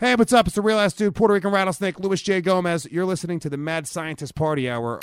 Hey, 0.00 0.14
what's 0.14 0.32
up? 0.32 0.46
It's 0.46 0.54
the 0.54 0.62
real 0.62 0.78
ass 0.78 0.92
dude, 0.92 1.16
Puerto 1.16 1.34
Rican 1.34 1.50
rattlesnake, 1.50 1.98
Louis 1.98 2.22
J. 2.22 2.40
Gomez. 2.40 2.86
You're 2.88 3.04
listening 3.04 3.40
to 3.40 3.50
the 3.50 3.56
Mad 3.56 3.88
Scientist 3.88 4.36
Party 4.36 4.70
Hour. 4.70 5.00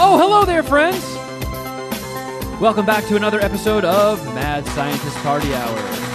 Oh, 0.00 0.18
hello 0.18 0.44
there, 0.44 0.64
friends! 0.64 1.04
Welcome 2.60 2.84
back 2.84 3.04
to 3.04 3.14
another 3.14 3.38
episode 3.38 3.84
of 3.84 4.24
Mad 4.34 4.66
Scientist 4.66 5.16
Party 5.18 5.54
Hour. 5.54 6.07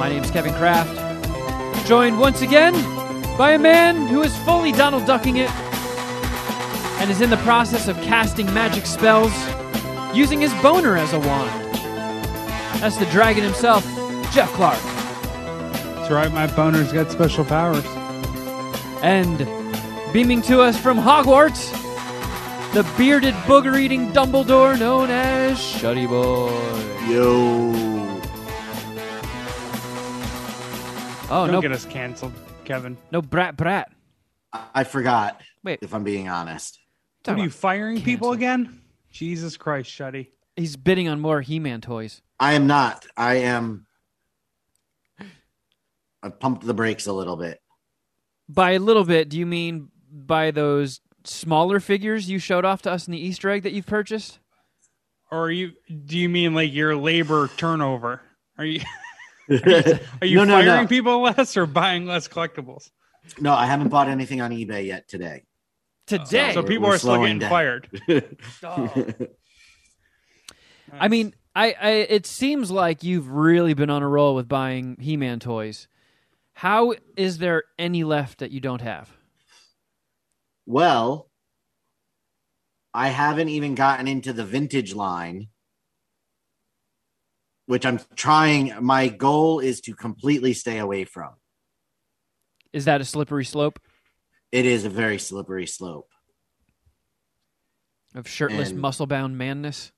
My 0.00 0.08
name's 0.08 0.30
Kevin 0.30 0.54
Kraft, 0.54 0.96
joined 1.86 2.18
once 2.18 2.40
again 2.40 2.72
by 3.36 3.50
a 3.50 3.58
man 3.58 4.06
who 4.06 4.22
is 4.22 4.34
fully 4.38 4.72
Donald 4.72 5.04
Ducking 5.04 5.36
it 5.36 5.50
and 7.00 7.10
is 7.10 7.20
in 7.20 7.28
the 7.28 7.36
process 7.36 7.86
of 7.86 7.96
casting 7.98 8.46
magic 8.54 8.86
spells 8.86 9.30
using 10.16 10.40
his 10.40 10.54
boner 10.62 10.96
as 10.96 11.12
a 11.12 11.18
wand. 11.18 11.74
That's 12.80 12.96
the 12.96 13.04
dragon 13.10 13.44
himself, 13.44 13.84
Jeff 14.32 14.50
Clark. 14.54 14.80
That's 14.80 16.10
right, 16.10 16.32
my 16.32 16.46
boner's 16.46 16.94
got 16.94 17.10
special 17.10 17.44
powers. 17.44 17.84
And 19.02 19.46
beaming 20.14 20.40
to 20.44 20.62
us 20.62 20.80
from 20.80 20.96
Hogwarts, 20.96 21.72
the 22.72 22.90
bearded 22.96 23.34
booger 23.44 23.78
eating 23.78 24.12
Dumbledore 24.12 24.78
known 24.78 25.10
as 25.10 25.58
Shuddy 25.58 26.08
Boy. 26.08 26.48
Yo. 27.06 27.89
Oh, 31.30 31.46
Don't 31.46 31.52
no, 31.52 31.60
get 31.60 31.70
us 31.72 31.84
canceled, 31.86 32.32
Kevin. 32.64 32.96
no 33.12 33.22
brat 33.22 33.56
brat. 33.56 33.92
I- 34.52 34.66
I 34.74 34.84
forgot. 34.84 35.40
Wait. 35.62 35.78
If 35.80 35.94
I'm 35.94 36.02
being 36.02 36.28
honest. 36.28 36.80
What 37.24 37.34
are 37.34 37.38
you 37.38 37.44
about- 37.44 37.54
firing 37.54 38.02
people 38.02 38.32
again? 38.32 38.80
Jesus 39.12 39.56
Christ, 39.56 39.90
Shuddy. 39.90 40.28
He's 40.56 40.76
bidding 40.76 41.08
on 41.08 41.20
more 41.20 41.40
He 41.40 41.58
Man 41.60 41.80
toys. 41.80 42.20
I 42.40 42.54
am 42.54 42.66
not. 42.66 43.06
I 43.16 43.36
am. 43.36 43.86
I 46.22 46.28
pumped 46.28 46.66
the 46.66 46.74
brakes 46.74 47.06
a 47.06 47.12
little 47.12 47.36
bit. 47.36 47.60
By 48.48 48.72
a 48.72 48.78
little 48.78 49.04
bit, 49.04 49.28
do 49.28 49.38
you 49.38 49.46
mean 49.46 49.88
by 50.12 50.50
those 50.50 51.00
smaller 51.24 51.78
figures 51.80 52.28
you 52.28 52.38
showed 52.38 52.64
off 52.64 52.82
to 52.82 52.90
us 52.90 53.06
in 53.06 53.12
the 53.12 53.18
Easter 53.24 53.48
egg 53.50 53.62
that 53.62 53.72
you've 53.72 53.86
purchased? 53.86 54.38
Or 55.30 55.44
are 55.46 55.50
you? 55.50 55.72
Do 56.06 56.18
you 56.18 56.28
mean 56.28 56.54
like 56.54 56.72
your 56.72 56.96
labor 56.96 57.48
turnover? 57.56 58.20
Are 58.58 58.64
you? 58.64 58.80
no, 59.50 59.98
Are 60.22 60.26
you 60.26 60.36
no, 60.38 60.44
no, 60.44 60.52
firing 60.54 60.82
no. 60.82 60.86
people 60.88 61.20
less 61.22 61.56
or 61.56 61.66
buying 61.66 62.06
less 62.06 62.28
collectibles? 62.28 62.90
No, 63.40 63.52
I 63.52 63.66
haven't 63.66 63.88
bought 63.88 64.08
anything 64.08 64.40
on 64.40 64.50
eBay 64.50 64.86
yet 64.86 65.08
today. 65.08 65.44
Today. 66.06 66.52
So 66.54 66.60
we're- 66.62 66.68
people 66.74 66.88
we're 66.88 66.94
are 66.94 66.98
still 66.98 67.14
slowing 67.16 67.38
getting 67.38 67.40
down. 67.40 67.50
fired. 67.50 69.28
I 70.92 71.08
mean, 71.08 71.34
I, 71.54 71.74
I 71.80 71.90
it 71.90 72.26
seems 72.26 72.70
like 72.70 73.04
you've 73.04 73.28
really 73.30 73.74
been 73.74 73.90
on 73.90 74.02
a 74.02 74.08
roll 74.08 74.34
with 74.34 74.48
buying 74.48 74.96
He 75.00 75.16
Man 75.16 75.38
toys. 75.40 75.86
How 76.54 76.94
is 77.16 77.38
there 77.38 77.64
any 77.78 78.04
left 78.04 78.38
that 78.38 78.50
you 78.50 78.60
don't 78.60 78.80
have? 78.82 79.10
well, 80.66 81.28
I 82.92 83.08
haven't 83.08 83.48
even 83.50 83.74
gotten 83.76 84.06
into 84.08 84.32
the 84.32 84.44
vintage 84.44 84.94
line, 84.94 85.48
which 87.70 87.86
I'm 87.86 88.00
trying. 88.16 88.74
My 88.80 89.06
goal 89.06 89.60
is 89.60 89.80
to 89.82 89.94
completely 89.94 90.54
stay 90.54 90.78
away 90.78 91.04
from. 91.04 91.34
Is 92.72 92.84
that 92.86 93.00
a 93.00 93.04
slippery 93.04 93.44
slope 93.44 93.78
It 94.50 94.66
is 94.66 94.84
a 94.84 94.88
very 94.90 95.18
slippery 95.18 95.66
slope. 95.68 96.08
of 98.16 98.26
shirtless, 98.26 98.70
And- 98.70 98.80
muscle 98.80 99.06
bound 99.06 99.38
manness? 99.38 99.92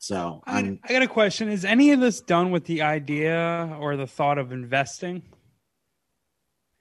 So 0.00 0.42
I, 0.46 0.58
I'm 0.58 0.80
got 0.88 1.02
a 1.02 1.06
question. 1.08 1.48
Is 1.48 1.64
any 1.64 1.92
of 1.92 2.00
this 2.00 2.20
done 2.20 2.50
with 2.50 2.64
the 2.64 2.82
idea 2.82 3.76
or 3.80 3.96
the 3.96 4.06
thought 4.06 4.38
of 4.38 4.50
investing? 4.52 5.22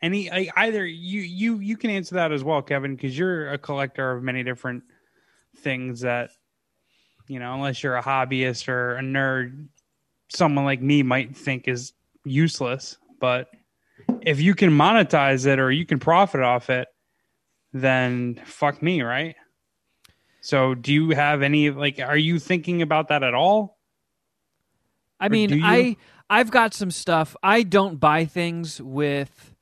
Any 0.01 0.29
like, 0.29 0.51
either 0.55 0.85
you 0.85 1.21
you 1.21 1.59
you 1.59 1.77
can 1.77 1.89
answer 1.89 2.15
that 2.15 2.31
as 2.31 2.43
well, 2.43 2.61
Kevin, 2.63 2.95
because 2.95 3.17
you're 3.17 3.49
a 3.53 3.57
collector 3.57 4.11
of 4.11 4.23
many 4.23 4.43
different 4.43 4.83
things 5.57 6.01
that 6.01 6.29
you 7.27 7.39
know, 7.39 7.53
unless 7.53 7.83
you're 7.83 7.97
a 7.97 8.03
hobbyist 8.03 8.67
or 8.67 8.97
a 8.97 9.01
nerd, 9.01 9.67
someone 10.29 10.65
like 10.65 10.81
me 10.81 11.03
might 11.03 11.35
think 11.35 11.67
is 11.67 11.93
useless. 12.23 12.97
But 13.19 13.49
if 14.21 14.39
you 14.41 14.55
can 14.55 14.71
monetize 14.71 15.45
it 15.45 15.59
or 15.59 15.71
you 15.71 15.85
can 15.85 15.99
profit 15.99 16.41
off 16.41 16.69
it, 16.69 16.87
then 17.73 18.41
fuck 18.45 18.81
me, 18.81 19.01
right? 19.01 19.35
So, 20.41 20.75
do 20.75 20.93
you 20.93 21.09
have 21.09 21.41
any 21.41 21.69
like? 21.71 21.99
Are 21.99 22.17
you 22.17 22.39
thinking 22.39 22.81
about 22.81 23.09
that 23.09 23.23
at 23.23 23.33
all? 23.33 23.77
I 25.19 25.27
Or 25.27 25.29
mean. 25.29 25.61
I 25.63 25.97
I've 26.29 26.51
got 26.51 26.73
some 26.73 26.91
stuff. 26.91 27.35
I 27.41 27.63
don't 27.63 27.99
buy 27.99 28.25
things 28.25 28.81
with 28.81 29.53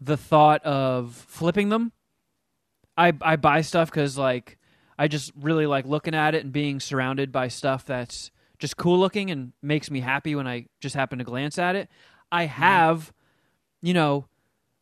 the 0.00 0.16
thought 0.16 0.64
of 0.64 1.12
flipping 1.14 1.68
them. 1.68 1.92
I 2.96 3.12
I 3.20 3.36
buy 3.36 3.60
stuff 3.60 3.90
cuz 3.90 4.16
like 4.18 4.58
I 4.98 5.08
just 5.08 5.32
really 5.40 5.66
like 5.66 5.86
looking 5.86 6.14
at 6.14 6.34
it 6.34 6.44
and 6.44 6.52
being 6.52 6.80
surrounded 6.80 7.32
by 7.32 7.48
stuff 7.48 7.84
that's 7.84 8.30
just 8.58 8.76
cool 8.76 8.98
looking 8.98 9.30
and 9.30 9.52
makes 9.62 9.90
me 9.90 10.00
happy 10.00 10.34
when 10.34 10.46
I 10.46 10.66
just 10.80 10.94
happen 10.94 11.18
to 11.18 11.24
glance 11.24 11.58
at 11.58 11.76
it. 11.76 11.88
I 12.30 12.44
have 12.46 13.12
you 13.82 13.94
know 13.94 14.26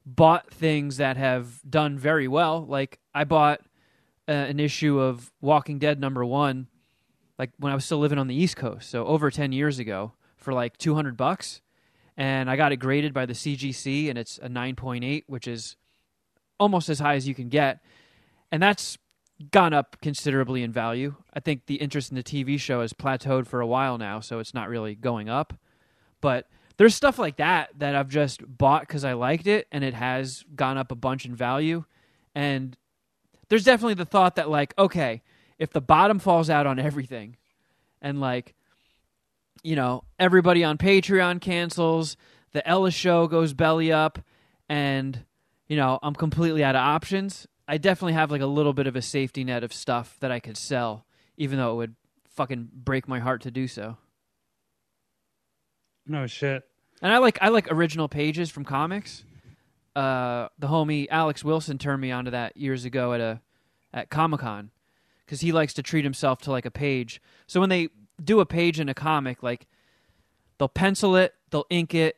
bought 0.05 0.51
things 0.51 0.97
that 0.97 1.17
have 1.17 1.61
done 1.69 1.99
very 1.99 2.29
well. 2.29 2.65
Like 2.65 2.99
I 3.15 3.25
bought 3.25 3.61
uh, 4.29 4.33
an 4.33 4.61
issue 4.61 4.99
of 4.99 5.33
Walking 5.41 5.79
Dead 5.79 6.01
number 6.01 6.25
1 6.25 6.69
like 7.39 7.51
when 7.59 7.73
I 7.73 7.75
was 7.75 7.85
still 7.85 7.99
living 7.99 8.19
on 8.19 8.29
the 8.29 8.35
East 8.35 8.57
Coast, 8.57 8.89
so 8.89 9.05
over 9.07 9.29
10 9.29 9.51
years 9.51 9.81
ago 9.81 10.13
for 10.37 10.53
like 10.53 10.77
200 10.79 11.17
bucks. 11.17 11.61
And 12.17 12.51
I 12.51 12.57
got 12.57 12.71
it 12.71 12.77
graded 12.77 13.13
by 13.13 13.27
the 13.27 13.33
CGC 13.33 14.09
and 14.09 14.17
it's 14.17 14.39
a 14.39 14.49
9.8, 14.49 15.25
which 15.27 15.49
is 15.49 15.77
almost 16.61 16.89
as 16.89 17.01
high 17.01 17.15
as 17.15 17.27
you 17.27 17.35
can 17.35 17.49
get. 17.49 17.81
And 18.53 18.63
that's 18.63 18.97
gone 19.51 19.73
up 19.73 19.97
considerably 20.01 20.63
in 20.63 20.73
value. 20.73 21.15
I 21.35 21.41
think 21.41 21.67
the 21.67 21.77
interest 21.77 22.11
in 22.11 22.17
the 22.17 22.23
TV 22.23 22.59
show 22.59 22.81
has 22.81 22.93
plateaued 22.93 23.47
for 23.47 23.61
a 23.61 23.67
while 23.67 23.99
now, 23.99 24.21
so 24.21 24.39
it's 24.39 24.55
not 24.55 24.69
really 24.69 24.95
going 24.95 25.29
up. 25.29 25.55
But 26.21 26.49
there's 26.77 26.95
stuff 26.95 27.19
like 27.19 27.37
that 27.37 27.71
that 27.79 27.95
I've 27.95 28.09
just 28.09 28.41
bought 28.47 28.83
because 28.83 29.05
I 29.05 29.13
liked 29.13 29.47
it 29.47 29.67
and 29.73 29.85
it 29.85 29.95
has 29.95 30.45
gone 30.55 30.79
up 30.79 30.93
a 30.93 30.97
bunch 30.97 31.25
in 31.25 31.35
value. 31.35 31.85
And 32.35 32.77
there's 33.49 33.65
definitely 33.65 33.95
the 33.95 34.05
thought 34.05 34.37
that, 34.37 34.49
like, 34.49 34.75
okay, 34.79 35.23
if 35.59 35.71
the 35.71 35.81
bottom 35.81 36.19
falls 36.19 36.49
out 36.49 36.67
on 36.67 36.79
everything 36.79 37.37
and, 38.01 38.21
like, 38.21 38.55
you 39.63 39.77
know, 39.77 40.05
everybody 40.19 40.65
on 40.65 40.79
Patreon 40.79 41.41
cancels, 41.41 42.17
the 42.53 42.67
Ellis 42.67 42.95
show 42.95 43.27
goes 43.27 43.53
belly 43.53 43.93
up, 43.93 44.19
and, 44.69 45.25
you 45.69 45.77
know, 45.77 45.99
I'm 46.03 46.15
completely 46.15 46.65
out 46.65 46.75
of 46.75 46.81
options, 46.81 47.47
I 47.69 47.79
definitely 47.79 48.15
have, 48.15 48.31
like, 48.31 48.41
a 48.41 48.47
little 48.47 48.73
bit 48.73 48.87
of 48.87 48.97
a 48.97 49.03
safety 49.03 49.45
net 49.45 49.63
of 49.65 49.73
stuff 49.73 50.17
that 50.21 50.31
I 50.31 50.41
could 50.41 50.57
sell, 50.57 51.07
even 51.37 51.59
though 51.59 51.73
it 51.73 51.77
would 51.77 51.97
fucking 52.31 52.69
break 52.73 53.09
my 53.09 53.19
heart 53.21 53.43
to 53.43 53.51
do 53.51 53.69
so. 53.69 53.97
No 56.07 56.27
shit. 56.27 56.65
And 57.01 57.13
I 57.13 57.19
like 57.19 57.39
I 57.41 57.49
like 57.49 57.71
original 57.71 58.09
pages 58.09 58.51
from 58.51 58.65
comics. 58.65 59.25
Uh, 59.95 60.49
the 60.59 60.69
homie 60.69 61.07
Alex 61.11 61.45
Wilson 61.45 61.79
turned 61.79 62.01
me 62.01 62.11
onto 62.11 62.31
that 62.31 62.57
years 62.57 62.85
ago 62.85 63.13
at 63.13 63.21
a 63.21 63.41
at 63.93 64.09
Comic 64.09 64.41
Con 64.41 64.71
because 65.25 65.41
he 65.41 65.53
likes 65.53 65.75
to 65.75 65.83
treat 65.83 66.05
himself 66.05 66.41
to 66.43 66.51
like 66.51 66.65
a 66.65 66.71
page. 66.71 67.21
So 67.47 67.61
when 67.61 67.69
they 67.69 67.89
do 68.23 68.41
a 68.41 68.47
page 68.47 68.81
in 68.81 68.89
a 68.89 68.95
comic, 68.95 69.43
like 69.43 69.67
they'll 70.59 70.69
pencil 70.69 71.17
it, 71.17 71.35
they'll 71.51 71.67
ink 71.71 71.95
it. 71.95 72.17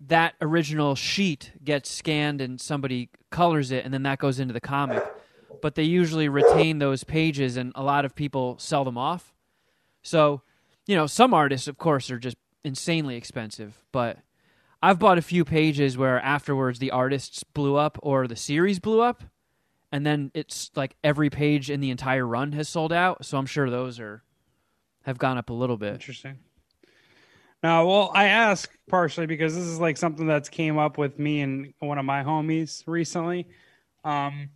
That 0.00 0.34
original 0.40 0.94
sheet 0.94 1.52
gets 1.64 1.90
scanned 1.90 2.40
and 2.40 2.60
somebody 2.60 3.10
colors 3.30 3.70
it, 3.70 3.84
and 3.84 3.92
then 3.92 4.04
that 4.04 4.18
goes 4.18 4.38
into 4.38 4.54
the 4.54 4.60
comic. 4.60 5.02
But 5.60 5.74
they 5.74 5.82
usually 5.82 6.28
retain 6.28 6.78
those 6.78 7.04
pages, 7.04 7.56
and 7.56 7.72
a 7.74 7.82
lot 7.82 8.04
of 8.04 8.14
people 8.14 8.56
sell 8.58 8.84
them 8.84 8.96
off. 8.96 9.34
So, 10.02 10.42
you 10.86 10.94
know, 10.94 11.06
some 11.06 11.34
artists, 11.34 11.66
of 11.66 11.78
course, 11.78 12.10
are 12.10 12.18
just 12.18 12.36
insanely 12.64 13.16
expensive, 13.16 13.84
but 13.92 14.18
I've 14.80 14.98
bought 14.98 15.18
a 15.18 15.22
few 15.22 15.44
pages 15.44 15.98
where 15.98 16.20
afterwards 16.20 16.78
the 16.78 16.92
artists 16.92 17.42
blew 17.42 17.76
up 17.76 17.98
or 18.02 18.28
the 18.28 18.36
series 18.36 18.78
blew 18.78 19.00
up, 19.00 19.24
and 19.90 20.06
then 20.06 20.30
it's 20.34 20.70
like 20.76 20.94
every 21.02 21.30
page 21.30 21.70
in 21.70 21.80
the 21.80 21.90
entire 21.90 22.26
run 22.26 22.52
has 22.52 22.68
sold 22.68 22.92
out. 22.92 23.24
So 23.24 23.38
I'm 23.38 23.46
sure 23.46 23.68
those 23.68 23.98
are 23.98 24.22
have 25.02 25.18
gone 25.18 25.38
up 25.38 25.50
a 25.50 25.54
little 25.54 25.76
bit. 25.76 25.94
Interesting. 25.94 26.38
Now, 27.62 27.86
well, 27.86 28.10
I 28.14 28.26
ask 28.26 28.70
partially 28.88 29.26
because 29.26 29.54
this 29.54 29.64
is 29.64 29.80
like 29.80 29.96
something 29.96 30.26
that's 30.26 30.48
came 30.48 30.78
up 30.78 30.96
with 30.96 31.18
me 31.18 31.40
and 31.40 31.74
one 31.80 31.98
of 31.98 32.04
my 32.04 32.22
homies 32.22 32.84
recently. 32.86 33.48
Um, 34.04 34.50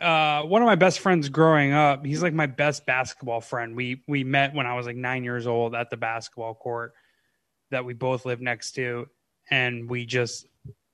uh, 0.00 0.42
one 0.42 0.62
of 0.62 0.66
my 0.66 0.74
best 0.74 1.00
friends 1.00 1.28
growing 1.28 1.72
up, 1.72 2.04
he's 2.04 2.22
like 2.22 2.34
my 2.34 2.46
best 2.46 2.84
basketball 2.86 3.40
friend. 3.40 3.76
We 3.76 4.02
we 4.08 4.24
met 4.24 4.54
when 4.54 4.66
I 4.66 4.74
was 4.74 4.86
like 4.86 4.96
nine 4.96 5.24
years 5.24 5.46
old 5.46 5.74
at 5.74 5.90
the 5.90 5.96
basketball 5.96 6.54
court, 6.54 6.94
that 7.70 7.84
we 7.84 7.94
both 7.94 8.26
live 8.26 8.40
next 8.40 8.72
to, 8.72 9.06
and 9.50 9.88
we 9.88 10.04
just 10.04 10.46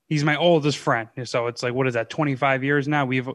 he's 0.09 0.25
my 0.25 0.37
oldest 0.37 0.79
friend. 0.79 1.09
So 1.25 1.47
it's 1.47 1.63
like 1.63 1.73
what 1.73 1.87
is 1.87 1.95
that? 1.95 2.11
Twenty 2.11 2.37
five 2.37 2.63
years 2.63 2.89
now. 2.89 3.07
We've 3.07 3.29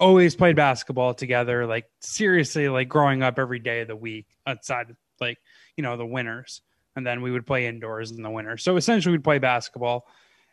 always 0.00 0.34
played 0.34 0.56
basketball 0.56 1.12
together. 1.12 1.66
Like 1.66 1.86
seriously, 2.00 2.68
like 2.68 2.88
growing 2.88 3.22
up 3.22 3.38
every 3.38 3.58
day 3.58 3.80
of 3.80 3.88
the 3.88 3.96
week 3.96 4.26
outside 4.46 4.94
like 5.20 5.38
you 5.76 5.82
know 5.82 5.96
the 5.96 6.06
winters, 6.06 6.62
and 6.96 7.06
then 7.06 7.22
we 7.22 7.30
would 7.30 7.46
play 7.46 7.66
indoors 7.66 8.10
in 8.10 8.22
the 8.22 8.30
winter. 8.30 8.56
So 8.56 8.76
essentially, 8.76 9.12
we'd 9.12 9.24
play 9.24 9.38
basketball, 9.38 10.06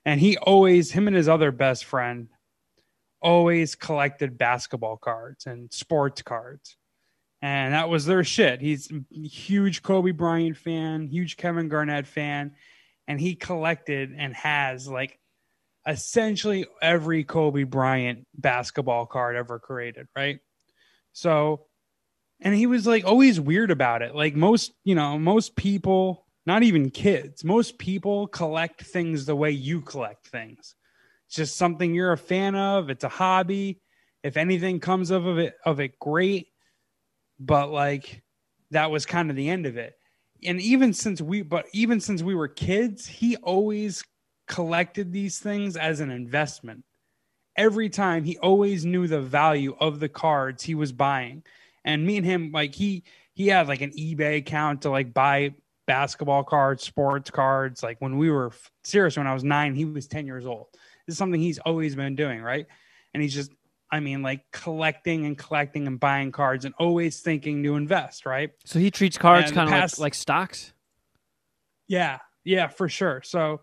and 0.06 0.20
he 0.20 0.38
always 0.38 0.92
him 0.92 1.08
and 1.08 1.16
his 1.16 1.30
other 1.30 1.52
best 1.52 1.86
friend 1.86 2.28
always 3.22 3.76
collected 3.76 4.38
basketball 4.38 4.98
cards 4.98 5.46
and 5.46 5.72
sports 5.72 6.22
cards. 6.22 6.76
And 7.42 7.74
that 7.74 7.90
was 7.90 8.06
their 8.06 8.24
shit. 8.24 8.62
He's 8.62 8.92
huge 9.12 9.82
Kobe 9.82 10.12
Bryant 10.12 10.58
fan, 10.58 11.08
huge 11.08 11.38
Kevin 11.38 11.70
Garnett 11.70 12.06
fan, 12.06 12.54
and 13.08 13.20
he 13.20 13.36
collected 13.36 14.14
and 14.16 14.34
has 14.36 14.88
like 14.88 15.20
essentially 15.88 16.66
every 16.82 17.24
Kobe 17.24 17.64
Bryant 17.64 18.28
basketball 18.36 19.06
card 19.06 19.36
ever 19.36 19.60
created, 19.60 20.08
right? 20.16 20.40
So, 21.14 21.66
and 22.40 22.54
he 22.54 22.68
was 22.68 22.86
like 22.86 23.06
always 23.06 23.40
weird 23.40 23.72
about 23.72 24.02
it. 24.02 24.16
Like 24.16 24.36
most, 24.36 24.72
you 24.84 24.96
know, 24.96 25.18
most 25.18 25.56
people, 25.56 26.28
not 26.46 26.64
even 26.64 26.90
kids, 26.90 27.44
most 27.44 27.78
people 27.78 28.28
collect 28.28 28.82
things 28.84 29.26
the 29.26 29.36
way 29.36 29.52
you 29.52 29.82
collect 29.82 30.28
things. 30.28 30.76
It's 31.28 31.36
just 31.36 31.58
something 31.58 31.94
you're 31.94 32.14
a 32.14 32.18
fan 32.18 32.56
of. 32.56 32.90
It's 32.90 33.04
a 33.04 33.10
hobby. 33.10 33.80
If 34.24 34.38
anything 34.38 34.80
comes 34.80 35.12
of 35.12 35.26
it, 35.38 35.56
of 35.66 35.80
it, 35.80 35.98
great. 36.00 36.48
But 37.40 37.72
like 37.72 38.24
that 38.72 38.92
was 38.92 39.06
kind 39.06 39.30
of 39.30 39.36
the 39.36 39.50
end 39.50 39.66
of 39.66 39.78
it. 39.78 39.94
And 40.44 40.60
even 40.60 40.94
since 40.94 41.22
we, 41.22 41.44
but 41.44 41.68
even 41.74 42.00
since 42.00 42.24
we 42.24 42.34
were 42.34 42.48
kids, 42.48 43.06
he 43.06 43.36
always 43.38 44.04
collected 44.48 45.14
these 45.14 45.40
things 45.40 45.78
as 45.78 46.00
an 46.00 46.10
investment. 46.10 46.84
Every 47.56 47.90
time 47.90 48.24
he 48.24 48.38
always 48.40 48.86
knew 48.86 49.08
the 49.08 49.22
value 49.22 49.76
of 49.80 50.00
the 50.00 50.10
cards 50.10 50.64
he 50.64 50.74
was 50.74 50.92
buying. 50.92 51.44
And 51.86 52.06
me 52.06 52.18
and 52.18 52.26
him, 52.26 52.52
like 52.52 52.74
he 52.74 53.04
he 53.34 53.48
had 53.48 53.68
like 53.68 53.82
an 53.82 53.92
eBay 53.92 54.38
account 54.38 54.82
to 54.82 54.90
like 54.90 55.14
buy 55.14 55.54
basketball 55.88 56.44
cards, 56.44 56.84
sports 56.84 57.30
cards. 57.30 57.84
Like 57.84 58.00
when 58.00 58.18
we 58.18 58.30
were 58.30 58.52
serious, 58.84 59.18
when 59.18 59.28
I 59.28 59.34
was 59.34 59.44
nine, 59.44 59.76
he 59.76 59.86
was 59.86 60.08
10 60.08 60.26
years 60.26 60.46
old. 60.46 60.68
This 61.06 61.14
is 61.14 61.18
something 61.18 61.42
he's 61.42 61.60
always 61.60 61.96
been 61.96 62.16
doing, 62.16 62.42
right? 62.42 62.66
And 63.14 63.22
he's 63.22 63.34
just, 63.34 63.52
I 63.92 64.00
mean, 64.00 64.22
like 64.22 64.44
collecting 64.52 65.26
and 65.26 65.38
collecting 65.38 65.88
and 65.88 66.00
buying 66.00 66.32
cards 66.32 66.66
and 66.66 66.74
always 66.80 67.20
thinking 67.20 67.64
to 67.64 67.76
invest, 67.76 68.26
right? 68.26 68.52
So 68.66 68.80
he 68.80 68.90
treats 68.92 69.18
cards 69.18 69.52
kind 69.52 69.68
of 69.70 69.80
like, 69.80 70.00
like 70.00 70.14
stocks. 70.14 70.72
Yeah, 71.88 72.20
yeah, 72.44 72.68
for 72.68 72.88
sure. 72.88 73.22
So 73.24 73.62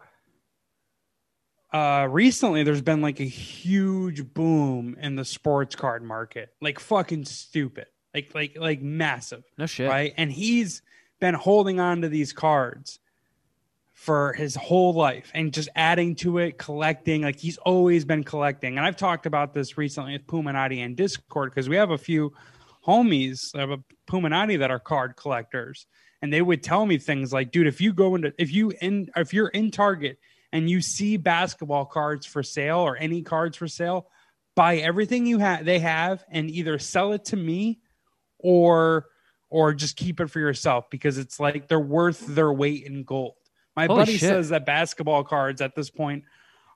uh 1.73 2.06
recently 2.11 2.62
there's 2.62 2.81
been 2.81 3.03
like 3.03 3.20
a 3.20 3.25
huge 3.25 4.32
boom 4.32 4.97
in 5.00 5.17
the 5.17 5.25
sports 5.25 5.76
card 5.76 6.03
market. 6.03 6.50
Like 6.61 6.79
fucking 6.79 7.25
stupid. 7.26 7.87
Like 8.15 8.35
like 8.35 8.56
like 8.59 8.82
massive. 8.82 9.44
No 9.56 9.67
shit. 9.67 9.88
right? 9.88 10.12
And 10.17 10.32
he's 10.32 10.82
been 11.20 11.35
holding 11.35 11.81
on 11.81 12.03
to 12.03 12.09
these 12.09 12.32
cards 12.32 13.00
for 13.99 14.32
his 14.35 14.55
whole 14.55 14.94
life 14.94 15.31
and 15.35 15.53
just 15.53 15.69
adding 15.75 16.15
to 16.15 16.38
it, 16.38 16.56
collecting. 16.56 17.23
Like 17.23 17.38
he's 17.38 17.59
always 17.59 18.05
been 18.05 18.23
collecting. 18.23 18.79
And 18.79 18.87
I've 18.87 18.97
talked 18.97 19.26
about 19.26 19.53
this 19.53 19.76
recently 19.76 20.12
with 20.12 20.26
Puminati 20.26 20.85
and 20.85 20.97
Discord 20.97 21.50
because 21.50 21.69
we 21.69 21.75
have 21.76 21.91
a 21.91 21.99
few 21.99 22.32
homies 22.87 23.55
of 23.56 23.70
a 23.70 23.79
Puminati 24.09 24.61
that 24.61 24.70
are 24.70 24.79
card 24.79 25.17
collectors. 25.17 25.87
And 26.23 26.32
they 26.32 26.43
would 26.43 26.62
tell 26.62 26.87
me 26.87 26.99
things 26.99 27.32
like, 27.32 27.50
dude, 27.50 27.67
if 27.67 27.81
you 27.81 27.93
go 27.93 28.15
into 28.15 28.32
if 28.38 28.53
you 28.53 28.73
in 28.81 29.11
if 29.17 29.35
you're 29.35 29.49
in 29.49 29.73
Target 29.73 30.19
and 30.53 30.70
you 30.70 30.81
see 30.81 31.17
basketball 31.17 31.85
cards 31.85 32.25
for 32.25 32.44
sale 32.44 32.79
or 32.79 32.97
any 32.97 33.23
cards 33.23 33.56
for 33.56 33.67
sale, 33.67 34.06
buy 34.55 34.76
everything 34.76 35.26
you 35.26 35.38
have 35.38 35.65
they 35.65 35.81
have 35.81 36.25
and 36.31 36.50
either 36.50 36.79
sell 36.79 37.12
it 37.12 37.25
to 37.26 37.37
me 37.37 37.81
or 38.38 39.06
or 39.50 39.74
just 39.74 39.96
keep 39.96 40.20
it 40.20 40.28
for 40.28 40.40
yourself 40.40 40.90
because 40.90 41.18
it's 41.18 41.40
like 41.40 41.68
they're 41.68 41.80
worth 41.80 42.26
their 42.26 42.52
weight 42.52 42.84
in 42.84 43.04
gold. 43.04 43.34
My 43.76 43.86
Holy 43.86 44.00
buddy 44.00 44.12
shit. 44.12 44.28
says 44.28 44.48
that 44.50 44.66
basketball 44.66 45.24
cards 45.24 45.60
at 45.60 45.74
this 45.74 45.90
point 45.90 46.24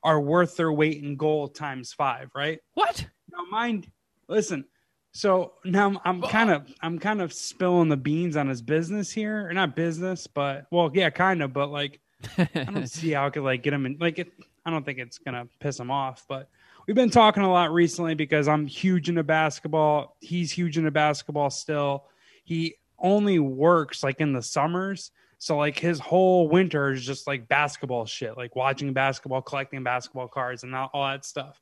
are 0.03 0.19
worth 0.19 0.57
their 0.57 0.71
weight 0.71 1.03
in 1.03 1.15
gold 1.15 1.55
times 1.55 1.93
five, 1.93 2.29
right? 2.33 2.59
What? 2.73 3.05
Now 3.31 3.43
mind 3.49 3.87
listen, 4.27 4.65
so 5.11 5.53
now 5.63 6.01
I'm, 6.03 6.21
kind 6.21 6.49
of 6.49 6.67
I'm 6.81 6.97
kind 6.99 7.21
of 7.21 7.31
spilling 7.31 7.89
the 7.89 7.97
beans 7.97 8.35
on 8.35 8.47
his 8.47 8.61
business 8.61 9.11
here. 9.11 9.47
Or 9.47 9.53
not 9.53 9.75
business, 9.75 10.27
but 10.27 10.65
well, 10.71 10.89
yeah, 10.93 11.09
kind 11.09 11.43
of, 11.43 11.53
but 11.53 11.69
like 11.69 11.99
I 12.37 12.47
don't 12.65 12.87
see 12.89 13.11
how 13.11 13.27
I 13.27 13.29
could 13.29 13.43
like 13.43 13.63
get 13.63 13.73
him 13.73 13.85
in 13.85 13.97
like 13.99 14.19
it 14.19 14.31
I 14.65 14.71
don't 14.71 14.85
think 14.85 14.99
it's 14.99 15.19
gonna 15.19 15.47
piss 15.59 15.79
him 15.79 15.91
off, 15.91 16.25
but 16.27 16.49
we've 16.87 16.95
been 16.95 17.11
talking 17.11 17.43
a 17.43 17.51
lot 17.51 17.71
recently 17.71 18.15
because 18.15 18.47
I'm 18.47 18.65
huge 18.65 19.09
into 19.09 19.23
basketball. 19.23 20.15
He's 20.19 20.51
huge 20.51 20.77
into 20.77 20.91
basketball 20.91 21.49
still. 21.49 22.05
He 22.43 22.75
only 22.99 23.39
works 23.39 24.03
like 24.03 24.19
in 24.19 24.33
the 24.33 24.41
summers. 24.41 25.11
So 25.37 25.57
like 25.57 25.77
his 25.77 25.99
whole 25.99 26.47
winter 26.47 26.91
is 26.91 27.05
just 27.05 27.27
like 27.27 27.47
basketball 27.47 28.05
shit, 28.05 28.37
like 28.37 28.55
watching 28.55 28.93
basketball, 28.93 29.41
collecting 29.41 29.83
basketball 29.83 30.27
cards 30.27 30.63
and 30.63 30.73
all, 30.73 30.89
all 30.93 31.07
that 31.09 31.25
stuff. 31.25 31.59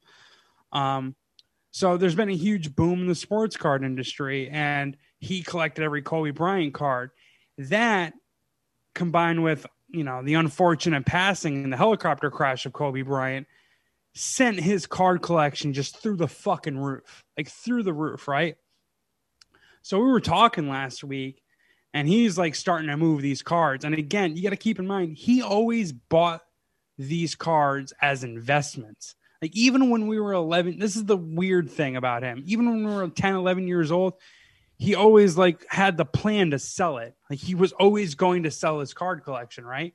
Um 0.71 1.15
so 1.71 1.97
there's 1.97 2.15
been 2.15 2.29
a 2.29 2.35
huge 2.35 2.75
boom 2.75 3.01
in 3.01 3.07
the 3.07 3.15
sports 3.15 3.55
card 3.55 3.83
industry 3.83 4.49
and 4.49 4.97
he 5.19 5.41
collected 5.41 5.83
every 5.83 6.01
Kobe 6.01 6.31
Bryant 6.31 6.73
card. 6.73 7.11
That 7.57 8.13
combined 8.93 9.41
with, 9.41 9.65
you 9.89 10.03
know, 10.03 10.21
the 10.21 10.33
unfortunate 10.33 11.05
passing 11.05 11.63
and 11.63 11.71
the 11.71 11.77
helicopter 11.77 12.29
crash 12.29 12.65
of 12.65 12.73
Kobe 12.73 13.03
Bryant 13.03 13.47
sent 14.13 14.59
his 14.59 14.85
card 14.85 15.21
collection 15.21 15.71
just 15.71 15.97
through 15.97 16.17
the 16.17 16.27
fucking 16.27 16.77
roof, 16.77 17.23
like 17.37 17.47
through 17.47 17.83
the 17.83 17.93
roof, 17.93 18.27
right? 18.27 18.57
So 19.81 19.99
we 19.99 20.11
were 20.11 20.21
talking 20.21 20.69
last 20.69 21.03
week 21.03 21.41
and 21.93 22.07
he's 22.07 22.37
like 22.37 22.55
starting 22.55 22.87
to 22.87 22.97
move 22.97 23.21
these 23.21 23.41
cards. 23.41 23.85
And 23.85 23.95
again, 23.95 24.35
you 24.35 24.43
got 24.43 24.51
to 24.51 24.57
keep 24.57 24.79
in 24.79 24.87
mind, 24.87 25.17
he 25.17 25.41
always 25.41 25.91
bought 25.91 26.41
these 26.97 27.35
cards 27.35 27.93
as 28.01 28.23
investments. 28.23 29.15
Like 29.41 29.55
even 29.55 29.89
when 29.89 30.07
we 30.07 30.19
were 30.19 30.33
11, 30.33 30.77
this 30.77 30.95
is 30.95 31.05
the 31.05 31.17
weird 31.17 31.69
thing 31.71 31.95
about 31.95 32.23
him. 32.23 32.43
Even 32.45 32.69
when 32.69 32.85
we 32.85 32.93
were 32.93 33.07
10, 33.07 33.35
11 33.35 33.67
years 33.67 33.91
old, 33.91 34.13
he 34.77 34.95
always 34.95 35.37
like 35.37 35.65
had 35.69 35.97
the 35.97 36.05
plan 36.05 36.51
to 36.51 36.59
sell 36.59 36.97
it. 36.97 37.15
Like 37.29 37.39
he 37.39 37.55
was 37.55 37.71
always 37.71 38.15
going 38.15 38.43
to 38.43 38.51
sell 38.51 38.79
his 38.79 38.93
card 38.93 39.23
collection, 39.23 39.65
right? 39.65 39.93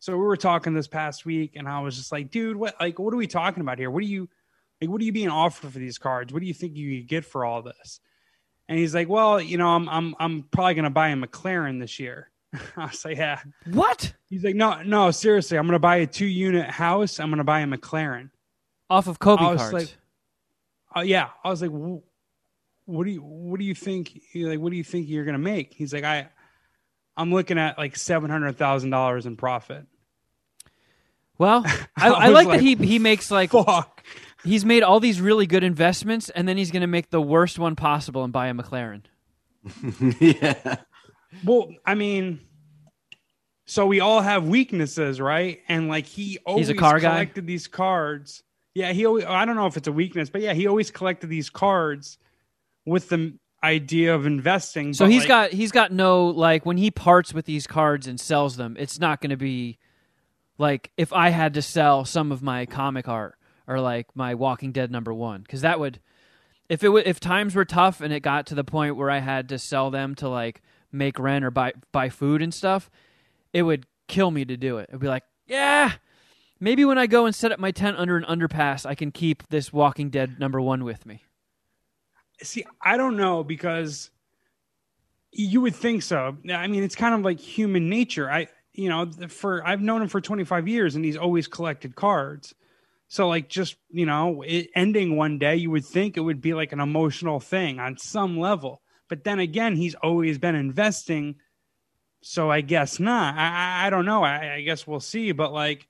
So 0.00 0.12
we 0.12 0.24
were 0.24 0.36
talking 0.36 0.74
this 0.74 0.88
past 0.88 1.26
week 1.26 1.52
and 1.56 1.68
I 1.68 1.80
was 1.80 1.96
just 1.96 2.12
like, 2.12 2.30
dude, 2.30 2.56
what 2.56 2.74
like 2.80 2.98
what 2.98 3.12
are 3.12 3.18
we 3.18 3.26
talking 3.26 3.60
about 3.60 3.78
here? 3.78 3.90
What 3.90 4.02
do 4.02 4.08
you 4.08 4.28
like 4.80 4.90
what 4.90 5.00
are 5.00 5.04
you 5.04 5.12
being 5.12 5.28
offered 5.28 5.72
for 5.72 5.78
these 5.78 5.98
cards? 5.98 6.32
What 6.32 6.40
do 6.40 6.46
you 6.46 6.54
think 6.54 6.76
you 6.76 7.00
could 7.00 7.08
get 7.08 7.24
for 7.24 7.44
all 7.44 7.62
this? 7.62 8.00
And 8.68 8.78
he's 8.78 8.94
like, 8.94 9.08
Well, 9.08 9.40
you 9.40 9.56
know, 9.58 9.68
I'm 9.68 9.88
I'm 9.88 10.14
I'm 10.20 10.42
probably 10.42 10.74
gonna 10.74 10.90
buy 10.90 11.08
a 11.08 11.16
McLaren 11.16 11.80
this 11.80 11.98
year. 11.98 12.30
I 12.76 12.86
was 12.86 13.04
like, 13.04 13.16
Yeah. 13.16 13.40
what? 13.66 14.12
He's 14.28 14.44
like, 14.44 14.54
No, 14.56 14.82
no, 14.82 15.10
seriously, 15.10 15.56
I'm 15.58 15.66
gonna 15.66 15.78
buy 15.78 15.96
a 15.96 16.06
two 16.06 16.26
unit 16.26 16.68
house. 16.68 17.18
I'm 17.20 17.30
gonna 17.30 17.44
buy 17.44 17.60
a 17.60 17.66
McLaren. 17.66 18.30
Off 18.90 19.06
of 19.06 19.18
Kobe 19.18 19.42
I 19.42 19.52
was 19.52 19.60
cards. 19.60 19.72
like- 19.74 19.96
Uh, 20.96 21.00
yeah, 21.02 21.28
I 21.44 21.50
was 21.50 21.60
like, 21.60 21.70
"What 21.70 23.04
do 23.04 23.10
you 23.10 23.20
What 23.20 23.58
do 23.60 23.64
you 23.66 23.74
think? 23.74 24.18
Like, 24.34 24.58
what 24.58 24.70
do 24.70 24.76
you 24.76 24.84
think 24.84 25.08
you're 25.08 25.24
gonna 25.26 25.38
make?" 25.38 25.74
He's 25.74 25.92
like, 25.92 26.04
"I, 26.04 26.28
I'm 27.16 27.30
looking 27.32 27.58
at 27.58 27.76
like 27.76 27.96
seven 27.96 28.30
hundred 28.30 28.56
thousand 28.56 28.90
dollars 28.90 29.26
in 29.26 29.36
profit." 29.36 29.86
well, 31.36 31.62
I, 31.96 32.08
I 32.08 32.08
I 32.08 32.28
like, 32.28 32.46
like, 32.46 32.58
that 32.60 32.64
he 32.64 32.74
he 32.76 32.98
makes 32.98 33.30
like 33.30 33.50
Fuck. 33.50 34.02
He's 34.44 34.64
made 34.64 34.82
all 34.82 35.00
these 35.00 35.20
really 35.20 35.46
good 35.46 35.64
investments, 35.64 36.30
and 36.30 36.48
then 36.48 36.56
he's 36.56 36.70
going 36.70 36.82
to 36.82 36.86
make 36.86 37.10
the 37.10 37.20
worst 37.20 37.58
one 37.58 37.76
possible 37.76 38.24
and 38.24 38.32
buy 38.32 38.48
a 38.48 38.54
McLaren. 38.54 39.02
yeah. 40.20 40.76
Well, 41.44 41.68
I 41.84 41.94
mean, 41.94 42.40
so 43.66 43.86
we 43.86 44.00
all 44.00 44.20
have 44.20 44.48
weaknesses, 44.48 45.20
right? 45.20 45.60
And 45.68 45.88
like 45.88 46.06
he 46.06 46.38
always 46.46 46.68
He's 46.68 46.76
a 46.76 46.78
car 46.78 47.00
guy? 47.00 47.10
collected 47.10 47.46
these 47.46 47.66
cards. 47.66 48.42
Yeah, 48.74 48.92
he. 48.92 49.04
Always, 49.06 49.24
I 49.24 49.44
don't 49.44 49.56
know 49.56 49.66
if 49.66 49.76
it's 49.76 49.88
a 49.88 49.92
weakness, 49.92 50.30
but 50.30 50.40
yeah, 50.40 50.54
he 50.54 50.66
always 50.66 50.90
collected 50.90 51.28
these 51.28 51.50
cards 51.50 52.18
with 52.86 53.08
the 53.08 53.34
idea 53.62 54.14
of 54.14 54.24
investing. 54.24 54.94
So 54.94 55.04
but, 55.04 55.10
he's 55.10 55.22
like, 55.22 55.28
got 55.28 55.50
he's 55.50 55.72
got 55.72 55.92
no 55.92 56.26
like 56.26 56.64
when 56.64 56.76
he 56.76 56.90
parts 56.90 57.34
with 57.34 57.44
these 57.44 57.66
cards 57.66 58.06
and 58.06 58.18
sells 58.18 58.56
them, 58.56 58.76
it's 58.78 58.98
not 58.98 59.20
going 59.20 59.30
to 59.30 59.36
be 59.36 59.78
like 60.58 60.90
if 60.96 61.12
I 61.12 61.30
had 61.30 61.54
to 61.54 61.62
sell 61.62 62.04
some 62.04 62.32
of 62.32 62.42
my 62.42 62.66
comic 62.66 63.08
art 63.08 63.37
or 63.68 63.80
like 63.80 64.16
my 64.16 64.34
Walking 64.34 64.72
Dead 64.72 64.90
number 64.90 65.14
1 65.14 65.44
cuz 65.48 65.60
that 65.60 65.78
would 65.78 66.00
if 66.68 66.82
it 66.82 66.86
w- 66.88 67.04
if 67.06 67.20
times 67.20 67.54
were 67.54 67.64
tough 67.64 68.00
and 68.00 68.12
it 68.12 68.20
got 68.20 68.46
to 68.46 68.54
the 68.54 68.64
point 68.64 68.96
where 68.96 69.10
I 69.10 69.18
had 69.18 69.48
to 69.50 69.58
sell 69.58 69.90
them 69.90 70.14
to 70.16 70.28
like 70.28 70.60
make 70.92 71.18
rent 71.18 71.44
or 71.44 71.50
buy 71.50 71.72
buy 71.92 72.08
food 72.08 72.42
and 72.42 72.52
stuff, 72.52 72.90
it 73.52 73.62
would 73.62 73.86
kill 74.06 74.30
me 74.30 74.44
to 74.44 74.56
do 74.56 74.78
it. 74.78 74.86
It'd 74.88 75.00
be 75.00 75.08
like, 75.08 75.24
"Yeah, 75.46 75.92
maybe 76.60 76.84
when 76.84 76.98
I 76.98 77.06
go 77.06 77.26
and 77.26 77.34
set 77.34 77.52
up 77.52 77.58
my 77.58 77.70
tent 77.70 77.96
under 77.98 78.16
an 78.16 78.24
underpass, 78.24 78.84
I 78.84 78.94
can 78.94 79.12
keep 79.12 79.46
this 79.48 79.72
Walking 79.72 80.10
Dead 80.10 80.38
number 80.38 80.60
1 80.60 80.84
with 80.84 81.06
me." 81.06 81.24
See, 82.42 82.64
I 82.82 82.96
don't 82.96 83.16
know 83.16 83.42
because 83.42 84.10
you 85.32 85.60
would 85.60 85.74
think 85.74 86.02
so. 86.02 86.36
I 86.50 86.66
mean, 86.68 86.82
it's 86.82 86.94
kind 86.94 87.14
of 87.14 87.22
like 87.22 87.40
human 87.40 87.88
nature. 87.88 88.30
I 88.30 88.48
you 88.74 88.88
know, 88.88 89.10
for 89.28 89.66
I've 89.66 89.80
known 89.80 90.02
him 90.02 90.08
for 90.08 90.20
25 90.20 90.68
years 90.68 90.94
and 90.94 91.04
he's 91.04 91.16
always 91.16 91.48
collected 91.48 91.96
cards. 91.96 92.54
So 93.08 93.26
like 93.26 93.48
just, 93.48 93.76
you 93.90 94.04
know, 94.04 94.42
it 94.42 94.68
ending 94.74 95.16
one 95.16 95.38
day, 95.38 95.56
you 95.56 95.70
would 95.70 95.84
think 95.84 96.16
it 96.16 96.20
would 96.20 96.42
be 96.42 96.52
like 96.52 96.72
an 96.72 96.80
emotional 96.80 97.40
thing 97.40 97.80
on 97.80 97.96
some 97.96 98.38
level. 98.38 98.82
But 99.08 99.24
then 99.24 99.38
again, 99.38 99.76
he's 99.76 99.94
always 99.94 100.38
been 100.38 100.54
investing. 100.54 101.36
So 102.20 102.50
I 102.50 102.60
guess 102.60 103.00
not. 103.00 103.34
I, 103.36 103.86
I, 103.86 103.90
don't 103.90 104.04
know. 104.04 104.22
I, 104.22 104.56
I 104.56 104.60
guess 104.60 104.86
we'll 104.86 105.00
see. 105.00 105.32
But 105.32 105.54
like, 105.54 105.88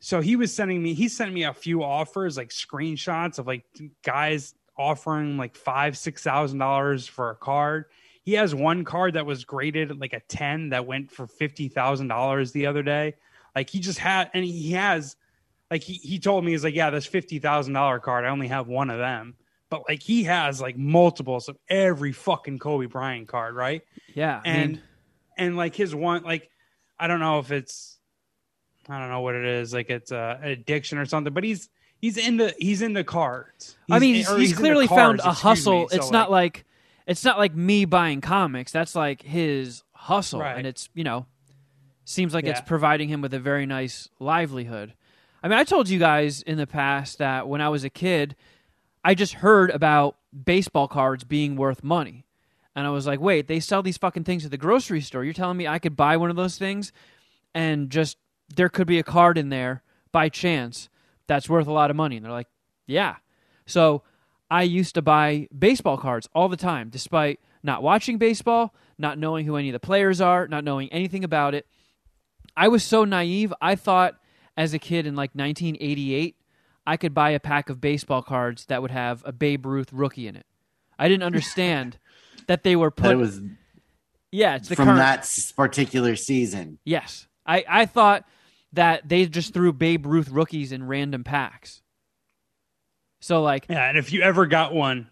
so 0.00 0.22
he 0.22 0.36
was 0.36 0.54
sending 0.54 0.82
me, 0.82 0.94
he 0.94 1.08
sent 1.08 1.32
me 1.32 1.44
a 1.44 1.52
few 1.52 1.82
offers, 1.82 2.38
like 2.38 2.48
screenshots 2.48 3.38
of 3.38 3.46
like 3.46 3.64
guys 4.02 4.54
offering 4.78 5.36
like 5.36 5.56
five, 5.56 5.96
six 5.96 6.22
thousand 6.22 6.58
dollars 6.58 7.06
for 7.06 7.30
a 7.30 7.36
card. 7.36 7.84
He 8.22 8.32
has 8.34 8.54
one 8.54 8.84
card 8.84 9.14
that 9.14 9.26
was 9.26 9.44
graded 9.44 10.00
like 10.00 10.14
a 10.14 10.20
10 10.20 10.70
that 10.70 10.86
went 10.86 11.10
for 11.10 11.26
fifty 11.26 11.68
thousand 11.68 12.08
dollars 12.08 12.52
the 12.52 12.66
other 12.66 12.82
day. 12.82 13.14
Like 13.54 13.68
he 13.68 13.80
just 13.80 13.98
had 13.98 14.30
and 14.32 14.44
he 14.44 14.72
has 14.72 15.16
like 15.70 15.82
he, 15.82 15.94
he 15.94 16.18
told 16.18 16.44
me 16.44 16.52
he's 16.52 16.64
like, 16.64 16.74
Yeah, 16.74 16.90
this 16.90 17.06
fifty 17.06 17.38
thousand 17.38 17.72
dollar 17.74 17.98
card. 17.98 18.24
I 18.24 18.28
only 18.28 18.48
have 18.48 18.66
one 18.68 18.90
of 18.90 18.98
them. 18.98 19.34
But 19.70 19.82
like 19.88 20.02
he 20.02 20.24
has 20.24 20.60
like 20.60 20.76
multiples 20.76 21.48
of 21.48 21.56
every 21.68 22.12
fucking 22.12 22.58
Kobe 22.58 22.86
Bryant 22.86 23.26
card, 23.28 23.54
right? 23.56 23.82
Yeah, 24.14 24.40
I 24.44 24.48
and 24.48 24.72
mean, 24.72 24.82
and 25.38 25.56
like 25.56 25.74
his 25.74 25.94
one 25.94 26.22
like 26.22 26.48
I 26.98 27.06
don't 27.08 27.18
know 27.20 27.38
if 27.40 27.50
it's 27.50 27.98
I 28.88 28.98
don't 29.00 29.08
know 29.08 29.22
what 29.22 29.34
it 29.34 29.44
is, 29.44 29.72
like 29.72 29.90
it's 29.90 30.12
uh, 30.12 30.38
an 30.42 30.48
addiction 30.50 30.98
or 30.98 31.06
something, 31.06 31.32
but 31.32 31.42
he's 31.42 31.68
he's 32.00 32.18
in 32.18 32.36
the 32.36 32.54
he's 32.58 32.82
in 32.82 32.92
the 32.92 33.02
cards. 33.02 33.76
I 33.90 33.98
mean, 33.98 34.14
He's- 34.16 34.28
he's, 34.28 34.50
he's 34.50 34.56
clearly 34.56 34.86
found 34.86 35.20
a 35.20 35.30
excuse 35.30 35.36
me. 35.36 35.48
hustle. 35.48 35.88
So, 35.88 35.96
it's 35.96 36.10
not 36.10 36.30
like 36.30 36.64
it's 37.06 37.24
not 37.24 37.38
like 37.38 37.54
me 37.56 37.84
buying 37.86 38.20
comics. 38.20 38.70
That's 38.70 38.94
like 38.94 39.22
his 39.22 39.82
hustle, 39.92 40.40
Right. 40.40 40.56
and 40.58 40.66
it's 40.66 40.88
you 40.94 41.02
know 41.02 41.26
seems 42.04 42.34
like 42.34 42.44
it's 42.44 42.60
providing 42.60 43.08
him 43.08 43.22
with 43.22 43.32
a 43.34 43.40
very 43.40 43.64
nice 43.66 44.08
livelihood. 44.20 44.92
I 45.44 45.48
mean, 45.48 45.58
I 45.58 45.64
told 45.64 45.90
you 45.90 45.98
guys 45.98 46.40
in 46.40 46.56
the 46.56 46.66
past 46.66 47.18
that 47.18 47.46
when 47.46 47.60
I 47.60 47.68
was 47.68 47.84
a 47.84 47.90
kid, 47.90 48.34
I 49.04 49.14
just 49.14 49.34
heard 49.34 49.68
about 49.72 50.16
baseball 50.32 50.88
cards 50.88 51.22
being 51.22 51.54
worth 51.54 51.84
money. 51.84 52.24
And 52.74 52.86
I 52.86 52.90
was 52.90 53.06
like, 53.06 53.20
wait, 53.20 53.46
they 53.46 53.60
sell 53.60 53.82
these 53.82 53.98
fucking 53.98 54.24
things 54.24 54.46
at 54.46 54.50
the 54.50 54.56
grocery 54.56 55.02
store. 55.02 55.22
You're 55.22 55.34
telling 55.34 55.58
me 55.58 55.68
I 55.68 55.78
could 55.78 55.96
buy 55.96 56.16
one 56.16 56.30
of 56.30 56.36
those 56.36 56.56
things 56.56 56.92
and 57.54 57.90
just 57.90 58.16
there 58.56 58.70
could 58.70 58.86
be 58.86 58.98
a 58.98 59.02
card 59.02 59.36
in 59.36 59.50
there 59.50 59.82
by 60.12 60.30
chance 60.30 60.88
that's 61.26 61.46
worth 61.46 61.66
a 61.66 61.72
lot 61.72 61.90
of 61.90 61.96
money. 61.96 62.16
And 62.16 62.24
they're 62.24 62.32
like, 62.32 62.48
yeah. 62.86 63.16
So 63.66 64.02
I 64.50 64.62
used 64.62 64.94
to 64.94 65.02
buy 65.02 65.48
baseball 65.56 65.98
cards 65.98 66.26
all 66.34 66.48
the 66.48 66.56
time, 66.56 66.88
despite 66.88 67.38
not 67.62 67.82
watching 67.82 68.16
baseball, 68.16 68.74
not 68.96 69.18
knowing 69.18 69.44
who 69.44 69.56
any 69.56 69.68
of 69.68 69.74
the 69.74 69.78
players 69.78 70.22
are, 70.22 70.48
not 70.48 70.64
knowing 70.64 70.90
anything 70.90 71.22
about 71.22 71.52
it. 71.54 71.66
I 72.56 72.68
was 72.68 72.82
so 72.82 73.04
naive. 73.04 73.52
I 73.60 73.74
thought 73.74 74.16
as 74.56 74.74
a 74.74 74.78
kid 74.78 75.06
in 75.06 75.14
like 75.16 75.30
1988, 75.34 76.36
I 76.86 76.96
could 76.96 77.14
buy 77.14 77.30
a 77.30 77.40
pack 77.40 77.70
of 77.70 77.80
baseball 77.80 78.22
cards 78.22 78.66
that 78.66 78.82
would 78.82 78.90
have 78.90 79.22
a 79.24 79.32
Babe 79.32 79.64
Ruth 79.66 79.92
rookie 79.92 80.26
in 80.28 80.36
it. 80.36 80.46
I 80.98 81.08
didn't 81.08 81.22
understand 81.24 81.98
that 82.46 82.62
they 82.62 82.76
were 82.76 82.90
That 82.90 82.96
put. 83.02 83.10
it 83.12 83.16
was 83.16 83.40
yeah, 84.30 84.56
it's 84.56 84.68
the 84.68 84.76
from 84.76 84.86
current. 84.86 84.98
that 84.98 85.52
particular 85.56 86.16
season. 86.16 86.78
Yes, 86.84 87.26
I 87.46 87.64
I 87.68 87.86
thought 87.86 88.24
that 88.72 89.08
they 89.08 89.26
just 89.26 89.54
threw 89.54 89.72
Babe 89.72 90.04
Ruth 90.06 90.28
rookies 90.28 90.72
in 90.72 90.86
random 90.86 91.22
packs. 91.24 91.80
So 93.20 93.42
like, 93.42 93.66
Yeah, 93.70 93.88
and 93.88 93.96
if 93.96 94.12
you 94.12 94.22
ever 94.22 94.46
got 94.46 94.74
one, 94.74 95.08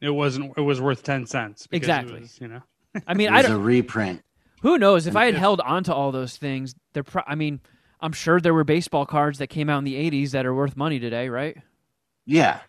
it 0.00 0.10
wasn't 0.10 0.52
it 0.56 0.60
was 0.60 0.80
worth 0.80 1.02
10 1.02 1.26
cents. 1.26 1.66
because 1.66 1.88
it 1.88 1.90
Exactly. 1.92 2.20
was, 2.20 2.40
you 2.40 2.48
know. 2.48 2.62
I 3.06 3.12
It 3.12 3.16
mean, 3.16 3.28
I 3.30 3.38
was 3.38 3.46
don't. 3.46 3.56
a 3.56 3.58
reprint. 3.58 4.22
Who 4.62 4.78
knows? 4.78 5.06
If 5.06 5.16
I 5.16 5.26
had 5.26 5.34
held 5.36 5.60
on 5.60 5.84
to 5.84 5.94
all 5.94 6.10
those 6.12 6.36
things, 6.36 6.74
they're. 6.92 7.02
Pro- 7.04 7.22
I 7.26 7.34
mean, 7.34 7.60
I'm 8.00 8.12
sure 8.12 8.40
there 8.40 8.54
were 8.54 8.64
baseball 8.64 9.06
cards 9.06 9.38
that 9.38 9.46
came 9.48 9.68
out 9.70 9.78
in 9.78 9.84
the 9.84 9.94
'80s 9.94 10.30
that 10.32 10.44
are 10.46 10.54
worth 10.54 10.76
money 10.76 10.98
today, 10.98 11.28
right? 11.28 11.56
Yeah. 12.26 12.60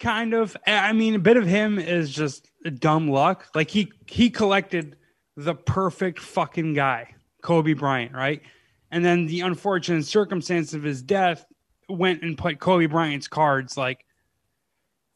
kind 0.00 0.34
of 0.34 0.56
i 0.66 0.92
mean 0.92 1.14
a 1.14 1.18
bit 1.18 1.36
of 1.36 1.46
him 1.46 1.78
is 1.78 2.10
just 2.10 2.50
dumb 2.78 3.08
luck 3.08 3.46
like 3.54 3.70
he 3.70 3.90
he 4.06 4.28
collected 4.30 4.96
the 5.36 5.54
perfect 5.54 6.18
fucking 6.18 6.74
guy 6.74 7.14
kobe 7.42 7.72
bryant 7.72 8.12
right 8.12 8.42
and 8.90 9.04
then 9.04 9.26
the 9.26 9.40
unfortunate 9.40 10.04
circumstance 10.04 10.74
of 10.74 10.82
his 10.82 11.02
death 11.02 11.46
went 11.88 12.22
and 12.22 12.36
put 12.36 12.58
kobe 12.58 12.86
bryant's 12.86 13.28
cards 13.28 13.76
like 13.76 14.04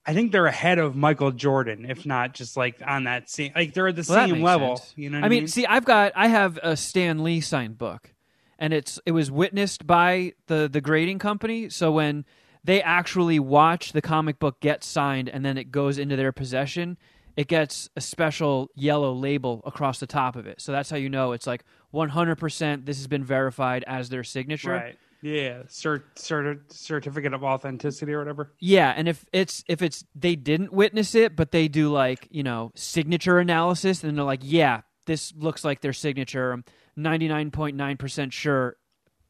i 0.07 0.15
think 0.15 0.31
they're 0.31 0.47
ahead 0.47 0.79
of 0.79 0.95
michael 0.95 1.33
jordan 1.33 1.85
if 1.91 2.07
not 2.07 2.33
just 2.33 2.57
like 2.57 2.81
on 2.87 3.05
that 3.05 3.29
same 3.29 3.51
like 3.57 3.75
they're 3.75 3.89
at 3.89 3.97
the 3.97 4.07
Well, 4.09 4.29
same 4.29 4.41
level 4.43 4.77
sense. 4.77 4.93
you 4.97 5.11
know 5.11 5.19
what 5.19 5.27
I 5.27 5.29
mean, 5.29 5.49
see, 5.49 5.67
I've 5.67 5.85
got 5.85 6.13
I 6.15 6.29
have 6.29 6.59
a 6.63 6.77
Stan 6.77 7.23
Lee 7.25 7.41
signed 7.41 7.77
book, 7.77 8.13
and 8.59 8.73
it's 8.73 8.99
it 9.07 9.13
was 9.13 9.31
witnessed 9.31 9.87
by 9.87 10.33
the 10.47 10.69
the 10.71 10.81
grading 10.81 11.19
company. 11.19 11.69
So 11.69 11.93
when 11.93 12.25
they 12.65 12.83
actually 12.83 13.39
watch 13.39 13.93
the 13.93 14.03
comic 14.03 14.39
book 14.39 14.61
get 14.61 14.83
signed 14.83 15.29
and 15.29 15.45
then 15.45 15.57
it 15.57 15.71
goes 15.71 15.99
into 15.99 16.17
their 16.17 16.33
possession, 16.33 16.99
it 17.37 17.49
gets 17.49 17.89
a 17.97 18.01
special 18.01 18.71
yellow 18.75 19.13
label 19.13 19.63
across 19.65 20.01
the 20.01 20.07
top 20.07 20.37
of 20.37 20.47
it. 20.47 20.61
So 20.61 20.73
that's 20.73 20.91
how 20.91 20.97
you 20.97 21.09
know 21.09 21.33
it's 21.33 21.47
like 21.47 21.65
100% 21.95 22.87
this 22.87 22.97
has 22.97 23.07
been 23.07 23.25
verified 23.25 23.85
as 23.87 24.09
their 24.09 24.25
signature. 24.25 24.71
right 24.71 24.99
yeah 25.23 25.63
cert, 25.69 26.03
cert, 26.17 26.61
certificate 26.71 27.33
of 27.33 27.43
authenticity 27.43 28.13
or 28.13 28.19
whatever 28.19 28.53
Yeah, 28.61 28.93
and 28.95 29.09
if 29.09 29.25
it's 29.33 29.65
if 29.67 29.81
it's 29.83 30.05
they 30.15 30.37
didn't 30.37 30.73
witness 30.73 31.15
it, 31.15 31.35
but 31.37 31.53
they 31.53 31.69
do 31.69 31.91
like 31.91 32.29
you 32.31 32.43
know 32.43 32.73
signature 32.75 33.39
analysis, 33.39 34.05
and 34.05 34.17
they're 34.17 34.25
like, 34.25 34.43
yeah, 34.43 34.83
this 35.07 35.33
looks 35.37 35.65
like 35.65 35.81
their 35.81 35.93
signature. 35.95 36.63
I'm 36.97 37.03
ninety 37.03 37.29
nine 37.29 37.51
point 37.51 37.77
nine 37.77 37.97
percent 37.97 38.33
sure 38.33 38.77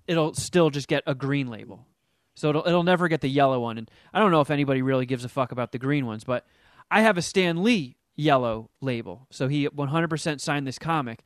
it'll 0.06 0.35
still 0.35 0.70
just 0.70 0.88
get 0.88 1.02
a 1.06 1.14
green 1.14 1.49
label, 1.49 1.87
so 2.35 2.50
it'll 2.50 2.66
it'll 2.66 2.82
never 2.82 3.08
get 3.08 3.20
the 3.20 3.28
yellow 3.28 3.61
one. 3.61 3.78
And 3.78 3.90
I 4.12 4.18
don't 4.18 4.30
know 4.30 4.40
if 4.40 4.50
anybody 4.50 4.82
really 4.82 5.06
gives 5.06 5.25
a 5.25 5.28
fuck 5.28 5.52
about 5.52 5.73
the 5.73 5.78
green 5.78 6.06
ones, 6.06 6.25
but 6.25 6.46
I 6.90 7.02
have 7.02 7.18
a 7.18 7.23
Stan 7.23 7.62
Lee 7.62 7.96
yellow 8.14 8.70
label, 8.80 9.26
so 9.30 9.49
he 9.49 9.64
one 9.66 9.88
hundred 9.88 10.08
percent 10.08 10.40
signed 10.40 10.66
this 10.66 10.78
comic. 10.78 11.23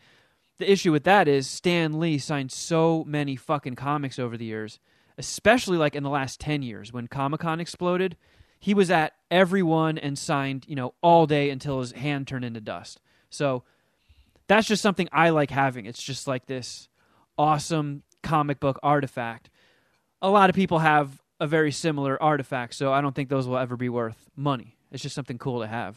The 0.61 0.71
issue 0.71 0.93
with 0.93 1.05
that 1.05 1.27
is 1.27 1.47
Stan 1.49 1.99
Lee 1.99 2.19
signed 2.19 2.53
so 2.53 3.03
many 3.07 3.35
fucking 3.35 3.77
comics 3.77 4.19
over 4.19 4.37
the 4.37 4.45
years, 4.45 4.79
especially 5.17 5.79
like 5.79 5.95
in 5.95 6.03
the 6.03 6.11
last 6.11 6.39
10 6.39 6.61
years 6.61 6.93
when 6.93 7.07
Comic 7.07 7.41
Con 7.41 7.61
exploded. 7.61 8.19
He 8.59 8.75
was 8.75 8.91
at 8.91 9.15
every 9.31 9.63
one 9.63 9.97
and 9.97 10.19
signed, 10.19 10.67
you 10.69 10.77
know, 10.77 10.93
all 11.01 11.27
day 11.27 11.49
until 11.49 11.81
his 11.81 11.93
hand 11.93 12.29
turned 12.29 12.45
into 12.45 12.61
dust. 12.61 13.01
So 13.31 13.65
that's 14.51 14.67
just 14.67 14.83
something 14.83 15.09
I 15.13 15.31
like 15.31 15.51
having. 15.51 15.87
It's 15.87 16.03
just 16.03 16.27
like 16.27 16.47
this 16.47 16.89
awesome 17.39 18.03
comic 18.25 18.59
book 18.59 18.81
artifact. 18.83 19.49
A 20.21 20.29
lot 20.29 20.51
of 20.51 20.57
people 20.57 20.81
have 20.81 21.23
a 21.39 21.47
very 21.47 21.71
similar 21.71 22.21
artifact, 22.21 22.75
so 22.75 22.93
I 22.93 23.01
don't 23.01 23.15
think 23.15 23.29
those 23.29 23.47
will 23.47 23.59
ever 23.59 23.77
be 23.77 23.89
worth 23.89 24.29
money. 24.35 24.77
It's 24.91 25.05
just 25.05 25.15
something 25.15 25.39
cool 25.39 25.61
to 25.61 25.69
have. 25.69 25.97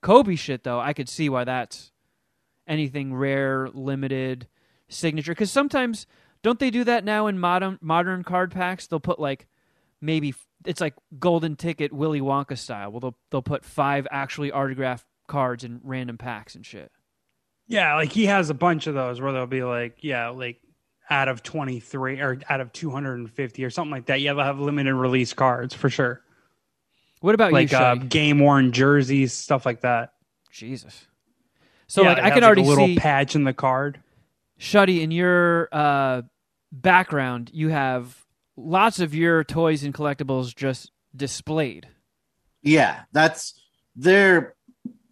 Kobe 0.00 0.34
shit, 0.34 0.64
though, 0.64 0.80
I 0.80 0.94
could 0.94 1.08
see 1.08 1.28
why 1.28 1.44
that's 1.44 1.92
anything 2.66 3.14
rare, 3.14 3.68
limited, 3.72 4.48
signature. 4.88 5.30
Because 5.30 5.52
sometimes 5.52 6.08
don't 6.42 6.58
they 6.58 6.70
do 6.70 6.82
that 6.82 7.04
now 7.04 7.28
in 7.28 7.38
modern 7.38 7.78
modern 7.80 8.24
card 8.24 8.50
packs? 8.50 8.88
They'll 8.88 8.98
put 8.98 9.20
like 9.20 9.46
maybe 10.00 10.34
it's 10.66 10.80
like 10.80 10.94
golden 11.20 11.54
ticket 11.54 11.92
Willy 11.92 12.20
Wonka 12.20 12.58
style. 12.58 12.90
Well, 12.90 12.98
they'll 12.98 13.16
they'll 13.30 13.42
put 13.42 13.64
five 13.64 14.08
actually 14.10 14.50
autographed 14.50 15.06
cards 15.28 15.62
in 15.62 15.80
random 15.84 16.18
packs 16.18 16.56
and 16.56 16.66
shit. 16.66 16.90
Yeah, 17.68 17.94
like 17.94 18.12
he 18.12 18.26
has 18.26 18.50
a 18.50 18.54
bunch 18.54 18.86
of 18.86 18.94
those 18.94 19.20
where 19.20 19.32
they'll 19.32 19.46
be 19.46 19.62
like, 19.62 19.98
yeah, 20.00 20.28
like 20.28 20.60
out 21.08 21.28
of 21.28 21.42
23 21.42 22.20
or 22.20 22.38
out 22.48 22.60
of 22.60 22.72
250 22.72 23.64
or 23.64 23.70
something 23.70 23.90
like 23.90 24.06
that. 24.06 24.20
Yeah, 24.20 24.34
they'll 24.34 24.44
have 24.44 24.60
limited 24.60 24.94
release 24.94 25.32
cards 25.32 25.74
for 25.74 25.88
sure. 25.90 26.22
What 27.20 27.34
about 27.34 27.52
Like 27.52 27.70
you, 27.70 27.78
uh, 27.78 27.94
game 27.94 28.40
worn 28.40 28.72
jerseys, 28.72 29.32
stuff 29.32 29.64
like 29.64 29.82
that. 29.82 30.12
Jesus. 30.50 31.06
So 31.86 32.02
Yeah, 32.02 32.10
like 32.10 32.18
I 32.18 32.22
has, 32.24 32.34
can 32.34 32.44
already 32.44 32.62
see 32.62 32.66
a 32.66 32.70
little 32.70 32.86
see 32.86 32.96
patch 32.96 33.36
in 33.36 33.44
the 33.44 33.52
card. 33.52 34.00
Shuddy 34.58 35.02
in 35.02 35.10
your 35.10 35.68
uh, 35.70 36.22
background. 36.72 37.50
You 37.52 37.68
have 37.68 38.24
lots 38.56 38.98
of 38.98 39.14
your 39.14 39.44
toys 39.44 39.84
and 39.84 39.94
collectibles 39.94 40.54
just 40.54 40.90
displayed. 41.14 41.88
Yeah, 42.62 43.02
that's 43.12 43.60
they're 43.94 44.54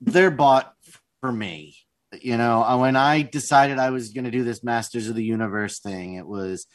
they're 0.01 0.31
bought 0.31 0.75
for 1.21 1.33
me. 1.33 1.77
You 2.21 2.37
know, 2.37 2.63
uh, 2.65 2.77
when 2.77 2.97
I 2.97 3.23
decided 3.23 3.79
I 3.79 3.91
was 3.91 4.11
going 4.11 4.25
to 4.25 4.31
do 4.31 4.43
this 4.43 4.65
Masters 4.65 5.09
of 5.09 5.15
the 5.15 5.25
Universe 5.25 5.79
thing, 5.79 6.15
it 6.15 6.27
was 6.27 6.67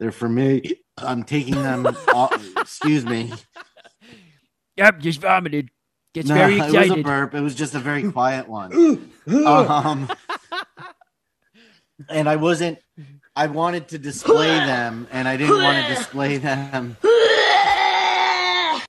they're 0.00 0.10
for 0.10 0.28
me. 0.28 0.62
I'm 0.98 1.22
taking 1.22 1.54
them. 1.54 1.86
off, 2.14 2.44
excuse 2.56 3.06
me. 3.06 3.32
Yep, 4.76 4.98
just 4.98 5.20
vomited. 5.20 5.70
Gets 6.12 6.28
No, 6.28 6.34
very 6.34 6.58
it 6.58 6.72
was 6.72 6.90
a 6.90 7.02
burp. 7.02 7.34
It 7.34 7.40
was 7.40 7.54
just 7.54 7.74
a 7.74 7.78
very 7.78 8.10
quiet 8.12 8.48
one. 8.48 9.10
um, 9.46 10.10
and 12.08 12.28
I 12.28 12.36
wasn't. 12.36 12.78
I 13.34 13.46
wanted 13.46 13.88
to 13.88 13.98
display 13.98 14.48
them, 14.48 15.06
and 15.10 15.28
I 15.28 15.36
didn't 15.36 15.62
want 15.62 15.86
to 15.86 15.94
display 15.94 16.36
them 16.36 16.96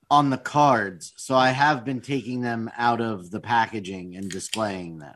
on 0.10 0.32
the 0.32 0.38
cards. 0.38 1.14
So 1.16 1.36
I 1.36 1.52
have 1.52 1.86
been 1.86 2.02
taking 2.02 2.42
them 2.42 2.70
out 2.78 3.00
of 3.00 3.30
the 3.30 3.40
packaging 3.40 4.16
and 4.16 4.30
displaying 4.30 4.98
them. 4.98 5.16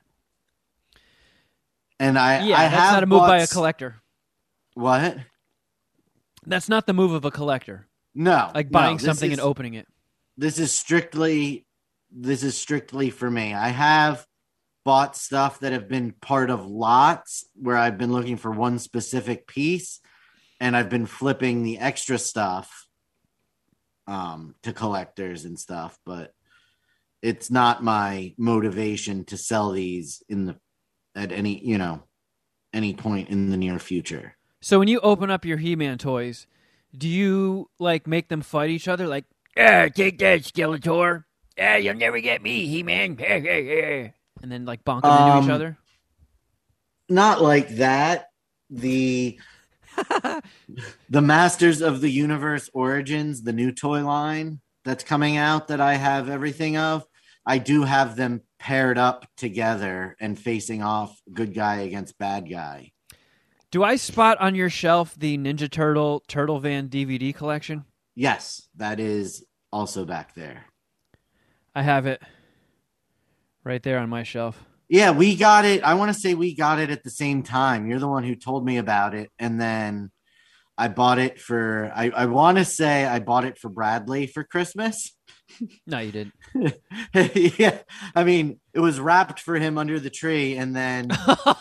And 2.00 2.18
I, 2.18 2.46
yeah, 2.46 2.58
I 2.60 2.64
that's 2.70 2.76
have 2.76 2.94
not 2.94 3.04
a 3.04 3.06
move 3.08 3.20
bought 3.22 3.28
by 3.28 3.38
a 3.40 3.48
collector. 3.48 3.96
What? 4.76 5.18
That's 6.46 6.70
not 6.70 6.86
the 6.86 6.94
move 6.94 7.12
of 7.12 7.26
a 7.26 7.32
collector. 7.32 7.88
No. 8.14 8.52
Like 8.54 8.72
buying 8.72 8.98
this 8.98 9.06
something 9.06 9.32
is- 9.32 9.38
and 9.40 9.46
opening 9.46 9.74
it. 9.74 9.88
this 10.38 10.60
is 10.60 10.72
strictly 10.72 11.66
this 12.12 12.44
is 12.44 12.58
strictly 12.58 13.10
for 13.10 13.30
me. 13.30 13.54
I 13.54 13.68
have 13.70 14.26
bought 14.86 15.18
stuff 15.18 15.60
that 15.60 15.74
have 15.74 15.90
been 15.90 16.14
part 16.14 16.50
of 16.50 16.66
lots 16.66 17.44
where 17.56 17.76
I've 17.76 17.98
been 17.98 18.14
looking 18.14 18.38
for 18.38 18.52
one 18.52 18.80
specific 18.80 19.46
piece 19.48 20.00
and 20.62 20.78
I've 20.78 20.90
been 20.90 21.06
flipping 21.06 21.64
the 21.64 21.80
extra 21.80 22.18
stuff 22.18 22.88
um 24.08 24.56
to 24.64 24.72
collectors 24.72 25.44
and 25.46 25.60
stuff, 25.60 25.98
but 26.06 26.32
it's 27.22 27.52
not 27.52 27.84
my 27.84 28.34
motivation 28.38 29.26
to 29.26 29.38
sell 29.38 29.72
these 29.72 30.24
in 30.30 30.46
the 30.46 30.56
at 31.18 31.32
any, 31.32 31.60
you 31.66 31.78
know, 31.78 32.04
any 32.74 32.94
point 32.94 33.30
in 33.30 33.50
the 33.50 33.58
near 33.58 33.80
future. 33.80 34.38
So 34.62 34.80
when 34.80 34.88
you 34.88 35.00
open 35.02 35.30
up 35.30 35.44
your 35.46 35.58
He-Man 35.58 35.98
toys, 35.98 36.48
do 36.98 37.08
you 37.08 37.70
like 37.80 38.08
make 38.08 38.30
them 38.30 38.42
fight 38.42 38.70
each 38.70 38.88
other? 38.88 39.08
Like, 39.08 39.26
ah, 39.58 39.88
take 39.94 40.20
that, 40.20 40.42
Skeletor. 40.42 41.24
Ah, 41.60 41.76
you'll 41.76 41.96
never 41.96 42.20
get 42.20 42.42
me, 42.42 42.68
He-Man. 42.68 43.18
and 43.22 44.52
then 44.52 44.66
like 44.66 44.84
bonk 44.86 45.02
them 45.02 45.12
into 45.12 45.38
each 45.44 45.50
Um, 45.50 45.52
other. 45.52 45.78
not 47.10 47.42
like 47.42 47.70
that. 47.78 48.28
The 48.70 49.40
the 51.10 51.22
Masters 51.22 51.82
of 51.82 52.02
the 52.02 52.10
Universe 52.12 52.70
Origins, 52.74 53.42
the 53.42 53.54
new 53.54 53.72
toy 53.72 54.06
line 54.06 54.60
that's 54.86 55.04
coming 55.04 55.38
out 55.38 55.70
that 55.70 55.82
I 55.82 55.96
have 55.96 56.30
everything 56.30 56.78
of, 56.78 57.06
I 57.46 57.58
do 57.58 57.84
have 57.84 58.16
them 58.16 58.42
paired 58.60 58.98
up 58.98 59.26
together 59.38 60.16
and 60.20 60.38
facing 60.38 60.82
off 60.82 61.20
good 61.34 61.54
guy 61.54 61.82
against 61.82 62.18
bad 62.18 62.50
guy. 62.50 62.92
Do 63.70 63.84
I 63.84 63.98
spot 63.98 64.40
on 64.40 64.56
your 64.56 64.70
shelf 64.70 65.16
the 65.18 65.38
Ninja 65.38 65.70
Turtle 65.70 66.24
Turtle 66.28 66.60
Van 66.60 66.90
DVD 66.90 67.36
collection? 67.36 67.86
Yes, 68.16 68.68
that 68.78 69.00
is 69.00 69.46
also 69.72 70.06
back 70.06 70.34
there. 70.34 70.66
I 71.76 71.82
have 71.82 72.06
it 72.06 72.22
right 73.64 73.84
there 73.84 74.00
on 74.00 74.10
my 74.10 74.24
shelf. 74.24 74.64
Yeah, 74.90 75.12
we 75.12 75.36
got 75.36 75.66
it. 75.66 75.84
I 75.84 75.96
want 75.96 76.14
to 76.14 76.20
say 76.20 76.34
we 76.34 76.56
got 76.56 76.80
it 76.80 76.90
at 76.90 77.04
the 77.04 77.10
same 77.10 77.44
time. 77.44 77.88
You're 77.88 78.00
the 78.00 78.08
one 78.08 78.24
who 78.24 78.36
told 78.36 78.66
me 78.66 78.78
about 78.78 79.14
it. 79.14 79.30
And 79.38 79.60
then 79.60 80.12
I 80.78 80.88
bought 80.88 81.20
it 81.20 81.42
for, 81.42 81.92
I, 81.94 82.10
I 82.10 82.26
want 82.28 82.58
to 82.58 82.66
say 82.66 83.06
I 83.06 83.20
bought 83.20 83.44
it 83.44 83.58
for 83.58 83.70
Bradley 83.70 84.28
for 84.28 84.46
Christmas. 84.46 85.17
No, 85.88 86.00
you 86.00 86.12
didn't. 86.12 86.34
yeah, 87.60 87.80
I 88.14 88.24
mean, 88.24 88.60
it 88.74 88.80
was 88.80 89.00
wrapped 89.00 89.40
for 89.40 89.56
him 89.56 89.78
under 89.78 90.00
the 90.00 90.10
tree, 90.10 90.56
and 90.58 90.76
then 90.76 91.10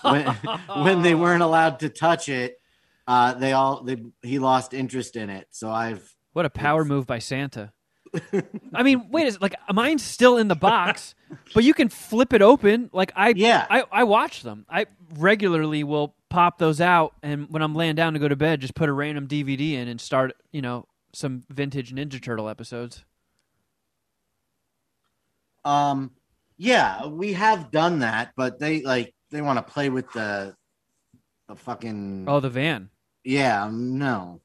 when, 0.03 0.27
when 0.83 1.03
they 1.03 1.15
weren't 1.15 1.43
allowed 1.43 1.81
to 1.81 1.89
touch 1.89 2.29
it, 2.29 2.61
uh, 3.07 3.35
they 3.35 3.53
all 3.53 3.83
they 3.83 3.97
he 4.23 4.39
lost 4.39 4.75
interest 4.75 5.15
in 5.17 5.31
it. 5.31 5.47
So 5.51 5.71
I've 5.71 6.15
What 6.33 6.45
a 6.45 6.51
power 6.51 6.85
move 6.85 7.07
by 7.07 7.21
Santa. 7.21 7.73
I 8.75 8.83
mean, 8.83 9.09
wait 9.11 9.29
a 9.29 9.33
sec- 9.33 9.43
like 9.43 9.55
mine's 9.73 10.03
still 10.03 10.37
in 10.37 10.49
the 10.49 10.57
box, 10.57 11.15
but 11.55 11.65
you 11.65 11.75
can 11.75 11.89
flip 11.89 12.33
it 12.33 12.43
open. 12.43 12.91
Like 12.93 13.13
I 13.15 13.31
Yeah. 13.31 13.67
I, 13.69 13.85
I 13.93 14.05
watch 14.05 14.43
them. 14.43 14.67
I 14.69 14.87
regularly 15.17 15.85
will 15.85 16.15
pop 16.29 16.59
those 16.59 16.81
out 16.81 17.15
and 17.23 17.49
when 17.51 17.63
I'm 17.63 17.75
laying 17.75 17.95
down 17.95 18.15
to 18.15 18.19
go 18.19 18.29
to 18.29 18.37
bed, 18.37 18.61
just 18.61 18.75
put 18.75 18.89
a 18.89 18.93
random 18.93 19.29
DVD 19.29 19.73
in 19.75 19.89
and 19.89 20.01
start, 20.01 20.33
you 20.53 20.63
know, 20.63 20.87
some 21.13 21.45
vintage 21.49 21.95
Ninja 21.95 22.23
Turtle 22.23 22.49
episodes. 22.49 23.05
Um 25.67 26.11
yeah 26.57 27.07
we 27.07 27.33
have 27.35 27.71
done 27.71 27.99
that, 27.99 28.33
but 28.37 28.59
they 28.59 28.81
like 28.83 29.13
they 29.31 29.43
want 29.43 29.59
to 29.59 29.73
play 29.73 29.91
with 29.91 30.11
the 30.13 30.55
the 31.49 31.57
fucking 31.57 32.25
Oh, 32.29 32.41
the 32.41 32.49
van. 32.51 32.89
yeah 33.25 33.69
no 33.73 34.41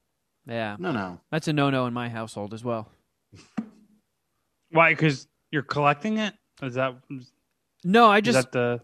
Yeah. 0.46 0.76
no 0.78 0.92
no 0.92 1.20
That's 1.30 1.48
a 1.48 1.52
no-no 1.52 1.86
in 1.86 1.94
my 1.94 2.08
household 2.08 2.52
as 2.52 2.62
well. 2.64 2.90
Why? 4.70 4.92
Because 4.92 5.26
you're 5.50 5.62
collecting 5.62 6.18
it. 6.18 6.34
Is 6.62 6.74
that 6.74 6.94
No, 7.84 8.08
I 8.10 8.20
just 8.20 8.52
the 8.52 8.80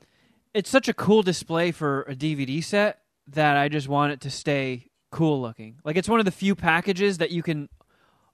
it's 0.55 0.71
such 0.71 0.89
a 0.89 0.95
cool 0.95 1.23
display 1.23 1.71
for 1.73 2.03
a 2.03 2.15
DVD 2.15 2.62
set 2.65 3.01
that 3.29 3.57
I 3.57 3.69
just 3.69 3.89
want 3.89 4.12
it 4.12 4.21
to 4.23 4.31
stay 4.31 4.87
cool 5.11 5.41
looking. 5.41 5.77
Like 5.85 5.97
it's 5.97 6.09
one 6.09 6.19
of 6.21 6.25
the 6.25 6.33
few 6.33 6.55
packages 6.55 7.19
that 7.19 7.31
you 7.31 7.43
can 7.43 7.69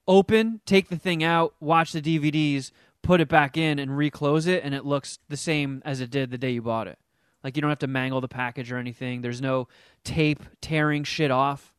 open, 0.06 0.60
take 0.66 0.88
the 0.88 0.96
thing 0.98 1.22
out, 1.24 1.54
watch 1.60 1.92
the 1.92 2.00
DVDs, 2.02 2.70
put 3.04 3.20
it 3.20 3.28
back 3.28 3.56
in 3.56 3.78
and 3.78 3.96
reclose 3.96 4.46
it 4.48 4.64
and 4.64 4.74
it 4.74 4.84
looks 4.84 5.18
the 5.28 5.36
same 5.36 5.80
as 5.84 6.00
it 6.00 6.10
did 6.10 6.30
the 6.30 6.38
day 6.38 6.50
you 6.52 6.62
bought 6.62 6.88
it. 6.88 6.98
Like 7.44 7.54
you 7.56 7.60
don't 7.62 7.70
have 7.70 7.78
to 7.80 7.86
mangle 7.86 8.20
the 8.20 8.28
package 8.28 8.72
or 8.72 8.78
anything. 8.78 9.20
There's 9.20 9.42
no 9.42 9.68
tape 10.02 10.42
tearing 10.60 11.04
shit 11.04 11.30
off. 11.30 11.72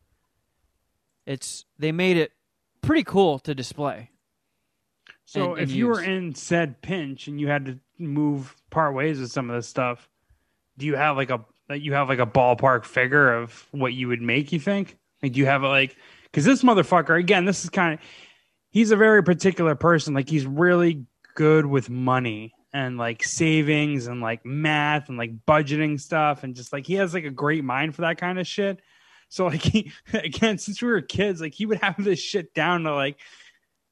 It's 1.26 1.64
they 1.78 1.92
made 1.92 2.16
it 2.16 2.32
pretty 2.80 3.02
cool 3.02 3.38
to 3.40 3.54
display. 3.54 4.10
So 5.24 5.50
and- 5.52 5.60
and 5.62 5.70
if 5.70 5.76
you 5.76 5.88
were 5.88 6.00
in 6.02 6.34
said 6.34 6.80
pinch 6.82 7.26
and 7.26 7.40
you 7.40 7.48
had 7.48 7.66
to 7.66 7.78
move 7.98 8.54
part 8.70 8.94
ways 8.94 9.18
with 9.18 9.32
some 9.32 9.50
of 9.50 9.56
this 9.56 9.66
stuff, 9.68 10.08
do 10.78 10.86
you 10.86 10.94
have 10.94 11.16
like 11.16 11.30
a 11.30 11.44
that 11.68 11.80
you 11.80 11.94
have 11.94 12.08
like 12.08 12.20
a 12.20 12.26
ballpark 12.26 12.84
figure 12.84 13.32
of 13.34 13.66
what 13.72 13.92
you 13.92 14.06
would 14.08 14.22
make? 14.22 14.52
You 14.52 14.60
think? 14.60 14.96
Like, 15.22 15.32
do 15.32 15.40
you 15.40 15.46
have 15.46 15.64
it 15.64 15.68
like 15.68 15.96
because 16.24 16.44
this 16.44 16.62
motherfucker 16.62 17.18
again? 17.18 17.44
This 17.44 17.64
is 17.64 17.70
kind 17.70 17.94
of 17.94 18.00
he's 18.70 18.92
a 18.92 18.96
very 18.96 19.24
particular 19.24 19.74
person. 19.74 20.14
Like 20.14 20.28
he's 20.28 20.46
really 20.46 21.06
good 21.36 21.64
with 21.64 21.88
money 21.88 22.52
and 22.72 22.98
like 22.98 23.22
savings 23.22 24.08
and 24.08 24.20
like 24.20 24.44
math 24.44 25.08
and 25.08 25.16
like 25.16 25.32
budgeting 25.46 26.00
stuff 26.00 26.42
and 26.42 26.56
just 26.56 26.72
like 26.72 26.86
he 26.86 26.94
has 26.94 27.14
like 27.14 27.24
a 27.24 27.30
great 27.30 27.62
mind 27.62 27.94
for 27.94 28.02
that 28.02 28.18
kind 28.18 28.40
of 28.40 28.46
shit. 28.46 28.80
So 29.28 29.46
like 29.46 29.62
he 29.62 29.92
again, 30.12 30.58
since 30.58 30.82
we 30.82 30.88
were 30.88 31.00
kids, 31.00 31.40
like 31.40 31.54
he 31.54 31.66
would 31.66 31.78
have 31.78 32.02
this 32.02 32.18
shit 32.18 32.52
down 32.52 32.82
to 32.82 32.94
like 32.94 33.18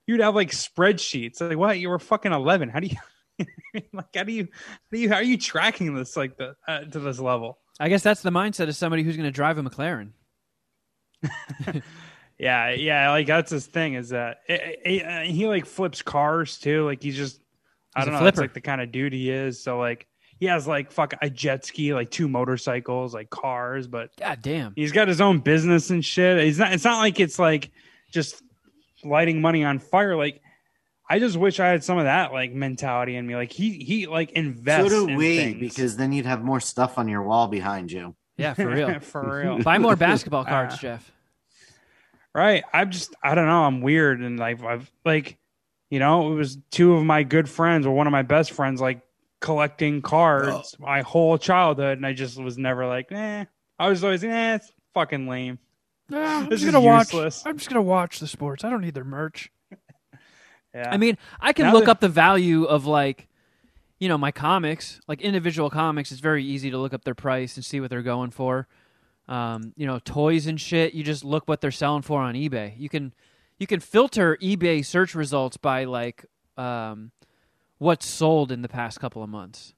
you'd 0.07 0.21
have 0.21 0.35
like 0.35 0.51
spreadsheets. 0.51 1.41
Like 1.41 1.57
what? 1.57 1.79
You 1.79 1.91
were 1.91 1.99
fucking 1.99 2.33
eleven. 2.33 2.69
How 2.69 2.81
do 2.81 2.89
you 2.89 2.97
like? 3.93 4.15
How 4.15 4.25
do 4.25 4.33
you? 4.33 4.49
How 4.53 4.79
do 4.93 4.99
you? 4.99 5.09
How 5.09 5.17
are 5.17 5.23
you 5.23 5.39
tracking 5.39 5.95
this 5.95 6.17
like 6.17 6.37
the 6.37 6.57
uh, 6.67 6.81
to 6.81 6.99
this 6.99 7.19
level? 7.21 7.59
I 7.79 7.89
guess 7.89 8.03
that's 8.03 8.23
the 8.23 8.31
mindset 8.31 8.69
of 8.69 8.77
somebody 8.77 9.03
who's 9.03 9.17
going 9.17 9.29
to 9.29 9.33
drive 9.33 9.59
a 9.59 9.63
McLaren. 9.63 10.11
Yeah, 12.39 12.71
yeah. 12.71 13.11
Like 13.11 13.27
that's 13.27 13.51
his 13.51 13.67
thing. 13.67 13.95
Is 13.95 14.09
that 14.11 14.39
it, 14.49 14.81
it- 14.85 15.07
uh, 15.07 15.21
he 15.21 15.47
like 15.47 15.67
flips 15.67 16.03
cars 16.03 16.59
too? 16.59 16.85
Like 16.85 17.03
he's 17.03 17.17
just 17.17 17.41
I 17.95 18.01
He's 18.01 18.09
a 18.09 18.11
don't 18.11 18.19
know. 18.21 18.25
That's 18.25 18.35
flipper. 18.37 18.45
like 18.49 18.55
the 18.55 18.61
kind 18.61 18.81
of 18.81 18.91
dude 18.93 19.13
he 19.13 19.31
is. 19.31 19.63
So 19.63 19.79
like 19.79 20.07
he 20.41 20.47
has 20.47 20.67
like 20.67 20.91
fuck 20.91 21.15
a 21.23 21.31
jet 21.31 21.65
ski, 21.65 21.95
like 21.95 22.11
two 22.11 22.27
motorcycles, 22.29 23.15
like 23.15 23.31
cars, 23.31 23.87
but 23.87 24.11
God 24.19 24.41
damn. 24.43 24.73
he's 24.75 24.91
got 24.93 25.07
his 25.07 25.21
own 25.21 25.39
business 25.39 25.91
and 25.91 26.05
shit. 26.05 26.43
He's 26.45 26.59
not. 26.59 26.73
It's 26.73 26.85
not 26.85 26.99
like 26.99 27.21
it's 27.21 27.39
like 27.39 27.71
just 28.11 28.43
lighting 29.05 29.41
money 29.41 29.63
on 29.65 29.79
fire. 29.79 30.17
Like 30.17 30.41
I 31.09 31.21
just 31.21 31.37
wish 31.37 31.61
I 31.61 31.69
had 31.69 31.85
some 31.85 31.99
of 31.99 32.05
that 32.05 32.33
like 32.33 32.53
mentality 32.53 33.15
in 33.15 33.27
me. 33.27 33.37
Like 33.37 33.53
he 33.53 33.75
he 33.79 34.07
like 34.09 34.33
invests. 34.33 34.91
so 34.93 35.07
do 35.07 35.13
in 35.13 35.17
we 35.17 35.37
things. 35.37 35.61
because 35.61 35.97
then 35.97 36.13
you'd 36.13 36.27
have 36.27 36.43
more 36.43 36.59
stuff 36.61 36.99
on 36.99 37.07
your 37.09 37.23
wall 37.23 37.47
behind 37.47 37.93
you. 37.93 38.17
Yeah, 38.37 38.55
for 38.55 38.67
real. 38.69 38.99
for 39.01 39.41
real. 39.43 39.63
Buy 39.63 39.79
more 39.79 39.95
basketball 40.09 40.45
cards, 40.45 40.75
Uh, 40.75 40.79
Jeff. 40.79 41.13
Right. 42.35 42.65
I'm 42.73 42.91
just 42.91 43.15
I 43.23 43.35
don't 43.35 43.47
know. 43.47 43.65
I'm 43.65 43.81
weird 43.81 44.21
and 44.21 44.39
like 44.39 44.63
I've 44.63 44.91
like 45.05 45.37
you 45.91 45.99
know, 46.01 46.33
it 46.33 46.35
was 46.35 46.59
two 46.71 46.95
of 46.95 47.05
my 47.05 47.23
good 47.23 47.49
friends 47.49 47.87
or 47.87 47.95
one 47.95 48.07
of 48.09 48.11
my 48.11 48.23
best 48.23 48.51
friends 48.53 48.81
like 48.81 49.01
collecting 49.41 50.03
cards 50.03 50.75
my 50.81 51.03
whole 51.03 51.39
childhood 51.39 51.99
and 51.99 52.07
I 52.07 52.13
just 52.15 52.37
was 52.43 52.59
never 52.59 52.87
like, 52.87 53.13
eh. 53.13 53.45
I 53.79 53.89
was 53.89 54.03
always, 54.03 54.25
eh, 54.25 54.55
it's 54.57 54.73
fucking 54.95 55.29
lame. 55.29 55.59
I'm 56.11 56.49
This 56.49 56.61
just 56.61 56.65
is 56.65 56.73
gonna 56.73 56.81
watch. 56.85 57.13
useless. 57.13 57.43
I'm 57.47 57.57
just 57.59 57.69
gonna 57.69 57.83
watch 57.83 58.19
the 58.19 58.27
sports. 58.27 58.65
I 58.65 58.71
don't 58.71 58.81
need 58.81 58.95
their 58.95 59.05
merch. 59.05 59.51
Yeah. 60.75 60.89
I 60.91 60.97
mean, 60.97 61.17
I 61.41 61.53
can 61.53 61.67
Now 61.67 61.73
look 61.73 61.85
that- 61.85 61.93
up 61.93 62.01
the 62.01 62.09
value 62.09 62.65
of 62.65 62.85
like, 62.85 63.29
you 64.01 64.09
know, 64.09 64.19
my 64.19 64.33
comics, 64.33 65.01
like 65.07 65.21
individual 65.21 65.71
comics. 65.71 66.11
It's 66.11 66.21
very 66.21 66.45
easy 66.45 66.69
to 66.73 66.79
look 66.79 66.93
up 66.93 67.05
their 67.05 67.15
price 67.15 67.55
and 67.57 67.65
see 67.65 67.79
what 67.79 67.91
they're 67.91 68.03
going 68.03 68.31
for. 68.33 68.67
Um, 69.29 69.73
you 69.77 69.87
know, 69.87 69.99
toys 69.99 70.47
and 70.47 70.61
shit. 70.61 70.93
You 70.95 71.03
just 71.03 71.25
look 71.25 71.49
what 71.49 71.61
they're 71.61 71.71
selling 71.71 72.03
for 72.03 72.21
on 72.21 72.35
eBay. 72.35 72.79
You 72.79 72.89
can, 72.89 73.15
you 73.59 73.67
can 73.67 73.81
filter 73.81 74.37
eBay 74.43 74.85
search 74.85 75.15
results 75.15 75.57
by 75.57 75.85
like, 75.85 76.27
um, 76.57 77.11
what's 77.79 78.07
sold 78.07 78.53
in 78.53 78.63
the 78.63 78.69
past 78.69 79.01
couple 79.01 79.23
of 79.23 79.29
months. 79.29 79.75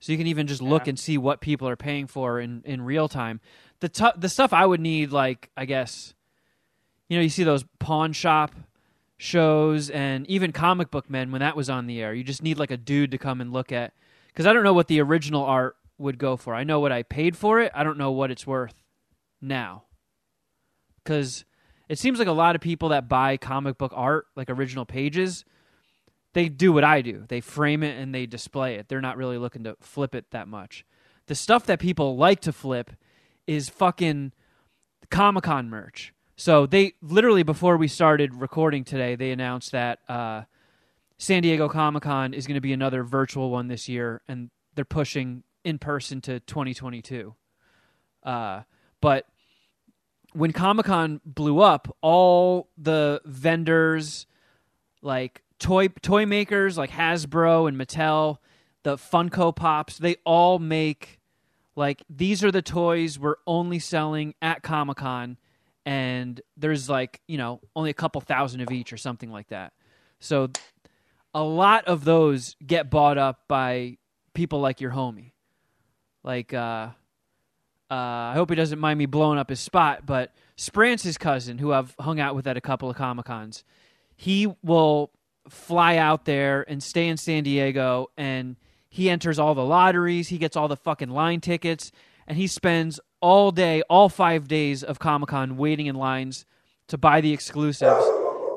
So 0.00 0.12
you 0.12 0.18
can 0.18 0.26
even 0.26 0.46
just 0.46 0.62
look 0.62 0.86
Yeah. 0.86 0.90
and 0.90 0.98
see 0.98 1.18
what 1.18 1.40
people 1.40 1.68
are 1.68 1.76
paying 1.76 2.06
for 2.06 2.40
in, 2.40 2.62
in 2.64 2.82
real 2.82 3.08
time. 3.08 3.40
The 3.80 3.88
tu- 3.88 4.12
the 4.16 4.28
stuff 4.28 4.52
I 4.52 4.64
would 4.66 4.80
need, 4.80 5.10
like 5.12 5.50
I 5.56 5.64
guess, 5.64 6.14
you 7.08 7.16
know, 7.16 7.22
you 7.22 7.28
see 7.28 7.42
those 7.44 7.64
pawn 7.78 8.12
shop 8.12 8.52
shows 9.16 9.90
and 9.90 10.26
even 10.28 10.52
comic 10.52 10.90
book 10.90 11.10
men 11.10 11.32
when 11.32 11.40
that 11.40 11.56
was 11.56 11.68
on 11.68 11.86
the 11.86 12.00
air. 12.00 12.14
You 12.14 12.22
just 12.22 12.42
need 12.42 12.58
like 12.58 12.70
a 12.70 12.76
dude 12.76 13.10
to 13.10 13.18
come 13.18 13.40
and 13.40 13.52
look 13.52 13.72
at 13.72 13.92
because 14.28 14.46
I 14.46 14.52
don't 14.52 14.62
know 14.64 14.72
what 14.72 14.86
the 14.88 15.00
original 15.00 15.44
art 15.44 15.76
would 15.98 16.18
go 16.18 16.36
for. 16.36 16.54
I 16.54 16.64
know 16.64 16.80
what 16.80 16.92
I 16.92 17.02
paid 17.02 17.36
for 17.36 17.60
it. 17.60 17.72
I 17.74 17.84
don't 17.84 17.98
know 17.98 18.12
what 18.12 18.30
it's 18.30 18.46
worth 18.46 18.82
now 19.40 19.84
because 21.02 21.44
it 21.88 21.98
seems 21.98 22.18
like 22.18 22.28
a 22.28 22.32
lot 22.32 22.54
of 22.54 22.60
people 22.60 22.90
that 22.90 23.08
buy 23.08 23.36
comic 23.36 23.78
book 23.78 23.92
art, 23.94 24.26
like 24.36 24.50
original 24.50 24.84
pages, 24.84 25.44
they 26.34 26.48
do 26.48 26.72
what 26.72 26.84
I 26.84 27.00
do. 27.02 27.24
They 27.28 27.40
frame 27.40 27.82
it 27.82 27.98
and 27.98 28.14
they 28.14 28.26
display 28.26 28.74
it. 28.74 28.88
They're 28.88 29.00
not 29.00 29.16
really 29.16 29.38
looking 29.38 29.64
to 29.64 29.76
flip 29.80 30.14
it 30.14 30.30
that 30.30 30.48
much. 30.48 30.84
The 31.26 31.34
stuff 31.34 31.66
that 31.66 31.80
people 31.80 32.16
like 32.16 32.40
to 32.40 32.52
flip 32.52 32.92
is 33.46 33.68
fucking 33.68 34.32
Comic 35.10 35.44
Con 35.44 35.70
merch. 35.70 36.12
So 36.36 36.66
they 36.66 36.92
literally 37.02 37.42
before 37.42 37.76
we 37.76 37.88
started 37.88 38.34
recording 38.34 38.84
today, 38.84 39.16
they 39.16 39.30
announced 39.30 39.72
that 39.72 39.98
uh, 40.08 40.42
San 41.16 41.42
Diego 41.42 41.68
Comic 41.68 42.04
Con 42.04 42.34
is 42.34 42.46
going 42.46 42.54
to 42.54 42.60
be 42.60 42.72
another 42.72 43.02
virtual 43.02 43.50
one 43.50 43.68
this 43.68 43.88
year, 43.88 44.22
and 44.28 44.50
they're 44.74 44.84
pushing 44.84 45.42
in 45.64 45.78
person 45.78 46.20
to 46.22 46.40
2022. 46.40 47.34
Uh, 48.22 48.62
but 49.00 49.26
when 50.32 50.52
Comic 50.52 50.86
Con 50.86 51.20
blew 51.24 51.60
up, 51.60 51.94
all 52.00 52.68
the 52.76 53.20
vendors, 53.24 54.26
like 55.02 55.42
toy 55.58 55.88
toy 55.88 56.26
makers 56.26 56.76
like 56.76 56.90
Hasbro 56.90 57.68
and 57.68 57.76
Mattel, 57.78 58.38
the 58.82 58.96
Funko 58.96 59.54
Pops, 59.54 59.98
they 59.98 60.16
all 60.24 60.58
make 60.58 61.20
like 61.76 62.02
these 62.10 62.42
are 62.42 62.50
the 62.50 62.62
toys 62.62 63.18
we're 63.18 63.36
only 63.46 63.78
selling 63.78 64.34
at 64.42 64.62
Comic 64.62 64.98
Con, 64.98 65.38
and 65.86 66.40
there's 66.56 66.88
like 66.88 67.20
you 67.28 67.38
know 67.38 67.60
only 67.74 67.90
a 67.90 67.94
couple 67.94 68.20
thousand 68.20 68.60
of 68.60 68.70
each 68.70 68.92
or 68.92 68.96
something 68.96 69.30
like 69.30 69.48
that. 69.48 69.72
So 70.20 70.50
a 71.34 71.42
lot 71.42 71.84
of 71.86 72.04
those 72.04 72.56
get 72.64 72.90
bought 72.90 73.18
up 73.18 73.42
by 73.48 73.98
people 74.34 74.60
like 74.60 74.80
your 74.80 74.90
homie. 74.90 75.32
Like, 76.28 76.52
uh, 76.52 76.90
uh, 77.90 77.94
I 77.94 78.32
hope 78.34 78.50
he 78.50 78.54
doesn't 78.54 78.78
mind 78.78 78.98
me 78.98 79.06
blowing 79.06 79.38
up 79.38 79.48
his 79.48 79.60
spot, 79.60 80.04
but 80.04 80.34
Sprance's 80.56 81.16
cousin, 81.16 81.56
who 81.56 81.72
I've 81.72 81.96
hung 81.98 82.20
out 82.20 82.34
with 82.36 82.46
at 82.46 82.54
a 82.54 82.60
couple 82.60 82.90
of 82.90 82.96
Comic 82.96 83.24
Cons, 83.24 83.64
he 84.14 84.46
will 84.62 85.10
fly 85.48 85.96
out 85.96 86.26
there 86.26 86.66
and 86.68 86.82
stay 86.82 87.08
in 87.08 87.16
San 87.16 87.44
Diego, 87.44 88.08
and 88.18 88.56
he 88.90 89.08
enters 89.08 89.38
all 89.38 89.54
the 89.54 89.64
lotteries, 89.64 90.28
he 90.28 90.36
gets 90.36 90.54
all 90.54 90.68
the 90.68 90.76
fucking 90.76 91.08
line 91.08 91.40
tickets, 91.40 91.90
and 92.26 92.36
he 92.36 92.46
spends 92.46 93.00
all 93.22 93.50
day, 93.50 93.80
all 93.88 94.10
five 94.10 94.46
days 94.48 94.82
of 94.84 94.98
Comic 94.98 95.30
Con 95.30 95.56
waiting 95.56 95.86
in 95.86 95.96
lines 95.96 96.44
to 96.88 96.98
buy 96.98 97.22
the 97.22 97.32
exclusives. 97.32 98.04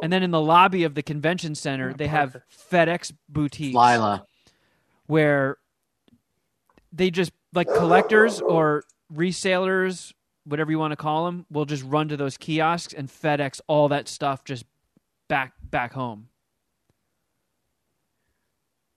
And 0.03 0.11
then 0.11 0.23
in 0.23 0.31
the 0.31 0.41
lobby 0.41 0.83
of 0.83 0.93
the 0.93 1.03
convention 1.03 1.55
center, 1.55 1.93
they 1.93 2.07
have 2.07 2.35
FedEx 2.69 3.13
boutiques 3.29 3.75
Lila. 3.75 4.25
where 5.07 5.57
they 6.91 7.09
just 7.09 7.31
like 7.53 7.67
collectors 7.67 8.39
or 8.41 8.83
resellers, 9.13 10.13
whatever 10.45 10.71
you 10.71 10.79
want 10.79 10.91
to 10.91 10.95
call 10.97 11.25
them, 11.25 11.45
will 11.51 11.65
just 11.65 11.83
run 11.83 12.07
to 12.09 12.17
those 12.17 12.37
kiosks 12.37 12.93
and 12.93 13.09
FedEx 13.09 13.61
all 13.67 13.89
that 13.89 14.07
stuff 14.07 14.43
just 14.43 14.65
back 15.27 15.53
back 15.63 15.93
home. 15.93 16.27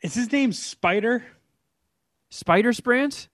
Is 0.02 0.14
his 0.14 0.30
name 0.30 0.52
Spider? 0.52 1.24
Spider 2.30 2.72
Sprance? 2.72 3.28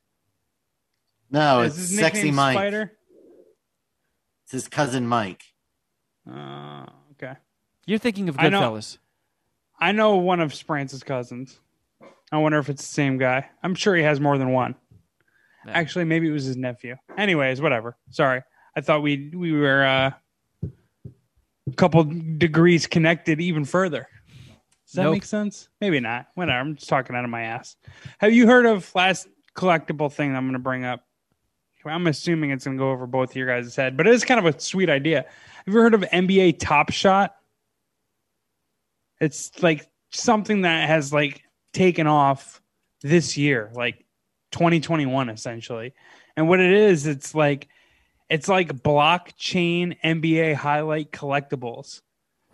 No, 1.30 1.62
Is 1.62 1.78
it's 1.78 1.90
his 1.90 1.98
Sexy 1.98 2.30
Mike. 2.30 2.56
Spider? 2.56 2.92
It's 4.44 4.52
his 4.52 4.68
cousin 4.68 5.06
Mike. 5.06 5.42
Uh, 6.30 6.86
okay. 7.12 7.34
You're 7.86 7.98
thinking 7.98 8.28
of 8.28 8.36
I 8.38 8.48
know- 8.48 8.60
Goodfellas. 8.72 8.98
I 9.82 9.92
know 9.92 10.16
one 10.16 10.40
of 10.40 10.52
Sprance's 10.54 11.02
cousins. 11.02 11.58
I 12.30 12.36
wonder 12.38 12.58
if 12.58 12.68
it's 12.68 12.86
the 12.86 12.92
same 12.92 13.16
guy. 13.16 13.48
I'm 13.62 13.74
sure 13.74 13.96
he 13.96 14.02
has 14.02 14.20
more 14.20 14.36
than 14.36 14.52
one. 14.52 14.74
Yeah. 15.66 15.72
Actually, 15.72 16.04
maybe 16.06 16.28
it 16.28 16.32
was 16.32 16.44
his 16.44 16.56
nephew. 16.56 16.96
Anyways, 17.18 17.60
whatever. 17.60 17.96
Sorry. 18.10 18.42
I 18.76 18.80
thought 18.80 19.02
we 19.02 19.30
we 19.34 19.52
were 19.52 19.84
uh, 19.84 20.10
a 20.64 21.76
couple 21.76 22.04
degrees 22.04 22.86
connected 22.86 23.40
even 23.40 23.64
further. 23.64 24.08
Does 24.86 24.94
that 24.94 25.02
Nope. 25.04 25.12
make 25.14 25.24
sense? 25.24 25.68
Maybe 25.80 26.00
not. 26.00 26.26
Whatever. 26.34 26.58
I'm 26.58 26.74
just 26.76 26.88
talking 26.88 27.14
out 27.14 27.24
of 27.24 27.30
my 27.30 27.42
ass. 27.42 27.76
Have 28.18 28.32
you 28.32 28.46
heard 28.46 28.66
of 28.66 28.92
last 28.94 29.28
collectible 29.56 30.10
thing 30.12 30.34
I'm 30.34 30.44
going 30.44 30.54
to 30.54 30.58
bring 30.58 30.84
up? 30.84 31.04
I'm 31.84 32.06
assuming 32.06 32.50
it's 32.50 32.64
going 32.64 32.76
to 32.76 32.80
go 32.80 32.90
over 32.90 33.06
both 33.06 33.30
of 33.30 33.36
your 33.36 33.46
guys' 33.46 33.74
head, 33.74 33.96
but 33.96 34.06
it 34.06 34.14
is 34.14 34.24
kind 34.24 34.44
of 34.44 34.54
a 34.54 34.58
sweet 34.60 34.90
idea. 34.90 35.24
Have 35.64 35.74
you 35.74 35.80
heard 35.80 35.94
of 35.94 36.02
NBA 36.02 36.58
Top 36.58 36.90
Shot? 36.90 37.34
It's 39.20 39.62
like 39.62 39.88
something 40.10 40.62
that 40.62 40.88
has 40.88 41.12
like 41.12 41.42
taken 41.72 42.06
off 42.06 42.60
this 43.02 43.36
year, 43.36 43.70
like 43.74 44.04
2021 44.50 45.28
essentially. 45.28 45.94
And 46.36 46.48
what 46.48 46.60
it 46.60 46.72
is, 46.72 47.06
it's 47.06 47.34
like 47.34 47.68
it's 48.28 48.48
like 48.48 48.82
blockchain 48.82 49.96
NBA 50.04 50.54
highlight 50.54 51.10
collectibles. 51.10 52.00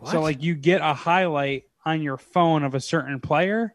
So 0.04 0.20
like 0.20 0.42
you 0.42 0.54
get 0.54 0.80
a 0.80 0.94
highlight 0.94 1.64
on 1.84 2.02
your 2.02 2.16
phone 2.16 2.64
of 2.64 2.74
a 2.74 2.80
certain 2.80 3.20
player 3.20 3.74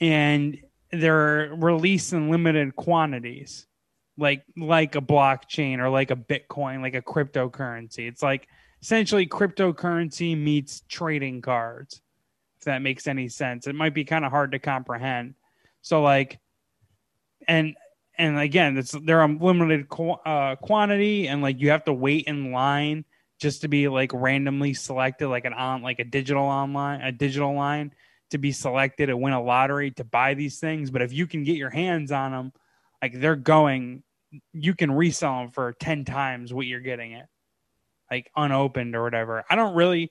and 0.00 0.58
they're 0.90 1.50
released 1.54 2.12
in 2.12 2.30
limited 2.30 2.76
quantities. 2.76 3.66
Like 4.18 4.44
like 4.56 4.94
a 4.94 5.02
blockchain 5.02 5.78
or 5.78 5.90
like 5.90 6.10
a 6.10 6.16
Bitcoin, 6.16 6.80
like 6.80 6.94
a 6.94 7.02
cryptocurrency. 7.02 8.08
It's 8.08 8.22
like 8.22 8.48
essentially 8.80 9.26
cryptocurrency 9.26 10.38
meets 10.38 10.82
trading 10.88 11.42
cards. 11.42 12.00
If 12.58 12.64
that 12.64 12.80
makes 12.80 13.06
any 13.06 13.28
sense. 13.28 13.66
It 13.66 13.74
might 13.74 13.92
be 13.92 14.04
kind 14.04 14.24
of 14.24 14.30
hard 14.30 14.52
to 14.52 14.58
comprehend. 14.58 15.34
So 15.82 16.00
like 16.02 16.38
and 17.48 17.76
and 18.18 18.38
again, 18.38 18.78
it's 18.78 18.92
they're 19.04 19.22
a 19.22 19.28
limited 19.28 19.88
qu- 19.88 20.10
uh, 20.10 20.56
quantity, 20.56 21.28
and 21.28 21.42
like 21.42 21.60
you 21.60 21.70
have 21.70 21.84
to 21.84 21.92
wait 21.92 22.24
in 22.26 22.50
line 22.52 23.04
just 23.38 23.60
to 23.60 23.68
be 23.68 23.88
like 23.88 24.10
randomly 24.14 24.72
selected, 24.74 25.28
like 25.28 25.44
an 25.44 25.52
on 25.52 25.82
like 25.82 25.98
a 25.98 26.04
digital 26.04 26.44
online 26.44 27.02
a 27.02 27.12
digital 27.12 27.54
line 27.54 27.92
to 28.30 28.38
be 28.38 28.52
selected 28.52 29.08
and 29.10 29.20
win 29.20 29.32
a 29.32 29.42
lottery 29.42 29.90
to 29.92 30.04
buy 30.04 30.34
these 30.34 30.58
things. 30.58 30.90
But 30.90 31.02
if 31.02 31.12
you 31.12 31.26
can 31.26 31.44
get 31.44 31.56
your 31.56 31.70
hands 31.70 32.10
on 32.10 32.32
them, 32.32 32.52
like 33.02 33.20
they're 33.20 33.36
going, 33.36 34.02
you 34.52 34.74
can 34.74 34.90
resell 34.90 35.40
them 35.40 35.50
for 35.50 35.74
ten 35.74 36.04
times 36.04 36.52
what 36.52 36.66
you're 36.66 36.80
getting 36.80 37.12
it, 37.12 37.26
like 38.10 38.30
unopened 38.34 38.96
or 38.96 39.02
whatever. 39.02 39.44
I 39.48 39.56
don't 39.56 39.74
really. 39.74 40.10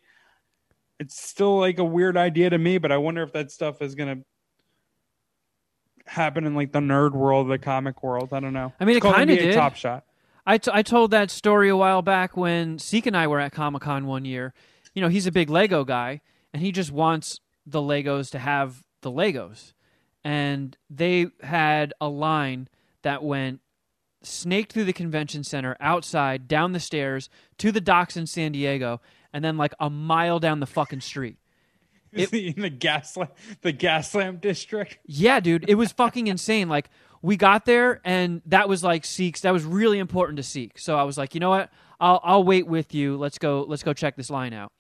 It's 0.98 1.21
still 1.21 1.60
like 1.60 1.80
a 1.80 1.84
weird 1.84 2.15
idea 2.15 2.50
to 2.52 2.58
me, 2.58 2.78
but 2.78 2.89
I 2.89 2.98
wonder 2.98 3.21
if 3.21 3.34
that 3.34 3.52
stuff 3.52 3.82
is 3.82 3.95
gonna 3.95 4.19
happen 6.08 6.46
in 6.46 6.56
like 6.56 6.72
the 6.72 6.80
nerd 6.80 7.13
world, 7.13 7.50
the 7.50 7.58
comic 7.58 8.04
world. 8.04 8.34
I 8.34 8.39
don't 8.39 8.54
know. 8.54 8.74
I 8.80 8.86
mean, 8.86 8.98
It's 8.98 8.98
it 8.98 9.02
called 9.02 9.15
kinda 9.15 9.36
did. 9.36 9.54
Top 9.56 9.76
Shot. 9.76 10.06
I, 10.46 10.58
t- 10.60 10.72
I 10.74 10.84
told 10.84 11.12
that 11.12 11.32
story 11.32 11.70
a 11.70 11.76
while 11.78 12.02
back 12.04 12.38
when 12.38 12.78
Seek 12.78 13.08
and 13.08 13.18
I 13.18 13.26
were 13.28 13.39
at 13.39 13.52
Comic 13.52 13.82
Con 13.82 14.06
one 14.06 14.26
year. 14.26 14.54
You 14.94 15.02
know, 15.02 15.08
he's 15.10 15.26
a 15.26 15.32
big 15.32 15.50
Lego 15.50 15.84
guy, 15.84 16.22
and 16.54 16.62
he 16.62 16.72
just 16.72 16.91
wants 16.91 17.39
the 17.65 17.82
Legos 17.82 18.30
to 18.32 18.39
have 18.39 18.84
the 19.02 19.12
Legos. 19.12 19.74
And 20.24 20.78
they 20.89 21.28
had 21.41 21.94
a 22.00 22.08
line 22.08 22.68
that 23.02 23.24
went 23.24 23.62
snaked 24.22 24.72
through 24.74 24.86
the 24.86 24.94
convention 24.94 25.44
center, 25.44 25.76
outside, 25.80 26.48
down 26.48 26.74
the 26.74 26.80
stairs, 26.80 27.30
to 27.58 27.72
the 27.72 27.82
docks 27.82 28.15
in 28.15 28.28
San 28.28 28.52
Diego, 28.52 29.02
and 29.34 29.44
then 29.44 29.58
like 29.58 29.74
a 29.80 29.89
mile 29.89 30.39
down 30.39 30.60
the 30.60 30.65
fucking 30.68 31.02
street. 31.02 31.38
He 32.32 32.54
in 32.56 32.62
the 32.62 32.69
gas 32.69 33.17
lamp, 33.17 33.36
the 33.62 33.71
gas 33.71 34.13
lamp 34.15 34.41
district? 34.41 34.99
Yeah, 35.06 35.39
dude, 35.39 35.69
it 35.69 35.75
was 35.75 35.91
fucking 35.91 36.28
insane. 36.28 36.69
Like 36.69 36.89
we 37.21 37.38
got 37.38 37.65
there 37.65 38.01
and 38.06 38.41
that 38.45 38.69
was 38.69 38.84
like 38.84 39.06
Seek's. 39.06 39.41
That 39.41 39.51
was 39.51 39.63
really 39.63 39.99
important 39.99 40.38
to 40.38 40.43
Seek. 40.43 40.80
So 40.80 40.97
I 40.97 41.04
was 41.04 41.17
like, 41.17 41.34
you 41.34 41.39
know 41.39 41.49
what? 41.49 41.71
I'll 41.99 42.19
I'll 42.23 42.43
wait 42.43 42.67
with 42.67 42.93
you. 42.93 43.17
Let's 43.17 43.38
go. 43.38 43.65
Let's 43.67 43.84
go 43.84 43.93
check 43.93 44.15
this 44.15 44.30
line 44.30 44.54
out. 44.54 44.71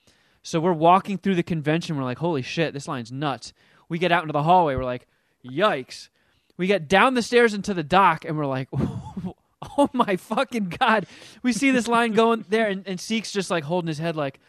So 0.43 0.59
we're 0.59 0.73
walking 0.73 1.17
through 1.17 1.35
the 1.35 1.43
convention. 1.43 1.97
We're 1.97 2.03
like, 2.03 2.19
holy 2.19 2.43
shit, 2.43 2.73
this 2.73 2.87
line's 2.87 3.11
nuts. 3.11 3.51
We 3.89 3.97
get 3.97 4.11
out 4.11 4.23
into 4.23 4.33
the 4.33 4.43
hallway. 4.43 4.75
We're 4.75 4.83
like, 4.83 5.07
yikes. 5.43 6.09
We 6.55 6.67
get 6.67 6.87
down 6.87 7.15
the 7.15 7.21
stairs 7.21 7.53
into 7.53 7.73
the 7.73 7.83
dock 7.83 8.25
and 8.25 8.37
we're 8.37 8.45
like, 8.45 8.69
oh 9.77 9.89
my 9.91 10.15
fucking 10.15 10.75
god. 10.79 11.07
We 11.41 11.51
see 11.51 11.71
this 11.71 11.87
line 11.87 12.13
going 12.13 12.45
there 12.47 12.67
and, 12.67 12.87
and 12.87 12.99
Seek's 12.99 13.31
just 13.31 13.49
like 13.49 13.63
holding 13.63 13.87
his 13.87 13.97
head 13.97 14.15
like, 14.15 14.39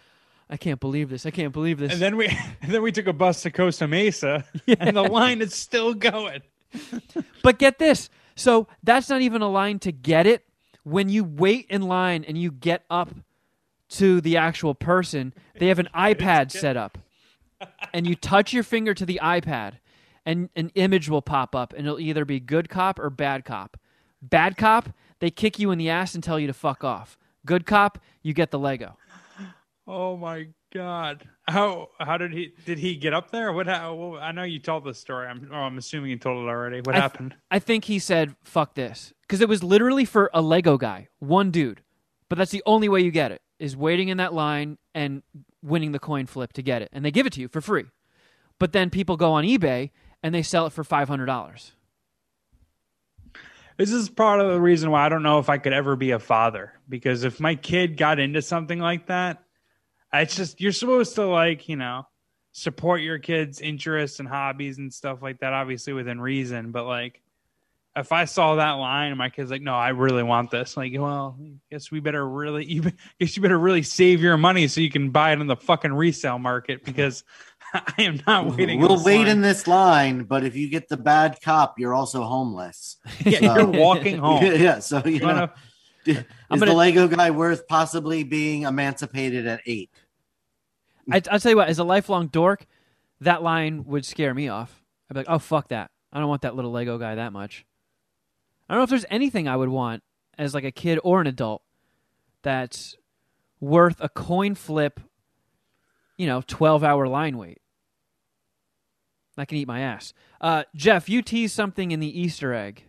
I 0.49 0.57
can't 0.57 0.81
believe 0.81 1.11
this. 1.11 1.27
I 1.27 1.31
can't 1.31 1.53
believe 1.53 1.79
this. 1.79 1.93
And 1.93 2.01
then 2.01 2.17
we 2.17 2.27
and 2.63 2.73
then 2.73 2.83
we 2.83 2.93
took 2.93 3.07
a 3.07 3.13
bus 3.13 3.43
to 3.43 3.51
Costa 3.51 3.87
Mesa, 3.87 4.45
and 4.81 4.97
the 4.97 5.03
line 5.03 5.41
is 5.41 5.55
still 5.55 5.95
going. 5.95 6.43
But 7.43 7.59
get 7.59 7.79
this. 7.79 8.11
So 8.35 8.67
that's 8.83 9.09
not 9.09 9.23
even 9.23 9.41
a 9.41 9.49
line 9.49 9.79
to 9.81 9.93
get 9.93 10.27
it. 10.27 10.45
When 10.83 11.09
you 11.09 11.23
wait 11.25 11.67
in 11.71 11.83
line 11.83 12.25
and 12.25 12.37
you 12.37 12.51
get 12.51 12.85
up 12.91 13.11
to 13.91 14.21
the 14.21 14.37
actual 14.37 14.75
person, 14.75 15.33
they 15.59 15.69
have 15.69 15.79
an 15.79 15.89
iPad 15.95 16.51
set 16.51 16.77
up. 16.77 16.99
And 17.95 18.07
you 18.07 18.17
touch 18.17 18.53
your 18.53 18.65
finger 18.65 18.95
to 18.95 19.07
the 19.07 19.21
iPad 19.23 19.75
and 20.27 20.51
an 20.57 20.71
image 20.75 21.09
will 21.09 21.23
pop 21.23 21.55
up 21.55 21.73
and 21.73 21.87
it'll 21.87 22.01
either 22.01 22.25
be 22.25 22.41
good 22.41 22.69
cop 22.69 22.99
or 22.99 23.09
bad 23.09 23.45
cop. 23.45 23.79
Bad 24.21 24.57
cop, 24.57 24.91
they 25.21 25.31
kick 25.31 25.59
you 25.59 25.71
in 25.71 25.79
the 25.79 25.89
ass 25.89 26.15
and 26.15 26.23
tell 26.23 26.39
you 26.39 26.49
to 26.49 26.53
fuck 26.53 26.83
off. 26.83 27.17
Good 27.47 27.65
cop, 27.65 27.99
you 28.23 28.35
get 28.35 28.51
the 28.51 28.59
Lego. 28.59 28.99
Oh 29.87 30.17
my 30.17 30.49
god! 30.75 31.29
How 31.49 31.89
how 31.99 32.19
did 32.19 32.33
he 32.33 32.53
did 32.65 32.79
he 32.79 32.97
get 32.97 33.15
up 33.15 33.31
there? 33.31 33.53
What? 33.53 33.67
How, 33.67 33.95
well, 33.95 34.21
I 34.21 34.33
know 34.33 34.43
you 34.43 34.59
told 34.59 34.85
the 34.85 34.95
story. 34.95 35.29
I'm 35.29 35.49
oh, 35.53 35.57
I'm 35.57 35.79
assuming 35.79 36.11
you 36.11 36.19
told 36.19 36.45
it 36.45 36.49
already. 36.49 36.79
What 36.79 36.97
I 36.97 36.99
th- 36.99 37.03
happened? 37.03 37.37
I 37.51 37.59
think 37.61 37.85
he 37.85 37.99
said, 37.99 38.35
fuck 38.43 38.75
this. 38.75 39.13
Because 39.23 39.41
it 39.41 39.49
was 39.49 39.63
literally 39.63 40.05
for 40.05 40.31
a 40.35 40.43
Lego 40.43 40.77
guy, 40.77 41.09
one 41.19 41.51
dude. 41.51 41.83
But 42.29 42.39
that's 42.39 42.51
the 42.51 42.63
only 42.67 42.89
way 42.89 43.01
you 43.01 43.13
get 43.13 43.31
it, 43.31 43.43
is 43.59 43.77
waiting 43.77 44.09
in 44.09 44.17
that 44.17 44.35
line 44.35 44.79
and 44.95 45.23
winning 45.63 45.93
the 45.93 45.99
coin 46.01 46.27
flip 46.27 46.53
to 46.55 46.63
get 46.63 46.83
it. 46.83 46.89
And 46.93 47.05
they 47.05 47.11
give 47.11 47.27
it 47.27 47.33
to 47.35 47.41
you 47.41 47.49
for 47.49 47.61
free. 47.61 47.85
But 48.59 48.73
then 48.73 48.91
people 48.91 49.17
go 49.17 49.33
on 49.33 49.45
eBay 49.45 49.91
and 50.23 50.35
they 50.35 50.43
sell 50.43 50.67
it 50.67 50.73
for 50.73 50.83
$500. 50.83 51.71
This 53.77 53.93
is 53.93 54.09
part 54.09 54.41
of 54.41 54.51
the 54.51 54.61
reason 54.61 54.91
why 54.91 55.05
I 55.05 55.09
don't 55.09 55.23
know 55.23 55.39
if 55.39 55.51
I 55.51 55.59
could 55.59 55.75
ever 55.75 55.97
be 55.97 56.13
a 56.13 56.19
father 56.19 56.73
because 56.89 57.25
if 57.25 57.41
my 57.41 57.55
kid 57.55 57.97
got 57.97 58.19
into 58.19 58.41
something 58.41 58.79
like 58.79 59.07
that, 59.09 59.43
it's 60.21 60.37
just 60.37 60.61
you're 60.61 60.73
supposed 60.73 61.15
to 61.17 61.27
like, 61.27 61.69
you 61.69 61.77
know, 61.77 62.07
support 62.53 63.01
your 63.03 63.19
kids' 63.19 63.61
interests 63.61 64.21
and 64.21 64.29
hobbies 64.29 64.79
and 64.79 64.93
stuff 64.93 65.23
like 65.23 65.41
that, 65.41 65.53
obviously 65.53 65.93
within 65.93 66.21
reason. 66.21 66.73
But 66.73 66.85
like, 66.87 67.23
if 67.97 68.13
I 68.13 68.27
saw 68.27 68.57
that 68.57 68.73
line 68.73 69.09
and 69.09 69.19
my 69.19 69.31
kid's 69.31 69.51
like, 69.51 69.63
"No, 69.63 69.75
I 69.75 69.89
really 69.91 70.23
want 70.23 70.51
this," 70.51 70.77
like, 70.77 70.93
well, 70.99 71.39
I 71.41 71.53
guess 71.71 71.91
we 71.91 72.01
better 72.01 72.27
really, 72.29 72.65
you 72.67 72.83
guess 73.19 73.37
you 73.37 73.43
better 73.43 73.59
really 73.59 73.83
save 73.83 74.21
your 74.21 74.37
money 74.37 74.69
so 74.69 74.81
you 74.83 74.91
can 74.91 75.11
buy 75.11 75.33
it 75.33 75.41
in 75.41 75.47
the 75.47 75.57
fucking 75.57 75.93
resale 75.95 76.39
market 76.39 76.85
because 76.85 77.25
I 77.75 77.95
am 78.03 78.21
not 78.27 78.55
waiting. 78.55 78.81
We'll 78.81 79.03
wait 79.03 79.19
line. 79.21 79.29
in 79.29 79.41
this 79.41 79.67
line, 79.67 80.25
but 80.25 80.45
if 80.45 80.57
you 80.57 80.69
get 80.69 80.89
the 80.89 80.99
bad 80.99 81.39
cop, 81.43 81.79
you're 81.79 81.95
also 81.95 82.23
homeless. 82.23 82.99
Yeah, 83.25 83.39
So- 83.41 83.57
you're 83.57 83.67
walking 83.67 84.19
home. 84.19 84.45
yeah, 84.45 84.79
so 84.81 85.03
you 85.05 85.21
know, 85.21 85.27
wanna- 85.27 85.53
is 86.05 86.19
I'm 86.51 86.59
the 86.61 86.67
gonna- 86.67 86.79
Lego 86.79 87.09
guy 87.09 87.31
worth 87.31 87.67
possibly 87.67 88.23
being 88.25 88.63
emancipated 88.63 89.47
at 89.47 89.61
eight? 89.67 89.91
I, 91.11 91.23
I'll 91.31 91.41
tell 91.41 91.51
you 91.51 91.57
what, 91.57 91.69
as 91.69 91.79
a 91.79 91.85
lifelong 91.85 92.29
dork, 92.29 92.67
that 93.21 93.43
line 93.43 93.85
would 93.87 94.05
scare 94.05 94.35
me 94.35 94.49
off. 94.49 94.83
I'd 95.11 95.15
be 95.15 95.21
like, 95.21 95.27
oh, 95.29 95.39
fuck 95.39 95.69
that. 95.69 95.91
I 96.13 96.19
don't 96.19 96.29
want 96.29 96.43
that 96.43 96.57
little 96.57 96.71
Lego 96.73 96.99
guy 96.99 97.15
that 97.15 97.33
much. 97.33 97.65
I 98.69 98.75
don't 98.75 98.81
know 98.81 98.85
if 98.85 98.91
there's 98.91 99.07
anything 99.11 99.47
I 99.47 99.57
would 99.57 99.69
want 99.69 100.03
as 100.39 100.55
like 100.55 100.65
a 100.65 100.71
kid 100.73 100.99
or 101.05 101.21
an 101.21 101.27
adult 101.27 101.63
that's 102.43 102.97
worth 103.61 103.97
a 104.01 104.09
coin 104.09 104.55
flip, 104.55 105.01
you 106.17 106.27
know, 106.27 106.43
12 106.47 106.83
hour 106.83 107.07
line 107.07 107.39
wait. 107.39 107.59
I 109.39 109.45
can 109.45 109.59
eat 109.59 109.69
my 109.69 109.81
ass. 109.81 110.15
Uh, 110.41 110.65
Jeff, 110.75 111.09
you 111.09 111.21
teased 111.23 111.55
something 111.55 111.91
in 111.91 112.01
the 112.01 112.21
Easter 112.21 112.55
egg. 112.55 112.85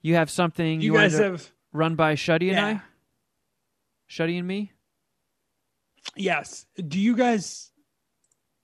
You 0.00 0.14
have 0.14 0.30
something 0.30 0.80
you, 0.80 0.92
you 0.92 0.98
guys 0.98 1.18
have 1.18 1.50
run 1.72 1.96
by 1.96 2.14
Shuddy 2.14 2.48
and 2.48 2.56
Yeah. 2.56 2.66
I? 2.66 2.82
Shuddy 4.08 4.38
and 4.38 4.46
me? 4.46 4.70
Yes. 6.16 6.66
Do 6.76 6.98
you 6.98 7.16
guys 7.16 7.70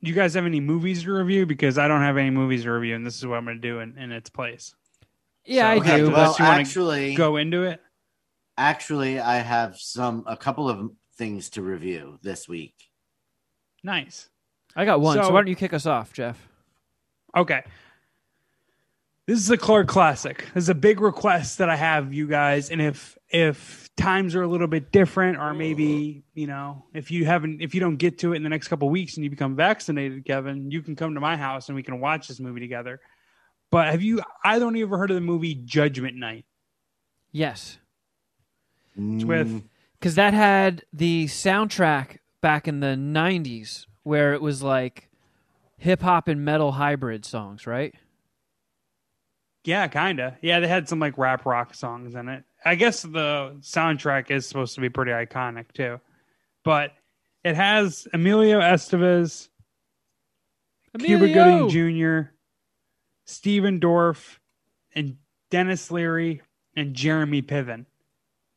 do 0.03 0.09
you 0.09 0.15
guys 0.15 0.35
have 0.35 0.47
any 0.47 0.61
movies 0.61 1.03
to 1.05 1.13
review? 1.13 1.45
Because 1.47 1.77
I 1.79 1.87
don't 1.89 2.01
have 2.03 2.17
any 2.17 2.31
movies 2.31 2.63
to 2.65 2.73
review, 2.73 2.95
and 2.95 3.07
this 3.07 3.17
is 3.19 3.27
what 3.27 3.37
I'm 3.37 3.45
going 3.45 3.61
to 3.61 3.69
do 3.69 3.81
in, 3.81 3.99
in 3.99 4.13
its 4.13 4.31
place. 4.31 4.75
Yeah, 5.45 5.63
So- 5.65 5.67
I 5.69 5.77
Okay, 5.77 5.97
do. 5.99 6.11
well- 6.11 6.33
but- 6.33 6.39
you 6.39 6.45
actually, 6.47 7.15
Go 7.15 7.37
into 7.37 7.63
it. 7.65 7.81
actually, 8.57 9.21
I 9.21 9.37
have 9.37 9.77
some 9.79 10.25
a 10.27 10.37
couple 10.37 10.69
of 10.71 10.91
things 11.17 11.51
to 11.51 11.63
review 11.63 12.19
this 12.23 12.49
week. 12.49 12.75
Nice. 13.85 14.29
I 14.77 14.85
got 14.85 15.01
one. 15.01 15.17
So, 15.17 15.25
So- 15.25 15.33
why 15.33 15.41
don't 15.41 15.49
you 15.49 15.57
kick 15.57 15.73
us 15.75 15.85
off, 15.87 16.13
Jeff? 16.13 16.49
Okay. 17.37 17.63
This 19.27 19.39
is 19.39 19.51
a 19.51 19.57
Clark 19.57 19.87
classic. 19.87 20.47
This 20.55 20.65
is 20.65 20.69
a 20.69 20.75
big 20.75 21.01
request 21.01 21.59
that 21.59 21.69
I 21.69 21.77
have 21.77 22.13
you 22.13 22.27
guys, 22.27 22.71
and 22.71 22.81
if 22.83 23.17
if 23.29 23.89
times 23.97 24.35
are 24.35 24.43
a 24.43 24.49
little 24.49 24.67
bit 24.67 24.91
different, 24.91 25.39
or 25.39 25.55
maybe 25.55 26.25
you 26.35 26.47
know, 26.47 26.85
if 26.95 27.11
you 27.11 27.25
haven't, 27.27 27.63
if 27.63 27.75
you 27.75 27.81
don't 27.81 27.97
get 27.97 28.19
to 28.21 28.33
it 28.33 28.37
in 28.37 28.43
the 28.43 28.49
next 28.49 28.69
couple 28.69 28.89
of 28.89 28.93
weeks 28.93 29.15
and 29.17 29.25
you 29.25 29.31
become 29.31 29.55
vaccinated, 29.55 30.25
Kevin, 30.25 30.71
you 30.71 30.83
can 30.83 30.97
come 30.97 31.15
to 31.15 31.21
my 31.21 31.37
house 31.37 31.69
and 31.69 31.77
we 31.77 31.83
can 31.83 32.01
watch 32.01 32.27
this 32.29 32.41
movie 32.41 32.61
together. 32.61 33.01
But 33.71 33.89
have 33.91 34.03
you 34.03 34.21
either 34.45 34.65
one 34.65 34.75
of 34.75 34.79
you 34.79 34.87
ever 34.87 34.99
heard 34.99 35.11
of 35.11 35.15
the 35.15 35.21
movie 35.21 35.55
Judgment 35.55 36.17
Night? 36.17 36.45
Yes. 37.31 37.79
It's 38.97 39.25
with 39.25 39.47
Mm, 39.49 39.63
Because 39.99 40.17
that 40.17 40.35
had 40.35 40.85
the 40.93 41.27
soundtrack 41.27 42.17
back 42.41 42.67
in 42.67 42.81
the 42.81 42.97
90s 42.97 43.87
where 44.03 44.35
it 44.35 44.43
was 44.43 44.61
like 44.63 45.09
hip 45.79 46.03
hop 46.03 46.27
and 46.27 46.45
metal 46.45 46.73
hybrid 46.73 47.25
songs, 47.25 47.65
right? 47.67 47.95
Yeah, 49.65 49.89
kinda. 49.89 50.39
Yeah, 50.41 50.61
they 50.61 50.69
had 50.69 50.89
some 50.89 50.99
like 50.99 51.19
rap 51.19 51.45
rock 51.45 51.75
songs 51.75 52.15
in 52.15 52.29
it. 52.29 52.45
I 52.65 52.75
guess 52.75 53.03
the 53.03 53.57
soundtrack 53.61 54.31
is 54.31 54.47
supposed 54.47 54.75
to 54.75 54.81
be 54.81 54.89
pretty 54.89 55.13
iconic 55.13 55.73
too. 55.73 56.01
But 56.65 56.93
it 57.45 57.57
has 57.57 58.07
Emilio 58.13 58.61
Estevez, 58.61 59.49
Cuba 60.99 61.29
Gooding 61.29 61.69
Jr., 61.69 62.31
Stephen 63.25 63.81
Dorff, 63.81 64.39
and 64.95 65.17
Denis 65.51 65.91
Leary 65.91 66.43
and 66.77 66.95
Jeremy 66.95 67.43
Piven. 67.43 67.87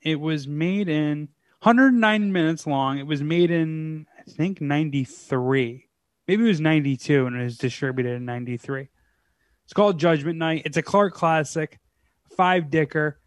It 0.01 0.19
was 0.19 0.47
made 0.47 0.89
in 0.89 1.29
109 1.61 2.31
minutes 2.33 2.67
long. 2.67 2.97
It 2.97 3.07
was 3.07 3.21
made 3.21 3.51
in 3.51 4.05
I 4.19 4.23
think 4.31 4.61
93. 4.61 5.87
Maybe 6.27 6.43
it 6.43 6.47
was 6.47 6.61
92 6.61 7.25
and 7.25 7.39
it 7.39 7.43
was 7.43 7.57
distributed 7.57 8.15
in 8.15 8.25
93. 8.25 8.89
It's 9.73 9.75
called 9.75 9.97
Judgment 9.97 10.37
Night. 10.37 10.61
It's 10.65 10.77
a 10.77 10.83
Clark 10.83 11.15
classic, 11.15 11.79
five 12.37 12.69
dicker. 12.69 13.19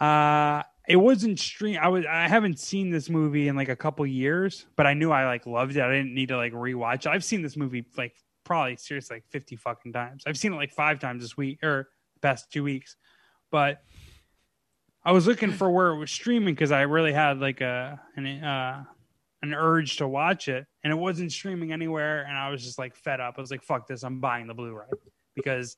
Uh 0.00 0.64
it 0.88 0.96
wasn't 0.96 1.38
stream 1.38 1.78
I 1.80 1.86
was 1.86 2.04
I 2.06 2.26
haven't 2.26 2.58
seen 2.58 2.90
this 2.90 3.08
movie 3.08 3.46
in 3.46 3.54
like 3.54 3.68
a 3.68 3.76
couple 3.76 4.04
years, 4.04 4.66
but 4.74 4.88
I 4.88 4.94
knew 4.94 5.12
I 5.12 5.26
like 5.26 5.46
loved 5.46 5.76
it. 5.76 5.82
I 5.82 5.92
didn't 5.92 6.12
need 6.12 6.30
to 6.30 6.36
like 6.36 6.52
rewatch 6.54 7.06
it. 7.06 7.10
I've 7.10 7.22
seen 7.22 7.40
this 7.40 7.56
movie 7.56 7.86
like 7.96 8.16
probably 8.42 8.78
seriously 8.78 9.18
like 9.18 9.26
50 9.30 9.54
fucking 9.54 9.92
times. 9.92 10.24
I've 10.26 10.36
seen 10.36 10.52
it 10.52 10.56
like 10.56 10.72
five 10.72 10.98
times 10.98 11.22
this 11.22 11.36
week 11.36 11.62
or 11.62 11.88
past 12.20 12.50
two 12.50 12.64
weeks. 12.64 12.96
But 13.52 13.80
I 15.04 15.12
was 15.12 15.28
looking 15.28 15.52
for 15.52 15.70
where 15.70 15.90
it 15.90 15.98
was 15.98 16.10
streaming 16.10 16.52
because 16.52 16.72
I 16.72 16.80
really 16.80 17.12
had 17.12 17.38
like 17.38 17.60
a 17.60 18.00
an 18.16 18.26
uh 18.26 18.82
an 19.42 19.54
urge 19.54 19.98
to 19.98 20.08
watch 20.08 20.48
it 20.48 20.66
and 20.82 20.92
it 20.92 20.96
wasn't 20.96 21.30
streaming 21.30 21.70
anywhere 21.70 22.22
and 22.22 22.36
I 22.36 22.50
was 22.50 22.64
just 22.64 22.76
like 22.76 22.96
fed 22.96 23.20
up. 23.20 23.34
I 23.38 23.40
was 23.40 23.52
like, 23.52 23.62
fuck 23.62 23.86
this, 23.86 24.02
I'm 24.02 24.18
buying 24.18 24.48
the 24.48 24.54
Blu-ray 24.54 24.86
because 25.44 25.76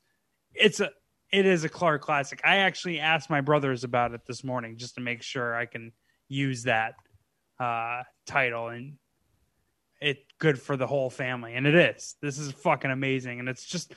it's 0.54 0.80
a 0.80 0.90
it 1.32 1.46
is 1.46 1.64
a 1.64 1.68
Clark 1.68 2.02
classic. 2.02 2.40
I 2.44 2.58
actually 2.58 3.00
asked 3.00 3.30
my 3.30 3.40
brothers 3.40 3.84
about 3.84 4.12
it 4.12 4.20
this 4.26 4.44
morning 4.44 4.76
just 4.76 4.96
to 4.96 5.00
make 5.00 5.22
sure 5.22 5.54
I 5.54 5.66
can 5.66 5.92
use 6.28 6.64
that 6.64 6.94
uh 7.60 8.02
title 8.26 8.68
and 8.68 8.94
it 10.00 10.18
good 10.38 10.60
for 10.60 10.76
the 10.76 10.86
whole 10.86 11.10
family 11.10 11.54
and 11.54 11.66
it 11.66 11.74
is. 11.74 12.16
This 12.20 12.38
is 12.38 12.52
fucking 12.52 12.90
amazing 12.90 13.40
and 13.40 13.48
it's 13.48 13.64
just 13.64 13.94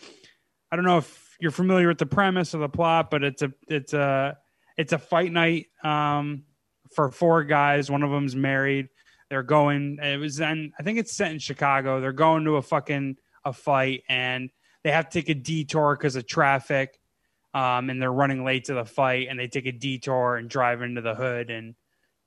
I 0.71 0.75
don't 0.75 0.86
know 0.86 0.97
if 0.97 1.38
you're 1.39 1.51
familiar 1.51 1.88
with 1.88 1.97
the 1.97 2.06
premise 2.06 2.54
of 2.54 2.62
the 2.62 2.69
plot, 2.69 3.10
but 3.12 3.23
it's 3.23 3.41
a 3.41 3.51
it's 3.67 3.93
a 3.93 4.38
it's 4.78 4.93
a 4.93 4.97
fight 4.97 5.32
night 5.32 5.67
um 5.84 6.43
for 6.93 7.10
four 7.12 7.43
guys. 7.43 7.89
One 7.89 8.04
of 8.04 8.12
them's 8.12 8.36
married. 8.36 8.89
They're 9.30 9.43
going. 9.43 9.99
It 10.01 10.19
was 10.19 10.38
then. 10.38 10.71
I 10.80 10.84
think 10.84 10.99
it's 10.99 11.15
set 11.15 11.32
in 11.32 11.39
Chicago. 11.39 11.99
They're 11.99 12.13
going 12.13 12.45
to 12.45 12.58
a 12.58 12.62
fucking 12.62 13.17
a 13.43 13.54
fight, 13.54 14.04
and 14.08 14.49
they 14.86 14.91
have 14.91 15.10
to 15.10 15.19
take 15.19 15.30
a 15.30 15.34
detour 15.34 15.95
because 15.98 16.15
of 16.15 16.28
traffic. 16.28 17.00
Um, 17.56 17.89
and 17.89 18.00
they're 18.02 18.12
running 18.12 18.43
late 18.43 18.65
to 18.65 18.74
the 18.76 18.84
fight, 18.86 19.28
and 19.30 19.39
they 19.39 19.48
take 19.48 19.65
a 19.65 19.71
detour 19.71 20.36
and 20.36 20.50
drive 20.50 20.82
into 20.82 21.00
the 21.02 21.15
hood, 21.15 21.50
and 21.50 21.74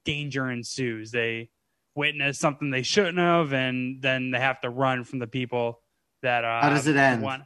danger 0.04 0.50
ensues. 0.50 1.10
They 1.10 1.50
witness 1.94 2.38
something 2.38 2.70
they 2.70 2.82
shouldn't 2.82 3.18
have, 3.18 3.52
and 3.52 4.00
then 4.00 4.30
they 4.30 4.40
have 4.40 4.60
to 4.62 4.70
run 4.70 5.04
from 5.04 5.18
the 5.18 5.26
people 5.26 5.80
that. 6.22 6.44
Uh, 6.46 6.62
How 6.62 6.70
does 6.70 6.86
it 6.86 6.96
end? 6.96 7.20
want- 7.22 7.42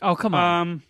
Oh, 0.00 0.14
come 0.14 0.32
on. 0.34 0.60
Um, 0.68 0.82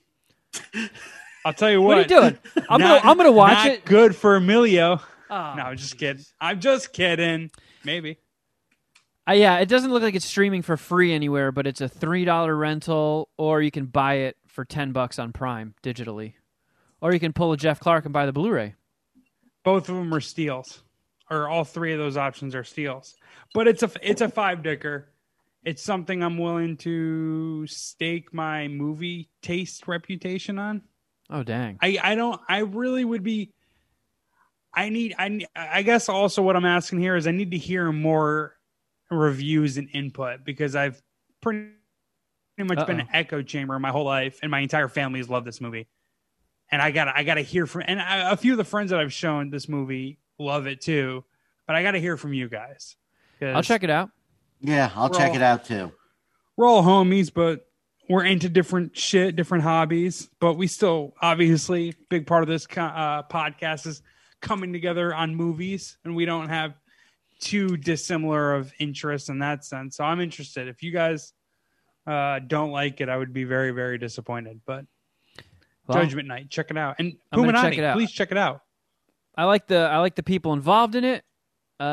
I'll 1.47 1.55
tell 1.55 1.71
you 1.71 1.81
what, 1.81 1.97
what. 1.97 1.99
are 1.99 2.01
you 2.03 2.21
doing? 2.31 2.39
I'm 2.69 2.79
Not- 2.81 3.01
gonna 3.03 3.11
I'm 3.11 3.17
gonna 3.17 3.33
watch 3.33 3.53
not 3.55 3.67
it. 3.69 3.85
Good 3.87 4.15
for 4.15 4.37
Emilio. 4.37 5.01
Oh, 5.31 5.55
No, 5.57 5.63
I'm 5.63 5.77
just 5.79 5.97
kidding. 5.99 6.25
I'm 6.41 6.61
just 6.61 6.93
kidding. 6.93 7.51
Maybe. 7.85 8.19
Uh, 9.29 9.33
yeah, 9.33 9.59
it 9.59 9.69
doesn't 9.69 9.91
look 9.91 10.03
like 10.03 10.15
it's 10.15 10.25
streaming 10.25 10.63
for 10.63 10.79
free 10.79 11.13
anywhere, 11.13 11.53
but 11.53 11.67
it's 11.67 11.83
a 11.83 11.89
three 11.89 12.25
dollar 12.25 12.57
rental, 12.57 13.29
or 13.37 13.61
you 13.61 13.71
can 13.71 13.85
buy 13.85 14.15
it 14.15 14.37
for 14.47 14.65
ten 14.65 14.93
bucks 14.93 15.19
on 15.19 15.33
Prime 15.33 15.75
digitally, 15.83 16.35
or 17.03 17.13
you 17.13 17.21
can 17.21 17.35
pull 17.35 17.53
a 17.53 17.57
Jeff 17.57 17.79
Clark 17.79 18.07
and 18.07 18.13
buy 18.13 18.25
the 18.25 18.33
Blu-ray. 18.33 18.75
Both 19.65 19.91
of 19.91 19.97
them 19.97 20.15
are 20.15 20.21
steals, 20.21 20.83
or 21.31 21.47
all 21.47 21.65
three 21.65 21.93
of 21.93 21.99
those 21.99 22.17
options 22.17 22.55
are 22.55 22.65
steals. 22.65 23.17
But 23.53 23.69
it's 23.69 23.83
a 23.83 23.91
it's 24.03 24.23
a 24.23 24.31
five 24.31 24.63
dicker. 24.63 25.11
It's 25.63 25.83
something 25.83 26.23
I'm 26.23 26.39
willing 26.39 26.79
to 26.79 27.67
stake 27.67 28.33
my 28.33 28.69
movie 28.69 29.29
taste 29.43 29.87
reputation 29.87 30.59
on. 30.59 30.83
Oh 31.29 31.43
dang! 31.43 31.79
I 31.83 31.99
I 32.03 32.15
don't. 32.15 32.41
I 32.49 32.61
really 32.61 33.05
would 33.05 33.25
be. 33.25 33.53
I 34.73 34.89
need. 34.89 35.15
I 35.19 35.41
I 35.55 35.83
guess 35.83 36.09
also 36.09 36.41
what 36.41 36.57
I'm 36.57 36.65
asking 36.65 37.01
here 37.01 37.15
is 37.15 37.27
I 37.27 37.33
need 37.33 37.51
to 37.51 37.59
hear 37.59 37.93
more 37.93 38.58
reviews 39.11 39.77
and 39.77 39.89
input 39.93 40.45
because 40.45 40.77
I've 40.77 41.01
pretty 41.41 41.71
much 42.59 42.87
been 42.87 43.01
Uh-oh. 43.01 43.07
an 43.07 43.09
echo 43.13 43.43
chamber 43.43 43.79
my 43.79 43.91
whole 43.91 44.05
life, 44.05 44.41
and 44.43 44.51
my 44.51 44.61
entire 44.61 44.89
family 44.89 45.21
has 45.21 45.29
loved 45.31 45.47
this 45.47 45.61
movie. 45.61 45.89
And 46.71 46.83
I 46.83 46.91
got 46.91 47.05
to 47.07 47.17
I 47.17 47.23
got 47.23 47.35
to 47.35 47.43
hear 47.43 47.67
from 47.67 47.85
and 47.87 48.01
I, 48.01 48.31
a 48.31 48.37
few 48.37 48.53
of 48.53 48.59
the 48.59 48.65
friends 48.65 48.91
that 48.91 49.01
I've 49.01 49.13
shown 49.13 49.51
this 49.51 49.69
movie 49.69 50.19
love 50.39 50.67
it 50.67 50.81
too, 50.81 51.25
but 51.67 51.77
I 51.77 51.83
got 51.83 51.93
to 51.93 52.01
hear 52.01 52.17
from 52.17 52.33
you 52.35 52.49
guys. 52.49 52.97
I'll 53.41 53.63
check 53.63 53.85
it 53.85 53.91
out. 53.91 54.11
Yeah, 54.61 54.91
I'll 54.95 55.09
check 55.11 55.31
all- 55.31 55.37
it 55.37 55.43
out 55.43 55.65
too. 55.65 55.93
We're 56.57 56.67
all 56.67 56.83
homies, 56.83 57.33
but 57.33 57.67
we're 58.09 58.25
into 58.25 58.49
different 58.49 58.97
shit, 58.97 59.37
different 59.37 59.63
hobbies. 59.63 60.29
But 60.41 60.55
we 60.55 60.67
still, 60.67 61.15
obviously, 61.23 61.95
big 62.11 62.27
part 62.27 62.43
of 62.43 62.49
this 62.49 62.67
uh, 62.77 63.23
podcast 63.23 63.87
is 63.87 64.03
coming 64.41 64.73
together 64.73 65.15
on 65.15 65.35
movies, 65.37 65.99
and 66.05 66.17
we 66.17 66.25
don't 66.25 66.49
have 66.49 66.75
too 67.41 67.77
dissimilar 67.77 68.55
of 68.55 68.73
interests 68.79 69.29
in 69.29 69.39
that 69.41 69.65
sense. 69.65 69.97
So 69.97 70.05
I'm 70.05 70.21
interested. 70.21 70.69
If 70.69 70.83
you 70.83 70.91
guys 70.93 71.33
uh, 72.07 72.41
don't 72.41 72.71
like 72.71 73.01
it, 73.01 73.09
I 73.09 73.17
would 73.17 73.33
be 73.33 73.45
very, 73.45 73.71
very 73.71 73.99
disappointed. 73.99 74.61
But 74.67 74.87
Well, 75.87 75.99
Judgment 76.03 76.29
Night. 76.29 76.51
Check 76.51 76.71
it 76.71 76.77
out. 76.77 76.97
And 76.99 77.17
I'm 77.33 77.45
check 77.53 77.79
it 77.79 77.85
out. 77.85 77.95
please 77.97 78.11
check 78.11 78.31
it 78.31 78.39
out. 78.39 78.63
I 79.37 79.45
like 79.45 79.67
the 79.69 79.79
I 79.79 79.99
like 79.99 80.17
the 80.17 80.23
people 80.25 80.53
involved 80.53 80.97
in 80.97 81.05
it, 81.05 81.23
uh, 81.79 81.85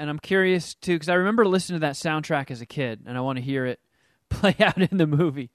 and 0.00 0.10
I'm 0.10 0.18
curious 0.18 0.74
too 0.74 0.96
because 0.96 1.08
I 1.08 1.14
remember 1.14 1.46
listening 1.46 1.80
to 1.80 1.86
that 1.86 1.94
soundtrack 1.94 2.50
as 2.50 2.60
a 2.60 2.66
kid, 2.66 3.02
and 3.06 3.16
I 3.16 3.20
want 3.20 3.36
to 3.38 3.42
hear 3.42 3.66
it 3.66 3.78
play 4.30 4.56
out 4.58 4.78
in 4.82 4.98
the 4.98 5.06
movie. 5.06 5.50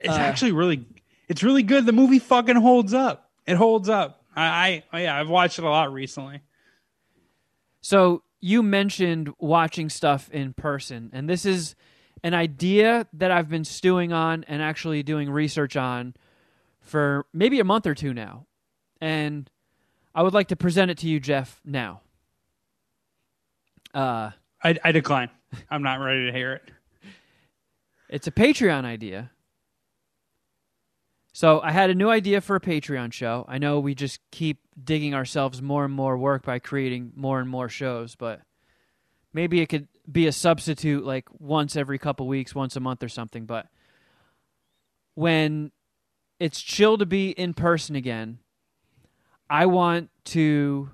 It's 0.00 0.12
Uh, 0.12 0.16
actually 0.16 0.50
really, 0.50 0.84
it's 1.28 1.44
really 1.44 1.62
good. 1.62 1.86
The 1.86 1.92
movie 1.92 2.18
fucking 2.18 2.56
holds 2.56 2.92
up. 2.92 3.30
It 3.46 3.54
holds 3.56 3.88
up. 3.88 4.24
I, 4.34 4.82
I, 4.92 5.02
yeah, 5.02 5.20
I've 5.20 5.28
watched 5.28 5.58
it 5.60 5.64
a 5.64 5.68
lot 5.68 5.92
recently. 5.92 6.40
So 7.82 8.22
you 8.42 8.62
mentioned 8.62 9.32
watching 9.38 9.88
stuff 9.88 10.28
in 10.30 10.52
person, 10.52 11.10
and 11.14 11.30
this 11.30 11.46
is 11.46 11.74
an 12.22 12.34
idea 12.34 13.06
that 13.14 13.30
I've 13.30 13.48
been 13.48 13.64
stewing 13.64 14.12
on 14.12 14.44
and 14.48 14.60
actually 14.60 15.02
doing 15.02 15.30
research 15.30 15.76
on 15.76 16.14
for 16.80 17.26
maybe 17.32 17.60
a 17.60 17.64
month 17.64 17.86
or 17.86 17.94
two 17.94 18.12
now, 18.12 18.46
and 19.00 19.48
I 20.14 20.22
would 20.22 20.34
like 20.34 20.48
to 20.48 20.56
present 20.56 20.90
it 20.90 20.98
to 20.98 21.08
you, 21.08 21.20
Jeff. 21.20 21.60
Now, 21.64 22.02
uh, 23.94 24.30
I, 24.62 24.78
I 24.84 24.92
decline. 24.92 25.30
I'm 25.70 25.82
not 25.82 26.00
ready 26.00 26.26
to 26.26 26.32
hear 26.32 26.54
it. 26.54 26.70
It's 28.08 28.26
a 28.26 28.32
Patreon 28.32 28.84
idea. 28.84 29.30
So 31.32 31.60
I 31.60 31.72
had 31.72 31.88
a 31.88 31.94
new 31.94 32.10
idea 32.10 32.42
for 32.42 32.56
a 32.56 32.60
Patreon 32.60 33.12
show. 33.12 33.46
I 33.48 33.56
know 33.56 33.80
we 33.80 33.94
just 33.94 34.20
keep 34.30 34.58
digging 34.82 35.14
ourselves 35.14 35.62
more 35.62 35.84
and 35.84 35.92
more 35.92 36.16
work 36.18 36.44
by 36.44 36.58
creating 36.58 37.12
more 37.16 37.40
and 37.40 37.48
more 37.48 37.70
shows, 37.70 38.14
but 38.14 38.42
maybe 39.32 39.60
it 39.60 39.66
could 39.66 39.88
be 40.10 40.26
a 40.26 40.32
substitute 40.32 41.04
like 41.04 41.26
once 41.38 41.74
every 41.74 41.98
couple 41.98 42.28
weeks, 42.28 42.54
once 42.54 42.76
a 42.76 42.80
month 42.80 43.02
or 43.02 43.08
something. 43.08 43.46
But 43.46 43.66
when 45.14 45.72
it's 46.38 46.60
chill 46.60 46.98
to 46.98 47.06
be 47.06 47.30
in 47.30 47.54
person 47.54 47.96
again, 47.96 48.38
I 49.48 49.66
want 49.66 50.10
to 50.26 50.90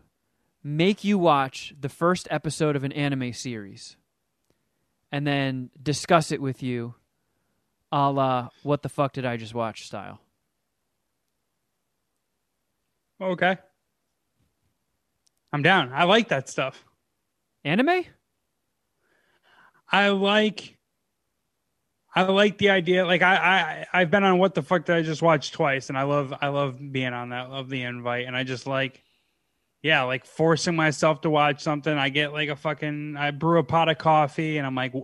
make 0.63 1.03
you 1.03 1.19
watch 1.19 1.75
the 1.81 1.89
first 1.89 2.29
episode 2.31 2.77
of 2.77 2.85
an 2.85 2.93
anime 2.93 3.33
series 3.33 3.97
and 5.11 5.27
then 5.27 5.71
discuss 5.83 6.31
it 6.31 6.41
with 6.41 6.63
you 6.63 6.95
a 7.91 8.11
la 8.11 8.49
what 8.63 8.83
the 8.83 8.89
fuck 8.89 9.13
did 9.15 9.25
I 9.25 9.37
just 9.37 9.55
watch 9.55 9.87
style. 9.87 10.21
Oh, 13.21 13.31
okay. 13.31 13.59
I'm 15.53 15.63
down. 15.63 15.93
I 15.93 16.05
like 16.05 16.29
that 16.29 16.49
stuff. 16.49 16.85
Anime? 17.65 18.05
I 19.91 20.09
like 20.11 20.77
I 22.15 22.23
like 22.23 22.59
the 22.59 22.71
idea. 22.71 23.07
Like 23.07 23.23
I, 23.23 23.37
I 23.37 23.87
I've 24.01 24.11
been 24.11 24.25
on 24.25 24.39
what 24.39 24.55
the 24.55 24.63
fuck 24.63 24.85
did 24.85 24.97
I 24.97 25.03
just 25.03 25.23
watch 25.23 25.53
twice 25.53 25.89
and 25.89 25.97
I 25.97 26.03
love 26.03 26.35
I 26.41 26.49
love 26.49 26.79
being 26.93 27.13
on 27.13 27.31
that, 27.31 27.51
love 27.51 27.69
the 27.69 27.83
invite. 27.83 28.27
And 28.27 28.37
I 28.37 28.45
just 28.45 28.67
like 28.67 29.03
yeah, 29.83 30.03
like 30.03 30.27
forcing 30.27 30.75
myself 30.77 31.21
to 31.23 31.31
watch 31.31 31.63
something. 31.63 31.97
I 31.97 32.09
get 32.09 32.33
like 32.33 32.49
a 32.49 32.57
fucking 32.57 33.17
I 33.17 33.31
brew 33.31 33.59
a 33.59 33.65
pot 33.65 33.89
of 33.89 33.99
coffee 33.99 34.59
and 34.59 34.67
I'm 34.67 34.75
like 34.75 34.95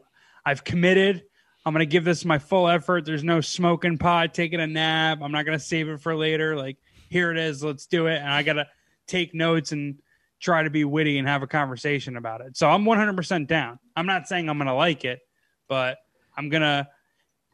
I've 0.44 0.64
committed. 0.64 1.22
I'm 1.64 1.72
gonna 1.72 1.86
give 1.86 2.04
this 2.04 2.24
my 2.24 2.38
full 2.38 2.68
effort. 2.68 3.06
There's 3.06 3.24
no 3.24 3.40
smoking 3.40 3.96
pot, 3.96 4.34
taking 4.34 4.60
a 4.60 4.66
nap. 4.66 5.20
I'm 5.22 5.32
not 5.32 5.46
gonna 5.46 5.58
save 5.58 5.88
it 5.88 6.00
for 6.00 6.14
later. 6.14 6.56
Like 6.56 6.76
here 7.14 7.30
it 7.30 7.38
is, 7.38 7.62
let's 7.62 7.86
do 7.86 8.08
it. 8.08 8.16
And 8.16 8.28
I 8.28 8.42
gotta 8.42 8.66
take 9.06 9.34
notes 9.34 9.70
and 9.70 10.00
try 10.40 10.64
to 10.64 10.70
be 10.70 10.84
witty 10.84 11.16
and 11.18 11.28
have 11.28 11.42
a 11.42 11.46
conversation 11.46 12.16
about 12.16 12.40
it. 12.40 12.56
So 12.56 12.68
I'm 12.68 12.84
100% 12.84 13.46
down. 13.46 13.78
I'm 13.96 14.06
not 14.06 14.26
saying 14.26 14.48
I'm 14.48 14.58
going 14.58 14.66
to 14.66 14.74
like 14.74 15.04
it, 15.04 15.20
but 15.68 15.96
I'm 16.36 16.48
going 16.48 16.62
to, 16.62 16.88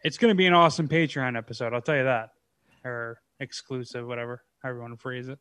it's 0.02 0.18
going 0.18 0.30
to 0.30 0.34
be 0.34 0.46
an 0.46 0.54
awesome 0.54 0.88
Patreon 0.88 1.36
episode. 1.36 1.74
I'll 1.74 1.82
tell 1.82 1.96
you 1.96 2.04
that. 2.04 2.30
Or 2.84 3.20
exclusive, 3.38 4.06
whatever, 4.06 4.42
however 4.62 4.78
you 4.78 4.82
want 4.82 4.94
to 4.94 5.00
phrase 5.00 5.28
it. 5.28 5.38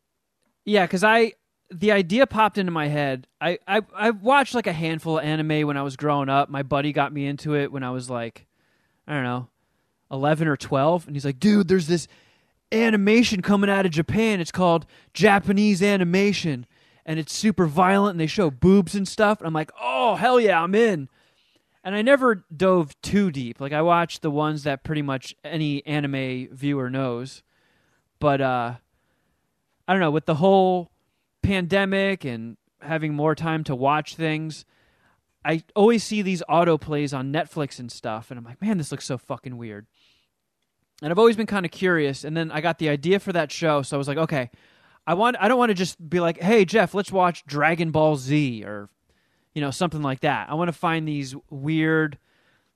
Yeah, 0.64 0.84
because 0.84 1.02
I 1.02 1.32
the 1.72 1.92
idea 1.92 2.26
popped 2.26 2.58
into 2.58 2.70
my 2.70 2.88
head. 2.88 3.26
I, 3.40 3.58
I 3.66 3.80
I 3.96 4.10
watched 4.10 4.54
like 4.54 4.66
a 4.66 4.74
handful 4.74 5.18
of 5.18 5.24
anime 5.24 5.66
when 5.66 5.78
I 5.78 5.82
was 5.82 5.96
growing 5.96 6.28
up. 6.28 6.50
My 6.50 6.62
buddy 6.62 6.92
got 6.92 7.14
me 7.14 7.26
into 7.26 7.54
it 7.54 7.72
when 7.72 7.82
I 7.82 7.92
was 7.92 8.10
like, 8.10 8.46
I 9.06 9.14
don't 9.14 9.24
know, 9.24 9.48
eleven 10.10 10.48
or 10.48 10.58
twelve, 10.58 11.06
and 11.06 11.16
he's 11.16 11.24
like, 11.24 11.40
"Dude, 11.40 11.66
there's 11.66 11.86
this 11.86 12.08
animation 12.72 13.42
coming 13.42 13.70
out 13.70 13.86
of 13.86 13.92
Japan. 13.92 14.40
It's 14.40 14.52
called 14.52 14.86
Japanese 15.14 15.82
animation, 15.82 16.66
and 17.04 17.18
it's 17.18 17.32
super 17.32 17.66
violent, 17.66 18.14
and 18.14 18.20
they 18.20 18.26
show 18.26 18.50
boobs 18.50 18.94
and 18.94 19.06
stuff." 19.06 19.38
And 19.40 19.46
I'm 19.46 19.54
like, 19.54 19.70
"Oh 19.80 20.16
hell 20.16 20.40
yeah, 20.40 20.62
I'm 20.62 20.74
in." 20.74 21.08
And 21.82 21.94
I 21.94 22.02
never 22.02 22.44
dove 22.54 23.00
too 23.00 23.30
deep. 23.30 23.60
Like 23.60 23.72
I 23.72 23.82
watched 23.82 24.22
the 24.22 24.30
ones 24.30 24.64
that 24.64 24.84
pretty 24.84 25.02
much 25.02 25.34
any 25.42 25.84
anime 25.86 26.48
viewer 26.52 26.90
knows, 26.90 27.42
but 28.18 28.40
uh, 28.40 28.74
I 29.88 29.92
don't 29.92 30.00
know 30.00 30.10
with 30.10 30.26
the 30.26 30.36
whole 30.36 30.90
pandemic 31.42 32.24
and 32.24 32.56
having 32.82 33.14
more 33.14 33.34
time 33.34 33.64
to 33.64 33.74
watch 33.74 34.14
things, 34.14 34.64
I 35.44 35.62
always 35.74 36.04
see 36.04 36.22
these 36.22 36.42
auto 36.48 36.76
plays 36.76 37.14
on 37.14 37.32
Netflix 37.32 37.78
and 37.78 37.90
stuff, 37.90 38.30
and 38.30 38.38
I'm 38.38 38.44
like, 38.44 38.60
man, 38.60 38.78
this 38.78 38.90
looks 38.90 39.06
so 39.06 39.16
fucking 39.16 39.56
weird. 39.56 39.86
And 41.02 41.10
I've 41.10 41.18
always 41.18 41.36
been 41.36 41.46
kind 41.46 41.64
of 41.64 41.72
curious, 41.72 42.24
and 42.24 42.36
then 42.36 42.50
I 42.50 42.60
got 42.60 42.78
the 42.78 42.88
idea 42.88 43.20
for 43.20 43.32
that 43.32 43.50
show, 43.50 43.82
so 43.82 43.96
I 43.96 43.98
was 43.98 44.08
like, 44.08 44.18
okay, 44.18 44.50
I 45.06 45.14
want, 45.14 45.36
I 45.40 45.48
don't 45.48 45.58
want 45.58 45.70
to 45.70 45.74
just 45.74 46.10
be 46.10 46.20
like, 46.20 46.40
hey 46.40 46.64
Jeff, 46.64 46.94
let's 46.94 47.10
watch 47.10 47.44
Dragon 47.46 47.90
Ball 47.90 48.16
Z 48.16 48.64
or, 48.64 48.88
you 49.54 49.60
know, 49.60 49.70
something 49.70 50.02
like 50.02 50.20
that. 50.20 50.50
I 50.50 50.54
want 50.54 50.68
to 50.68 50.72
find 50.72 51.08
these 51.08 51.34
weird, 51.48 52.18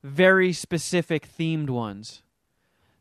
very 0.03 0.53
specific 0.53 1.27
themed 1.37 1.69
ones. 1.69 2.23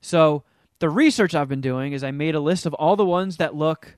So 0.00 0.44
the 0.78 0.90
research 0.90 1.34
I've 1.34 1.48
been 1.48 1.60
doing 1.60 1.92
is 1.92 2.04
I 2.04 2.10
made 2.10 2.34
a 2.34 2.40
list 2.40 2.66
of 2.66 2.74
all 2.74 2.96
the 2.96 3.04
ones 3.04 3.38
that 3.38 3.54
look 3.54 3.96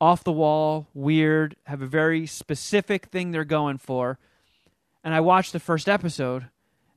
off 0.00 0.24
the 0.24 0.32
wall, 0.32 0.88
weird, 0.92 1.56
have 1.64 1.80
a 1.80 1.86
very 1.86 2.26
specific 2.26 3.06
thing 3.06 3.30
they're 3.30 3.44
going 3.44 3.78
for. 3.78 4.18
And 5.02 5.14
I 5.14 5.20
watched 5.20 5.52
the 5.52 5.60
first 5.60 5.88
episode, 5.88 6.48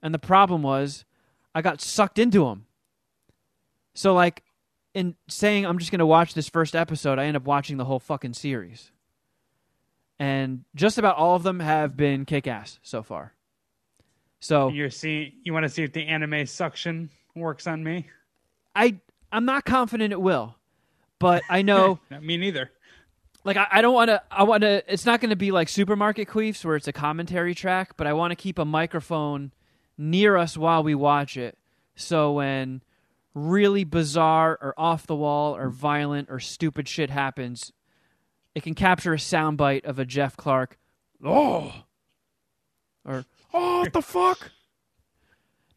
and 0.02 0.13
the 0.13 0.19
problem 0.19 0.63
was 0.63 1.06
I 1.54 1.62
got 1.62 1.82
sucked 1.82 2.19
into 2.19 2.45
them. 2.45 2.67
So, 3.98 4.14
like, 4.14 4.44
in 4.94 5.16
saying 5.28 5.66
I'm 5.66 5.80
just 5.80 5.90
going 5.90 5.98
to 6.00 6.06
watch 6.06 6.36
this 6.36 6.48
first 6.48 6.76
episode, 6.76 7.18
I 7.18 7.26
end 7.26 7.36
up 7.36 7.46
watching 7.46 7.78
the 7.78 7.86
whole 7.86 8.00
fucking 8.00 8.34
series. 8.34 8.92
And 10.20 10.66
just 10.76 11.00
about 11.00 11.18
all 11.18 11.36
of 11.36 11.42
them 11.42 11.60
have 11.62 11.98
been 11.98 12.24
kick 12.24 12.46
ass 12.46 12.78
so 12.84 13.02
far. 13.02 13.34
So, 14.40 14.70
You're 14.70 14.92
seeing, 14.92 15.32
you 15.42 15.52
want 15.52 15.64
to 15.64 15.70
see 15.70 15.82
if 15.82 15.94
the 15.94 16.06
anime 16.06 16.46
suction 16.46 17.10
works 17.36 17.66
on 17.66 17.84
me? 17.84 18.06
I 18.76 18.98
I'm 19.32 19.46
not 19.46 19.66
confident 19.66 20.14
it 20.14 20.22
will, 20.22 20.56
but 21.18 21.42
I 21.50 21.64
know 21.64 22.00
me 22.22 22.38
neither. 22.38 22.70
like 23.44 23.58
I, 23.58 23.68
I 23.72 23.82
don't 23.82 23.96
want 23.96 24.10
to 24.10 24.22
I 24.30 24.44
want 24.44 24.62
to 24.62 24.84
it's 24.88 25.08
not 25.08 25.22
going 25.22 25.32
to 25.32 25.36
be 25.36 25.50
like 25.50 25.70
supermarket 25.70 26.28
queefs 26.28 26.64
where 26.64 26.76
it's 26.76 26.88
a 26.88 26.94
commentary 26.94 27.56
track, 27.56 27.98
but 27.98 28.06
I 28.06 28.14
want 28.14 28.30
to 28.30 28.36
keep 28.36 28.60
a 28.60 28.66
microphone 28.66 29.54
near 29.98 30.38
us 30.38 30.56
while 30.56 30.84
we 30.84 30.94
watch 30.94 31.36
it. 31.36 31.58
So 31.96 32.34
when 32.34 32.84
really 33.38 33.84
bizarre 33.84 34.58
or 34.62 34.73
off 34.78 35.06
the 35.08 35.15
wall 35.15 35.56
or 35.56 35.69
violent 35.69 36.30
or 36.30 36.39
stupid 36.39 36.88
shit 36.88 37.10
happens, 37.10 37.71
it 38.56 38.63
can 38.63 38.73
capture 38.73 39.13
a 39.13 39.17
soundbite 39.17 39.86
of 39.86 40.00
a 40.00 40.06
Jeff 40.06 40.36
Clark, 40.36 40.78
oh, 41.23 41.71
or 43.06 43.26
oh, 43.54 43.80
what 43.82 43.93
the 43.93 44.02
fuck? 44.02 44.52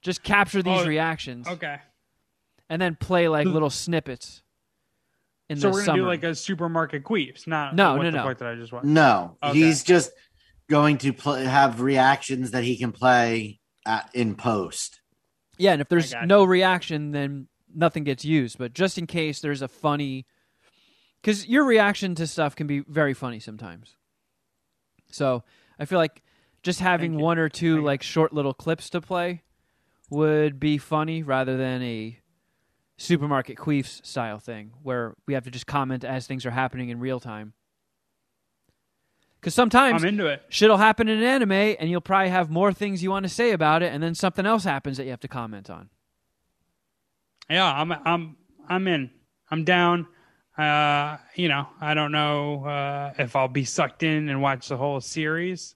Just 0.01 0.23
capture 0.23 0.63
these 0.63 0.81
Oh, 0.81 0.87
reactions 0.87 1.47
Okay. 1.47 1.77
and 2.71 2.81
then 2.81 2.97
play 2.97 3.29
like 3.29 3.47
hmm. 3.47 3.53
little 3.53 3.69
snippets. 3.71 4.43
In 5.51 5.57
So 5.59 5.69
the 5.69 5.73
we're 5.73 5.85
going 5.85 5.97
to 5.99 6.03
do 6.03 6.07
like 6.09 6.25
a 6.25 6.35
supermarket 6.35 7.05
queefs, 7.05 7.47
not 7.47 7.75
No, 7.75 7.97
what 7.97 8.05
no, 8.05 8.11
the 8.13 8.17
no. 8.19 8.23
fuck 8.25 8.39
did 8.39 8.47
I 8.47 8.55
just 8.55 8.73
watch? 8.73 8.85
No, 8.85 9.37
Okay. 9.43 9.59
he's 9.59 9.83
just 9.83 10.13
going 10.71 10.97
to 10.99 11.13
play, 11.13 11.45
have 11.45 11.81
reactions 11.83 12.53
that 12.53 12.65
he 12.65 12.79
can 12.79 12.93
play 12.93 13.61
at, 13.85 14.09
in 14.15 14.37
post. 14.37 15.01
Yeah, 15.59 15.73
and 15.73 15.83
if 15.83 15.89
there's 15.89 16.13
got 16.15 16.27
no 16.27 16.45
reaction, 16.45 17.11
then 17.11 17.49
nothing 17.75 18.05
gets 18.05 18.25
used. 18.25 18.59
But 18.59 18.73
just 18.73 18.99
in 18.99 19.07
case 19.07 19.41
there's 19.41 19.63
a 19.63 19.69
funny, 19.69 20.27
because 21.21 21.47
your 21.47 21.65
reaction 21.65 22.15
to 22.17 22.27
stuff 22.27 22.57
can 22.57 22.67
be 22.67 22.81
very 22.81 23.15
funny 23.15 23.41
sometimes. 23.41 23.97
So 25.11 25.43
I 25.79 25.85
feel 25.85 25.99
like 25.99 26.23
just 26.63 26.81
having 26.81 27.19
one 27.19 27.39
or 27.39 27.49
two 27.49 27.77
Thank 27.77 27.87
like 27.87 28.03
short 28.03 28.33
little 28.33 28.55
clips 28.55 28.91
to 28.91 29.01
play 29.01 29.43
would 30.11 30.61
be 30.61 30.79
funny 30.79 31.23
rather 31.23 31.57
than 31.57 31.83
a 31.83 32.19
supermarket 32.97 33.57
queefs 33.57 34.05
style 34.05 34.39
thing 34.39 34.73
where 34.83 35.15
we 35.27 35.35
have 35.35 35.45
to 35.45 35.51
just 35.51 35.67
comment 35.67 36.05
as 36.05 36.27
things 36.27 36.45
are 36.45 36.51
happening 36.51 36.91
in 36.91 37.01
real 37.01 37.21
time. 37.21 37.55
Because 39.41 39.55
sometimes 39.55 40.03
I'm 40.03 40.09
into 40.09 40.27
it. 40.27 40.43
shit'll 40.51 40.77
happen 40.77 41.09
in 41.09 41.17
an 41.19 41.25
anime 41.25 41.53
and 41.53 41.89
you'll 41.89 42.03
probably 42.03 42.29
have 42.29 42.51
more 42.51 42.75
things 42.75 43.03
you 43.03 43.11
want 43.11 43.23
to 43.23 43.31
say 43.31 43.53
about 43.53 43.83
it 43.83 43.91
and 43.91 44.03
then 44.03 44.15
something 44.15 44.45
else 44.45 44.65
happens 44.65 44.99
that 44.99 45.05
you 45.05 45.11
have 45.11 45.21
to 45.21 45.29
comment 45.29 45.71
on 45.71 45.89
Yeah, 47.51 47.67
I'm 47.71 47.93
I'm 47.93 48.37
I'm 48.69 48.87
in. 48.87 49.11
I'm 49.51 49.65
down. 49.65 50.07
Uh, 50.57 51.17
you 51.35 51.49
know, 51.49 51.67
I 51.81 51.95
don't 51.95 52.13
know 52.13 52.65
uh, 52.65 53.13
if 53.19 53.35
I'll 53.35 53.49
be 53.49 53.65
sucked 53.65 54.03
in 54.03 54.29
and 54.29 54.41
watch 54.41 54.69
the 54.69 54.77
whole 54.77 55.01
series. 55.01 55.75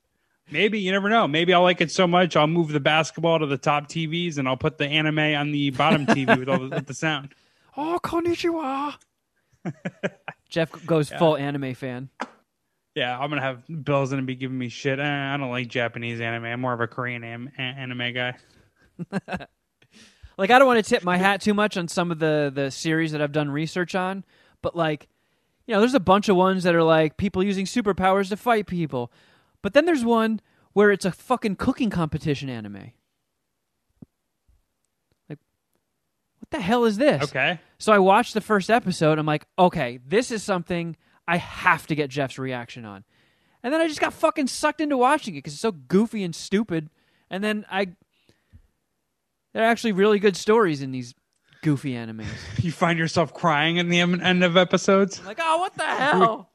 Maybe 0.51 0.79
you 0.79 0.93
never 0.93 1.09
know. 1.09 1.27
Maybe 1.27 1.55
I'll 1.55 1.63
like 1.63 1.81
it 1.81 1.91
so 1.91 2.07
much 2.07 2.37
I'll 2.37 2.47
move 2.47 2.69
the 2.69 2.81
basketball 2.81 3.39
to 3.39 3.47
the 3.47 3.57
top 3.57 3.89
TVs 3.89 4.37
and 4.37 4.47
I'll 4.47 4.59
put 4.59 4.77
the 4.77 4.87
anime 4.87 5.19
on 5.19 5.53
the 5.53 5.71
bottom 5.71 6.05
TV 6.07 6.39
with 6.39 6.49
all 6.51 6.59
the, 6.59 6.69
with 6.77 6.87
the 6.87 6.95
sound. 6.95 7.35
Oh, 7.77 7.99
konnichiwa. 8.01 8.95
Jeff 10.49 10.71
goes 10.87 11.11
full 11.11 11.37
anime 11.37 11.75
fan. 11.75 12.09
Yeah, 12.95 13.19
I'm 13.19 13.29
gonna 13.31 13.43
have 13.43 13.65
Bill's 13.85 14.11
gonna 14.11 14.23
be 14.23 14.37
giving 14.37 14.57
me 14.57 14.69
shit. 14.69 15.01
Eh, 15.01 15.03
I 15.35 15.37
don't 15.37 15.51
like 15.51 15.67
Japanese 15.67 16.21
anime. 16.21 16.45
I'm 16.45 16.61
more 16.61 16.73
of 16.73 16.81
a 16.81 16.87
Korean 16.87 17.25
am- 17.25 17.51
a- 17.59 17.61
anime 17.61 18.15
guy. 18.15 18.37
Like 20.37 20.51
I 20.51 20.59
don't 20.59 20.67
want 20.67 20.85
to 20.85 20.89
tip 20.89 21.05
my 21.05 21.17
hat 21.17 21.41
too 21.41 21.55
much 21.55 21.77
on 21.77 21.89
some 21.89 22.11
of 22.11 22.19
the 22.19 22.51
the 22.55 22.71
series 22.71 23.13
that 23.13 23.23
I've 23.23 23.33
done 23.33 23.51
research 23.51 23.95
on, 23.95 24.25
but 24.63 24.75
like, 24.77 25.09
you 25.67 25.75
know, 25.75 25.81
there's 25.81 25.95
a 25.95 26.01
bunch 26.01 26.29
of 26.29 26.37
ones 26.37 26.65
that 26.65 26.75
are 26.75 26.83
like 26.83 27.17
people 27.17 27.43
using 27.43 27.67
superpowers 27.67 28.29
to 28.31 28.37
fight 28.37 28.67
people. 28.67 29.13
But 29.63 29.75
then 29.75 29.85
there's 29.87 30.05
one 30.05 30.41
where 30.73 30.91
it's 30.91 31.05
a 31.05 31.13
fucking 31.13 31.57
cooking 31.57 31.89
competition 31.91 32.49
anime. 32.49 32.93
Like 35.29 35.39
what 36.41 36.51
the 36.51 36.61
hell 36.61 36.85
is 36.85 36.97
this? 36.97 37.23
Okay. 37.25 37.61
So 37.79 37.93
I 37.93 37.99
watched 37.99 38.35
the 38.35 38.41
first 38.41 38.71
episode. 38.71 39.19
I'm 39.19 39.27
like, 39.27 39.47
okay, 39.59 40.01
this 40.07 40.31
is 40.31 40.43
something 40.43 40.97
I 41.27 41.37
have 41.39 41.87
to 41.87 41.95
get 41.95 42.11
Jeff's 42.11 42.39
reaction 42.39 42.85
on. 42.85 43.05
And 43.63 43.73
then 43.73 43.81
I 43.81 43.89
just 43.89 44.01
got 44.01 44.13
fucking 44.13 44.49
sucked 44.49 44.83
into 44.83 44.99
watching 44.99 45.35
it 45.35 45.39
because 45.39 45.55
it's 45.55 45.63
so 45.63 45.73
goofy 45.73 46.23
and 46.23 46.35
stupid. 46.35 46.91
And 47.31 47.43
then 47.43 47.65
I, 47.71 47.95
there 49.55 49.63
are 49.63 49.67
actually 49.67 49.93
really 49.93 50.19
good 50.19 50.37
stories 50.37 50.83
in 50.83 50.91
these 50.91 51.15
goofy 51.63 51.93
animes. 51.93 52.27
You 52.63 52.73
find 52.73 52.99
yourself 52.99 53.33
crying 53.33 53.79
in 53.79 53.89
the 53.89 54.01
em- 54.01 54.21
end 54.21 54.45
of 54.45 54.57
episodes. 54.59 55.25
Like, 55.25 55.39
oh, 55.41 55.59
what 55.59 55.75
the 55.75 55.85
hell? 55.85 56.51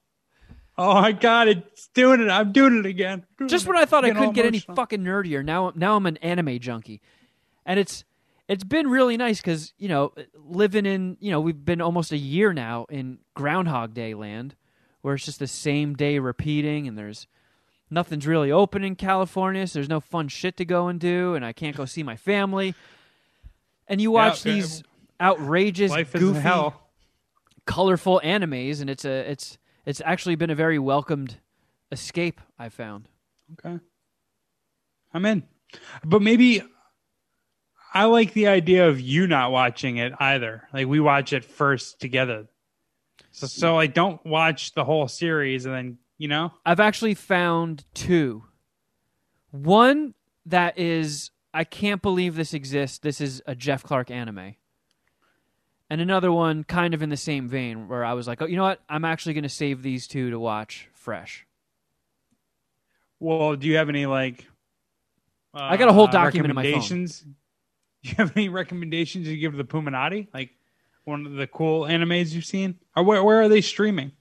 Oh 0.78 0.93
my 1.02 1.12
god, 1.12 1.47
it's 1.50 1.88
doing 1.93 2.22
it! 2.22 2.30
I'm 2.30 2.52
doing 2.54 2.78
it 2.80 2.86
again. 2.86 3.26
just 3.47 3.68
when 3.68 3.76
I 3.76 3.84
thought 3.86 4.06
I 4.06 4.12
couldn't 4.12 4.32
get 4.32 4.45
any 4.45 4.60
emotional. 4.60 4.76
fucking 4.76 5.02
nerdier, 5.04 5.43
now 5.43 5.74
now 5.76 5.95
I'm 5.97 6.06
an 6.06 6.16
anime 6.18 6.58
junkie, 6.60 7.02
and 7.66 7.78
it's 7.80 8.06
it's 8.47 8.64
been 8.64 8.88
really 8.88 9.18
nice 9.18 9.41
because 9.41 9.74
you 9.78 9.89
know 9.89 10.14
living 10.36 10.86
in 10.86 11.18
you 11.20 11.32
know 11.32 11.41
we've 11.41 11.66
been 11.66 11.82
almost 11.82 12.14
a 12.14 12.18
year 12.18 12.54
now 12.54 12.86
in 12.89 13.20
Groundhog 13.34 13.93
Day 13.93 14.14
land, 14.14 14.56
where 15.02 15.16
it's 15.16 15.26
just 15.26 15.39
the 15.39 15.47
same 15.47 15.95
day 15.95 16.18
repeating, 16.18 16.88
and 16.88 16.97
there's 16.97 17.28
nothing's 17.89 18.27
really 18.27 18.51
open 18.51 18.83
in 18.83 18.95
California, 18.95 19.65
so 19.67 19.79
there's 19.79 19.89
no 19.89 19.99
fun 19.99 20.27
shit 20.27 20.57
to 20.57 20.65
go 20.65 20.87
and 20.87 20.99
do, 20.99 21.35
and 21.35 21.43
I 21.45 21.53
can't 21.53 21.75
go 21.75 21.85
see 21.85 22.03
my 22.03 22.15
family. 22.15 22.75
And 23.87 23.99
you 24.01 24.11
watch 24.11 24.45
Yeah, 24.45 24.51
uh, 24.51 24.55
these 24.55 24.83
outrageous, 25.19 25.91
goofy, 26.13 26.39
hell. 26.39 26.89
colorful 27.65 28.21
animes, 28.23 28.81
and 28.81 28.89
it's 28.89 29.05
a 29.05 29.29
it's 29.31 29.57
it's 29.85 30.01
actually 30.05 30.35
been 30.35 30.49
a 30.49 30.55
very 30.55 30.77
welcomed 30.79 31.37
escape. 31.91 32.39
I 32.57 32.69
found. 32.69 33.07
Okay. 33.53 33.79
I'm 35.13 35.25
in. 35.25 35.43
But 36.03 36.21
maybe 36.21 36.61
I 37.93 38.05
like 38.05 38.33
the 38.33 38.47
idea 38.47 38.87
of 38.87 39.01
you 39.01 39.25
not 39.25 39.51
watching 39.51 39.97
it 39.97 40.13
either. 40.19 40.67
Like 40.71 40.87
we 40.87 40.99
watch 40.99 41.33
it 41.33 41.43
first 41.43 41.99
together. 41.99 42.47
So 43.31 43.47
so 43.47 43.75
like 43.75 43.93
don't 43.95 44.23
watch 44.25 44.73
the 44.73 44.83
whole 44.83 45.07
series 45.07 45.65
and 45.65 45.73
then, 45.73 45.97
you 46.20 46.28
know? 46.28 46.53
I've 46.63 46.80
actually 46.80 47.15
found 47.15 47.86
two. 47.95 48.43
One 49.49 50.13
that 50.45 50.78
is 50.78 51.32
I 51.51 51.63
can't 51.63 52.03
believe 52.03 52.36
this 52.36 52.53
exists. 52.53 52.99
This 52.99 53.20
is 53.20 53.41
a 53.47 53.55
Jeff 53.55 53.82
Clark 53.82 54.11
anime. 54.11 54.55
And 55.89 56.01
another 56.01 56.32
one 56.32 56.63
kind 56.63 56.93
of 56.93 57.01
in 57.01 57.09
the 57.09 57.17
same 57.17 57.47
vein 57.47 57.88
where 57.88 58.05
I 58.05 58.13
was 58.13 58.28
like, 58.28 58.43
"Oh, 58.43 58.45
you 58.45 58.57
know 58.57 58.63
what? 58.63 58.80
I'm 58.88 59.05
actually 59.05 59.34
going 59.34 59.43
to 59.43 59.49
save 59.49 59.82
these 59.82 60.05
two 60.05 60.30
to 60.30 60.38
watch 60.38 60.88
fresh." 60.93 61.47
Well, 63.20 63.55
do 63.55 63.67
you 63.67 63.78
have 63.78 63.89
any 63.89 64.05
like 64.05 64.45
uh, 65.53 65.61
I 65.61 65.78
got 65.78 65.89
a 65.89 65.93
whole 65.93 66.05
document 66.07 66.51
in 66.51 66.55
my 66.55 66.72
phone. 66.72 67.05
Do 67.05 67.09
you 68.03 68.15
have 68.17 68.34
any 68.36 68.49
recommendations 68.49 69.28
you 69.28 69.38
give 69.38 69.53
to 69.53 69.57
the 69.57 69.63
Puminati? 69.63 70.28
Like 70.32 70.51
one 71.05 71.26
of 71.26 71.34
the 71.34 71.47
cool 71.47 71.82
animes 71.82 72.34
you've 72.34 72.45
seen? 72.45 72.78
Or 72.95 73.03
where 73.03 73.24
where 73.24 73.41
are 73.41 73.49
they 73.49 73.61
streaming? 73.61 74.11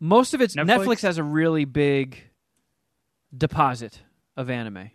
Most 0.00 0.34
of 0.34 0.40
it's 0.40 0.54
Netflix, 0.54 0.66
Netflix? 0.86 1.02
has 1.02 1.18
a 1.18 1.22
really 1.24 1.64
big 1.64 2.22
deposit 3.36 4.00
of 4.36 4.48
anime. 4.50 4.74
Do 4.74 4.90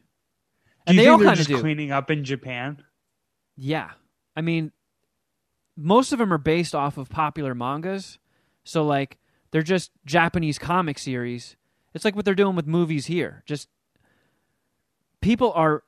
And 0.87 0.95
you 0.95 1.01
they 1.03 1.09
think 1.09 1.21
all 1.21 1.27
kind 1.27 1.39
of 1.39 1.47
do. 1.47 1.59
cleaning 1.59 1.91
up 1.91 2.09
in 2.09 2.23
Japan? 2.23 2.83
Yeah. 3.57 3.91
I 4.35 4.41
mean, 4.41 4.71
most 5.77 6.13
of 6.13 6.19
them 6.19 6.31
are 6.33 6.37
based 6.37 6.73
off 6.75 6.97
of 6.97 7.09
popular 7.09 7.53
mangas. 7.53 8.17
So, 8.63 8.85
like, 8.85 9.17
they're 9.51 9.61
just 9.61 9.91
Japanese 10.05 10.57
comic 10.57 10.97
series. 10.97 11.55
It's 11.93 12.05
like 12.05 12.15
what 12.15 12.25
they're 12.25 12.33
doing 12.35 12.55
with 12.55 12.65
movies 12.65 13.05
here. 13.07 13.43
Just 13.45 13.67
people 15.21 15.51
are 15.53 15.83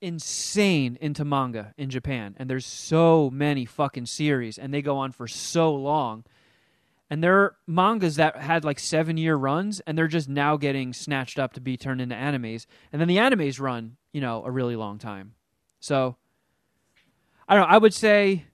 insane 0.00 0.98
into 1.00 1.24
manga 1.24 1.74
in 1.76 1.90
Japan. 1.90 2.34
And 2.38 2.48
there's 2.50 2.66
so 2.66 3.30
many 3.30 3.64
fucking 3.64 4.06
series, 4.06 4.58
and 4.58 4.72
they 4.72 4.82
go 4.82 4.98
on 4.98 5.12
for 5.12 5.26
so 5.26 5.74
long. 5.74 6.24
And 7.12 7.22
there 7.22 7.40
are 7.40 7.56
mangas 7.66 8.16
that 8.16 8.38
had 8.38 8.64
like 8.64 8.78
seven 8.78 9.18
year 9.18 9.36
runs, 9.36 9.80
and 9.80 9.98
they're 9.98 10.08
just 10.08 10.30
now 10.30 10.56
getting 10.56 10.94
snatched 10.94 11.38
up 11.38 11.52
to 11.52 11.60
be 11.60 11.76
turned 11.76 12.00
into 12.00 12.14
animes. 12.14 12.64
And 12.90 12.98
then 12.98 13.06
the 13.06 13.18
animes 13.18 13.60
run, 13.60 13.98
you 14.14 14.22
know, 14.22 14.42
a 14.46 14.50
really 14.50 14.76
long 14.76 14.98
time. 14.98 15.34
So, 15.78 16.16
I 17.46 17.54
don't 17.54 17.68
know. 17.68 17.74
I 17.74 17.76
would 17.76 17.92
say 17.92 18.46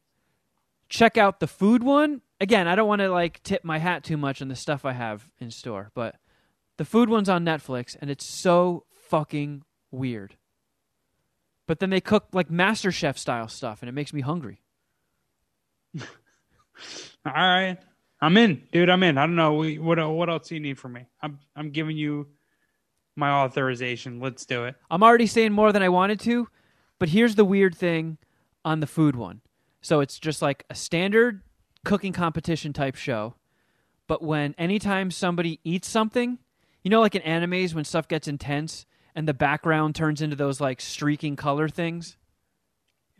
check 0.88 1.16
out 1.16 1.38
the 1.38 1.46
food 1.46 1.84
one. 1.84 2.20
Again, 2.40 2.66
I 2.66 2.74
don't 2.74 2.88
want 2.88 3.00
to 3.00 3.10
like 3.10 3.40
tip 3.44 3.62
my 3.62 3.78
hat 3.78 4.02
too 4.02 4.16
much 4.16 4.42
on 4.42 4.48
the 4.48 4.56
stuff 4.56 4.84
I 4.84 4.92
have 4.92 5.30
in 5.38 5.52
store, 5.52 5.92
but 5.94 6.16
the 6.78 6.84
food 6.84 7.08
one's 7.08 7.28
on 7.28 7.44
Netflix 7.44 7.96
and 8.00 8.10
it's 8.10 8.24
so 8.24 8.86
fucking 8.90 9.62
weird. 9.92 10.34
But 11.68 11.78
then 11.78 11.90
they 11.90 12.00
cook 12.00 12.26
like 12.32 12.50
Master 12.50 12.90
Chef 12.90 13.18
style 13.18 13.46
stuff 13.46 13.82
and 13.82 13.88
it 13.88 13.92
makes 13.92 14.12
me 14.12 14.20
hungry. 14.20 14.62
All 16.00 16.06
right. 17.24 17.78
I'm 18.20 18.36
in, 18.36 18.62
dude. 18.72 18.90
I'm 18.90 19.02
in. 19.02 19.16
I 19.18 19.26
don't 19.26 19.36
know 19.36 19.54
We- 19.54 19.78
what 19.78 19.98
what 20.10 20.28
else 20.28 20.48
do 20.48 20.54
you 20.54 20.60
need 20.60 20.78
from 20.78 20.94
me. 20.94 21.06
I'm 21.22 21.38
I'm 21.54 21.70
giving 21.70 21.96
you 21.96 22.28
my 23.16 23.30
authorization. 23.30 24.20
Let's 24.20 24.44
do 24.46 24.64
it. 24.64 24.76
I'm 24.90 25.02
already 25.02 25.26
saying 25.26 25.52
more 25.52 25.72
than 25.72 25.82
I 25.82 25.88
wanted 25.88 26.20
to, 26.20 26.48
but 26.98 27.08
here's 27.10 27.34
the 27.36 27.44
weird 27.44 27.76
thing 27.76 28.18
on 28.64 28.80
the 28.80 28.86
food 28.86 29.16
one. 29.16 29.40
So 29.80 30.00
it's 30.00 30.18
just 30.18 30.42
like 30.42 30.64
a 30.70 30.74
standard 30.74 31.42
cooking 31.84 32.12
competition 32.12 32.72
type 32.72 32.96
show, 32.96 33.34
but 34.08 34.22
when 34.22 34.54
anytime 34.58 35.10
somebody 35.10 35.60
eats 35.64 35.88
something, 35.88 36.38
you 36.82 36.90
know, 36.90 37.00
like 37.00 37.14
in 37.14 37.22
animes 37.22 37.72
when 37.74 37.84
stuff 37.84 38.08
gets 38.08 38.26
intense 38.28 38.84
and 39.14 39.26
the 39.28 39.34
background 39.34 39.94
turns 39.94 40.20
into 40.20 40.36
those 40.36 40.60
like 40.60 40.80
streaking 40.80 41.36
color 41.36 41.68
things. 41.68 42.16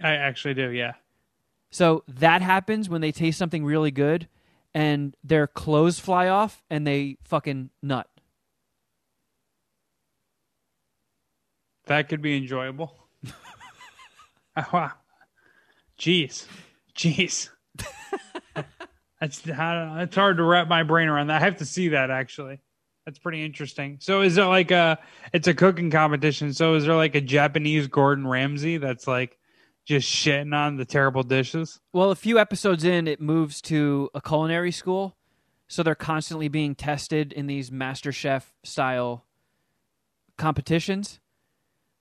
I 0.03 0.11
actually 0.15 0.55
do. 0.55 0.71
Yeah. 0.71 0.95
So 1.71 2.03
that 2.09 2.43
happens 2.43 2.89
when 2.89 3.01
they 3.01 3.13
taste 3.13 3.39
something 3.39 3.65
really 3.65 3.91
good 3.91 4.29
and 4.79 5.16
their 5.24 5.49
clothes 5.49 5.99
fly 5.99 6.29
off 6.29 6.62
and 6.70 6.87
they 6.87 7.16
fucking 7.24 7.68
nut. 7.83 8.07
That 11.87 12.09
could 12.09 12.22
be 12.22 12.37
enjoyable. 12.37 12.95
Ah, 14.57 14.68
wow. 14.72 14.93
Jeez. 15.99 16.47
Jeez. 16.97 17.49
That's 19.20 19.51
how 19.51 19.97
it's 19.99 20.14
hard 20.14 20.37
to 20.37 20.45
wrap 20.45 20.68
my 20.68 20.85
brain 20.85 21.09
around 21.09 21.26
that. 21.26 21.43
I 21.43 21.45
have 21.45 21.59
to 21.59 21.64
see 21.64 21.89
that 21.89 22.12
actually. 22.12 22.61
That's 23.05 23.18
pretty 23.18 23.45
interesting. 23.45 23.99
So 24.01 24.22
is 24.22 24.39
it 24.39 24.45
like 24.45 24.70
a 24.70 25.01
it's 25.33 25.49
a 25.49 25.55
cooking 25.55 25.91
competition. 25.91 26.53
So 26.55 26.76
is 26.76 26.85
there 26.85 26.95
like 26.95 27.16
a 27.16 27.20
Japanese 27.20 27.89
Gordon 27.89 28.29
Ramsay 28.29 28.76
that's 28.76 29.09
like 29.09 29.39
just 29.89 30.07
shitting 30.07 30.55
on 30.55 30.76
the 30.76 30.84
terrible 30.84 31.22
dishes? 31.22 31.80
Well, 31.95 32.11
a 32.11 32.14
few 32.14 32.39
episodes 32.39 32.84
in, 32.84 33.09
it 33.09 33.22
moves 33.22 33.62
to 33.62 34.11
a 34.14 34.20
culinary 34.20 34.70
school. 34.70 35.16
So 35.66 35.82
they're 35.82 35.95
constantly 35.95 36.49
being 36.49 36.74
tested 36.74 37.32
in 37.32 37.47
these 37.47 37.72
Master 37.72 38.12
Chef 38.12 38.53
style 38.62 39.24
competitions. 40.36 41.20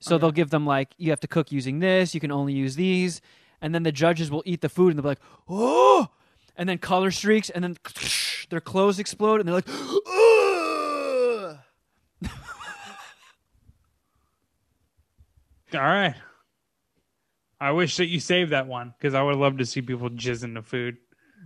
So 0.00 0.14
Okay. 0.16 0.20
they'll 0.20 0.32
give 0.32 0.50
them, 0.50 0.66
like, 0.66 0.90
you 0.98 1.08
have 1.10 1.20
to 1.20 1.26
cook 1.28 1.50
using 1.50 1.78
this, 1.78 2.14
you 2.14 2.20
can 2.20 2.30
only 2.30 2.52
use 2.52 2.76
these. 2.76 3.22
And 3.60 3.74
then 3.74 3.84
the 3.84 3.92
judges 3.92 4.30
will 4.30 4.42
eat 4.44 4.60
the 4.60 4.68
food 4.68 4.90
and 4.90 4.98
they'll 4.98 5.02
be 5.04 5.08
like, 5.08 5.20
oh! 5.48 6.08
And 6.56 6.68
then 6.68 6.76
color 6.78 7.10
streaks, 7.10 7.48
and 7.50 7.64
then 7.64 7.76
their 8.50 8.60
clothes 8.60 8.98
explode, 8.98 9.40
and 9.40 9.48
they're 9.48 9.54
like, 9.54 9.68
oh. 9.68 11.58
All 15.74 15.80
right. 15.80 16.14
I 17.60 17.72
wish 17.72 17.96
that 17.96 18.06
you 18.06 18.20
saved 18.20 18.52
that 18.52 18.66
one 18.66 18.94
because 18.96 19.14
I 19.14 19.22
would 19.22 19.36
love 19.36 19.58
to 19.58 19.66
see 19.66 19.82
people 19.82 20.10
jizz 20.10 20.44
in 20.44 20.54
the 20.54 20.62
food. 20.62 20.96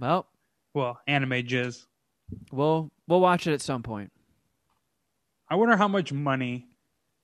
well, 0.00 0.26
Well, 0.74 0.98
anime 1.06 1.30
jizz. 1.42 1.86
we'll, 2.50 2.90
we'll 3.06 3.20
watch 3.20 3.46
it 3.46 3.52
at 3.52 3.60
some 3.60 3.82
point. 3.82 4.12
I 5.48 5.54
wonder 5.54 5.76
how 5.76 5.88
much 5.88 6.12
money 6.12 6.66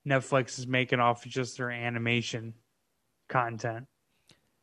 Netflix 0.07 0.59
is 0.59 0.67
making 0.67 1.01
off 1.01 1.25
of 1.25 1.31
just 1.31 1.57
their 1.59 1.71
animation 1.71 2.55
content. 3.29 3.87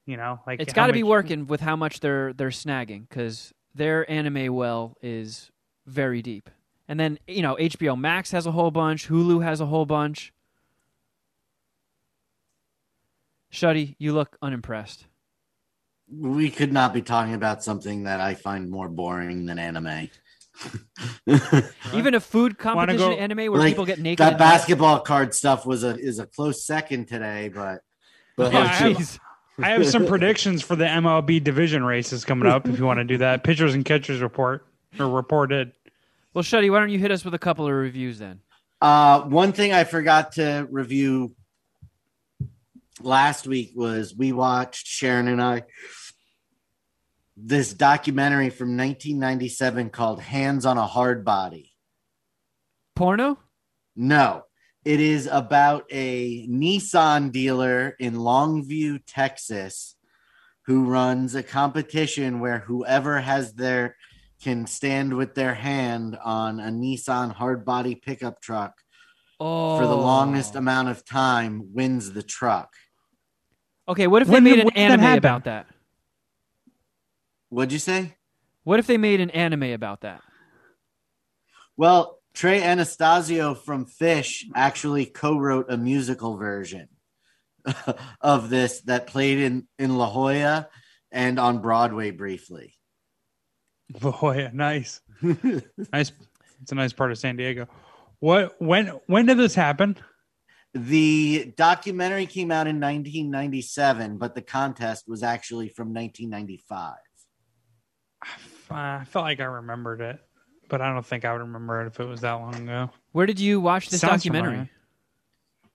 You 0.06 0.18
know, 0.18 0.40
like 0.46 0.60
it's 0.60 0.74
got 0.74 0.88
to 0.88 0.94
be 0.94 1.02
working 1.02 1.48
with 1.48 1.62
how 1.62 1.76
much 1.76 2.00
they're 2.00 2.32
they're 2.34 2.50
snagging 2.50 3.10
because 3.10 3.54
their 3.74 4.10
anime 4.10 4.54
well 4.54 4.96
is 5.02 5.50
very 5.88 6.22
deep. 6.22 6.48
And 6.88 7.00
then 7.00 7.18
you 7.28 7.42
know 7.42 7.56
HBO 7.56 7.98
Max 7.98 8.30
has 8.30 8.46
a 8.46 8.52
whole 8.52 8.70
bunch, 8.70 9.08
Hulu 9.08 9.44
has 9.44 9.62
a 9.62 9.66
whole 9.66 9.88
bunch. 9.88 10.32
Shuddy, 13.56 13.96
you 14.00 14.14
look 14.14 14.38
unimpressed. 14.42 15.06
we 16.12 16.50
could 16.52 16.72
not 16.74 16.94
be 16.94 17.02
talking 17.02 17.34
about 17.34 17.64
something 17.64 18.04
that 18.04 18.20
I 18.20 18.36
find 18.36 18.70
more 18.70 18.90
boring 18.90 19.46
than 19.46 19.58
anime. 19.58 20.10
Even 21.94 22.14
a 22.14 22.20
food 22.20 22.58
competition 22.58 22.98
go- 23.12 23.16
anime 23.18 23.52
where 23.52 23.60
Like, 23.62 23.72
people 23.72 23.86
get 23.86 24.00
naked. 24.00 24.20
that 24.20 24.34
and 24.34 24.40
nuts? 24.40 24.52
basketball 24.52 25.00
card 25.00 25.34
stuff 25.34 25.66
was 25.66 25.84
a 25.84 25.98
is 25.98 26.20
a 26.20 26.26
close 26.28 26.66
second 26.66 27.08
today, 27.08 27.50
but 27.54 27.82
but 28.38 28.52
Yeah, 28.54 28.60
Oh, 28.60 28.62
I 28.64 28.66
have- 28.68 29.20
I 29.58 29.70
have 29.70 29.88
some 29.88 30.06
predictions 30.06 30.62
for 30.62 30.76
the 30.76 30.86
MLB 30.86 31.40
division 31.42 31.84
races 31.86 32.26
coming 32.26 32.48
up. 32.52 32.68
If 32.68 32.78
you 32.78 32.86
want 32.86 33.00
to 33.00 33.06
do 33.06 33.18
that, 33.20 33.44
pitchers 33.46 33.74
and 33.74 33.86
catchers 33.86 34.20
report 34.22 34.66
or 35.00 35.08
reported. 35.10 35.72
Well, 36.34 36.44
Shuddy, 36.44 36.70
why 36.70 36.80
don't 36.80 36.90
you 36.90 37.00
hit 37.00 37.10
us 37.12 37.24
with 37.24 37.34
a 37.34 37.40
couple 37.40 37.66
of 37.66 37.72
reviews 37.72 38.20
then? 38.20 38.42
Uh, 38.82 39.22
one 39.22 39.54
thing 39.54 39.72
I 39.72 39.86
forgot 39.86 40.34
to 40.34 40.68
review 40.70 41.34
last 43.02 43.48
week 43.48 43.72
was 43.76 44.16
we 44.16 44.32
watched 44.32 44.88
Sharon 44.88 45.28
and 45.28 45.42
I 45.42 45.64
this 47.38 47.74
documentary 47.74 48.50
from 48.50 48.78
1997 48.78 49.90
called 49.90 50.22
Hands 50.22 50.66
on 50.66 50.78
a 50.78 50.88
Hard 50.88 51.26
Body. 51.26 51.74
Porno? 52.96 53.38
No, 53.96 54.44
it 54.86 55.02
is 55.02 55.28
about 55.30 55.84
a 55.92 56.48
Nissan 56.48 57.34
dealer 57.34 57.96
in 58.00 58.14
Longview, 58.14 59.02
Texas, 59.06 59.98
who 60.66 60.86
runs 60.86 61.36
a 61.36 61.44
competition 61.44 62.40
where 62.40 62.60
whoever 62.60 63.20
has 63.20 63.54
their 63.54 63.98
can 64.42 64.66
stand 64.66 65.14
with 65.14 65.36
their 65.36 65.54
hand 65.54 66.18
on 66.24 66.62
a 66.62 66.70
Nissan 66.70 67.34
hard 67.34 67.66
body 67.66 67.96
pickup 67.96 68.42
truck 68.42 68.76
Oh, 69.40 69.78
for 69.78 69.86
the 69.86 69.94
oh. 69.94 70.00
longest 70.00 70.56
amount 70.56 70.88
of 70.88 71.06
time 71.06 71.74
wins 71.74 72.14
the 72.14 72.24
truck. 72.24 72.74
Okay, 73.88 74.08
what 74.08 74.22
if 74.22 74.28
they 74.28 74.40
made 74.40 74.56
did- 74.56 74.60
an 74.60 74.66
when 74.66 74.74
did 74.92 75.00
that 75.00 75.04
anime 75.04 75.18
about 75.18 75.44
that? 75.46 75.68
What'd 77.50 77.72
you 77.72 77.80
say? 77.80 78.16
What 78.64 78.80
if 78.80 78.88
they 78.88 78.98
made 78.98 79.22
an 79.22 79.30
anime 79.30 79.64
about 79.64 80.02
that? 80.02 80.22
Well, 81.78 82.20
Trey 82.34 82.62
Anastasio 82.64 83.54
from 83.54 83.86
Phish 83.86 84.44
actually 84.56 85.06
co-wrote 85.06 85.68
a 85.70 85.78
musical 85.78 86.36
version 86.38 86.90
of 88.22 88.50
this 88.50 88.82
that 88.82 89.08
played 89.08 89.38
in 89.40 89.68
in 89.78 89.98
La 89.98 90.10
Jolla 90.10 90.68
and 91.12 91.40
on 91.40 91.60
Broadway 91.62 92.12
briefly. 92.12 92.76
La 94.02 94.12
Jolla, 94.12 94.52
nice, 94.52 95.02
nice. 95.22 96.12
It's 96.62 96.72
a 96.72 96.76
nice 96.76 96.94
part 96.94 97.12
of 97.12 97.18
San 97.20 97.36
Diego. 97.36 97.68
What? 98.20 98.60
When? 98.60 98.88
When 99.08 99.26
did 99.28 99.38
this 99.38 99.54
happen? 99.56 99.98
The 100.76 101.54
documentary 101.56 102.26
came 102.26 102.52
out 102.52 102.68
in 102.68 102.82
1997, 102.82 104.18
but 104.18 104.36
the 104.36 104.42
contest 104.42 105.06
was 105.08 105.24
actually 105.24 105.70
from 105.70 105.94
1995. 105.94 106.96
I 108.70 109.04
felt 109.06 109.24
like 109.24 109.40
I 109.40 109.46
remembered 109.46 110.02
it, 110.02 110.20
but 110.70 110.82
I 110.82 110.92
don't 110.92 111.06
think 111.06 111.24
I 111.24 111.32
would 111.32 111.42
remember 111.42 111.82
it 111.84 111.88
if 111.88 112.00
it 112.00 112.06
was 112.06 112.22
that 112.22 112.34
long 112.34 112.56
ago. 112.56 112.90
Where 113.14 113.26
did 113.26 113.40
you 113.40 113.62
watch 113.62 113.90
this 113.90 114.02
Sounds 114.02 114.24
documentary? 114.24 114.52
familiar. 114.52 114.70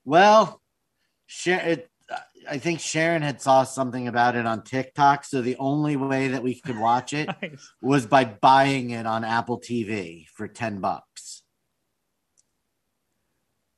Well, 0.05 0.61
it, 1.45 1.89
I 2.49 2.57
think 2.57 2.79
Sharon 2.79 3.21
had 3.23 3.41
saw 3.41 3.63
something 3.63 4.07
about 4.07 4.35
it 4.35 4.45
on 4.45 4.63
TikTok, 4.63 5.23
so 5.25 5.41
the 5.41 5.55
only 5.57 5.95
way 5.95 6.27
that 6.27 6.43
we 6.43 6.59
could 6.59 6.77
watch 6.77 7.13
it 7.13 7.27
Nice. 7.41 7.71
was 7.81 8.05
by 8.05 8.25
buying 8.25 8.91
it 8.91 9.07
on 9.07 9.23
Apple 9.23 9.59
TV 9.59 10.27
for 10.27 10.47
10 10.47 10.79
bucks. 10.79 11.40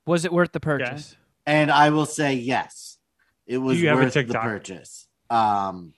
Was 0.05 0.25
it 0.25 0.33
worth 0.33 0.51
the 0.51 0.59
purchase? 0.59 1.15
And 1.45 1.71
I 1.71 1.89
will 1.89 2.05
say 2.05 2.35
yes. 2.35 2.97
It 3.45 3.57
was 3.57 3.81
you 3.81 3.89
have 3.89 3.99
a 3.99 4.03
worth 4.03 4.13
the 4.13 4.23
purchase. 4.25 5.07
Um 5.29 5.93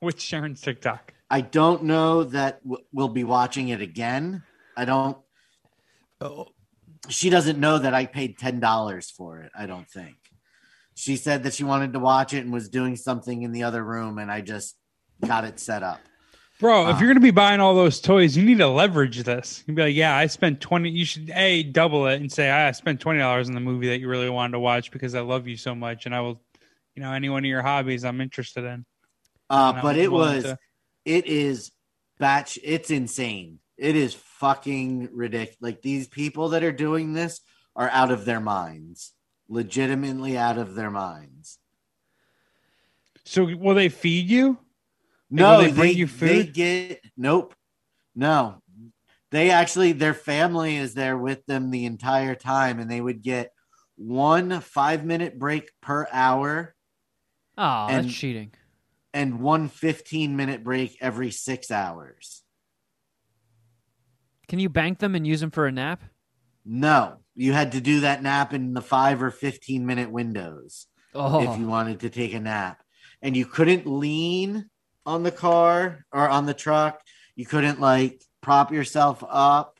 With 0.00 0.20
Sharon's 0.20 0.60
TikTok. 0.60 1.14
I 1.30 1.42
don't 1.42 1.84
know 1.84 2.24
that 2.24 2.62
w- 2.64 2.84
we'll 2.92 3.08
be 3.08 3.24
watching 3.24 3.68
it 3.68 3.80
again. 3.80 4.42
I 4.76 4.84
don't 4.84 5.18
She 7.08 7.30
doesn't 7.30 7.58
know 7.58 7.78
that 7.78 7.94
I 7.94 8.06
paid 8.06 8.38
$10 8.38 9.10
for 9.12 9.40
it, 9.40 9.52
I 9.56 9.66
don't 9.66 9.88
think. 9.88 10.16
She 10.94 11.16
said 11.16 11.44
that 11.44 11.54
she 11.54 11.64
wanted 11.64 11.92
to 11.94 11.98
watch 11.98 12.34
it 12.34 12.40
and 12.40 12.52
was 12.52 12.68
doing 12.68 12.96
something 12.96 13.42
in 13.42 13.52
the 13.52 13.62
other 13.62 13.82
room 13.82 14.18
and 14.18 14.30
I 14.30 14.40
just 14.42 14.76
got 15.26 15.44
it 15.44 15.58
set 15.60 15.82
up. 15.82 16.00
Bro, 16.60 16.90
if 16.90 16.96
Ah. 16.96 16.98
you're 17.00 17.08
gonna 17.08 17.20
be 17.20 17.30
buying 17.30 17.58
all 17.60 17.74
those 17.74 18.00
toys, 18.00 18.36
you 18.36 18.44
need 18.44 18.58
to 18.58 18.68
leverage 18.68 19.22
this. 19.22 19.64
You'd 19.66 19.76
be 19.76 19.82
like, 19.82 19.94
yeah, 19.94 20.14
I 20.14 20.26
spent 20.26 20.60
twenty. 20.60 20.90
You 20.90 21.04
should 21.06 21.30
a 21.30 21.62
double 21.62 22.06
it 22.06 22.20
and 22.20 22.30
say, 22.30 22.50
I 22.50 22.70
spent 22.72 23.00
twenty 23.00 23.18
dollars 23.18 23.48
on 23.48 23.54
the 23.54 23.60
movie 23.60 23.88
that 23.88 23.98
you 23.98 24.08
really 24.08 24.28
wanted 24.28 24.52
to 24.52 24.60
watch 24.60 24.90
because 24.90 25.14
I 25.14 25.20
love 25.20 25.48
you 25.48 25.56
so 25.56 25.74
much, 25.74 26.04
and 26.06 26.14
I 26.14 26.20
will, 26.20 26.42
you 26.94 27.02
know, 27.02 27.12
any 27.12 27.30
one 27.30 27.44
of 27.44 27.48
your 27.48 27.62
hobbies 27.62 28.04
I'm 28.04 28.20
interested 28.20 28.64
in. 28.64 28.84
Uh, 29.48 29.80
but 29.80 29.96
it 29.96 30.12
was 30.12 30.44
to- 30.44 30.58
it 31.06 31.26
is 31.26 31.72
batch 32.18 32.58
it's 32.62 32.90
insane 32.90 33.58
it 33.78 33.96
is 33.96 34.12
fucking 34.12 35.08
ridiculous 35.10 35.56
like 35.62 35.80
these 35.80 36.06
people 36.06 36.50
that 36.50 36.62
are 36.62 36.70
doing 36.70 37.14
this 37.14 37.40
are 37.74 37.88
out 37.88 38.10
of 38.10 38.26
their 38.26 38.38
minds 38.40 39.14
legitimately 39.48 40.36
out 40.36 40.58
of 40.58 40.74
their 40.74 40.90
minds 40.90 41.58
So 43.24 43.44
will 43.56 43.74
they 43.74 43.88
feed 43.88 44.28
you? 44.28 44.58
No 45.30 45.58
will 45.58 45.58
they 45.62 45.70
they, 45.70 45.76
bring 45.76 45.96
you 45.96 46.06
they 46.06 46.44
get 46.44 47.00
nope. 47.16 47.54
No. 48.14 48.62
They 49.30 49.50
actually 49.50 49.92
their 49.92 50.14
family 50.14 50.76
is 50.76 50.94
there 50.94 51.16
with 51.16 51.46
them 51.46 51.70
the 51.70 51.84
entire 51.84 52.34
time 52.34 52.80
and 52.80 52.90
they 52.90 53.00
would 53.00 53.22
get 53.22 53.52
one 53.96 54.60
five 54.60 55.04
minute 55.04 55.38
break 55.38 55.70
per 55.80 56.06
hour. 56.12 56.74
Oh, 57.56 57.86
And- 57.88 58.06
that's 58.06 58.16
cheating. 58.16 58.52
and 59.14 59.40
one 59.40 59.68
15 59.68 60.36
minute 60.36 60.64
break 60.64 60.96
every 61.00 61.30
six 61.30 61.70
hours. 61.70 62.42
Can 64.48 64.58
you 64.58 64.68
bank 64.68 64.98
them 64.98 65.14
and 65.14 65.26
use 65.26 65.40
them 65.40 65.50
for 65.50 65.66
a 65.66 65.72
nap? 65.72 66.02
No, 66.64 67.18
you 67.34 67.52
had 67.52 67.72
to 67.72 67.80
do 67.80 68.00
that 68.00 68.22
nap 68.22 68.52
in 68.52 68.74
the 68.74 68.82
five 68.82 69.22
or 69.22 69.30
15 69.30 69.86
minute 69.86 70.10
windows 70.10 70.86
Oh, 71.14 71.42
if 71.42 71.58
you 71.58 71.66
wanted 71.66 72.00
to 72.00 72.10
take 72.10 72.34
a 72.34 72.40
nap. 72.40 72.82
And 73.22 73.36
you 73.36 73.46
couldn't 73.46 73.86
lean 73.86 74.68
on 75.06 75.22
the 75.22 75.30
car 75.32 76.04
or 76.12 76.28
on 76.28 76.46
the 76.46 76.54
truck. 76.54 77.00
You 77.36 77.46
couldn't 77.46 77.80
like 77.80 78.22
prop 78.42 78.72
yourself 78.72 79.22
up. 79.28 79.78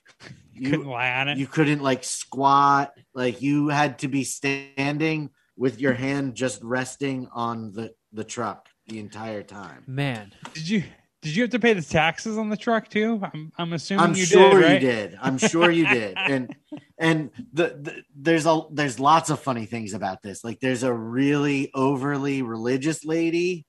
You 0.52 0.70
Couldn't 0.70 0.86
You, 0.86 0.90
lie 0.92 1.12
on 1.20 1.28
it. 1.28 1.38
you 1.38 1.46
couldn't 1.46 1.82
like 1.82 2.04
squat. 2.04 2.92
Like 3.14 3.40
you 3.42 3.68
had 3.68 3.98
to 4.00 4.08
be 4.08 4.24
standing 4.24 5.30
with 5.56 5.80
your 5.80 5.92
hand 5.92 6.34
just 6.34 6.62
resting 6.62 7.28
on 7.32 7.72
the, 7.72 7.92
the 8.12 8.24
truck 8.24 8.68
the 8.88 8.98
entire 8.98 9.42
time. 9.42 9.84
man. 9.86 10.32
did 10.54 10.68
you 10.68 10.82
did 11.22 11.36
you 11.36 11.42
have 11.42 11.50
to 11.50 11.58
pay 11.58 11.74
the 11.74 11.82
taxes 11.82 12.38
on 12.38 12.48
the 12.48 12.56
truck 12.56 12.88
too? 12.88 13.20
I'm 13.22 13.52
I'm 13.58 13.72
assuming 13.74 14.04
I'm 14.04 14.14
you 14.14 14.24
sure 14.24 14.54
did, 14.58 14.62
right? 14.64 14.72
you 14.72 14.78
did. 14.88 15.18
I'm 15.20 15.36
sure 15.36 15.70
you 15.70 15.86
did. 15.86 16.16
And 16.28 16.56
and 16.98 17.30
the, 17.52 17.64
the 17.80 18.02
there's 18.16 18.46
a 18.46 18.62
there's 18.72 18.98
lots 18.98 19.28
of 19.28 19.38
funny 19.38 19.66
things 19.66 19.92
about 19.92 20.22
this. 20.22 20.42
Like 20.42 20.60
there's 20.60 20.82
a 20.82 20.92
really 20.92 21.70
overly 21.74 22.40
religious 22.42 23.04
lady 23.04 23.66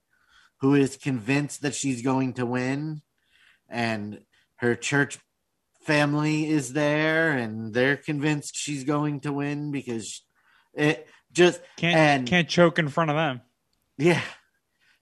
who 0.61 0.75
is 0.75 0.95
convinced 0.95 1.61
that 1.63 1.75
she's 1.75 2.01
going 2.01 2.33
to 2.33 2.45
win, 2.45 3.01
and 3.69 4.21
her 4.57 4.75
church 4.75 5.19
family 5.85 6.47
is 6.49 6.73
there, 6.73 7.31
and 7.31 7.73
they're 7.73 7.97
convinced 7.97 8.55
she's 8.55 8.83
going 8.83 9.19
to 9.21 9.33
win 9.33 9.71
because 9.71 10.21
it 10.73 11.07
just 11.31 11.61
Can't 11.77 11.95
and 11.97 12.27
can't 12.27 12.47
choke 12.47 12.77
in 12.79 12.87
front 12.89 13.09
of 13.09 13.15
them. 13.15 13.41
yeah. 13.97 14.21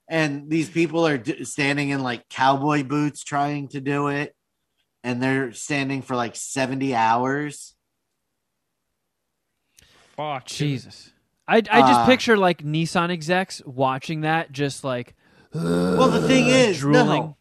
And 0.07 0.49
these 0.49 0.69
people 0.69 1.05
are 1.05 1.19
d- 1.19 1.43
standing 1.43 1.89
in 1.89 2.01
like 2.01 2.27
cowboy 2.29 2.81
boots 2.83 3.23
trying 3.23 3.67
to 3.69 3.79
do 3.79 4.07
it. 4.07 4.35
And 5.03 5.21
they're 5.21 5.51
standing 5.51 6.01
for 6.01 6.15
like 6.15 6.35
70 6.35 6.95
hours. 6.95 7.75
Fuck. 10.15 10.45
Jesus. 10.47 11.11
I, 11.47 11.57
I 11.57 11.61
just 11.61 11.99
Uh, 12.01 12.05
picture 12.05 12.37
like 12.37 12.63
Nissan 12.63 13.11
execs 13.11 13.61
watching 13.65 14.21
that, 14.21 14.51
just 14.51 14.83
like. 14.83 15.15
Well, 15.53 16.09
the 16.09 16.27
thing 16.27 16.45
uh, 16.45 16.55
is, 16.55 16.79
drooling. 16.79 17.21
no, 17.21 17.37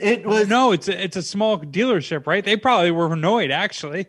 it 0.00 0.26
was 0.26 0.48
No, 0.48 0.72
it's 0.72 0.88
a, 0.88 1.02
it's 1.02 1.16
a 1.16 1.22
small 1.22 1.58
dealership, 1.58 2.26
right? 2.26 2.44
They 2.44 2.56
probably 2.56 2.90
were 2.90 3.12
annoyed 3.12 3.50
actually. 3.50 4.06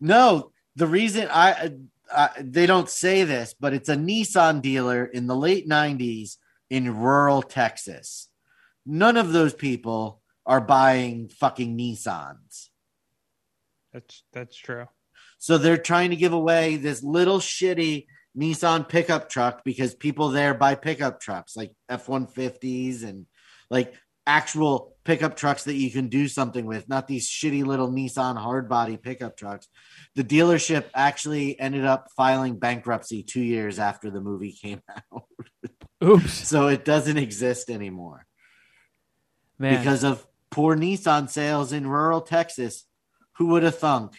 no. 0.00 0.50
The 0.74 0.86
reason 0.86 1.28
I, 1.30 1.72
I 2.10 2.30
they 2.40 2.64
don't 2.64 2.88
say 2.88 3.24
this, 3.24 3.54
but 3.58 3.74
it's 3.74 3.90
a 3.90 3.94
Nissan 3.94 4.62
dealer 4.62 5.04
in 5.04 5.26
the 5.26 5.36
late 5.36 5.68
90s 5.68 6.38
in 6.70 6.96
rural 6.96 7.42
Texas. 7.42 8.28
None 8.86 9.18
of 9.18 9.32
those 9.32 9.52
people 9.52 10.22
are 10.46 10.62
buying 10.62 11.28
fucking 11.28 11.76
Nissans. 11.76 12.70
That's 13.92 14.22
that's 14.32 14.56
true. 14.56 14.86
So 15.38 15.58
they're 15.58 15.76
trying 15.76 16.10
to 16.10 16.16
give 16.16 16.32
away 16.32 16.76
this 16.76 17.02
little 17.02 17.38
shitty 17.38 18.06
Nissan 18.36 18.88
pickup 18.88 19.28
truck 19.28 19.62
because 19.64 19.94
people 19.94 20.30
there 20.30 20.54
buy 20.54 20.74
pickup 20.74 21.20
trucks 21.20 21.56
like 21.56 21.72
F 21.88 22.06
150s 22.06 23.04
and 23.04 23.26
like 23.70 23.94
actual 24.26 24.96
pickup 25.04 25.36
trucks 25.36 25.64
that 25.64 25.74
you 25.74 25.90
can 25.90 26.08
do 26.08 26.28
something 26.28 26.64
with, 26.64 26.88
not 26.88 27.08
these 27.08 27.28
shitty 27.28 27.64
little 27.64 27.90
Nissan 27.90 28.36
hard 28.36 28.68
body 28.68 28.96
pickup 28.96 29.36
trucks. 29.36 29.68
The 30.14 30.24
dealership 30.24 30.84
actually 30.94 31.58
ended 31.58 31.84
up 31.84 32.08
filing 32.16 32.58
bankruptcy 32.58 33.22
two 33.22 33.42
years 33.42 33.78
after 33.78 34.10
the 34.10 34.20
movie 34.20 34.52
came 34.62 34.80
out. 34.88 35.24
Oops, 36.02 36.32
so 36.32 36.68
it 36.68 36.84
doesn't 36.84 37.16
exist 37.16 37.70
anymore 37.70 38.26
man. 39.58 39.78
because 39.78 40.04
of 40.04 40.26
poor 40.50 40.76
Nissan 40.76 41.28
sales 41.28 41.72
in 41.72 41.86
rural 41.86 42.20
Texas. 42.20 42.84
Who 43.36 43.46
would 43.48 43.62
have 43.62 43.78
thunk? 43.78 44.14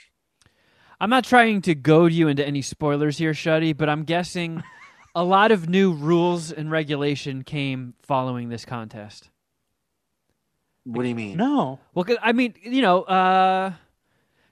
I'm 0.99 1.09
not 1.09 1.23
trying 1.25 1.61
to 1.63 1.75
goad 1.75 2.11
you 2.13 2.27
into 2.27 2.45
any 2.45 2.61
spoilers 2.61 3.17
here, 3.17 3.33
Shuddy, 3.33 3.75
but 3.75 3.89
I'm 3.89 4.03
guessing 4.03 4.63
a 5.15 5.23
lot 5.23 5.51
of 5.51 5.69
new 5.69 5.93
rules 5.93 6.51
and 6.51 6.71
regulation 6.71 7.43
came 7.43 7.93
following 8.01 8.49
this 8.49 8.65
contest. 8.65 9.29
What 10.85 11.03
do 11.03 11.09
you 11.09 11.15
mean? 11.15 11.37
No. 11.37 11.79
Well, 11.93 12.05
I 12.21 12.33
mean, 12.33 12.55
you 12.61 12.81
know, 12.81 13.03
uh, 13.03 13.73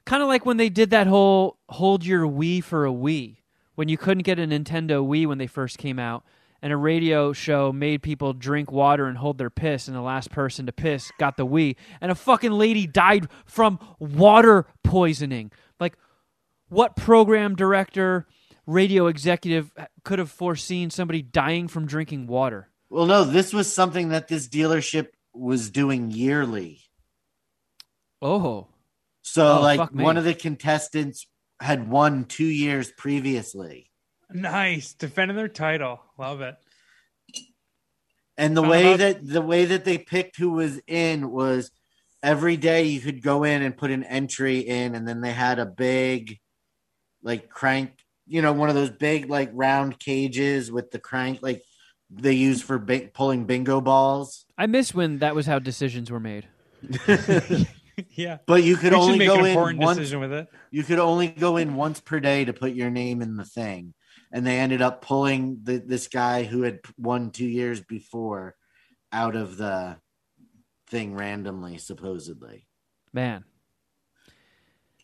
kind 0.05 0.23
of 0.23 0.29
like 0.29 0.45
when 0.45 0.57
they 0.57 0.69
did 0.69 0.91
that 0.91 1.07
whole 1.07 1.57
hold 1.69 2.05
your 2.05 2.25
Wii 2.25 2.63
for 2.63 2.85
a 2.85 2.91
Wii, 2.91 3.37
when 3.75 3.89
you 3.89 3.97
couldn't 3.97 4.23
get 4.23 4.39
a 4.39 4.43
Nintendo 4.43 5.05
Wii 5.05 5.27
when 5.27 5.37
they 5.37 5.47
first 5.47 5.77
came 5.77 5.99
out, 5.99 6.23
and 6.61 6.71
a 6.71 6.77
radio 6.77 7.33
show 7.33 7.73
made 7.73 8.03
people 8.03 8.33
drink 8.33 8.71
water 8.71 9.07
and 9.07 9.17
hold 9.17 9.37
their 9.37 9.49
piss, 9.49 9.87
and 9.87 9.97
the 9.97 10.01
last 10.01 10.31
person 10.31 10.65
to 10.67 10.71
piss 10.71 11.11
got 11.17 11.35
the 11.35 11.45
Wii, 11.45 11.75
and 11.99 12.11
a 12.11 12.15
fucking 12.15 12.51
lady 12.51 12.87
died 12.87 13.27
from 13.45 13.79
water 13.99 14.67
poisoning. 14.83 15.51
Like, 15.79 15.97
what 16.71 16.95
program 16.95 17.55
director, 17.55 18.25
radio 18.65 19.07
executive 19.07 19.71
could 20.03 20.19
have 20.19 20.31
foreseen 20.31 20.89
somebody 20.89 21.21
dying 21.21 21.67
from 21.67 21.85
drinking 21.85 22.27
water? 22.27 22.69
Well, 22.89 23.05
no, 23.05 23.23
this 23.23 23.53
was 23.53 23.71
something 23.71 24.09
that 24.09 24.27
this 24.27 24.47
dealership 24.47 25.07
was 25.33 25.69
doing 25.69 26.11
yearly. 26.11 26.81
Oh, 28.21 28.67
So, 29.23 29.59
Oh, 29.59 29.61
like, 29.61 29.91
one 29.91 30.17
of 30.17 30.23
the 30.23 30.33
contestants 30.33 31.27
had 31.59 31.89
won 31.89 32.25
two 32.25 32.45
years 32.45 32.91
previously. 32.91 33.91
Nice. 34.31 34.93
Defending 34.93 35.37
their 35.37 35.47
title. 35.47 36.01
Love 36.17 36.41
it. 36.41 36.55
And 38.37 38.57
the 38.57 38.63
How 38.63 38.69
way 38.69 38.93
about- 38.93 38.97
that 38.99 39.27
the 39.27 39.41
way 39.41 39.65
that 39.65 39.85
they 39.85 39.97
picked 39.99 40.37
who 40.37 40.51
was 40.51 40.79
in 40.87 41.29
was 41.29 41.69
every 42.23 42.57
day 42.57 42.83
you 42.85 42.99
could 42.99 43.21
go 43.21 43.43
in 43.43 43.61
and 43.61 43.77
put 43.77 43.91
an 43.91 44.03
entry 44.03 44.59
in, 44.59 44.95
and 44.95 45.07
then 45.07 45.21
they 45.21 45.33
had 45.33 45.59
a 45.59 45.65
big, 45.65 46.39
like 47.23 47.49
crank, 47.49 47.91
you 48.27 48.41
know, 48.41 48.53
one 48.53 48.69
of 48.69 48.75
those 48.75 48.89
big 48.89 49.29
like 49.29 49.49
round 49.53 49.99
cages 49.99 50.71
with 50.71 50.91
the 50.91 50.99
crank, 50.99 51.39
like 51.41 51.63
they 52.09 52.33
use 52.33 52.61
for 52.61 52.77
bi- 52.77 53.09
pulling 53.13 53.45
bingo 53.45 53.81
balls. 53.81 54.45
I 54.57 54.67
miss 54.67 54.93
when 54.93 55.19
that 55.19 55.35
was 55.35 55.45
how 55.45 55.59
decisions 55.59 56.11
were 56.11 56.19
made. 56.19 56.47
yeah. 58.09 58.37
but 58.45 58.63
you 58.63 58.75
could 58.75 58.93
we 58.93 58.99
only 58.99 59.17
make 59.19 59.27
go 59.27 59.35
an 59.35 59.45
in 59.45 59.51
important 59.51 59.81
once. 59.81 59.97
decision 59.97 60.19
with 60.19 60.33
it. 60.33 60.47
You 60.71 60.83
could 60.83 60.99
only 60.99 61.27
go 61.27 61.57
in 61.57 61.75
once 61.75 61.99
per 61.99 62.19
day 62.19 62.45
to 62.45 62.53
put 62.53 62.73
your 62.73 62.89
name 62.89 63.21
in 63.21 63.37
the 63.37 63.45
thing, 63.45 63.93
and 64.31 64.45
they 64.45 64.59
ended 64.59 64.81
up 64.81 65.01
pulling 65.01 65.59
the, 65.63 65.77
this 65.77 66.07
guy 66.07 66.43
who 66.43 66.63
had 66.63 66.79
won 66.97 67.31
two 67.31 67.47
years 67.47 67.79
before 67.81 68.55
out 69.11 69.35
of 69.35 69.57
the 69.57 69.97
thing 70.89 71.15
randomly, 71.15 71.77
supposedly. 71.77 72.67
Man, 73.13 73.43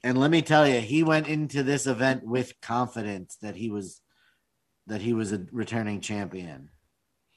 And 0.08 0.18
let 0.18 0.32
me 0.32 0.42
tell 0.42 0.66
you, 0.66 0.80
he 0.80 1.04
went 1.04 1.28
into 1.28 1.64
this 1.64 1.86
event 1.86 2.24
with 2.24 2.54
confidence 2.62 3.38
that 3.42 3.58
he 3.58 3.70
was 3.70 4.00
that 4.86 5.02
he 5.02 5.12
was 5.12 5.34
a 5.34 5.46
returning 5.52 6.00
champion. 6.00 6.70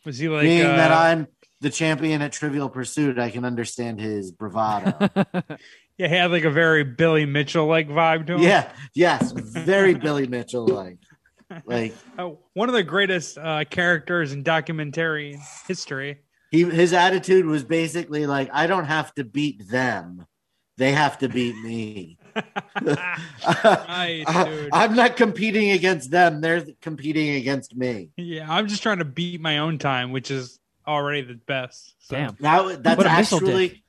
Was 0.07 0.19
he 0.19 0.29
like 0.29 0.43
Being 0.43 0.67
uh, 0.67 0.77
that 0.77 0.93
I'm 0.93 1.27
the 1.61 1.71
champion 1.71 2.23
at 2.23 2.31
Trivial 2.31 2.69
Pursuit, 2.69 3.19
I 3.19 3.31
can 3.31 3.45
understand 3.45 4.01
his 4.01 4.31
bravado. 4.31 5.09
Yeah, 5.99 6.09
he 6.09 6.15
had 6.15 6.31
like 6.31 6.45
a 6.45 6.51
very 6.51 6.83
Billy 6.83 7.27
Mitchell 7.27 7.67
like 7.67 7.87
vibe 7.87 8.27
to 8.29 8.37
him. 8.37 8.41
yeah, 8.41 8.73
yes, 8.95 9.33
very 9.33 9.93
Billy 9.93 10.27
Mitchell 10.27 10.67
like. 10.67 10.97
Like 11.67 11.95
Oh, 12.19 12.39
one 12.55 12.71
of 12.71 12.75
the 12.75 12.83
greatest 12.83 13.37
uh, 13.37 13.65
characters 13.69 14.33
in 14.33 14.43
documentary 14.43 15.39
history. 15.69 16.21
he 16.51 16.65
his 16.65 16.95
attitude 16.95 17.45
was 17.45 17.65
basically 17.65 18.27
like, 18.27 18.49
I 18.51 18.67
don't 18.67 18.87
have 18.87 19.13
to 19.17 19.25
beat 19.25 19.69
them. 19.69 20.25
They 20.79 20.93
have 20.93 21.19
to 21.19 21.29
beat 21.29 21.55
me. 21.57 22.17
Nice, 23.45 24.25
dude. 24.47 24.71
I'm 24.73 24.95
not 24.95 25.17
competing 25.17 25.71
against 25.73 26.11
them. 26.11 26.41
They're 26.41 26.65
competing 26.81 27.31
against 27.37 27.77
me. 27.77 28.11
Yeah, 28.17 28.47
I'm 28.49 28.69
just 28.69 28.83
trying 28.83 28.99
to 28.99 29.05
beat 29.05 29.41
my 29.41 29.59
own 29.59 29.79
time, 29.79 30.13
which 30.13 30.31
is 30.31 30.59
already 30.87 31.23
the 31.23 31.35
best. 31.35 31.95
So 32.01 32.17
damn. 32.17 32.37
That, 32.41 32.83
that's 32.83 32.99
What 32.99 33.07
actually 33.07 33.83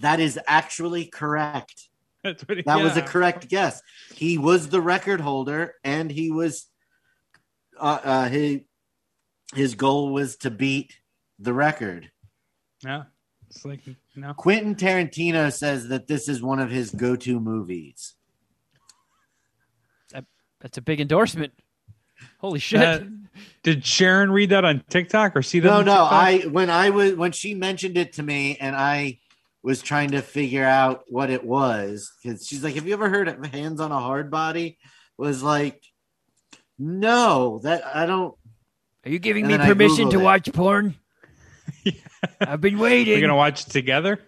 that 0.00 0.20
is 0.20 0.38
actually 0.46 1.06
correct. 1.06 1.88
That's 2.24 2.42
what 2.48 2.56
he, 2.56 2.62
That 2.62 2.82
was 2.82 2.96
a 2.96 3.02
correct 3.02 3.48
guess. 3.48 3.82
He 4.14 4.38
was 4.38 4.70
the 4.70 4.80
record 4.80 5.20
holder, 5.20 5.74
and 5.84 6.10
he 6.10 6.30
was 6.30 6.66
uh, 7.78 7.98
uh, 8.02 8.28
he 8.30 8.64
his 9.54 9.74
goal 9.74 10.10
was 10.10 10.36
to 10.36 10.50
beat 10.50 10.96
the 11.38 11.52
record. 11.52 12.10
Yeah, 12.82 13.04
it's 13.50 13.64
like 13.66 13.80
you 14.14 14.22
know, 14.22 14.34
Quentin 14.34 14.74
Tarantino 14.74 15.52
says 15.52 15.88
that 15.88 16.06
this 16.06 16.28
is 16.28 16.42
one 16.42 16.60
of 16.60 16.70
his 16.70 16.90
go-to 16.90 17.40
movies. 17.40 18.14
That's 20.64 20.78
a 20.78 20.82
big 20.82 20.98
endorsement. 20.98 21.52
Holy 22.38 22.58
shit. 22.58 22.80
Uh, 22.80 23.00
did 23.62 23.84
Sharon 23.84 24.30
read 24.30 24.48
that 24.48 24.64
on 24.64 24.82
TikTok 24.88 25.36
or 25.36 25.42
see 25.42 25.60
that? 25.60 25.68
No, 25.68 25.82
no. 25.82 26.04
TikTok? 26.04 26.12
I 26.12 26.38
when 26.46 26.70
I 26.70 26.88
was 26.88 27.14
when 27.16 27.32
she 27.32 27.54
mentioned 27.54 27.98
it 27.98 28.14
to 28.14 28.22
me, 28.22 28.56
and 28.58 28.74
I 28.74 29.18
was 29.62 29.82
trying 29.82 30.12
to 30.12 30.22
figure 30.22 30.64
out 30.64 31.04
what 31.08 31.28
it 31.28 31.44
was 31.44 32.10
because 32.22 32.46
she's 32.46 32.64
like, 32.64 32.76
"Have 32.76 32.86
you 32.86 32.94
ever 32.94 33.10
heard 33.10 33.28
of 33.28 33.44
Hands 33.44 33.78
on 33.78 33.92
a 33.92 34.00
Hard 34.00 34.30
Body?" 34.30 34.78
Was 35.18 35.42
like, 35.42 35.82
no, 36.78 37.60
that 37.62 37.84
I 37.94 38.06
don't. 38.06 38.34
Are 39.04 39.10
you 39.10 39.18
giving 39.18 39.44
and 39.52 39.60
me 39.60 39.68
permission 39.68 40.08
to 40.10 40.18
it. 40.18 40.22
watch 40.22 40.52
porn? 40.52 40.94
I've 42.40 42.60
been 42.60 42.78
waiting. 42.78 43.14
we're 43.14 43.20
gonna 43.20 43.36
watch 43.36 43.66
it 43.66 43.70
together. 43.70 44.20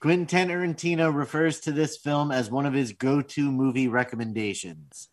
Quentin 0.00 0.26
Tarantino 0.26 1.12
refers 1.12 1.60
to 1.60 1.72
this 1.72 1.96
film 1.96 2.30
as 2.30 2.50
one 2.50 2.66
of 2.66 2.72
his 2.72 2.92
go-to 2.92 3.50
movie 3.50 3.88
recommendations. 3.88 5.08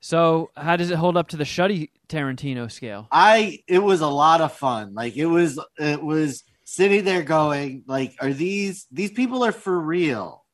So, 0.00 0.50
how 0.56 0.76
does 0.76 0.92
it 0.92 0.96
hold 0.96 1.16
up 1.16 1.28
to 1.28 1.36
the 1.36 1.44
Shuddy 1.44 1.90
Tarantino 2.08 2.70
scale? 2.70 3.08
I 3.10 3.64
it 3.66 3.80
was 3.80 4.00
a 4.00 4.06
lot 4.06 4.40
of 4.40 4.52
fun. 4.52 4.94
Like 4.94 5.16
it 5.16 5.26
was 5.26 5.58
it 5.78 6.02
was 6.02 6.44
sitting 6.64 7.04
there 7.04 7.22
going 7.22 7.82
like 7.86 8.14
are 8.20 8.32
these 8.32 8.86
these 8.92 9.10
people 9.10 9.44
are 9.44 9.52
for 9.52 9.78
real. 9.78 10.44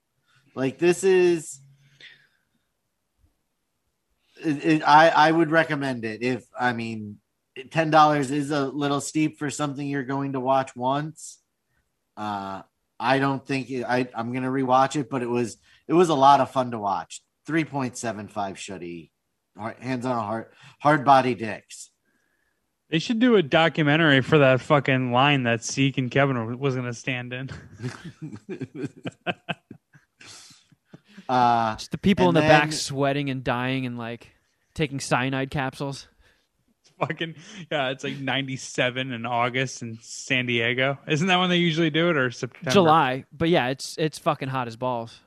Like 0.55 0.79
this 0.79 1.05
is 1.05 1.61
it, 4.45 4.65
it, 4.65 4.83
I 4.87 5.09
I 5.09 5.31
would 5.33 5.51
recommend 5.51 6.05
it 6.05 6.23
if 6.23 6.45
I 6.59 6.73
mean 6.73 7.19
ten 7.71 7.91
dollars 7.91 8.31
is 8.31 8.51
a 8.51 8.67
little 8.67 9.01
steep 9.01 9.39
for 9.39 9.51
something 9.51 9.87
you're 9.87 10.05
going 10.05 10.33
to 10.33 10.41
watch 10.41 10.75
once. 10.77 11.39
Uh 12.17 12.63
I 12.99 13.19
don't 13.19 13.45
think 13.45 13.71
it, 13.71 13.85
I 13.85 14.09
I'm 14.15 14.33
gonna 14.33 14.51
rewatch 14.51 14.97
it, 14.97 15.11
but 15.11 15.23
it 15.23 15.29
was 15.29 15.57
it 15.89 15.93
was 15.93 16.09
a 16.09 16.15
lot 16.15 16.41
of 16.41 16.51
fun 16.51 16.71
to 16.71 16.79
watch. 16.79 17.23
Three 17.47 17.65
point 17.65 17.97
seven 17.97 18.29
five 18.29 18.57
shuddy, 18.57 19.11
Hard- 19.57 19.79
hands 19.79 20.07
on 20.07 20.17
a 20.17 20.23
hard 20.23 20.47
hard 20.81 21.05
body 21.05 21.35
dicks. 21.35 21.91
They 22.91 22.99
should 23.01 23.19
do 23.19 23.37
a 23.37 23.43
documentary 23.43 24.21
for 24.21 24.39
that 24.39 24.61
fucking 24.61 25.11
line 25.11 25.43
that 25.45 25.65
Seek 25.65 25.99
and 25.99 26.11
Kevin 26.11 26.59
was 26.59 26.77
gonna 26.77 26.93
stand 26.95 27.33
in. 27.33 27.51
uh 31.29 31.77
Just 31.77 31.91
the 31.91 31.99
people 31.99 32.29
in 32.29 32.37
And 32.37 32.45
the 32.45 32.49
back 32.49 32.73
sweating 32.73 33.31
and 33.31 33.43
dying 33.43 33.87
and 33.87 33.99
like 33.99 34.34
taking 34.75 35.01
cyanide 35.01 35.51
capsules. 35.51 36.09
fucking 36.99 37.35
yeah, 37.71 37.91
it's 37.91 38.05
like 38.05 38.19
'97 38.19 39.13
in 39.13 39.27
August 39.27 39.83
in 39.83 39.99
San 40.01 40.47
Diego. 40.47 40.99
Isn't 41.09 41.27
that 41.29 41.39
when 41.39 41.51
they 41.51 41.57
usually 41.57 41.91
do 41.91 42.11
it 42.11 42.17
or 42.17 42.31
September? 42.31 42.71
July, 42.71 43.25
but 43.33 43.49
yeah, 43.49 43.69
it's 43.69 43.97
it's 43.99 44.19
fucking 44.19 44.49
hot 44.49 44.69
as 44.69 44.77
balls. 44.77 45.21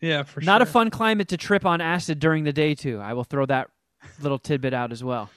Yeah, 0.00 0.22
for 0.22 0.40
sure. 0.40 0.46
Not 0.46 0.58
sure. 0.60 0.68
a 0.68 0.70
fun 0.70 0.90
climate 0.90 1.28
to 1.28 1.36
trip 1.36 1.66
on 1.66 1.80
acid 1.80 2.18
during 2.20 2.44
the 2.44 2.52
day 2.52 2.74
too. 2.74 3.00
I 3.00 3.14
will 3.14 3.24
throw 3.24 3.46
that 3.46 3.68
little 4.20 4.38
tidbit 4.38 4.72
out 4.74 4.92
as 4.92 5.02
well. 5.02 5.30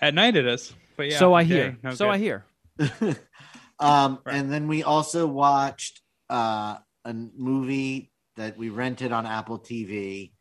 At 0.00 0.14
night 0.14 0.36
it 0.36 0.46
is. 0.46 0.72
But 0.96 1.10
yeah, 1.10 1.18
so 1.18 1.32
I 1.34 1.40
yeah, 1.42 1.46
hear. 1.46 1.78
no 1.82 1.94
so 1.94 2.06
good. 2.06 2.10
I 2.12 2.18
hear. 2.18 2.44
um 3.80 4.18
Right. 4.24 4.36
and 4.36 4.52
then 4.52 4.68
we 4.68 4.82
also 4.82 5.26
watched 5.26 6.00
uh 6.30 6.76
a 7.04 7.12
movie 7.12 8.10
that 8.36 8.56
we 8.56 8.68
rented 8.68 9.12
on 9.12 9.26
Apple 9.26 9.58
TV 9.58 10.32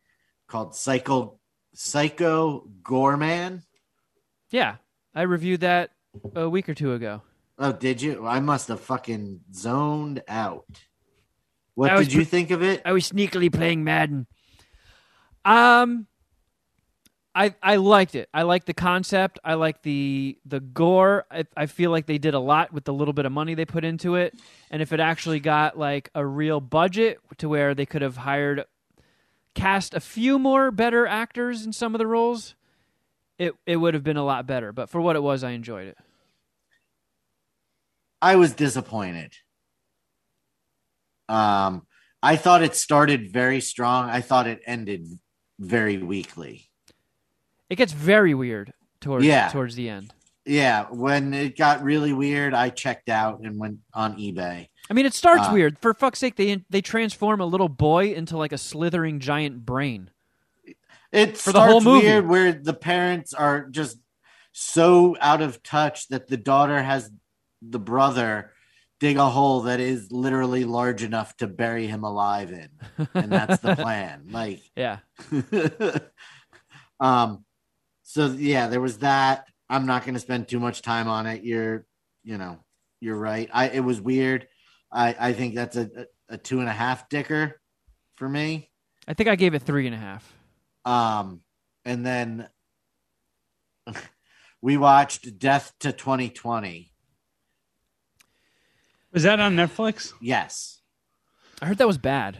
called 0.47 0.75
Psycho 0.75 1.39
Psycho 1.73 2.67
Goreman. 2.83 3.63
Yeah, 4.49 4.75
I 5.15 5.23
reviewed 5.23 5.61
that 5.61 5.91
a 6.35 6.47
week 6.47 6.69
or 6.69 6.73
two 6.73 6.93
ago. 6.93 7.21
Oh, 7.57 7.71
did 7.71 8.01
you? 8.01 8.25
I 8.25 8.39
must 8.39 8.67
have 8.67 8.79
fucking 8.79 9.41
zoned 9.53 10.23
out. 10.27 10.65
What 11.75 11.91
I 11.91 11.97
was 11.97 12.07
did 12.07 12.15
you 12.15 12.25
think 12.25 12.51
of 12.51 12.61
it? 12.61 12.81
I 12.85 12.91
was 12.91 13.09
sneakily 13.09 13.51
playing 13.51 13.83
Madden. 13.83 14.27
Um, 15.45 16.07
I 17.35 17.55
I 17.63 17.77
liked 17.77 18.15
it. 18.15 18.29
I 18.33 18.43
like 18.43 18.65
the 18.65 18.73
concept. 18.73 19.39
I 19.43 19.55
like 19.55 19.81
the 19.81 20.37
the 20.45 20.59
gore. 20.59 21.25
I, 21.31 21.45
I 21.57 21.65
feel 21.65 21.89
like 21.89 22.05
they 22.05 22.19
did 22.19 22.33
a 22.33 22.39
lot 22.39 22.71
with 22.71 22.85
the 22.85 22.93
little 22.93 23.13
bit 23.13 23.25
of 23.25 23.31
money 23.31 23.55
they 23.55 23.65
put 23.65 23.83
into 23.83 24.15
it. 24.15 24.35
And 24.69 24.81
if 24.81 24.93
it 24.93 24.99
actually 24.99 25.39
got 25.39 25.77
like 25.77 26.09
a 26.13 26.25
real 26.25 26.61
budget 26.61 27.19
to 27.39 27.49
where 27.49 27.73
they 27.73 27.85
could 27.85 28.03
have 28.03 28.17
hired 28.17 28.65
cast 29.55 29.93
a 29.93 29.99
few 29.99 30.39
more 30.39 30.71
better 30.71 31.05
actors 31.05 31.65
in 31.65 31.73
some 31.73 31.93
of 31.95 31.99
the 31.99 32.07
roles, 32.07 32.55
it 33.37 33.53
it 33.65 33.77
would 33.77 33.93
have 33.93 34.03
been 34.03 34.17
a 34.17 34.25
lot 34.25 34.47
better. 34.47 34.71
But 34.71 34.89
for 34.89 35.01
what 35.01 35.15
it 35.15 35.23
was, 35.23 35.43
I 35.43 35.51
enjoyed 35.51 35.87
it. 35.87 35.97
I 38.21 38.35
was 38.37 38.53
disappointed. 38.53 39.33
Um, 41.29 41.85
I 42.21 42.35
thought 42.35 42.63
it 42.63 42.75
started 42.75 43.31
very 43.31 43.59
strong. 43.59 44.09
I 44.09 44.21
thought 44.21 44.47
it 44.47 44.61
ended 44.65 45.07
very 45.59 45.97
weakly. 45.97 46.69
It 47.69 47.75
gets 47.75 47.91
very 47.91 48.33
weird 48.33 48.73
towards 49.01 49.25
Yeah. 49.25 49.49
towards 49.49 49.75
the 49.75 49.89
end. 49.89 50.13
Yeah, 50.45 50.87
when 50.89 51.33
it 51.33 51.57
got 51.57 51.83
really 51.83 52.11
weird, 52.13 52.53
I 52.53 52.69
checked 52.69 53.09
out 53.09 53.39
and 53.41 53.57
went 53.57 53.79
on 53.93 54.17
eBay. 54.17 54.67
I 54.89 54.93
mean, 54.93 55.05
it 55.05 55.13
starts 55.13 55.47
Uh, 55.47 55.51
weird. 55.53 55.79
For 55.79 55.93
fuck's 55.93 56.19
sake, 56.19 56.35
they 56.35 56.63
they 56.69 56.81
transform 56.81 57.39
a 57.41 57.45
little 57.45 57.69
boy 57.69 58.13
into 58.13 58.37
like 58.37 58.51
a 58.51 58.57
slithering 58.57 59.19
giant 59.19 59.65
brain. 59.65 60.09
It 61.11 61.37
For 61.37 61.51
the 61.51 61.61
whole 61.61 61.81
starts 61.81 61.85
movie. 61.85 62.05
weird 62.07 62.27
where 62.27 62.51
the 62.53 62.73
parents 62.73 63.33
are 63.33 63.67
just 63.69 63.97
so 64.51 65.15
out 65.21 65.41
of 65.41 65.61
touch 65.63 66.07
that 66.09 66.27
the 66.27 66.37
daughter 66.37 66.81
has 66.81 67.09
the 67.61 67.79
brother 67.79 68.51
dig 68.99 69.17
a 69.17 69.29
hole 69.29 69.61
that 69.61 69.79
is 69.79 70.11
literally 70.11 70.63
large 70.63 71.03
enough 71.03 71.35
to 71.37 71.47
bury 71.47 71.87
him 71.87 72.03
alive 72.03 72.51
in, 72.51 72.69
and 73.13 73.31
that's 73.31 73.61
the 73.61 73.75
plan. 73.77 74.27
Like, 74.31 74.61
Yeah. 74.75 74.99
um, 76.99 77.43
so 78.03 78.27
yeah, 78.27 78.67
there 78.67 78.81
was 78.81 78.99
that. 78.99 79.47
I'm 79.69 79.85
not 79.85 80.03
going 80.03 80.13
to 80.13 80.19
spend 80.19 80.47
too 80.47 80.59
much 80.59 80.81
time 80.81 81.07
on 81.07 81.25
it. 81.25 81.43
You're, 81.43 81.85
you 82.23 82.37
know, 82.37 82.59
you're 83.01 83.17
right. 83.17 83.49
I 83.53 83.69
it 83.69 83.79
was 83.83 83.99
weird. 84.01 84.47
I 84.93 85.15
I 85.19 85.33
think 85.33 85.55
that's 85.55 85.75
a 85.75 85.89
a, 86.29 86.35
a 86.35 86.37
two 86.37 86.59
and 86.59 86.69
a 86.69 86.73
half 86.73 87.09
dicker 87.09 87.59
for 88.15 88.29
me. 88.29 88.69
I 89.07 89.13
think 89.13 89.27
I 89.29 89.35
gave 89.35 89.53
it 89.53 89.63
three 89.63 89.85
and 89.87 89.95
a 89.95 89.99
half. 89.99 90.31
Um, 90.85 91.41
and 91.83 92.05
then 92.05 92.47
we 94.61 94.77
watched 94.77 95.37
Death 95.39 95.73
to 95.81 95.91
2020. 95.91 96.91
Was 99.11 99.23
that 99.23 99.39
on 99.39 99.55
Netflix? 99.55 100.13
Yes, 100.21 100.81
I 101.61 101.65
heard 101.67 101.77
that 101.79 101.87
was 101.87 101.97
bad. 101.97 102.39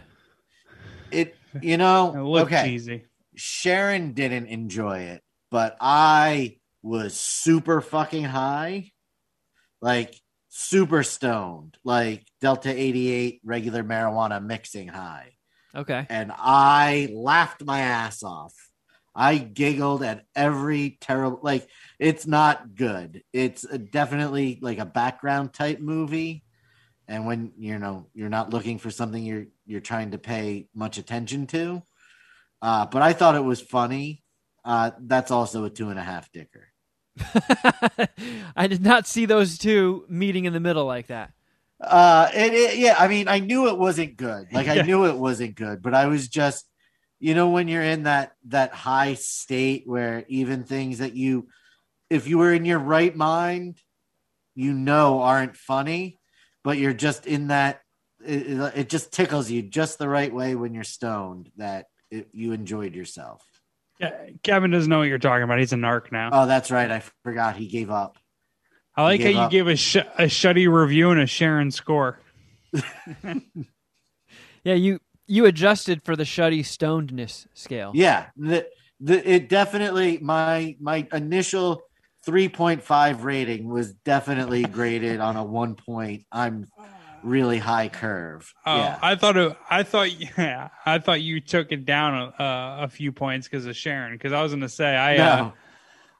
it. 1.11 1.35
You 1.61 1.73
It 1.73 1.77
know, 1.77 2.11
looked 2.27 2.51
okay. 2.51 2.65
cheesy. 2.65 3.03
Sharon 3.35 4.13
didn't 4.13 4.47
enjoy 4.47 4.99
it, 4.99 5.21
but 5.51 5.77
I 5.79 6.57
was 6.81 7.13
super 7.19 7.79
fucking 7.81 8.23
high, 8.23 8.91
like 9.81 10.15
super 10.55 11.01
stoned, 11.01 11.77
like 11.83 12.23
Delta 12.39 12.69
88 12.69 13.41
regular 13.43 13.83
marijuana 13.83 14.43
mixing 14.43 14.87
high. 14.87 15.31
Okay. 15.75 16.05
and 16.07 16.31
I 16.31 17.09
laughed 17.11 17.63
my 17.65 17.79
ass 17.79 18.21
off. 18.21 18.53
I 19.15 19.39
giggled 19.39 20.03
at 20.03 20.25
every 20.35 20.99
terrible 21.01 21.39
like 21.41 21.67
it's 21.97 22.27
not 22.27 22.75
good. 22.75 23.23
It's 23.33 23.63
a- 23.63 23.79
definitely 23.79 24.59
like 24.61 24.77
a 24.77 24.85
background 24.85 25.51
type 25.51 25.79
movie. 25.79 26.43
And 27.07 27.25
when 27.25 27.53
you 27.57 27.79
know 27.79 28.07
you're 28.13 28.29
not 28.29 28.51
looking 28.51 28.77
for 28.77 28.91
something 28.91 29.23
you're 29.23 29.47
you're 29.65 29.81
trying 29.81 30.11
to 30.11 30.19
pay 30.19 30.67
much 30.75 30.99
attention 30.99 31.47
to. 31.47 31.81
Uh, 32.61 32.85
but 32.85 33.01
I 33.01 33.13
thought 33.13 33.35
it 33.35 33.43
was 33.43 33.59
funny. 33.59 34.23
Uh, 34.63 34.91
that's 34.99 35.31
also 35.31 35.65
a 35.65 35.71
two 35.71 35.89
and 35.89 35.97
a 35.97 36.03
half 36.03 36.31
dicker. 36.31 36.67
I 38.55 38.67
did 38.67 38.81
not 38.81 39.07
see 39.07 39.25
those 39.25 39.57
two 39.57 40.05
meeting 40.09 40.45
in 40.45 40.53
the 40.53 40.59
middle 40.59 40.85
like 40.85 41.07
that. 41.07 41.33
Uh, 41.79 42.29
it, 42.33 42.53
it, 42.53 42.77
yeah, 42.77 42.95
I 42.97 43.07
mean, 43.07 43.27
I 43.27 43.39
knew 43.39 43.67
it 43.67 43.77
wasn't 43.77 44.15
good. 44.15 44.47
Like 44.53 44.67
I 44.67 44.77
knew 44.77 45.05
it 45.05 45.17
wasn't 45.17 45.55
good, 45.55 45.81
but 45.81 45.93
I 45.93 46.07
was 46.07 46.27
just, 46.27 46.65
you 47.19 47.35
know, 47.35 47.49
when 47.49 47.67
you're 47.67 47.83
in 47.83 48.03
that 48.03 48.33
that 48.47 48.73
high 48.73 49.15
state 49.15 49.83
where 49.85 50.23
even 50.27 50.63
things 50.63 50.99
that 50.99 51.13
you, 51.13 51.47
if 52.09 52.27
you 52.27 52.37
were 52.37 52.53
in 52.53 52.65
your 52.65 52.79
right 52.79 53.15
mind, 53.15 53.77
you 54.55 54.73
know 54.73 55.21
aren't 55.21 55.57
funny, 55.57 56.19
but 56.63 56.77
you're 56.77 56.93
just 56.93 57.25
in 57.25 57.47
that. 57.47 57.81
It, 58.25 58.47
it- 58.47 58.73
it 58.77 58.89
just 58.89 59.11
tickles 59.11 59.51
you 59.51 59.61
just 59.61 59.97
the 59.99 60.07
right 60.07 60.33
way 60.33 60.55
when 60.55 60.73
you're 60.73 60.85
stoned 60.85 61.51
that 61.57 61.87
it, 62.09 62.29
you 62.31 62.53
enjoyed 62.53 62.95
yourself. 62.95 63.45
Yeah, 64.03 64.29
Kevin 64.43 64.71
doesn't 64.71 64.89
know 64.89 64.99
what 64.99 65.07
you're 65.07 65.19
talking 65.19 65.43
about. 65.43 65.59
He's 65.59 65.73
a 65.73 65.77
narc 65.77 66.11
now. 66.11 66.29
Oh, 66.31 66.45
that's 66.45 66.71
right. 66.71 66.89
I 66.91 67.03
forgot 67.23 67.55
he 67.55 67.67
gave 67.67 67.89
up. 67.89 68.17
I 68.95 69.03
like 69.03 69.21
how 69.21 69.29
you 69.29 69.39
up. 69.39 69.51
gave 69.51 69.67
a, 69.67 69.75
sh- 69.75 69.95
a 69.97 70.25
Shuddy 70.25 70.71
review 70.71 71.11
and 71.11 71.19
a 71.19 71.25
Sharon 71.25 71.71
score. 71.71 72.19
Yeah, 74.63 74.75
you 74.75 74.99
you 75.27 75.45
adjusted 75.45 76.03
for 76.03 76.15
the 76.15 76.23
shuddy 76.23 76.61
stonedness 76.61 77.47
scale. 77.53 77.91
Yeah, 77.93 78.27
the, 78.37 78.65
the 78.99 79.29
it 79.29 79.49
definitely 79.49 80.19
my 80.19 80.75
my 80.79 81.07
initial 81.11 81.81
3.5 82.25 83.23
rating 83.23 83.67
was 83.67 83.93
definitely 83.93 84.63
graded 84.63 85.19
on 85.19 85.35
a 85.35 85.43
1 85.43 85.75
point. 85.75 86.25
I'm 86.31 86.67
really 87.23 87.57
high 87.57 87.89
curve. 87.89 88.53
Oh, 88.65 88.77
yeah. 88.77 88.99
I 89.01 89.15
thought 89.15 89.37
it, 89.37 89.57
I 89.69 89.83
thought 89.83 90.11
yeah, 90.37 90.69
I 90.85 90.99
thought 90.99 91.21
you 91.21 91.39
took 91.39 91.71
it 91.71 91.85
down 91.85 92.33
a, 92.39 92.43
a, 92.43 92.77
a 92.83 92.87
few 92.87 93.11
points 93.11 93.47
because 93.47 93.65
of 93.65 93.75
Sharon. 93.75 94.13
Because 94.13 94.33
I 94.33 94.41
was 94.41 94.51
gonna 94.51 94.69
say 94.69 94.95
I 94.95 95.17
uh. 95.17 95.51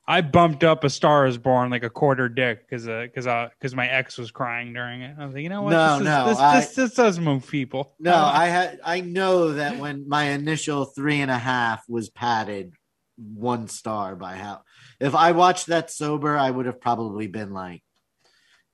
I 0.06 0.20
bumped 0.20 0.66
up 0.66 0.84
a 0.84 0.90
Star 0.90 1.26
is 1.28 1.38
Born 1.38 1.70
like 1.70 1.84
a 1.84 1.90
quarter 1.90 2.28
dick 2.28 2.68
because 2.68 2.86
because 2.86 3.26
uh, 3.26 3.48
because 3.58 3.74
my 3.74 3.88
ex 3.88 4.18
was 4.18 4.32
crying 4.32 4.74
during 4.74 5.02
it. 5.02 5.16
I 5.18 5.26
was 5.26 5.34
like, 5.34 5.44
you 5.44 5.50
know 5.50 5.62
what? 5.62 5.70
No, 5.72 5.92
this, 5.94 6.00
is, 6.00 6.06
no, 6.06 6.28
this, 6.28 6.40
I- 6.40 6.60
this 6.60 6.76
this 6.76 6.94
does 6.94 7.20
move 7.20 7.48
people. 7.48 7.94
No, 8.00 8.16
I 8.16 8.48
had 8.48 8.82
I 8.84 9.00
know 9.00 9.54
that 9.54 9.78
when 9.78 10.10
my 10.10 10.26
initial 10.32 10.86
three 10.86 11.22
and 11.22 11.32
a 11.32 11.38
half 11.38 11.88
was 11.88 12.10
padded 12.10 12.74
one 13.16 13.68
star 13.68 14.16
by 14.16 14.36
how 14.36 14.62
if 15.00 15.16
I 15.16 15.32
watched 15.32 15.68
that 15.68 15.90
sober, 15.90 16.38
I 16.38 16.52
would 16.52 16.66
have 16.66 16.82
probably 16.82 17.28
been 17.28 17.54
like, 17.54 17.82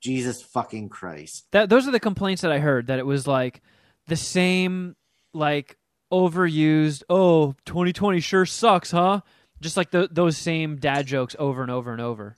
Jesus 0.02 0.42
fucking 0.42 0.90
Christ. 0.90 1.46
That 1.52 1.70
those 1.70 1.88
are 1.88 1.92
the 1.92 2.00
complaints 2.00 2.42
that 2.42 2.52
I 2.52 2.60
heard 2.60 2.88
that 2.88 3.00
it 3.00 3.06
was 3.06 3.28
like 3.28 3.62
the 4.08 4.16
same 4.16 4.96
like 5.34 5.78
overused, 6.12 7.04
oh, 7.10 7.54
2020 7.66 8.20
sure 8.20 8.46
sucks, 8.46 8.92
huh? 8.92 9.22
Just 9.62 9.78
like 9.78 9.92
the, 9.92 10.08
those 10.12 10.38
same 10.38 10.78
dad 10.78 11.06
jokes 11.06 11.36
over 11.38 11.62
and 11.62 11.70
over 11.70 11.92
and 11.92 12.02
over. 12.02 12.36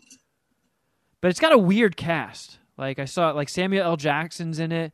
But 1.22 1.30
it's 1.30 1.40
got 1.40 1.54
a 1.54 1.58
weird 1.58 1.96
cast. 1.96 2.58
Like 2.78 2.98
I 3.00 3.06
saw 3.06 3.32
like 3.32 3.48
Samuel 3.50 3.84
L. 3.84 3.98
Jackson's 3.98 4.60
in 4.60 4.72
it. 4.72 4.92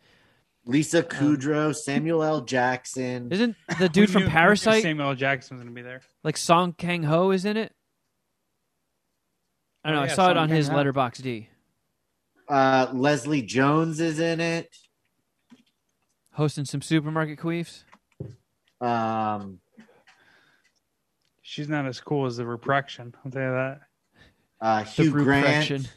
Lisa 0.66 0.98
um, 1.00 1.06
Kudrow, 1.06 1.74
Samuel 1.74 2.22
L. 2.22 2.42
Jackson. 2.42 3.32
Isn't 3.32 3.56
the 3.80 3.88
dude 3.88 4.10
from 4.10 4.24
knew 4.24 4.30
Parasite 4.30 4.84
Samuel 4.84 5.08
L. 5.10 5.16
Jackson's 5.16 5.62
gonna 5.62 5.72
be 5.72 5.82
there. 5.82 6.02
like 6.26 6.36
Song 6.36 6.74
Kang 6.74 7.04
Ho 7.04 7.32
is 7.32 7.46
in 7.46 7.56
it? 7.56 7.72
I 9.86 9.90
don't 9.90 9.96
Oh, 9.96 10.00
know. 10.02 10.04
I 10.04 10.08
yeah, 10.10 10.14
saw 10.16 10.26
it 10.26 10.34
Song 10.34 10.38
on 10.38 10.50
his 10.50 10.66
Kang 10.68 10.72
Ho. 10.74 10.78
letterbox 10.78 11.20
D. 11.20 11.48
Uh, 12.48 12.88
Leslie 12.94 13.42
Jones 13.42 14.00
is 14.00 14.20
in 14.20 14.40
it. 14.40 14.76
Hosting 16.34 16.66
some 16.66 16.82
supermarket 16.82 17.40
queefs. 17.40 17.84
Um, 18.80 19.60
She's 21.42 21.70
not 21.70 21.86
as 21.88 22.00
cool 22.02 22.26
as 22.26 22.38
the 22.38 22.46
reproduction. 22.46 23.14
I'll 23.26 23.32
tell 23.32 23.42
you 23.42 23.52
that. 23.52 23.80
uh, 24.62 24.80
The 24.84 24.90
Hugh 24.90 25.12
Grant, 25.12 25.28
repression. 25.46 25.88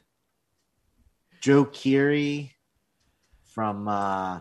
Joe 1.41 1.65
Keery 1.65 2.53
from 3.45 3.89
uh, 3.89 4.41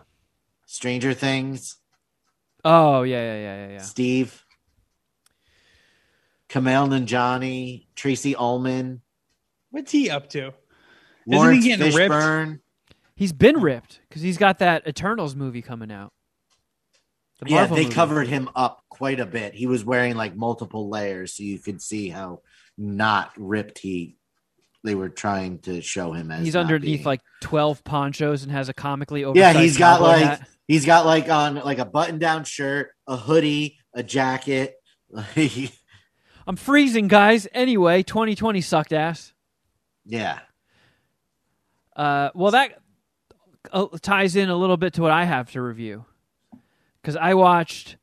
Stranger 0.66 1.12
Things, 1.14 1.76
Oh 2.64 3.02
yeah, 3.02 3.22
yeah, 3.22 3.38
yeah, 3.40 3.66
yeah, 3.66 3.72
yeah. 3.72 3.78
Steve, 3.78 4.44
Kumail 6.48 6.88
Nanjiani, 6.88 7.86
Tracey 7.96 8.34
Ullman, 8.36 9.00
What's 9.70 9.92
he 9.92 10.10
up 10.10 10.28
to? 10.30 10.52
He 11.26 11.36
Lawrence 11.36 11.64
getting 11.64 11.94
ripped? 11.94 12.12
Fishburne. 12.12 12.60
He's 13.16 13.32
been 13.32 13.60
ripped 13.60 14.00
because 14.08 14.22
he's 14.22 14.38
got 14.38 14.58
that 14.60 14.86
Eternals 14.86 15.34
movie 15.36 15.62
coming 15.62 15.90
out. 15.92 16.12
The 17.40 17.50
Yeah, 17.50 17.56
Marvel 17.60 17.76
they 17.76 17.82
movie. 17.84 17.94
covered 17.94 18.28
him 18.28 18.48
up 18.54 18.82
quite 18.88 19.20
a 19.20 19.26
bit. 19.26 19.54
He 19.54 19.66
was 19.66 19.84
wearing 19.84 20.14
like 20.16 20.34
multiple 20.36 20.88
layers, 20.88 21.34
so 21.36 21.42
you 21.42 21.58
could 21.58 21.80
see 21.82 22.08
how 22.08 22.40
not 22.78 23.32
ripped 23.36 23.78
he. 23.78 24.16
They 24.82 24.94
were 24.94 25.10
trying 25.10 25.58
to 25.60 25.82
show 25.82 26.12
him 26.12 26.30
as 26.30 26.42
He's 26.44 26.56
underneath 26.56 26.82
being. 26.98 27.04
like 27.04 27.20
twelve 27.42 27.84
ponchos 27.84 28.42
and 28.42 28.52
has 28.52 28.70
a 28.70 28.74
comically 28.74 29.20
yeah. 29.34 29.52
He's 29.52 29.76
got 29.76 30.00
like 30.00 30.22
hat. 30.24 30.48
he's 30.66 30.86
got 30.86 31.04
like 31.04 31.28
on 31.28 31.56
like 31.56 31.78
a 31.78 31.84
button 31.84 32.18
down 32.18 32.44
shirt, 32.44 32.90
a 33.06 33.16
hoodie, 33.18 33.76
a 33.94 34.02
jacket. 34.02 34.74
I'm 36.46 36.56
freezing, 36.56 37.08
guys. 37.08 37.46
Anyway, 37.52 38.02
2020 38.02 38.60
sucked 38.62 38.92
ass. 38.92 39.32
yeah, 40.06 40.38
Uh, 41.96 42.30
well, 42.34 42.52
that 42.52 42.80
uh, 43.72 43.86
ties 44.00 44.36
in 44.36 44.48
a 44.48 44.56
little 44.56 44.76
bit 44.76 44.94
to 44.94 45.02
what 45.02 45.10
I 45.10 45.24
have 45.24 45.50
to 45.52 45.60
review 45.62 46.04
because 47.00 47.16
I 47.16 47.34
watched 47.34 47.96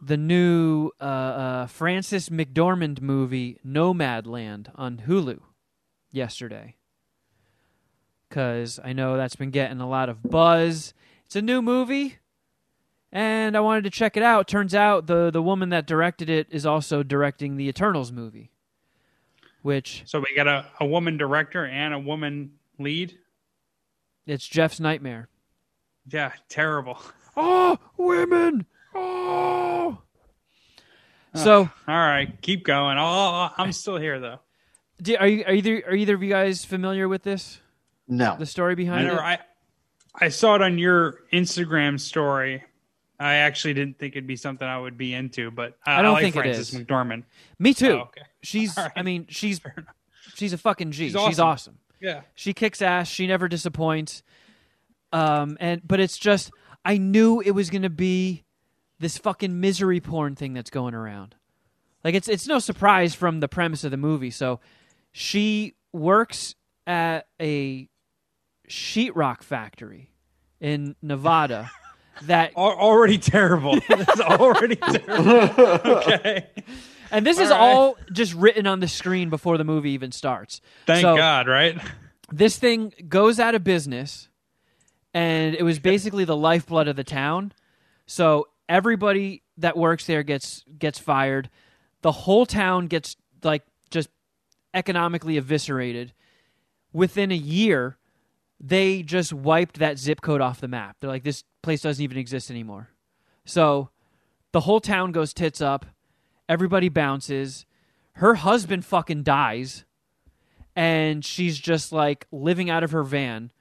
the 0.00 0.16
new 0.16 0.90
uh, 1.00 1.04
uh, 1.04 1.66
Frances 1.66 2.28
McDormand 2.28 3.00
movie 3.00 3.58
Nomadland 3.66 4.68
on 4.74 5.02
Hulu 5.06 5.40
yesterday 6.10 6.76
because 8.28 8.78
I 8.84 8.92
know 8.92 9.16
that's 9.16 9.36
been 9.36 9.50
getting 9.50 9.80
a 9.80 9.88
lot 9.88 10.08
of 10.08 10.22
buzz. 10.22 10.94
It's 11.26 11.36
a 11.36 11.42
new 11.42 11.62
movie. 11.62 12.18
and 13.10 13.56
I 13.56 13.60
wanted 13.60 13.84
to 13.84 13.90
check 13.90 14.16
it 14.16 14.22
out. 14.22 14.46
Turns 14.48 14.74
out 14.74 15.06
the 15.06 15.30
the 15.30 15.42
woman 15.42 15.70
that 15.70 15.86
directed 15.86 16.28
it 16.28 16.46
is 16.50 16.66
also 16.66 17.02
directing 17.02 17.56
the 17.56 17.68
Eternals 17.68 18.12
movie, 18.12 18.50
which 19.62 20.02
So 20.06 20.20
we 20.20 20.34
got 20.36 20.46
a, 20.46 20.66
a 20.80 20.86
woman 20.86 21.16
director 21.16 21.64
and 21.66 21.94
a 21.94 21.98
woman 21.98 22.52
lead. 22.78 23.18
It's 24.30 24.46
Jeff's 24.46 24.80
nightmare. 24.80 25.28
Yeah, 26.06 26.32
terrible. 26.48 26.98
Oh, 27.36 27.78
women! 27.96 28.66
Oh. 28.94 29.98
So, 31.34 31.70
All 31.86 31.96
right, 31.96 32.40
keep 32.40 32.64
going. 32.64 32.98
I'll, 32.98 33.52
I'm 33.56 33.72
still 33.72 33.96
here 33.98 34.18
though. 34.18 34.40
do, 35.00 35.16
are 35.16 35.28
you 35.28 35.44
are 35.46 35.52
either 35.52 35.82
are 35.86 35.94
either 35.94 36.14
of 36.14 36.22
you 36.22 36.30
guys 36.30 36.64
familiar 36.64 37.06
with 37.08 37.22
this? 37.22 37.60
No. 38.08 38.36
The 38.38 38.46
story 38.46 38.72
I 38.72 38.74
behind 38.74 39.06
never, 39.06 39.18
it? 39.18 39.22
I 39.22 39.38
I 40.20 40.28
saw 40.30 40.56
it 40.56 40.62
on 40.62 40.78
your 40.78 41.20
Instagram 41.32 42.00
story. 42.00 42.64
I 43.20 43.34
actually 43.34 43.74
didn't 43.74 43.98
think 43.98 44.14
it'd 44.14 44.26
be 44.26 44.36
something 44.36 44.66
I 44.66 44.78
would 44.78 44.96
be 44.96 45.12
into, 45.12 45.50
but 45.50 45.76
I, 45.86 45.98
I 45.98 46.02
don't 46.02 46.14
like 46.14 46.22
think 46.22 46.36
it 46.36 46.40
Frances 46.40 46.72
is. 46.72 46.80
McDormand. 46.80 47.24
Me 47.58 47.74
too. 47.74 47.92
Oh, 47.92 48.08
okay. 48.08 48.22
She's 48.42 48.76
All 48.78 48.84
right. 48.84 48.92
I 48.96 49.02
mean, 49.02 49.26
she's 49.28 49.60
she's 50.34 50.52
a 50.52 50.58
fucking 50.58 50.92
G. 50.92 51.10
She's 51.10 51.20
She's 51.20 51.38
awesome. 51.38 51.78
Yeah. 52.00 52.22
She 52.34 52.52
kicks 52.54 52.80
ass. 52.82 53.08
She 53.08 53.26
never 53.26 53.48
disappoints. 53.48 54.22
Um, 55.12 55.56
and 55.60 55.80
but 55.86 56.00
it's 56.00 56.18
just 56.18 56.50
I 56.84 56.98
knew 56.98 57.40
it 57.40 57.52
was 57.52 57.70
gonna 57.70 57.90
be 57.90 58.44
this 58.98 59.18
fucking 59.18 59.60
misery 59.60 60.00
porn 60.00 60.34
thing 60.36 60.52
that's 60.54 60.70
going 60.70 60.94
around. 60.94 61.34
Like 62.04 62.14
it's 62.14 62.28
it's 62.28 62.46
no 62.46 62.58
surprise 62.58 63.14
from 63.14 63.40
the 63.40 63.48
premise 63.48 63.84
of 63.84 63.90
the 63.90 63.96
movie. 63.96 64.30
So 64.30 64.60
she 65.12 65.74
works 65.92 66.54
at 66.86 67.26
a 67.40 67.88
sheetrock 68.68 69.42
factory 69.42 70.10
in 70.60 70.94
Nevada 71.02 71.70
that 72.22 72.52
Al- 72.56 72.78
already 72.78 73.18
terrible. 73.18 73.78
It's 73.88 74.20
already 74.20 74.76
terrible. 74.76 75.90
Okay. 75.90 76.46
And 77.10 77.26
this 77.26 77.38
is 77.38 77.50
All 77.50 77.58
right. 77.58 77.74
all 77.74 77.96
just 78.12 78.34
written 78.34 78.66
on 78.66 78.80
the 78.80 78.88
screen 78.88 79.30
before 79.30 79.58
the 79.58 79.64
movie 79.64 79.90
even 79.90 80.12
starts. 80.12 80.60
Thank 80.86 81.02
So- 81.02 81.16
God, 81.16 81.46
right? 81.48 81.78
this 82.32 82.58
thing 82.58 82.92
goes 83.08 83.40
out 83.40 83.54
of 83.54 83.64
business 83.64 84.28
and 85.14 85.54
it 85.54 85.62
was 85.62 85.78
basically 85.78 86.24
the 86.24 86.36
lifeblood 86.36 86.88
of 86.88 86.96
the 86.96 87.04
town. 87.04 87.52
So 88.06 88.48
everybody 88.68 89.42
that 89.56 89.76
works 89.76 90.06
there 90.06 90.22
gets 90.22 90.64
gets 90.78 90.98
fired. 90.98 91.48
The 92.02 92.12
whole 92.12 92.46
town 92.46 92.86
gets 92.86 93.16
like 93.42 93.62
just 93.90 94.08
economically 94.74 95.36
eviscerated. 95.36 96.12
Within 96.92 97.32
a 97.32 97.36
year 97.36 97.96
they 98.60 99.02
just 99.02 99.32
wiped 99.32 99.78
that 99.78 99.98
zip 99.98 100.20
code 100.20 100.40
off 100.40 100.60
the 100.60 100.68
map. 100.68 100.96
They're 101.00 101.08
like 101.10 101.22
this 101.24 101.44
place 101.62 101.82
doesn't 101.82 102.02
even 102.02 102.18
exist 102.18 102.50
anymore. 102.50 102.88
So 103.44 103.88
the 104.52 104.60
whole 104.60 104.80
town 104.80 105.12
goes 105.12 105.32
tits 105.32 105.60
up 105.60 105.86
everybody 106.48 106.88
bounces. 106.88 107.66
Her 108.14 108.34
husband 108.34 108.84
fucking 108.84 109.22
dies. 109.22 109.84
And 110.74 111.24
she's 111.24 111.58
just 111.58 111.92
like 111.92 112.26
living 112.30 112.70
out 112.70 112.84
of 112.84 112.92
her 112.92 113.02
van 113.02 113.52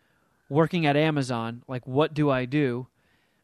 working 0.49 0.85
at 0.85 0.95
Amazon. 0.95 1.63
Like 1.67 1.85
what 1.87 2.13
do 2.13 2.29
I 2.29 2.45
do? 2.45 2.87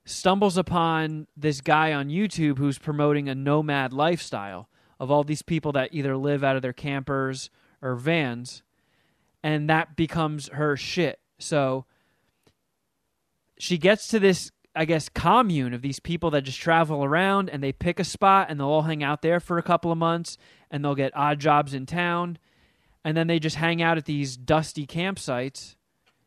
Stumbles 0.06 0.58
upon 0.58 1.28
this 1.36 1.62
guy 1.62 1.94
on 1.94 2.10
YouTube 2.10 2.58
who's 2.58 2.78
promoting 2.78 3.30
a 3.30 3.36
nomad 3.36 3.94
lifestyle 3.94 4.70
of 5.00 5.10
all 5.10 5.24
these 5.24 5.42
people 5.42 5.72
that 5.72 5.94
either 5.94 6.16
live 6.16 6.44
out 6.44 6.56
of 6.56 6.62
their 6.62 6.74
campers 6.74 7.50
or 7.82 7.96
vans. 7.96 8.64
And 9.42 9.70
that 9.70 9.96
becomes 9.96 10.50
her 10.50 10.78
shit. 10.78 11.20
So 11.40 11.86
she 13.58 13.78
gets 13.78 14.08
to 14.10 14.20
this 14.20 14.52
I 14.76 14.86
guess 14.86 15.08
commune 15.08 15.74
of 15.74 15.82
these 15.82 16.00
people 16.00 16.32
that 16.32 16.42
just 16.42 16.60
travel 16.60 17.04
around 17.04 17.50
and 17.50 17.62
they 17.62 17.72
pick 17.72 18.00
a 18.00 18.04
spot 18.04 18.48
and 18.50 18.60
they'll 18.60 18.68
all 18.68 18.82
hang 18.84 19.04
out 19.04 19.22
there 19.22 19.40
for 19.40 19.58
a 19.58 19.64
couple 19.64 19.92
of 19.92 19.98
months 19.98 20.38
and 20.72 20.84
they'll 20.84 20.96
get 20.96 21.16
odd 21.16 21.40
jobs 21.40 21.74
in 21.74 21.86
town. 21.86 22.40
And 23.06 23.16
then 23.16 23.28
they 23.28 23.38
just 23.38 23.58
hang 23.58 23.82
out 23.82 23.98
at 23.98 24.06
these 24.06 24.36
dusty 24.36 24.88
campsites 24.88 25.76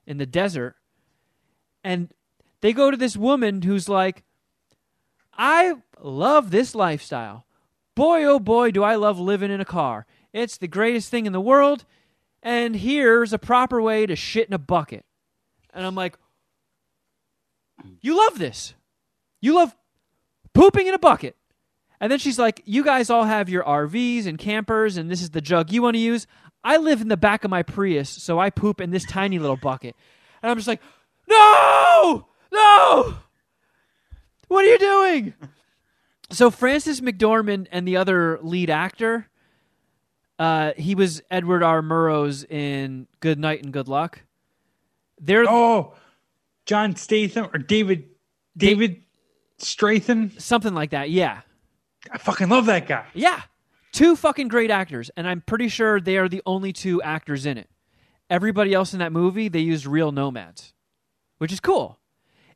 in 0.06 0.18
the 0.18 0.26
desert. 0.26 0.76
And 1.82 2.12
they 2.60 2.72
go 2.72 2.90
to 2.90 2.96
this 2.96 3.16
woman 3.16 3.62
who's 3.62 3.88
like 3.88 4.22
i 5.38 5.74
love 6.00 6.50
this 6.50 6.74
lifestyle. 6.74 7.46
Boy 7.94 8.24
oh 8.24 8.38
boy 8.38 8.70
do 8.70 8.84
i 8.84 8.94
love 8.94 9.18
living 9.18 9.50
in 9.50 9.60
a 9.60 9.64
car. 9.64 10.06
It's 10.32 10.56
the 10.56 10.68
greatest 10.68 11.10
thing 11.10 11.26
in 11.26 11.32
the 11.32 11.40
world. 11.40 11.84
And 12.42 12.76
here's 12.76 13.32
a 13.32 13.38
proper 13.38 13.82
way 13.82 14.06
to 14.06 14.14
shit 14.14 14.46
in 14.46 14.54
a 14.54 14.58
bucket. 14.58 15.04
And 15.74 15.84
i'm 15.84 15.96
like 15.96 16.16
you 18.00 18.16
love 18.16 18.38
this 18.38 18.74
you 19.40 19.54
love 19.54 19.74
pooping 20.54 20.86
in 20.86 20.94
a 20.94 20.98
bucket 20.98 21.36
and 22.00 22.12
then 22.12 22.18
she's 22.18 22.38
like, 22.38 22.62
You 22.64 22.84
guys 22.84 23.10
all 23.10 23.24
have 23.24 23.48
your 23.48 23.64
RVs 23.64 24.26
and 24.26 24.38
campers, 24.38 24.96
and 24.96 25.10
this 25.10 25.22
is 25.22 25.30
the 25.30 25.40
jug 25.40 25.72
you 25.72 25.82
want 25.82 25.94
to 25.94 26.00
use. 26.00 26.26
I 26.62 26.78
live 26.78 27.00
in 27.00 27.08
the 27.08 27.16
back 27.16 27.44
of 27.44 27.50
my 27.50 27.62
Prius, 27.62 28.10
so 28.10 28.38
I 28.38 28.50
poop 28.50 28.80
in 28.80 28.90
this 28.90 29.04
tiny 29.04 29.38
little 29.38 29.56
bucket. 29.56 29.94
And 30.42 30.50
I'm 30.50 30.56
just 30.56 30.68
like, 30.68 30.80
No! 31.28 32.26
No! 32.52 33.14
What 34.48 34.64
are 34.64 34.68
you 34.68 34.78
doing? 34.78 35.34
So 36.30 36.50
Frances 36.50 37.00
McDormand 37.00 37.68
and 37.72 37.86
the 37.86 37.96
other 37.96 38.38
lead 38.42 38.68
actor, 38.68 39.28
uh, 40.38 40.72
he 40.76 40.94
was 40.94 41.22
Edward 41.30 41.62
R. 41.62 41.82
Murrows 41.82 42.48
in 42.50 43.06
Good 43.20 43.38
Night 43.38 43.62
and 43.62 43.72
Good 43.72 43.88
Luck. 43.88 44.20
They're 45.20 45.44
Oh, 45.48 45.94
John 46.66 46.96
Statham 46.96 47.48
or 47.52 47.58
David 47.58 48.08
David 48.56 49.02
Strathairn. 49.58 50.40
something 50.40 50.74
like 50.74 50.90
that, 50.90 51.10
yeah. 51.10 51.40
I 52.10 52.18
fucking 52.18 52.48
love 52.48 52.66
that 52.66 52.86
guy. 52.86 53.06
Yeah. 53.14 53.42
Two 53.92 54.14
fucking 54.16 54.48
great 54.48 54.70
actors, 54.70 55.10
and 55.16 55.26
I'm 55.26 55.40
pretty 55.40 55.68
sure 55.68 56.00
they 56.00 56.18
are 56.18 56.28
the 56.28 56.42
only 56.44 56.72
two 56.72 57.00
actors 57.02 57.46
in 57.46 57.56
it. 57.56 57.70
Everybody 58.28 58.74
else 58.74 58.92
in 58.92 58.98
that 58.98 59.12
movie, 59.12 59.48
they 59.48 59.60
used 59.60 59.86
real 59.86 60.12
nomads, 60.12 60.74
which 61.38 61.52
is 61.52 61.60
cool. 61.60 61.98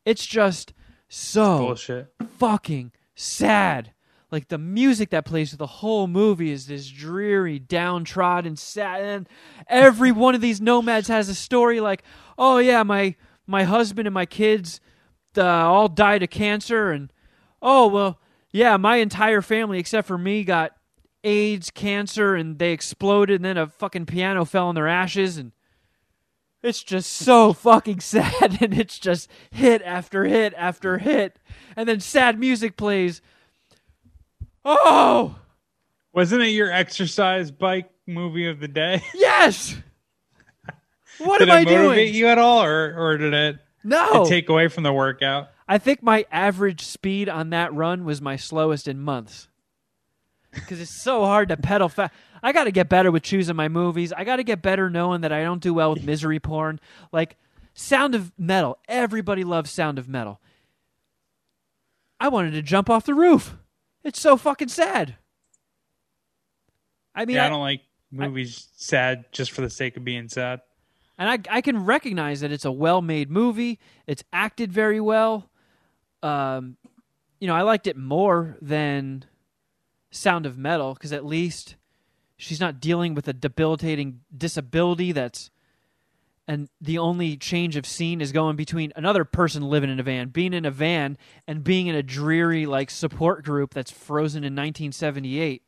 It's 0.05 0.27
just 0.27 0.75
so 1.09 1.59
Bullshit. 1.59 2.13
fucking 2.39 2.93
sad. 3.15 3.93
Like 4.31 4.49
the 4.49 4.59
music 4.59 5.11
that 5.11 5.25
plays 5.25 5.51
through 5.51 5.59
the 5.59 5.67
whole 5.67 6.07
movie 6.07 6.51
is 6.53 6.67
this 6.67 6.89
dreary, 6.89 7.59
downtrodden, 7.59 8.57
sad. 8.57 9.03
And 9.03 9.29
every 9.67 10.13
one 10.13 10.35
of 10.35 10.41
these 10.41 10.61
nomads 10.61 11.09
has 11.09 11.29
a 11.29 11.35
story 11.35 11.81
like, 11.81 12.03
"Oh 12.39 12.59
yeah, 12.59 12.83
my 12.83 13.17
my 13.51 13.65
husband 13.65 14.07
and 14.07 14.15
my 14.15 14.27
kids 14.27 14.81
uh, 15.37 15.45
all 15.45 15.89
died 15.89 16.23
of 16.23 16.31
cancer, 16.31 16.91
and 16.91 17.13
oh 17.61 17.87
well, 17.89 18.21
yeah, 18.53 18.77
my 18.77 18.97
entire 18.97 19.43
family 19.43 19.79
except 19.79 20.09
for 20.09 20.19
me 20.19 20.45
got 20.45 20.73
AIDS, 21.25 21.71
cancer, 21.71 22.35
and 22.35 22.59
they 22.59 22.73
exploded, 22.73 23.37
and 23.37 23.45
then 23.45 23.57
a 23.59 23.67
fucking 23.67 24.07
piano 24.07 24.45
fell 24.45 24.69
on 24.69 24.75
their 24.75 24.89
ashes, 24.89 25.37
and 25.37 25.53
it's 26.63 26.83
just 26.83 27.13
so 27.13 27.53
fucking 27.53 28.01
sad, 28.01 28.59
and 28.61 28.79
it's 28.79 28.99
just 28.99 29.29
hit 29.51 29.83
after 29.83 30.25
hit 30.25 30.55
after 30.57 30.99
hit, 30.99 31.39
and 31.77 31.89
then 31.89 32.01
sad 32.01 32.39
music 32.39 32.77
plays. 32.77 33.21
Oh 34.65 35.39
Wasn't 36.13 36.43
it 36.43 36.49
your 36.49 36.71
exercise 36.71 37.51
bike 37.51 37.91
movie 38.07 38.47
of 38.47 38.61
the 38.61 38.69
day? 38.69 39.03
yes! 39.15 39.77
What 41.27 41.39
did 41.39 41.49
am 41.49 41.57
I 41.57 41.61
it 41.61 41.65
motivate 41.69 42.15
you 42.15 42.27
at 42.29 42.39
all, 42.39 42.63
or 42.65 42.95
or 42.97 43.17
did 43.19 43.35
it, 43.35 43.59
No, 43.85 44.25
it 44.25 44.29
take 44.29 44.49
away 44.49 44.69
from 44.69 44.83
the 44.85 44.93
workout? 44.93 45.51
I 45.69 45.79
think 45.79 46.03
my 46.03 46.27
average 46.33 46.83
speed 46.85 47.29
on 47.29 47.51
that 47.51 47.73
run 47.75 48.05
was 48.05 48.21
my 48.21 48.37
slowest 48.37 48.89
in 48.89 48.99
months. 49.01 49.49
Because 50.53 50.81
it's 50.81 51.01
so 51.01 51.25
hard 51.25 51.49
to 51.51 51.57
pedal 51.57 51.89
fast. 51.89 52.13
I 52.43 52.51
got 52.53 52.65
to 52.65 52.73
get 52.73 52.89
better 52.89 53.13
with 53.13 53.23
choosing 53.23 53.55
my 53.55 53.69
movies. 53.69 54.13
I 54.13 54.25
got 54.25 54.37
to 54.37 54.43
get 54.43 54.63
better 54.63 54.91
knowing 54.91 55.21
that 55.21 55.31
I 55.33 55.45
don't 55.45 55.63
do 55.63 55.73
well 55.73 55.93
with 55.95 56.03
misery 56.03 56.41
porn. 56.41 56.81
Like 57.13 57.37
Sound 57.73 58.17
of 58.17 58.33
Metal. 58.37 58.77
Everybody 58.89 59.45
loves 59.45 59.71
Sound 59.71 59.97
of 59.99 60.09
Metal. 60.09 60.41
I 62.19 62.29
wanted 62.29 62.51
to 62.53 62.63
jump 62.63 62.91
off 62.91 63.05
the 63.07 63.15
roof. 63.15 63.57
It's 64.03 64.21
so 64.21 64.37
fucking 64.37 64.69
sad. 64.69 65.17
I 67.15 67.25
mean, 67.27 67.37
yeah, 67.37 67.45
I 67.45 67.47
I- 67.47 67.49
don't 67.51 67.61
like 67.61 67.83
movies 68.11 68.69
sad 68.77 69.27
just 69.31 69.53
for 69.53 69.61
the 69.61 69.71
sake 69.71 69.97
of 69.97 70.05
being 70.05 70.29
sad. 70.29 70.63
And 71.21 71.29
I 71.29 71.59
I 71.59 71.61
can 71.61 71.85
recognize 71.85 72.41
that 72.41 72.51
it's 72.51 72.65
a 72.65 72.73
well 72.73 73.03
made 73.03 73.31
movie. 73.31 73.79
It's 74.07 74.25
acted 74.33 74.73
very 74.73 75.01
well. 75.01 75.51
Um, 76.23 76.79
you 77.39 77.47
know, 77.47 77.55
I 77.55 77.63
liked 77.63 77.87
it 77.87 77.97
more 77.97 78.57
than 78.61 79.27
Sound 80.11 80.47
of 80.47 80.59
Metal 80.59 80.95
because 80.95 81.13
at 81.13 81.25
least 81.25 81.77
she's 82.37 82.59
not 82.59 82.81
dealing 82.81 83.15
with 83.15 83.29
a 83.29 83.35
debilitating 83.35 84.21
disability 84.37 85.13
that's 85.13 85.51
and 86.49 86.69
the 86.81 86.99
only 86.99 87.37
change 87.37 87.77
of 87.77 87.87
scene 87.87 88.21
is 88.21 88.33
going 88.33 88.57
between 88.57 88.93
another 88.97 89.25
person 89.25 89.63
living 89.63 89.89
in 89.89 90.01
a 90.01 90.03
van, 90.03 90.31
being 90.31 90.53
in 90.53 90.65
a 90.65 90.71
van, 90.71 91.17
and 91.47 91.63
being 91.63 91.87
in 91.87 91.95
a 91.95 92.03
dreary 92.03 92.67
like 92.67 92.91
support 92.91 93.45
group 93.45 93.73
that's 93.73 93.91
frozen 93.91 94.39
in 94.39 94.55
1978. 94.55 95.63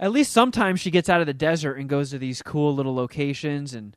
At 0.00 0.10
least 0.12 0.32
sometimes 0.32 0.80
she 0.80 0.90
gets 0.90 1.08
out 1.10 1.20
of 1.20 1.26
the 1.28 1.34
desert 1.34 1.74
and 1.74 1.86
goes 1.88 2.10
to 2.10 2.18
these 2.18 2.40
cool 2.42 2.74
little 2.74 2.94
locations, 2.94 3.74
and 3.74 3.94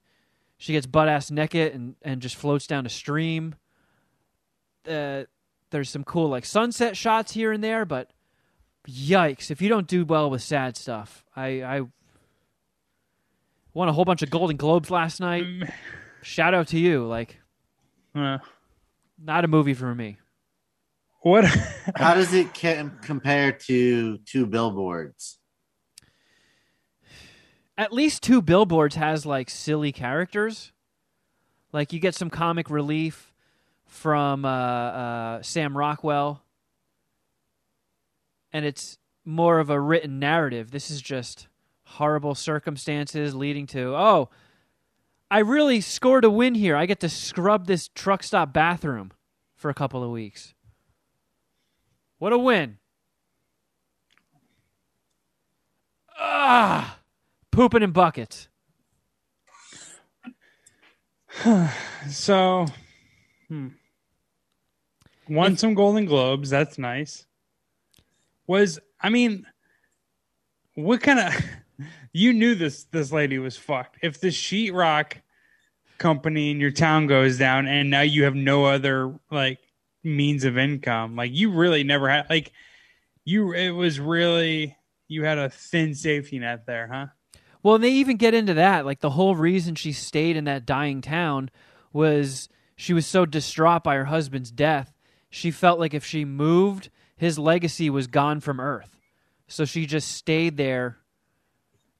she 0.57 0.73
gets 0.73 0.85
butt 0.85 1.07
ass 1.07 1.31
naked 1.31 1.73
and 1.73 1.95
and 2.01 2.21
just 2.21 2.35
floats 2.35 2.67
down 2.67 2.85
a 2.85 2.89
stream. 2.89 3.55
Uh, 4.87 5.23
There's 5.71 5.89
some 5.89 6.03
cool 6.03 6.27
like 6.27 6.43
sunset 6.45 6.97
shots 6.97 7.31
here 7.31 7.53
and 7.53 7.63
there, 7.63 7.85
but 7.85 8.11
yikes! 8.87 9.49
If 9.49 9.61
you 9.61 9.69
don't 9.69 9.87
do 9.87 10.03
well 10.03 10.29
with 10.29 10.41
sad 10.41 10.75
stuff, 10.75 11.23
I 11.37 11.63
I 11.63 11.81
won 13.73 13.87
a 13.87 13.93
whole 13.93 14.03
bunch 14.05 14.21
of 14.23 14.29
Golden 14.29 14.57
Globes 14.57 14.91
last 14.91 15.21
night. 15.21 15.45
Mm, 15.45 15.71
Shout 16.21 16.53
out 16.53 16.67
to 16.67 16.77
you. 16.79 17.05
Like, 17.07 17.39
uh, 18.13 18.39
not 19.17 19.45
a 19.45 19.47
movie 19.47 19.73
for 19.73 19.95
me. 19.95 20.17
what? 21.21 21.45
How 21.95 22.13
does 22.13 22.33
it 22.33 22.53
compare 22.53 23.53
to 23.53 24.17
two 24.19 24.45
billboards? 24.45 25.39
At 27.77 27.91
least 27.91 28.21
two 28.21 28.41
billboards 28.41 28.95
has 28.95 29.25
like 29.25 29.49
silly 29.49 29.91
characters. 29.91 30.71
Like 31.71 31.91
you 31.91 31.99
get 31.99 32.13
some 32.13 32.29
comic 32.29 32.69
relief 32.69 33.33
from 33.85 34.45
uh, 34.45 34.49
uh, 34.49 35.41
Sam 35.41 35.75
Rockwell, 35.75 36.43
and 38.51 38.65
it's 38.65 38.97
more 39.25 39.59
of 39.59 39.69
a 39.69 39.79
written 39.79 40.19
narrative. 40.19 40.71
This 40.71 40.91
is 40.91 41.01
just 41.01 41.47
horrible 41.85 42.35
circumstances 42.35 43.33
leading 43.35 43.65
to 43.67 43.95
oh, 43.95 44.29
I 45.31 45.39
really 45.39 45.81
scored 45.81 46.25
a 46.25 46.29
win 46.29 46.53
here. 46.53 46.75
I 46.75 46.85
get 46.85 46.99
to 46.99 47.09
scrub 47.09 47.65
this 47.65 47.87
truck 47.87 48.21
stop 48.21 48.53
bathroom 48.53 49.11
for 49.55 49.71
a 49.71 49.73
couple 49.73 50.03
of 50.03 50.11
weeks. 50.11 50.53
What 52.19 52.33
a 52.33 52.37
win! 52.37 52.77
Ah, 56.19 56.99
pooping 57.53 57.83
in 57.83 57.91
buckets. 57.91 58.49
so, 62.09 62.65
hmm. 63.47 63.67
won 65.29 65.55
some 65.55 65.73
Golden 65.73 66.05
Globes. 66.05 66.49
That's 66.49 66.77
nice. 66.77 67.25
Was 68.47 68.79
I 68.99 69.09
mean, 69.09 69.45
what 70.75 71.01
kind 71.01 71.19
of? 71.19 71.33
You 72.15 72.31
knew 72.31 72.53
this 72.53 72.83
this 72.91 73.11
lady 73.11 73.39
was 73.39 73.57
fucked. 73.57 73.97
If 74.03 74.21
the 74.21 74.27
sheetrock 74.27 75.13
company 75.97 76.51
in 76.51 76.59
your 76.59 76.69
town 76.69 77.07
goes 77.07 77.39
down, 77.39 77.65
and 77.65 77.89
now 77.89 78.01
you 78.01 78.25
have 78.25 78.35
no 78.35 78.65
other 78.65 79.19
like 79.31 79.57
means 80.03 80.43
of 80.43 80.55
income, 80.55 81.15
like 81.15 81.31
you 81.33 81.49
really 81.49 81.83
never 81.83 82.07
had 82.07 82.29
like 82.29 82.51
you. 83.25 83.53
It 83.53 83.71
was 83.71 83.99
really 83.99 84.77
you 85.07 85.23
had 85.23 85.39
a 85.39 85.49
thin 85.49 85.95
safety 85.95 86.37
net 86.37 86.67
there, 86.67 86.87
huh? 86.87 87.07
Well, 87.63 87.75
and 87.75 87.83
they 87.83 87.91
even 87.91 88.17
get 88.17 88.33
into 88.33 88.53
that. 88.55 88.85
Like 88.85 88.99
the 88.99 89.11
whole 89.11 89.35
reason 89.35 89.75
she 89.75 89.93
stayed 89.93 90.35
in 90.35 90.43
that 90.43 90.65
dying 90.65 91.01
town 91.01 91.49
was 91.93 92.49
she 92.75 92.93
was 92.93 93.05
so 93.05 93.25
distraught 93.25 93.83
by 93.83 93.95
her 93.95 94.05
husband's 94.05 94.51
death. 94.51 94.93
She 95.29 95.49
felt 95.49 95.79
like 95.79 95.93
if 95.93 96.05
she 96.05 96.25
moved, 96.25 96.89
his 97.15 97.39
legacy 97.39 97.89
was 97.89 98.07
gone 98.07 98.41
from 98.41 98.59
Earth. 98.59 98.99
So 99.47 99.65
she 99.65 99.85
just 99.85 100.11
stayed 100.11 100.57
there 100.57 100.97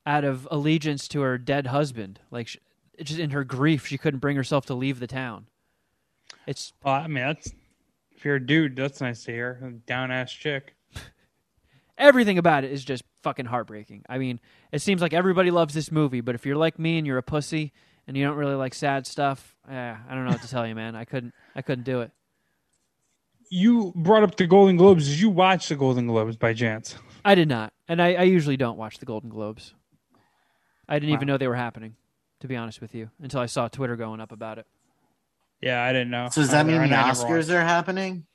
out 0.06 0.26
of 0.26 0.48
allegiance 0.52 1.08
to 1.10 1.22
her 1.22 1.38
dead 1.38 1.68
husband. 1.68 2.20
Like 2.30 2.50
she, 2.50 2.60
just 3.02 3.20
in 3.20 3.30
her 3.30 3.46
grief, 3.46 3.88
she 3.88 3.98
couldn't 3.98 4.20
bring 4.20 4.36
herself 4.36 4.66
to 4.66 4.74
leave 4.74 5.00
the 5.00 5.08
town. 5.08 5.48
It's 6.46 6.74
Well, 6.84 6.96
I 6.96 7.08
mean, 7.08 7.24
that's 7.24 7.54
if 8.12 8.26
you're 8.26 8.36
a 8.36 8.46
dude, 8.46 8.76
that's 8.76 9.00
nice 9.00 9.24
to 9.24 9.32
hear. 9.32 9.74
Down 9.88 10.12
ass 10.12 10.32
chick. 10.32 10.76
everything 11.98 12.38
about 12.38 12.64
it 12.64 12.72
is 12.72 12.84
just 12.84 13.04
fucking 13.24 13.46
heartbreaking. 13.46 14.04
I 14.08 14.18
mean, 14.18 14.40
it 14.72 14.82
seems 14.82 15.02
like 15.02 15.14
everybody 15.14 15.50
loves 15.50 15.74
this 15.74 15.92
movie, 15.92 16.22
but 16.22 16.36
if 16.36 16.46
you're 16.46 16.58
like 16.58 16.78
me 16.78 16.98
and 16.98 17.08
you're 17.08 17.18
a 17.18 17.24
pussy 17.24 17.74
and 18.06 18.16
you 18.16 18.26
don't 18.26 18.38
really 18.38 18.56
like 18.56 18.74
sad 18.74 19.08
stuff, 19.08 19.56
eh, 19.70 19.74
I 19.74 20.14
don't 20.14 20.26
know 20.26 20.32
what 20.32 20.42
to 20.42 20.50
tell 20.50 20.68
you, 20.68 20.76
man. 20.76 20.96
I 20.96 21.06
couldn't, 21.06 21.34
I 21.56 21.62
couldn't 21.62 21.86
do 21.86 22.02
it. 22.02 22.12
You 23.50 23.94
brought 23.96 24.24
up 24.24 24.36
the 24.36 24.48
Golden 24.48 24.78
Globes. 24.78 25.08
Did 25.08 25.20
you 25.20 25.30
watch 25.30 25.70
the 25.70 25.76
Golden 25.76 26.08
Globes 26.08 26.36
by 26.38 26.54
chance? 26.54 26.96
I 27.26 27.36
did 27.36 27.48
not, 27.48 27.74
and 27.88 28.02
I, 28.02 28.14
I 28.14 28.24
usually 28.24 28.58
don't 28.58 28.78
watch 28.78 29.00
the 29.00 29.06
Golden 29.06 29.30
Globes. 29.30 29.74
I 30.88 31.00
didn't 31.00 31.14
even 31.14 31.28
know 31.28 31.38
they 31.38 31.48
were 31.48 31.56
happening, 31.56 31.96
to 32.42 32.48
be 32.48 32.58
honest 32.58 32.82
with 32.82 32.94
you, 32.94 33.10
until 33.22 33.40
I 33.40 33.46
saw 33.46 33.70
Twitter 33.70 33.96
going 33.96 34.20
up 34.20 34.32
about 34.32 34.58
it. 34.58 34.68
Yeah, 35.62 35.82
I 35.82 35.94
didn't 35.94 36.10
know. 36.10 36.28
So 36.30 36.42
does 36.42 36.52
that 36.52 36.66
either, 36.66 36.74
mean 36.74 36.82
and 36.82 36.92
the 36.92 36.98
I 36.98 37.12
Oscars 37.12 37.50
are 37.50 37.64
happening? 37.64 38.26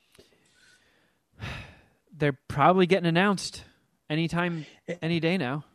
They're 2.17 2.37
probably 2.47 2.87
getting 2.87 3.05
announced 3.05 3.63
anytime, 4.09 4.65
eh, 4.87 4.95
any 5.01 5.19
day 5.19 5.37
now, 5.37 5.65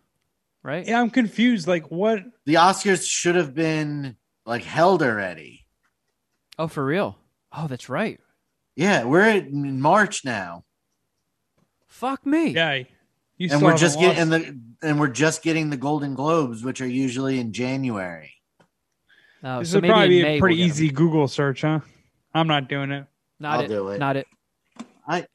right? 0.62 0.86
Yeah, 0.86 1.00
I'm 1.00 1.10
confused. 1.10 1.66
Like, 1.66 1.90
what? 1.90 2.20
The 2.46 2.54
Oscars 2.54 3.08
should 3.08 3.34
have 3.36 3.54
been 3.54 4.16
like 4.46 4.62
held 4.62 5.02
already. 5.02 5.66
Oh, 6.58 6.68
for 6.68 6.84
real? 6.84 7.18
Oh, 7.52 7.66
that's 7.66 7.88
right. 7.88 8.20
Yeah, 8.76 9.04
we're 9.04 9.28
in 9.28 9.80
March 9.80 10.24
now, 10.24 10.64
Fuck 11.86 12.26
me. 12.26 12.48
Yeah, 12.48 12.82
you 13.38 13.48
and 13.52 13.62
we're 13.62 13.76
just 13.76 14.00
getting 14.00 14.28
the 14.28 14.58
and 14.82 14.98
we're 14.98 15.06
just 15.06 15.42
getting 15.44 15.70
the 15.70 15.76
Golden 15.76 16.14
Globes, 16.16 16.64
which 16.64 16.80
are 16.80 16.88
usually 16.88 17.38
in 17.38 17.52
January. 17.52 18.32
Oh, 19.44 19.60
This 19.60 19.70
so 19.70 19.78
would 19.78 19.88
probably 19.88 20.08
be 20.08 20.22
May 20.22 20.28
a 20.28 20.32
we'll 20.32 20.40
pretty 20.40 20.60
easy 20.60 20.90
Google 20.90 21.28
search, 21.28 21.60
huh? 21.60 21.80
I'm 22.34 22.48
not 22.48 22.68
doing 22.68 22.90
it. 22.90 23.06
Not 23.38 23.58
I'll 23.58 23.64
it. 23.64 23.68
do 23.68 23.88
it. 23.90 23.98
Not 23.98 24.16
it. 24.16 24.26
I 25.06 25.26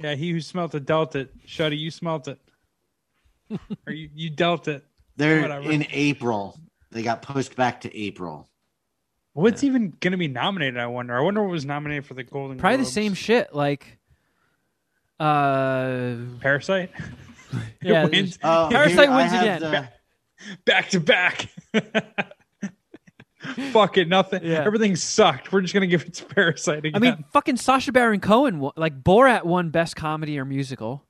Yeah, 0.00 0.14
he 0.14 0.30
who 0.30 0.40
smelt 0.40 0.74
it 0.74 0.86
dealt 0.86 1.16
it. 1.16 1.30
Shuddy, 1.46 1.78
you 1.78 1.90
smelt 1.90 2.28
it, 2.28 2.38
or 3.86 3.92
you, 3.92 4.08
you 4.14 4.30
dealt 4.30 4.68
it. 4.68 4.84
they're 5.16 5.42
Whatever. 5.42 5.70
in 5.70 5.86
April. 5.90 6.58
They 6.90 7.02
got 7.02 7.22
pushed 7.22 7.56
back 7.56 7.80
to 7.82 7.96
April. 7.96 8.48
What's 9.34 9.62
even 9.64 9.92
going 10.00 10.12
to 10.12 10.16
be 10.18 10.28
nominated? 10.28 10.78
I 10.78 10.86
wonder. 10.86 11.16
I 11.16 11.20
wonder 11.20 11.42
what 11.42 11.50
was 11.50 11.64
nominated 11.64 12.06
for 12.06 12.14
the 12.14 12.22
Golden. 12.24 12.58
Probably 12.58 12.78
the 12.78 12.84
same 12.84 13.14
shit. 13.14 13.54
Like, 13.54 13.98
uh, 15.20 16.14
Parasite. 16.40 16.90
Yeah, 17.80 18.04
wins 18.08 18.38
Oh, 18.42 18.68
Parasite 18.70 19.08
here 19.08 19.16
wins 19.16 19.32
again. 19.32 19.60
the- 19.62 19.88
back 20.66 20.90
to 20.90 21.00
back. 21.00 21.48
Fuck 23.72 23.98
it, 23.98 24.08
nothing. 24.08 24.42
Yeah. 24.44 24.64
Everything 24.64 24.96
sucked. 24.96 25.52
We're 25.52 25.60
just 25.60 25.74
gonna 25.74 25.86
give 25.86 26.02
it 26.02 26.14
to 26.14 26.24
Parasite 26.24 26.84
again. 26.84 26.92
I 26.94 26.98
mean, 26.98 27.24
fucking 27.32 27.56
Sacha 27.56 27.92
Baron 27.92 28.20
Cohen, 28.20 28.70
like 28.76 29.02
Borat 29.02 29.44
won 29.44 29.70
Best 29.70 29.96
Comedy 29.96 30.38
or 30.38 30.44
Musical, 30.44 31.04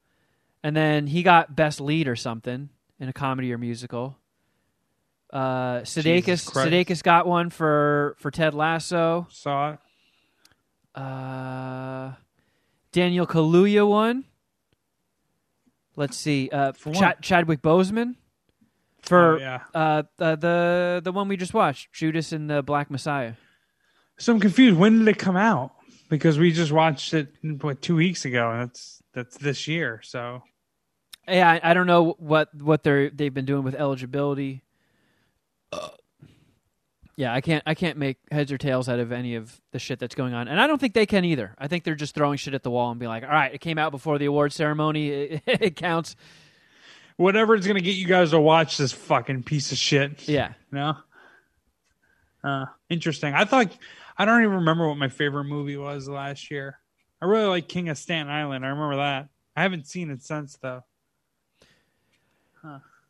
and 0.62 0.76
then 0.76 1.06
he 1.06 1.22
got 1.22 1.54
Best 1.54 1.80
Lead 1.80 2.08
or 2.08 2.16
something 2.16 2.68
in 3.00 3.08
a 3.08 3.12
comedy 3.12 3.52
or 3.52 3.58
musical. 3.58 4.18
Uh, 5.32 5.80
Sudeikis. 5.80 6.50
Sudeikis 6.50 7.02
got 7.02 7.26
one 7.26 7.50
for 7.50 8.16
for 8.18 8.30
Ted 8.30 8.54
Lasso. 8.54 9.26
saw 9.30 9.72
it. 9.72 9.78
Uh, 10.94 12.12
Daniel 12.92 13.26
Kaluuya 13.26 13.86
won. 13.86 14.24
Let's 15.96 16.16
see, 16.16 16.48
uh, 16.52 16.72
For 16.72 16.92
Chad- 16.94 17.20
Chadwick 17.22 17.60
Boseman 17.60 18.14
for 19.08 19.36
Oh, 19.36 19.38
yeah. 19.38 19.60
uh, 19.74 20.02
the 20.16 20.36
the 20.36 21.00
the 21.04 21.12
one 21.12 21.28
we 21.28 21.36
just 21.36 21.54
watched, 21.54 21.92
Judas 21.92 22.32
and 22.32 22.48
the 22.48 22.62
Black 22.62 22.90
Messiah. 22.90 23.34
So 24.18 24.32
I'm 24.32 24.40
confused. 24.40 24.76
When 24.78 24.98
did 25.00 25.08
it 25.08 25.18
come 25.18 25.36
out? 25.36 25.72
Because 26.08 26.38
we 26.38 26.52
just 26.52 26.72
watched 26.72 27.12
it 27.14 27.28
what 27.60 27.82
two 27.82 27.96
weeks 27.96 28.24
ago, 28.24 28.50
and 28.50 28.62
that's 28.62 29.02
that's 29.14 29.36
this 29.36 29.68
year. 29.68 30.00
So 30.02 30.42
Yeah, 31.28 31.50
I, 31.50 31.60
I 31.70 31.74
don't 31.74 31.86
know 31.86 32.14
what 32.18 32.54
what 32.54 32.82
they're 32.82 33.10
they've 33.10 33.32
been 33.34 33.44
doing 33.44 33.62
with 33.64 33.74
eligibility. 33.74 34.62
Yeah, 37.16 37.34
I 37.34 37.40
can't 37.40 37.64
I 37.66 37.74
can't 37.74 37.98
make 37.98 38.18
heads 38.30 38.52
or 38.52 38.58
tails 38.58 38.88
out 38.88 39.00
of 39.00 39.10
any 39.10 39.34
of 39.34 39.60
the 39.72 39.80
shit 39.80 39.98
that's 39.98 40.14
going 40.14 40.34
on, 40.34 40.46
and 40.46 40.60
I 40.60 40.68
don't 40.68 40.78
think 40.78 40.94
they 40.94 41.04
can 41.06 41.24
either. 41.24 41.52
I 41.58 41.66
think 41.66 41.82
they're 41.82 41.96
just 41.96 42.14
throwing 42.14 42.38
shit 42.38 42.54
at 42.54 42.62
the 42.62 42.70
wall 42.70 42.92
and 42.92 43.00
being 43.00 43.08
like, 43.10 43.24
"All 43.24 43.28
right, 43.30 43.52
it 43.52 43.60
came 43.60 43.76
out 43.76 43.90
before 43.90 44.18
the 44.18 44.26
award 44.26 44.52
ceremony, 44.52 45.08
it, 45.10 45.42
it 45.46 45.76
counts." 45.76 46.14
Whatever 47.18 47.54
is 47.54 47.66
gonna 47.66 47.80
get 47.82 47.96
you 47.96 48.06
guys 48.06 48.30
to 48.30 48.40
watch 48.40 48.78
this 48.78 48.92
fucking 48.92 49.42
piece 49.42 49.70
of 49.72 49.76
shit. 49.78 50.26
Yeah, 50.26 50.54
No. 50.72 50.96
Uh, 52.42 52.66
interesting. 52.88 53.34
I 53.34 53.44
thought 53.44 53.76
I 54.16 54.24
don't 54.24 54.40
even 54.42 54.54
remember 54.54 54.88
what 54.88 54.96
my 54.96 55.08
favorite 55.08 55.44
movie 55.44 55.76
was 55.76 56.08
last 56.08 56.50
year. 56.50 56.78
I 57.20 57.26
really 57.26 57.46
like 57.46 57.68
King 57.68 57.88
of 57.88 57.98
Staten 57.98 58.28
Island. 58.28 58.64
I 58.64 58.68
remember 58.68 58.96
that. 58.96 59.28
I 59.56 59.62
haven't 59.62 59.86
seen 59.88 60.10
it 60.10 60.22
since 60.22 60.56
though. 60.56 60.84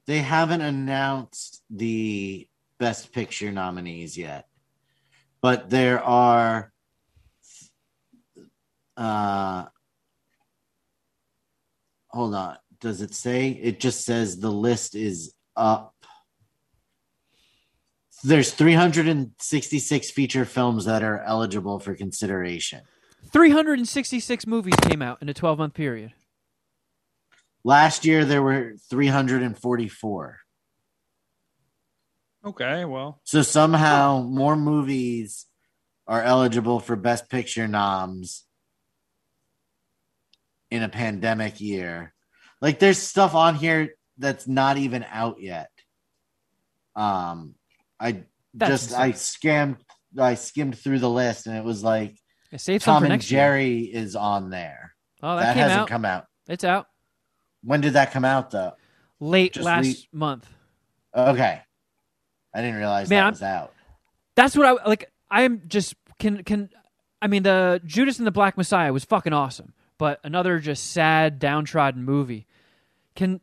They 0.07 0.19
haven't 0.19 0.63
announced 0.63 1.63
the 1.69 2.49
Best 2.79 3.13
Picture 3.13 3.53
nominees 3.53 4.17
yet, 4.17 4.49
but 5.43 5.69
there 5.69 6.03
are. 6.03 6.73
Uh, 8.97 9.67
hold 12.09 12.35
on. 12.35 12.57
Does 12.81 13.01
it 13.03 13.15
say? 13.15 13.49
It 13.51 13.81
just 13.81 14.05
says 14.05 14.39
the 14.39 14.51
list 14.53 14.95
is 14.95 15.35
up. 15.57 15.95
There's 18.25 18.53
366 18.53 20.11
feature 20.11 20.45
films 20.45 20.85
that 20.87 21.03
are 21.03 21.21
eligible 21.21 21.79
for 21.81 21.95
consideration. 21.95 22.83
three 23.33 23.51
hundred 23.51 23.79
and 23.79 23.89
sixty 23.89 24.21
six 24.21 24.47
movies 24.47 24.75
came 24.83 25.03
out 25.03 25.21
in 25.23 25.29
a 25.29 25.35
twelve 25.35 25.59
month 25.59 25.75
period. 25.75 26.13
Last 27.65 28.05
year 28.05 28.25
there 28.25 28.43
were 28.43 28.75
344. 28.91 30.39
Okay, 32.47 32.85
well, 32.85 33.21
So 33.25 33.43
somehow 33.43 34.23
more 34.23 34.57
movies 34.57 35.47
are 36.07 36.23
eligible 36.23 36.79
for 36.81 36.97
Best 36.97 37.29
Picture 37.29 37.67
noms 37.69 38.45
in 40.71 40.83
a 40.83 40.89
pandemic 40.89 41.61
year. 41.61 42.15
Like 42.61 42.79
there's 42.79 42.99
stuff 42.99 43.35
on 43.35 43.55
here 43.55 43.95
that's 44.19 44.47
not 44.49 44.79
even 44.79 45.05
out 45.11 45.41
yet. 45.41 45.71
Um 46.97 47.55
I 48.01 48.25
That's 48.55 48.87
just 48.89 48.95
I 48.99 49.13
scammed 49.13 49.77
I 50.19 50.35
skimmed 50.35 50.79
through 50.79 50.99
the 51.01 51.11
list 51.11 51.47
and 51.47 51.57
it 51.57 51.65
was 51.65 51.83
like 51.85 52.17
some 52.57 52.79
Tom 52.79 53.03
and 53.05 53.11
next 53.13 53.31
year. 53.31 53.41
Jerry 53.41 53.81
is 53.83 54.17
on 54.17 54.51
there. 54.51 54.95
Oh, 55.23 55.37
that, 55.37 55.43
that 55.43 55.57
hasn't 55.57 55.81
out. 55.83 55.89
come 55.89 56.05
out. 56.05 56.27
It's 56.49 56.65
out 56.65 56.87
When 57.63 57.81
did 57.81 57.93
that 57.95 58.13
come 58.13 58.25
out 58.25 58.51
though? 58.51 58.73
late 59.21 59.53
Just 59.55 59.65
last 59.67 59.85
re- 59.87 60.09
month. 60.13 60.49
Okay. 61.15 61.61
I 62.55 62.61
didn't 62.61 62.77
realize 62.77 63.09
Man, 63.11 63.19
that 63.19 63.25
I'm- 63.25 63.33
was 63.33 63.43
out. 63.43 63.73
That's 64.35 64.57
what 64.57 64.67
I 64.67 64.89
like. 64.89 65.11
I 65.31 65.43
am 65.43 65.63
just 65.67 65.95
can 66.21 66.45
can. 66.45 66.71
I 67.21 67.27
mean, 67.27 67.43
the 67.43 67.81
Judas 67.85 68.19
and 68.19 68.27
the 68.27 68.31
Black 68.31 68.57
Messiah 68.57 68.93
was 68.93 69.05
fucking 69.05 69.33
awesome, 69.33 69.73
but 69.99 70.21
another 70.23 70.61
just 70.61 70.93
sad, 70.93 71.41
downtrodden 71.41 72.05
movie. 72.05 72.47
Can 73.19 73.41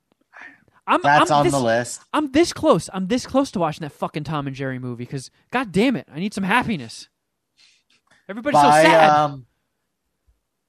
I'm 0.88 1.02
That's 1.02 1.30
I'm 1.30 1.40
on 1.40 1.44
this, 1.44 1.54
the 1.54 1.60
list. 1.60 2.02
I'm 2.14 2.32
this 2.32 2.54
close. 2.54 2.90
I'm 2.94 3.08
this 3.08 3.28
close 3.28 3.52
to 3.52 3.60
watching 3.60 3.82
that 3.82 3.92
fucking 3.92 4.24
Tom 4.24 4.48
and 4.48 4.56
Jerry 4.56 4.80
movie 4.80 5.04
because, 5.04 5.30
god 5.52 5.74
damn 5.74 5.98
it, 5.98 6.08
I 6.10 6.18
need 6.18 6.34
some 6.34 6.46
happiness. 6.46 7.10
Everybody's 8.30 8.58
so 8.62 8.70
sad. 8.70 9.10
um 9.10 9.48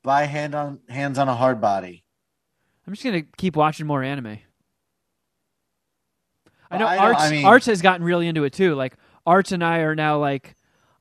by 0.03 0.25
hand 0.25 0.57
on 0.57 0.81
hands 0.89 1.19
on 1.21 1.29
a 1.29 1.37
hard 1.37 1.61
body. 1.61 2.03
I'm 2.85 2.95
just 2.95 3.05
gonna 3.05 3.23
keep 3.37 3.55
watching 3.55 3.87
more 3.87 4.03
anime. 4.03 4.39
I 6.69 6.79
know 6.79 6.87
I 6.87 6.97
know- 6.97 7.03
Arts 7.03 7.23
I 7.23 7.31
mean- 7.31 7.45
Arts 7.47 7.67
has 7.67 7.81
gotten 7.81 8.05
really 8.05 8.27
into 8.27 8.43
it 8.43 8.53
too. 8.53 8.75
Like 8.75 8.97
Arts 9.25 9.53
and 9.53 9.63
I 9.63 9.79
are 9.83 9.95
now 9.95 10.19
like 10.19 10.57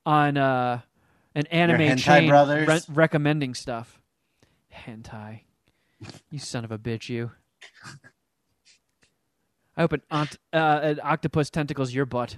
on 0.05 0.37
uh 0.37 0.81
an 1.33 1.47
anime 1.47 1.97
chain 1.97 2.29
brothers? 2.29 2.67
re- 2.67 2.81
recommending 2.93 3.55
stuff. 3.55 3.99
Hentai. 4.71 5.41
You 6.29 6.37
son 6.37 6.63
of 6.65 6.71
a 6.71 6.77
bitch, 6.77 7.09
you. 7.09 7.31
I 9.77 9.81
hope 9.81 9.93
an, 9.93 10.01
ont- 10.09 10.37
uh, 10.53 10.79
an 10.83 10.99
octopus 11.03 11.49
tentacles 11.49 11.93
your 11.93 12.05
butt. 12.05 12.37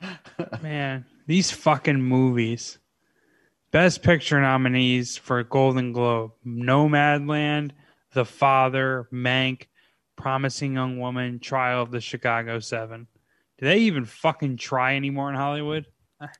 Man, 0.62 1.04
these 1.26 1.50
fucking 1.50 2.00
movies. 2.00 2.78
Best 3.70 4.02
Picture 4.02 4.40
nominees 4.40 5.16
for 5.16 5.42
Golden 5.44 5.92
Globe: 5.92 6.32
Nomadland, 6.46 7.70
The 8.12 8.24
Father, 8.24 9.08
Mank, 9.12 9.66
Promising 10.16 10.74
Young 10.74 10.98
Woman, 10.98 11.38
Trial 11.40 11.82
of 11.82 11.90
the 11.90 12.00
Chicago 12.00 12.58
Seven. 12.58 13.06
Do 13.58 13.66
they 13.66 13.78
even 13.78 14.04
fucking 14.04 14.58
try 14.58 14.96
anymore 14.96 15.30
in 15.30 15.36
Hollywood? 15.36 15.86
I 16.20 16.24
mean, 16.24 16.30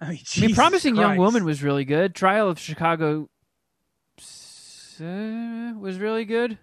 I 0.00 0.08
mean, 0.08 0.20
Jesus 0.24 0.56
Promising 0.56 0.96
Young 0.96 1.16
Woman 1.18 1.44
was 1.44 1.62
really 1.62 1.84
good. 1.84 2.14
Trial 2.14 2.48
of 2.48 2.58
Chicago 2.58 3.28
uh, 5.00 5.74
was 5.78 5.98
really 5.98 6.24
good. 6.24 6.58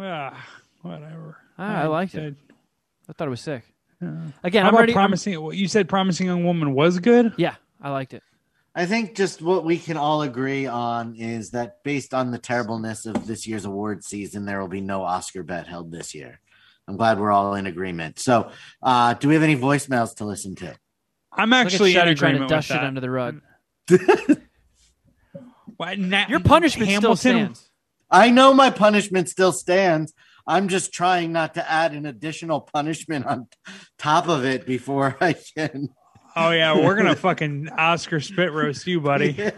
Ah, 0.00 0.46
whatever. 0.82 1.36
Ah, 1.58 1.82
I 1.82 1.86
liked 1.86 2.14
it. 2.14 2.34
I 3.08 3.12
thought 3.12 3.26
it 3.26 3.30
was 3.30 3.40
sick. 3.40 3.64
Again, 4.00 4.62
How 4.62 4.68
I'm 4.68 4.74
about 4.74 4.80
ready. 4.80 4.92
I'm- 4.92 4.96
promising? 4.96 5.34
You 5.52 5.68
said, 5.68 5.88
Promising 5.88 6.26
Young 6.26 6.44
Woman 6.44 6.72
was 6.74 6.98
good. 6.98 7.34
yeah, 7.36 7.56
I 7.82 7.90
liked 7.90 8.14
it. 8.14 8.22
I 8.74 8.86
think 8.86 9.14
just 9.16 9.42
what 9.42 9.64
we 9.64 9.78
can 9.78 9.96
all 9.96 10.22
agree 10.22 10.66
on 10.66 11.16
is 11.16 11.50
that 11.50 11.82
based 11.84 12.14
on 12.14 12.30
the 12.30 12.38
terribleness 12.38 13.04
of 13.04 13.26
this 13.26 13.46
year's 13.46 13.64
award 13.64 14.04
season, 14.04 14.46
there 14.46 14.60
will 14.60 14.68
be 14.68 14.80
no 14.80 15.02
Oscar 15.02 15.42
bet 15.42 15.66
held 15.66 15.90
this 15.92 16.14
year. 16.14 16.40
I'm 16.88 16.96
glad 16.96 17.18
we're 17.20 17.32
all 17.32 17.54
in 17.56 17.66
agreement. 17.66 18.18
So, 18.20 18.50
uh, 18.82 19.14
do 19.14 19.28
we 19.28 19.34
have 19.34 19.42
any 19.42 19.56
voicemails 19.56 20.14
to 20.16 20.24
listen 20.24 20.54
to? 20.56 20.74
I'm 21.32 21.50
Look 21.50 21.58
at 21.58 21.66
actually 21.66 21.94
in 21.96 22.16
trying 22.16 22.38
to 22.38 22.46
dust 22.46 22.70
it 22.70 22.78
under 22.78 23.00
the 23.00 23.10
rug. 23.10 23.40
Why- 25.76 25.94
na- 25.96 26.26
Your 26.28 26.40
punishment 26.40 26.90
Hamilton, 26.90 27.16
still 27.16 27.32
stands. 27.32 27.69
I 28.10 28.30
know 28.30 28.52
my 28.54 28.70
punishment 28.70 29.28
still 29.28 29.52
stands. 29.52 30.12
I'm 30.46 30.68
just 30.68 30.92
trying 30.92 31.32
not 31.32 31.54
to 31.54 31.70
add 31.70 31.92
an 31.92 32.06
additional 32.06 32.60
punishment 32.60 33.26
on 33.26 33.46
top 33.98 34.28
of 34.28 34.44
it 34.44 34.66
before 34.66 35.16
I 35.20 35.34
can. 35.34 35.90
Oh 36.36 36.50
yeah, 36.50 36.74
we're 36.74 36.96
gonna 36.96 37.16
fucking 37.16 37.68
Oscar 37.70 38.20
spit 38.20 38.52
roast 38.52 38.86
you, 38.86 39.00
buddy. 39.00 39.36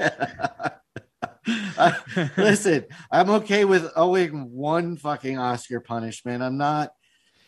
I- 1.47 1.97
listen, 2.37 2.85
I'm 3.11 3.31
okay 3.31 3.65
with 3.65 3.91
owing 3.97 4.51
one 4.51 4.97
fucking 4.97 5.39
Oscar 5.39 5.81
punishment. 5.81 6.43
I'm 6.43 6.57
not 6.59 6.93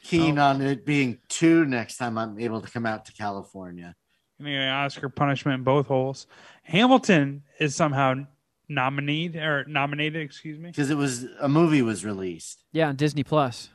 keen 0.02 0.38
Oh. 0.38 0.42
on 0.46 0.62
it 0.62 0.84
being 0.84 1.18
two 1.28 1.64
next 1.64 1.96
time 1.96 2.18
I'm 2.18 2.38
able 2.38 2.60
to 2.60 2.70
come 2.70 2.86
out 2.86 3.06
to 3.06 3.12
California. 3.12 3.94
Anyway, 4.40 4.66
Oscar 4.68 5.08
punishment 5.08 5.58
in 5.58 5.64
both 5.64 5.86
holes. 5.86 6.26
Hamilton 6.64 7.42
is 7.60 7.74
somehow 7.76 8.26
nominated 8.68 9.42
or 9.42 9.64
nominated, 9.66 10.22
excuse 10.22 10.58
me. 10.58 10.70
Because 10.70 10.90
it 10.90 10.96
was 10.96 11.26
a 11.40 11.48
movie 11.48 11.82
was 11.82 12.04
released. 12.04 12.64
Yeah, 12.72 12.88
on 12.88 12.96
Disney 12.96 13.24
Plus. 13.24 13.68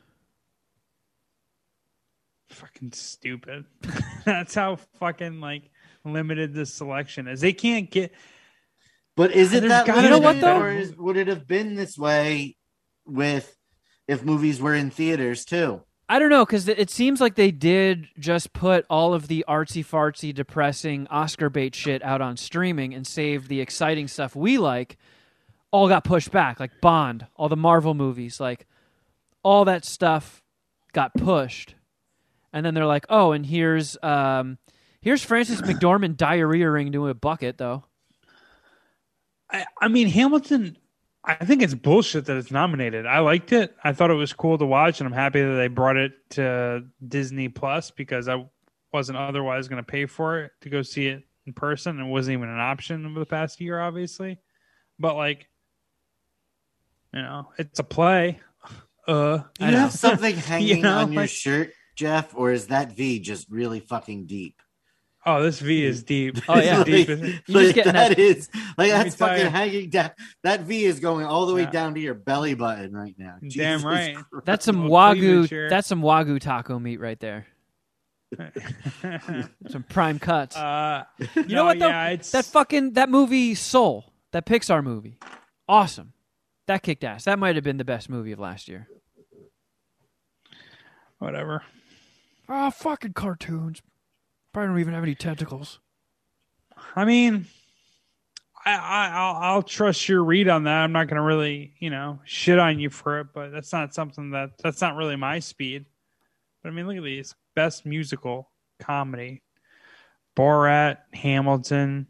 Fucking 2.50 2.94
stupid. 2.94 3.66
That's 4.26 4.56
how 4.56 4.78
fucking 5.00 5.40
like 5.40 5.70
limited 6.04 6.54
the 6.54 6.66
selection 6.66 7.28
is. 7.28 7.42
They 7.42 7.54
can't 7.54 7.90
get 7.92 8.12
But 9.16 9.32
is 9.32 9.54
it 9.54 9.62
There's 9.62 9.70
that 9.70 9.86
gotta 9.86 10.02
You 10.02 10.10
know 10.10 10.20
what, 10.20 10.42
though? 10.42 10.62
or 10.62 10.72
is, 10.72 10.96
would 10.96 11.18
it 11.18 11.28
have 11.28 11.48
been 11.48 11.76
this 11.76 11.98
way 11.98 12.58
with 13.06 13.56
if 14.08 14.24
movies 14.24 14.60
were 14.60 14.74
in 14.74 14.90
theaters 14.90 15.46
too? 15.46 15.84
I 16.12 16.18
don't 16.18 16.32
know 16.32 16.43
because 16.43 16.68
it 16.68 16.89
seems 16.89 17.22
like 17.22 17.36
they 17.36 17.51
did 17.51 18.07
just 18.18 18.51
put 18.51 18.84
all 18.89 19.14
of 19.14 19.28
the 19.28 19.45
artsy 19.47 19.86
fartsy, 19.86 20.34
depressing 20.34 21.05
Oscar 21.07 21.51
bait 21.51 21.76
shit 21.76 22.03
out 22.03 22.20
on 22.20 22.36
streaming 22.36 22.95
and 22.95 23.05
save 23.05 23.47
the 23.47 23.62
exciting 23.62 24.07
stuff 24.07 24.36
we 24.36 24.57
like. 24.57 24.97
All 25.72 25.88
got 25.88 26.03
pushed 26.03 26.32
back, 26.32 26.60
like 26.60 26.82
Bond, 26.82 27.28
all 27.36 27.47
the 27.47 27.55
Marvel 27.55 27.93
movies, 27.93 28.39
like 28.39 28.66
all 29.43 29.66
that 29.66 29.86
stuff 29.86 30.41
got 30.93 31.14
pushed. 31.14 31.76
And 32.51 32.66
then 32.66 32.74
they're 32.74 32.88
like, 32.88 33.05
"Oh, 33.07 33.32
and 33.32 33.45
here's 33.45 33.95
um, 34.01 34.57
here's 35.01 35.24
Frances 35.24 35.62
McDormand 35.62 36.16
diarrheaing 36.16 36.88
into 36.88 37.07
a 37.07 37.14
bucket, 37.14 37.60
though." 37.60 37.84
I, 39.51 39.66
I 39.80 39.88
mean 39.89 40.07
Hamilton 40.07 40.76
I 41.24 41.45
think 41.45 41.61
it's 41.61 41.74
bullshit 41.74 42.26
that 42.26 42.38
it's 42.38 42.49
nominated. 42.51 43.05
I 43.05 43.20
liked 43.20 43.51
it. 43.51 43.76
I 43.84 43.91
thought 43.93 44.09
it 44.09 44.15
was 44.15 44.32
cool 44.34 44.57
to 44.57 44.65
watch 44.65 44.99
and 44.99 45.07
I'm 45.07 45.13
happy 45.13 45.41
that 45.41 45.55
they 45.55 45.67
brought 45.67 45.97
it 45.97 46.13
to 46.32 46.86
Disney 47.05 47.49
Plus 47.49 47.91
because 47.91 48.28
I 48.30 48.45
wasn't 48.93 49.17
otherwise 49.17 49.67
going 49.67 49.84
to 49.84 49.91
pay 49.91 50.05
for 50.05 50.39
it 50.43 50.51
to 50.61 50.70
go 50.70 50.82
see 50.82 51.07
it 51.07 51.24
in 51.45 51.53
person. 51.53 51.99
It 51.99 52.07
wasn't 52.07 52.38
even 52.38 52.49
an 52.49 52.59
option 52.59 53.05
over 53.05 53.20
the 53.20 53.26
past 53.26 53.59
year 53.59 53.80
obviously. 53.80 54.39
But 54.97 55.15
like 55.15 55.47
you 57.13 57.22
know, 57.22 57.50
it's 57.58 57.79
a 57.79 57.83
play. 57.83 58.39
Uh 59.08 59.39
you 59.59 59.66
have 59.67 59.91
something 59.91 60.36
hanging 60.37 60.83
know, 60.83 61.00
on 61.00 61.12
your 61.12 61.24
like- 61.24 61.29
shirt, 61.29 61.71
Jeff, 61.96 62.33
or 62.33 62.51
is 62.54 62.67
that 62.67 62.93
V 62.93 63.20
just 63.20 63.50
really 63.50 63.82
fucking 63.82 64.25
deep? 64.25 64.55
Oh, 65.25 65.43
this 65.43 65.59
V 65.59 65.83
is 65.83 66.04
deep. 66.16 66.37
Oh, 66.47 66.58
yeah. 66.59 66.83
It's 66.86 67.08
deep. 67.08 67.09
Like- 67.09 67.20
You're 67.20 67.28
just 67.29 67.50
like, 67.50 67.75
getting 67.75 67.93
that 67.93 68.09
that- 68.09 68.20
is 68.20 68.50
like 68.78 68.91
that's 68.91 69.16
fucking 69.16 69.46
you. 69.46 69.50
hanging 69.50 69.89
down. 69.89 70.12
That 70.43 70.62
V 70.62 70.86
is 70.86 71.00
going 71.00 71.25
all 71.25 71.46
the 71.46 71.54
way 71.54 71.62
Yeah. 71.63 71.71
down 71.71 71.93
to 71.96 72.00
your 72.00 72.13
belly 72.13 72.54
button 72.54 72.93
right 72.93 73.16
now. 73.17 73.36
Damn 73.41 73.50
Jesus 73.50 73.83
right. 73.83 74.16
Christ. 74.16 74.46
That's 74.46 74.66
some 74.66 74.83
Little 74.83 74.96
wagyu. 74.97 75.70
That's 75.70 75.87
some 75.87 76.01
wagyu 76.01 76.39
taco 76.39 76.79
meat 76.79 77.00
right 77.00 77.20
there. 77.20 77.47
Some 79.70 79.83
prime 79.89 80.20
cuts. 80.20 80.55
uh, 80.55 81.04
You 81.36 81.55
know 81.55 81.66
what 81.66 81.79
though? 81.79 81.87
Yeah, 81.87 82.09
it's, 82.09 82.32
That 82.32 82.46
fucking 82.46 82.93
that 82.93 83.09
movie 83.09 83.55
Soul, 83.55 84.13
that 84.33 84.46
Pixar 84.46 84.83
movie, 84.83 85.17
awesome. 85.67 86.13
That 86.67 86.83
kicked 86.83 87.04
ass. 87.04 87.24
That 87.25 87.39
might 87.39 87.55
have 87.55 87.63
been 87.63 87.78
the 87.78 87.83
best 87.86 88.08
movie 88.08 88.32
of 88.32 88.37
last 88.37 88.67
year. 88.67 88.87
whatever. 91.17 91.63
Ah, 92.47 92.70
fucking 92.70 93.13
cartoons. 93.13 93.82
Probably 94.54 94.70
don't 94.70 94.80
even 94.80 94.93
have 94.93 95.04
any 95.04 95.16
tentacles. 95.16 95.80
I 96.96 97.05
mean, 97.05 97.46
I, 98.66 98.76
I 98.76 99.09
I'll, 99.13 99.36
I'll 99.36 99.63
trust 99.63 100.09
your 100.09 100.24
read 100.24 100.47
on 100.47 100.63
that. 100.63 100.84
I'm 100.84 100.92
not 100.92 101.08
going 101.08 101.17
to 101.17 101.21
really, 101.21 101.74
you 101.80 101.89
know, 101.89 102.20
shit 102.26 102.59
on 102.59 102.80
you 102.80 102.89
for 102.89 103.20
it, 103.20 103.28
but 103.34 103.51
that's 103.51 103.71
not 103.71 103.93
something 103.93 104.32
that 104.32 104.51
that's 104.62 104.82
not 104.82 104.96
really 104.96 105.16
my 105.16 105.39
speed. 105.39 105.86
But 106.63 106.70
I 106.70 106.71
mean, 106.71 106.88
look 106.88 106.97
at 106.97 107.04
these 107.04 107.36
best 107.55 107.86
musical 107.86 108.50
comedy: 108.80 109.43
Borat, 110.36 110.97
Hamilton. 111.13 112.08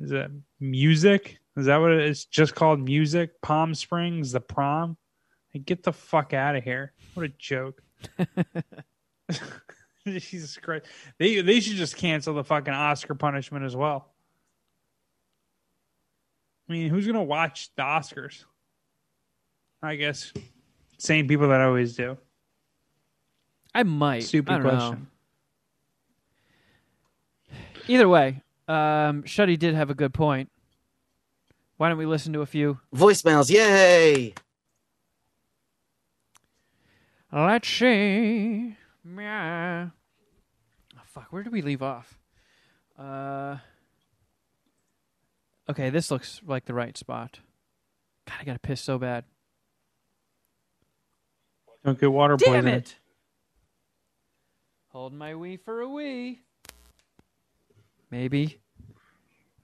Is 0.00 0.12
it 0.12 0.30
music? 0.60 1.38
Is 1.56 1.66
that 1.66 1.78
what 1.78 1.90
it 1.90 2.02
is? 2.02 2.24
Just 2.26 2.54
called 2.54 2.78
music? 2.78 3.40
Palm 3.42 3.74
Springs, 3.74 4.30
the 4.30 4.40
prom. 4.40 4.96
Like, 5.52 5.64
get 5.64 5.82
the 5.82 5.92
fuck 5.92 6.34
out 6.34 6.54
of 6.54 6.62
here! 6.62 6.92
What 7.14 7.26
a 7.26 7.30
joke. 7.30 7.82
Jesus 10.18 10.56
Christ. 10.56 10.86
They 11.18 11.40
they 11.40 11.60
should 11.60 11.76
just 11.76 11.96
cancel 11.96 12.34
the 12.34 12.44
fucking 12.44 12.72
Oscar 12.72 13.14
punishment 13.14 13.64
as 13.64 13.74
well. 13.76 14.08
I 16.68 16.72
mean, 16.72 16.90
who's 16.90 17.06
gonna 17.06 17.22
watch 17.22 17.70
the 17.76 17.82
Oscars? 17.82 18.44
I 19.82 19.96
guess 19.96 20.32
same 20.98 21.28
people 21.28 21.48
that 21.48 21.60
I 21.60 21.64
always 21.64 21.94
do. 21.96 22.16
I 23.74 23.82
might. 23.84 24.24
Stupid 24.24 24.52
I 24.52 24.58
don't 24.58 24.62
question. 24.62 25.06
know. 27.50 27.56
Either 27.86 28.08
way, 28.08 28.42
Um, 28.66 29.22
Shuddy 29.22 29.58
did 29.58 29.74
have 29.74 29.88
a 29.88 29.94
good 29.94 30.12
point. 30.12 30.50
Why 31.78 31.88
don't 31.88 31.96
we 31.96 32.06
listen 32.06 32.32
to 32.34 32.40
a 32.42 32.46
few? 32.46 32.80
Voicemails, 32.94 33.50
yay! 33.50 34.34
Let's 37.32 37.68
see. 37.68 38.76
Yeah. 39.16 39.88
Oh, 40.96 41.00
fuck, 41.06 41.26
where 41.30 41.42
did 41.42 41.52
we 41.52 41.62
leave 41.62 41.82
off? 41.82 42.18
Uh. 42.98 43.56
Okay, 45.70 45.90
this 45.90 46.10
looks 46.10 46.40
like 46.46 46.64
the 46.64 46.74
right 46.74 46.96
spot. 46.96 47.40
God, 48.26 48.36
I 48.40 48.44
gotta 48.44 48.58
piss 48.58 48.80
so 48.80 48.98
bad. 48.98 49.24
Don't 51.84 51.98
get 52.00 52.10
water 52.10 52.36
Damn 52.36 52.52
poisoning. 52.54 52.74
it! 52.74 52.96
Hold 54.88 55.12
my 55.12 55.34
wee 55.34 55.56
for 55.56 55.80
a 55.80 55.88
wee. 55.88 56.40
Maybe. 58.10 58.60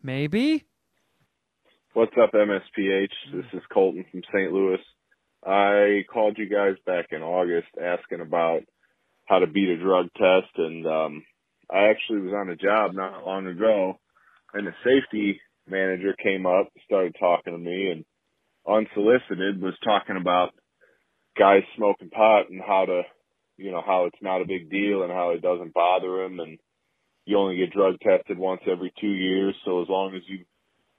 Maybe. 0.02 0.64
What's 1.94 2.12
up, 2.20 2.32
MSPH? 2.32 3.08
This 3.32 3.46
is 3.52 3.62
Colton 3.72 4.04
from 4.10 4.22
St. 4.32 4.52
Louis. 4.52 4.78
I 5.46 6.04
called 6.12 6.36
you 6.38 6.48
guys 6.48 6.74
back 6.86 7.06
in 7.10 7.22
August 7.22 7.68
asking 7.82 8.20
about 8.20 8.62
how 9.26 9.38
to 9.38 9.46
beat 9.46 9.68
a 9.68 9.76
drug 9.76 10.06
test, 10.16 10.52
and 10.56 10.86
um, 10.86 11.24
I 11.70 11.88
actually 11.88 12.20
was 12.20 12.34
on 12.34 12.50
a 12.50 12.56
job 12.56 12.94
not 12.94 13.24
long 13.24 13.46
ago, 13.46 13.98
and 14.52 14.66
the 14.66 14.72
safety 14.84 15.40
manager 15.68 16.14
came 16.22 16.46
up, 16.46 16.68
started 16.84 17.16
talking 17.18 17.54
to 17.54 17.58
me, 17.58 17.90
and 17.90 18.04
unsolicited 18.66 19.60
was 19.60 19.74
talking 19.82 20.16
about 20.20 20.50
guys 21.38 21.62
smoking 21.76 22.10
pot 22.10 22.50
and 22.50 22.60
how 22.60 22.84
to, 22.84 23.02
you 23.56 23.70
know, 23.70 23.82
how 23.84 24.04
it's 24.04 24.22
not 24.22 24.42
a 24.42 24.46
big 24.46 24.70
deal 24.70 25.02
and 25.02 25.12
how 25.12 25.30
it 25.30 25.42
doesn't 25.42 25.74
bother 25.74 26.22
them, 26.22 26.40
and 26.40 26.58
you 27.24 27.38
only 27.38 27.56
get 27.56 27.72
drug 27.72 27.94
tested 28.00 28.38
once 28.38 28.60
every 28.70 28.92
two 29.00 29.12
years, 29.12 29.54
so 29.64 29.82
as 29.82 29.88
long 29.88 30.14
as 30.14 30.22
you 30.28 30.44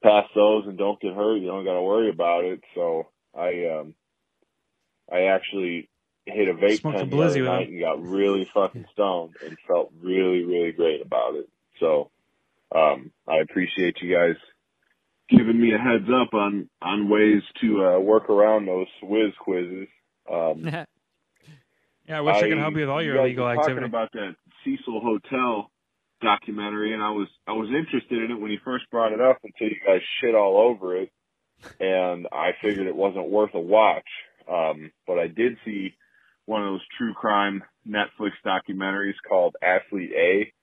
pass 0.03 0.25
those 0.33 0.65
and 0.65 0.77
don't 0.77 0.99
get 0.99 1.13
hurt, 1.13 1.37
you 1.37 1.47
don't 1.47 1.65
got 1.65 1.75
to 1.75 1.81
worry 1.81 2.09
about 2.09 2.43
it. 2.43 2.59
So 2.73 3.07
I, 3.37 3.79
um, 3.79 3.93
I 5.11 5.25
actually 5.25 5.89
hit 6.25 6.47
a 6.47 6.53
vape 6.53 6.81
Smoked 6.81 6.97
a 6.97 6.99
pen 7.01 7.09
the 7.09 7.21
other 7.21 7.43
night 7.43 7.69
and 7.69 7.79
got 7.79 8.01
really 8.01 8.49
fucking 8.53 8.85
stoned 8.93 9.35
and 9.45 9.57
felt 9.67 9.91
really, 10.01 10.43
really 10.43 10.71
great 10.71 11.01
about 11.01 11.35
it. 11.35 11.49
So, 11.79 12.09
um, 12.73 13.11
I 13.27 13.37
appreciate 13.37 14.01
you 14.01 14.15
guys 14.15 14.35
giving 15.29 15.59
me 15.59 15.73
a 15.73 15.77
heads 15.77 16.09
up 16.09 16.33
on, 16.33 16.69
on 16.81 17.09
ways 17.09 17.41
to, 17.61 17.85
uh, 17.85 17.99
work 17.99 18.29
around 18.29 18.67
those 18.67 18.87
whiz 19.01 19.33
quizzes. 19.39 19.87
Um, 20.31 20.69
Yeah, 22.07 22.19
I 22.19 22.21
wish 22.21 22.35
I, 22.35 22.49
could 22.49 22.57
help 22.59 22.75
you 22.75 22.81
with 22.81 22.89
all 22.89 23.01
your 23.01 23.15
guys 23.15 23.23
illegal 23.23 23.45
were 23.45 23.55
talking 23.55 23.71
activity. 23.71 23.85
about 23.87 24.11
that 24.13 24.35
Cecil 24.63 25.01
Hotel 25.01 25.71
documentary, 26.21 26.93
and 26.93 27.01
I 27.01 27.09
was 27.09 27.27
I 27.47 27.53
was 27.53 27.69
interested 27.69 28.23
in 28.23 28.31
it 28.31 28.39
when 28.39 28.51
you 28.51 28.59
first 28.63 28.89
brought 28.91 29.11
it 29.11 29.21
up 29.21 29.37
until 29.43 29.67
you 29.67 29.77
guys 29.85 30.01
shit 30.21 30.35
all 30.35 30.57
over 30.57 30.97
it, 30.97 31.11
and 31.79 32.27
I 32.31 32.51
figured 32.61 32.87
it 32.87 32.95
wasn't 32.95 33.29
worth 33.29 33.55
a 33.55 33.59
watch. 33.59 34.07
Um, 34.47 34.91
but 35.07 35.17
I 35.17 35.27
did 35.27 35.57
see 35.65 35.95
one 36.45 36.63
of 36.63 36.73
those 36.73 36.85
true 36.97 37.13
crime 37.13 37.63
Netflix 37.87 38.31
documentaries 38.45 39.15
called 39.27 39.55
Athlete 39.61 40.11
A 40.15 40.53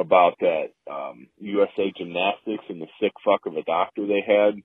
about 0.00 0.34
that 0.40 0.66
um, 0.90 1.28
USA 1.38 1.92
Gymnastics 1.96 2.64
and 2.68 2.80
the 2.80 2.86
sick 3.00 3.12
fuck 3.24 3.46
of 3.46 3.56
a 3.56 3.62
doctor 3.62 4.06
they 4.06 4.22
had 4.26 4.62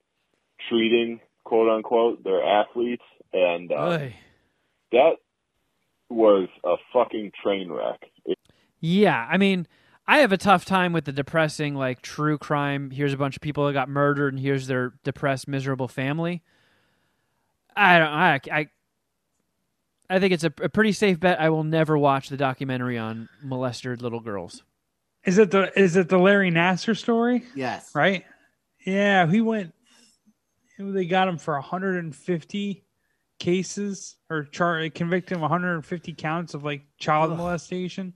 treating 0.70 1.20
quote 1.44 1.70
unquote 1.70 2.24
their 2.24 2.44
athletes, 2.44 3.04
and 3.34 3.72
uh, 3.72 4.00
that 4.92 5.14
was 6.10 6.50
a 6.64 6.76
fucking 6.94 7.32
train 7.42 7.72
wreck. 7.72 8.00
It, 8.26 8.38
Yeah, 8.80 9.28
I 9.30 9.38
mean, 9.38 9.68
I 10.08 10.20
have 10.20 10.32
a 10.32 10.38
tough 10.38 10.66
time 10.66 10.94
with 10.94 11.06
the 11.06 11.12
depressing, 11.12 11.76
like 11.76 12.02
true 12.02 12.38
crime. 12.38 12.92
Here's 12.92 13.14
a 13.14 13.18
bunch 13.18 13.36
of 13.36 13.42
people 13.42 13.66
that 13.68 13.74
got 13.74 13.90
murdered, 13.90 14.34
and 14.34 14.42
here's 14.42 14.68
their 14.68 14.94
depressed, 15.04 15.48
miserable 15.48 15.88
family. 15.88 16.44
I 17.76 18.00
don't. 18.00 18.08
I. 18.08 18.40
I, 18.52 18.68
I 20.12 20.20
think 20.20 20.34
it's 20.34 20.44
a, 20.44 20.54
a 20.62 20.68
pretty 20.68 20.92
safe 20.92 21.20
bet. 21.20 21.40
I 21.40 21.50
will 21.50 21.64
never 21.64 21.98
watch 21.98 22.28
the 22.28 22.36
documentary 22.36 22.98
on 22.98 23.30
molested 23.42 24.02
little 24.02 24.20
girls. 24.20 24.62
Is 25.24 25.38
it 25.38 25.52
the 25.52 25.72
is 25.80 25.96
it 25.96 26.10
the 26.10 26.18
Larry 26.18 26.52
Nassar 26.52 26.98
story? 26.98 27.46
Yes. 27.56 27.96
Right? 27.96 28.26
Yeah, 28.86 29.26
he 29.28 29.40
went. 29.40 29.74
They 30.78 31.06
got 31.06 31.28
him 31.28 31.38
for 31.38 31.54
150 31.54 32.84
cases, 33.40 34.18
or 34.30 34.44
char 34.44 34.90
convicted 34.90 35.38
him 35.38 35.42
150 35.42 36.14
counts 36.14 36.56
of 36.56 36.64
like 36.64 36.82
child 36.98 37.38
molestation. 37.38 38.14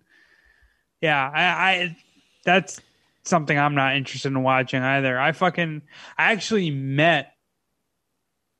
Yeah, 0.99 1.31
I, 1.33 1.43
I 1.43 1.97
that's 2.43 2.81
something 3.23 3.57
I'm 3.57 3.75
not 3.75 3.95
interested 3.95 4.29
in 4.29 4.43
watching 4.43 4.81
either. 4.81 5.17
I 5.17 5.31
fucking 5.31 5.83
I 6.17 6.31
actually 6.33 6.71
met 6.71 7.33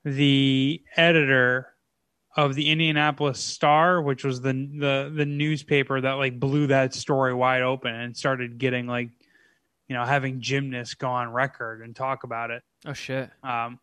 the 0.05 0.81
editor 0.95 1.74
of 2.35 2.53
the 2.53 2.69
Indianapolis 2.69 3.39
Star, 3.39 4.01
which 4.01 4.23
was 4.23 4.41
the 4.41 4.53
the 4.53 5.11
the 5.13 5.25
newspaper 5.25 6.01
that 6.01 6.13
like 6.13 6.39
blew 6.39 6.67
that 6.67 6.93
story 6.93 7.33
wide 7.33 7.61
open 7.61 7.93
and 7.93 8.15
started 8.15 8.57
getting 8.57 8.87
like 8.87 9.09
you 9.87 9.95
know 9.95 10.03
having 10.03 10.41
gymnasts 10.41 10.95
go 10.95 11.09
on 11.09 11.31
record 11.31 11.81
and 11.81 11.95
talk 11.95 12.23
about 12.23 12.51
it. 12.51 12.63
Oh 12.85 12.93
shit! 12.93 13.29
Um, 13.43 13.79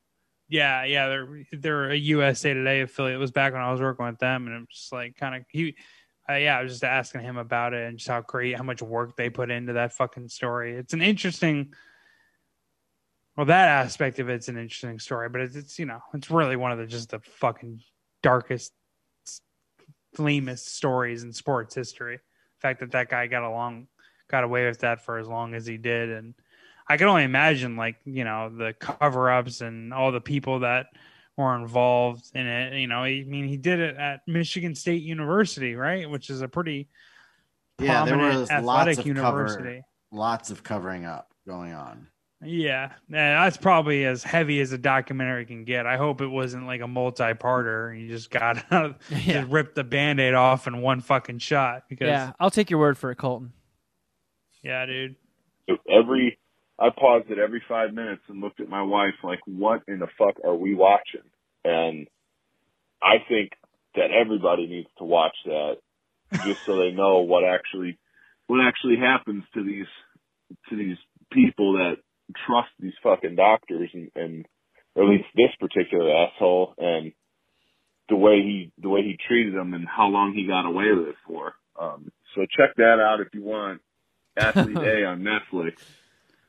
yeah, 0.48 0.84
yeah, 0.84 1.08
they're 1.08 1.44
they're 1.52 1.90
a 1.90 1.96
USA 1.96 2.52
Today 2.52 2.82
affiliate. 2.82 3.16
It 3.16 3.18
was 3.18 3.30
back 3.30 3.54
when 3.54 3.62
I 3.62 3.72
was 3.72 3.80
working 3.80 4.04
with 4.04 4.18
them, 4.18 4.46
and 4.46 4.56
it 4.56 4.60
was 4.60 4.68
just 4.70 4.92
like 4.92 5.16
kind 5.16 5.34
of 5.34 5.44
he. 5.48 5.74
Uh, 6.28 6.34
yeah, 6.34 6.58
I 6.58 6.62
was 6.62 6.72
just 6.72 6.84
asking 6.84 7.22
him 7.22 7.36
about 7.36 7.74
it 7.74 7.88
and 7.88 7.98
just 7.98 8.08
how 8.08 8.20
great, 8.20 8.56
how 8.56 8.62
much 8.62 8.80
work 8.80 9.16
they 9.16 9.28
put 9.28 9.50
into 9.50 9.72
that 9.72 9.92
fucking 9.92 10.28
story. 10.28 10.76
It's 10.76 10.92
an 10.92 11.02
interesting, 11.02 11.74
well, 13.36 13.46
that 13.46 13.68
aspect 13.68 14.20
of 14.20 14.28
it's 14.28 14.46
an 14.46 14.56
interesting 14.56 15.00
story, 15.00 15.28
but 15.28 15.40
it's, 15.40 15.56
it's 15.56 15.78
you 15.80 15.84
know, 15.84 15.98
it's 16.14 16.30
really 16.30 16.54
one 16.54 16.70
of 16.70 16.78
the 16.78 16.86
just 16.86 17.10
the 17.10 17.18
fucking 17.18 17.80
darkest, 18.22 18.72
lamest 20.18 20.74
stories 20.74 21.22
in 21.22 21.32
sports 21.32 21.74
history. 21.74 22.16
The 22.16 22.60
fact 22.60 22.80
that 22.80 22.92
that 22.92 23.08
guy 23.08 23.26
got 23.26 23.42
along, 23.42 23.88
got 24.30 24.44
away 24.44 24.66
with 24.66 24.80
that 24.80 25.04
for 25.04 25.18
as 25.18 25.26
long 25.28 25.54
as 25.54 25.66
he 25.66 25.76
did, 25.76 26.10
and 26.10 26.34
I 26.88 26.96
can 26.96 27.08
only 27.08 27.24
imagine 27.24 27.76
like 27.76 27.96
you 28.04 28.24
know 28.24 28.50
the 28.50 28.74
cover 28.78 29.30
ups 29.30 29.60
and 29.60 29.92
all 29.92 30.12
the 30.12 30.20
people 30.20 30.60
that 30.60 30.86
were 31.36 31.56
involved 31.56 32.30
in 32.34 32.46
it. 32.46 32.78
You 32.78 32.86
know, 32.86 32.98
I 32.98 33.24
mean, 33.24 33.46
he 33.46 33.56
did 33.56 33.80
it 33.80 33.96
at 33.96 34.20
Michigan 34.26 34.74
State 34.74 35.02
University, 35.02 35.74
right, 35.74 36.08
which 36.08 36.30
is 36.30 36.42
a 36.42 36.48
pretty 36.48 36.88
Yeah, 37.78 38.04
there 38.04 38.18
was 38.18 38.50
athletic 38.50 38.96
lots 38.96 38.98
of 38.98 39.06
university. 39.06 39.82
cover, 40.10 40.20
lots 40.20 40.50
of 40.50 40.62
covering 40.62 41.04
up 41.04 41.32
going 41.46 41.72
on. 41.72 42.08
Yeah, 42.44 42.92
yeah, 43.08 43.44
that's 43.44 43.56
probably 43.56 44.04
as 44.04 44.24
heavy 44.24 44.60
as 44.60 44.72
a 44.72 44.78
documentary 44.78 45.46
can 45.46 45.64
get. 45.64 45.86
I 45.86 45.96
hope 45.96 46.20
it 46.20 46.26
wasn't 46.26 46.66
like 46.66 46.80
a 46.80 46.88
multi-parter. 46.88 47.98
You 48.00 48.08
just 48.08 48.30
got 48.30 48.56
Yeah. 48.70 48.96
just 49.10 49.50
ripped 49.50 49.74
the 49.76 49.84
band-aid 49.84 50.34
off 50.34 50.66
in 50.66 50.80
one 50.82 51.00
fucking 51.00 51.38
shot. 51.38 51.84
Because 51.88 52.08
Yeah, 52.08 52.32
I'll 52.40 52.50
take 52.50 52.70
your 52.70 52.80
word 52.80 52.98
for 52.98 53.10
it, 53.12 53.16
Colton. 53.16 53.52
yeah, 54.62 54.86
dude. 54.86 55.16
every 55.88 56.38
I 56.78 56.88
paused 56.90 57.30
it 57.30 57.38
every 57.38 57.62
five 57.68 57.92
minutes 57.94 58.22
and 58.28 58.40
looked 58.40 58.60
at 58.60 58.68
my 58.68 58.82
wife 58.82 59.14
like, 59.22 59.38
"What 59.46 59.82
in 59.86 60.00
the 60.00 60.08
fuck 60.18 60.36
are 60.44 60.56
we 60.56 60.74
watching?" 60.74 61.22
And 61.64 62.08
I 63.00 63.18
think 63.28 63.52
that 63.94 64.10
everybody 64.10 64.66
needs 64.66 64.88
to 64.98 65.04
watch 65.04 65.36
that 65.44 65.76
just 66.44 66.64
so 66.64 66.76
they 66.76 66.90
know 66.90 67.18
what 67.20 67.44
actually 67.44 67.98
what 68.48 68.60
actually 68.66 68.96
happens 68.96 69.44
to 69.54 69.62
these 69.62 69.86
to 70.70 70.76
these 70.76 70.96
people 71.30 71.74
that 71.74 71.96
trust 72.46 72.70
these 72.78 72.92
fucking 73.02 73.36
doctors 73.36 73.90
and, 73.94 74.10
and 74.16 74.46
or 74.94 75.04
at 75.04 75.10
least 75.10 75.24
this 75.34 75.50
particular 75.60 76.10
asshole 76.26 76.74
and 76.78 77.12
the 78.08 78.16
way 78.16 78.36
he 78.42 78.72
the 78.78 78.88
way 78.88 79.02
he 79.02 79.16
treated 79.26 79.54
them 79.54 79.74
and 79.74 79.86
how 79.88 80.06
long 80.08 80.34
he 80.34 80.46
got 80.46 80.66
away 80.66 80.92
with 80.96 81.08
it 81.08 81.16
for. 81.26 81.54
Um, 81.80 82.10
so 82.34 82.42
check 82.56 82.74
that 82.76 82.98
out 83.00 83.20
if 83.20 83.28
you 83.32 83.42
want. 83.42 83.80
Athlete 84.36 84.76
A 84.78 85.04
on 85.04 85.20
Netflix. 85.22 85.74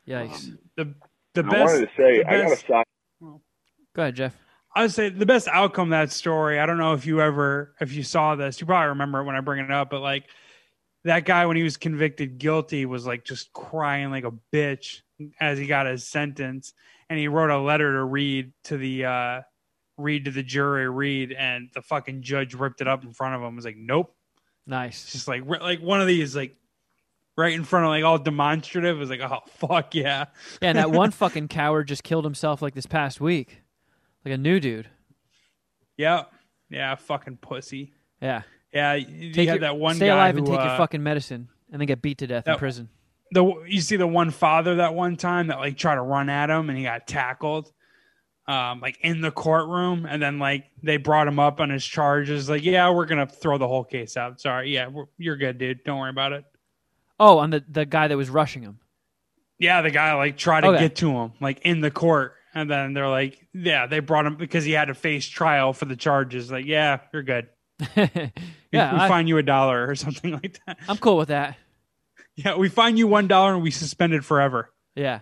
Yikes! 0.07 0.47
Um, 0.49 0.59
The 0.75 0.93
the 1.35 1.43
best. 1.43 1.55
I 1.55 1.63
wanted 1.65 1.79
to 1.85 1.91
say 1.97 2.17
the 2.23 2.27
I 2.29 2.37
got 2.37 2.45
a 2.45 2.49
best- 2.49 2.67
side. 2.67 2.83
Go 3.21 4.01
ahead, 4.01 4.15
Jeff. 4.15 4.37
I 4.75 4.81
would 4.81 4.91
say 4.91 5.09
the 5.09 5.25
best 5.25 5.47
outcome 5.47 5.89
of 5.89 5.91
that 5.91 6.11
story. 6.11 6.59
I 6.59 6.65
don't 6.65 6.79
know 6.79 6.93
if 6.93 7.05
you 7.05 7.21
ever, 7.21 7.75
if 7.79 7.93
you 7.93 8.01
saw 8.01 8.33
this, 8.35 8.59
you 8.59 8.65
probably 8.65 8.89
remember 8.89 9.19
it 9.21 9.25
when 9.25 9.35
I 9.35 9.41
bring 9.41 9.63
it 9.63 9.69
up, 9.69 9.91
but 9.91 9.99
like 10.01 10.23
that 11.03 11.25
guy 11.25 11.45
when 11.45 11.57
he 11.57 11.63
was 11.63 11.77
convicted 11.77 12.37
guilty 12.37 12.85
was 12.85 13.05
like 13.05 13.25
just 13.25 13.51
crying 13.53 14.09
like 14.11 14.23
a 14.23 14.33
bitch 14.53 15.01
as 15.39 15.57
he 15.57 15.67
got 15.67 15.85
his 15.85 16.07
sentence, 16.07 16.73
and 17.09 17.19
he 17.19 17.27
wrote 17.27 17.49
a 17.49 17.59
letter 17.59 17.93
to 17.93 18.03
read 18.03 18.53
to 18.65 18.77
the 18.77 19.05
uh 19.05 19.41
read 19.97 20.25
to 20.25 20.31
the 20.31 20.43
jury, 20.43 20.89
read, 20.89 21.31
and 21.31 21.69
the 21.73 21.81
fucking 21.81 22.21
judge 22.21 22.53
ripped 22.53 22.81
it 22.81 22.87
up 22.87 23.03
in 23.03 23.13
front 23.13 23.35
of 23.35 23.41
him. 23.41 23.55
Was 23.55 23.65
like, 23.65 23.77
nope. 23.77 24.15
Nice. 24.65 25.11
just 25.11 25.27
like 25.27 25.45
like 25.45 25.81
one 25.81 25.99
of 25.99 26.07
these 26.07 26.35
like 26.35 26.55
right 27.35 27.53
in 27.53 27.65
front 27.65 27.85
of 27.85 27.89
like 27.89 28.03
all 28.03 28.17
demonstrative. 28.17 28.95
It 28.95 28.99
was 28.99 29.09
like, 29.09 29.19
oh 29.19 29.39
fuck 29.67 29.93
yeah. 29.93 30.25
Yeah, 30.61 30.69
and 30.69 30.77
that 30.77 30.91
one 30.91 31.11
fucking 31.11 31.49
coward 31.49 31.87
just 31.87 32.03
killed 32.03 32.23
himself 32.23 32.61
like 32.61 32.75
this 32.75 32.85
past 32.85 33.19
week, 33.19 33.61
like 34.23 34.33
a 34.33 34.37
new 34.37 34.59
dude. 34.59 34.89
Yeah, 35.97 36.23
yeah, 36.69 36.95
fucking 36.95 37.37
pussy. 37.37 37.93
Yeah. 38.21 38.43
Yeah, 38.73 38.93
you 38.95 39.31
Take 39.33 39.47
had 39.49 39.55
your- 39.55 39.61
that 39.61 39.77
one 39.77 39.95
stay 39.95 40.07
guy 40.07 40.13
alive 40.15 40.33
who, 40.35 40.39
and 40.39 40.47
take 40.47 40.59
uh, 40.59 40.63
your 40.65 40.77
fucking 40.77 41.03
medicine, 41.03 41.47
and 41.71 41.79
then 41.79 41.85
get 41.87 42.01
beat 42.01 42.17
to 42.19 42.27
death 42.27 42.47
in 42.47 42.55
prison. 42.57 42.89
the 43.31 43.43
you 43.67 43.81
see 43.81 43.95
the 43.97 44.07
one 44.07 44.31
father 44.31 44.75
that 44.75 44.93
one 44.95 45.15
time 45.15 45.47
that 45.47 45.59
like 45.59 45.77
tried 45.77 45.95
to 45.95 46.01
run 46.01 46.29
at 46.29 46.49
him 46.49 46.69
and 46.69 46.77
he 46.77 46.83
got 46.83 47.05
tackled 47.07 47.71
um 48.47 48.81
like 48.81 48.97
in 49.01 49.21
the 49.21 49.31
courtroom 49.31 50.05
and 50.05 50.21
then 50.21 50.37
like 50.37 50.65
they 50.83 50.97
brought 50.97 51.27
him 51.27 51.39
up 51.39 51.61
on 51.61 51.69
his 51.69 51.85
charges 51.85 52.49
like 52.49 52.61
yeah 52.63 52.89
we're 52.91 53.05
gonna 53.05 53.25
throw 53.25 53.57
the 53.57 53.67
whole 53.67 53.83
case 53.85 54.17
out. 54.17 54.41
Sorry. 54.41 54.73
Yeah 54.73 54.87
we're, 54.87 55.05
you're 55.17 55.37
good 55.37 55.57
dude. 55.57 55.83
Don't 55.85 55.97
worry 55.99 56.09
about 56.09 56.33
it. 56.33 56.43
Oh, 57.19 57.37
on 57.37 57.51
the 57.51 57.63
the 57.69 57.85
guy 57.85 58.07
that 58.09 58.17
was 58.17 58.29
rushing 58.29 58.61
him. 58.63 58.79
yeah 59.59 59.81
the 59.81 59.91
guy 59.91 60.13
like 60.15 60.35
tried 60.37 60.61
to 60.61 60.67
Okay. 60.67 60.79
get 60.79 60.95
to 60.97 61.11
him 61.11 61.31
like 61.39 61.59
in 61.61 61.79
the 61.81 61.91
court. 61.91 62.33
And 62.55 62.69
then 62.69 62.93
they're 62.93 63.07
like 63.09 63.47
yeah 63.53 63.87
they 63.87 63.99
brought 63.99 64.25
him 64.25 64.35
because 64.35 64.65
he 64.65 64.73
had 64.73 64.89
to 64.89 64.93
face 64.93 65.25
trial 65.27 65.71
for 65.73 65.85
the 65.85 65.95
charges. 65.95 66.51
Like 66.51 66.65
yeah 66.65 66.99
you're 67.13 67.23
good 67.23 67.47
yeah, 68.73 68.93
we 68.93 68.99
I, 68.99 69.07
fine 69.07 69.27
you 69.27 69.37
a 69.37 69.43
dollar 69.43 69.87
or 69.87 69.95
something 70.05 70.31
like 70.33 70.59
that 70.65 70.79
I'm 70.87 70.97
cool 70.97 71.17
with 71.17 71.29
that. 71.29 71.57
yeah 72.35 72.55
we 72.55 72.69
fine 72.69 72.97
you 72.97 73.07
one 73.07 73.27
dollar 73.27 73.53
and 73.53 73.63
we 73.63 73.71
suspend 73.71 74.13
it 74.13 74.23
forever 74.23 74.69
Yeah, 74.95 75.19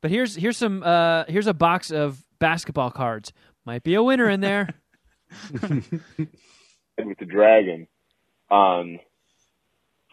but 0.00 0.10
here's 0.10 0.34
here's 0.36 0.56
some 0.56 0.82
uh 0.82 1.24
here's 1.28 1.46
a 1.46 1.54
box 1.54 1.90
of 1.90 2.24
basketball 2.38 2.90
cards. 2.90 3.32
Might 3.64 3.82
be 3.84 3.94
a 3.94 4.02
winner 4.02 4.28
in 4.28 4.40
there. 4.40 4.68
with 5.52 7.18
the 7.18 7.24
dragon 7.24 7.86
on 8.50 8.98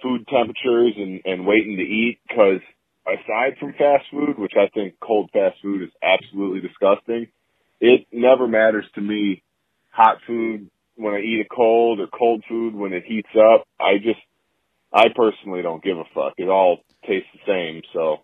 food 0.01 0.25
temperatures 0.27 0.93
and, 0.95 1.21
and 1.25 1.45
waiting 1.45 1.77
to 1.77 1.83
eat 1.83 2.19
because 2.27 2.61
aside 3.05 3.57
from 3.59 3.73
fast 3.73 4.05
food, 4.11 4.37
which 4.37 4.53
I 4.57 4.67
think 4.73 4.95
cold 5.01 5.29
fast 5.33 5.57
food 5.61 5.81
is 5.83 5.89
absolutely 6.01 6.61
disgusting, 6.61 7.27
it 7.81 8.07
never 8.11 8.47
matters 8.47 8.85
to 8.95 9.01
me 9.01 9.43
hot 9.91 10.17
food 10.25 10.69
when 10.99 11.13
I 11.13 11.19
eat 11.19 11.45
a 11.49 11.55
cold 11.55 12.01
or 12.01 12.07
cold 12.07 12.43
food 12.47 12.75
when 12.75 12.91
it 12.91 13.03
heats 13.05 13.29
up. 13.35 13.63
I 13.79 13.97
just, 14.03 14.19
I 14.91 15.05
personally 15.15 15.61
don't 15.61 15.83
give 15.83 15.97
a 15.97 16.03
fuck. 16.13 16.33
It 16.37 16.49
all 16.49 16.79
tastes 17.07 17.29
the 17.33 17.39
same, 17.47 17.81
so 17.93 18.17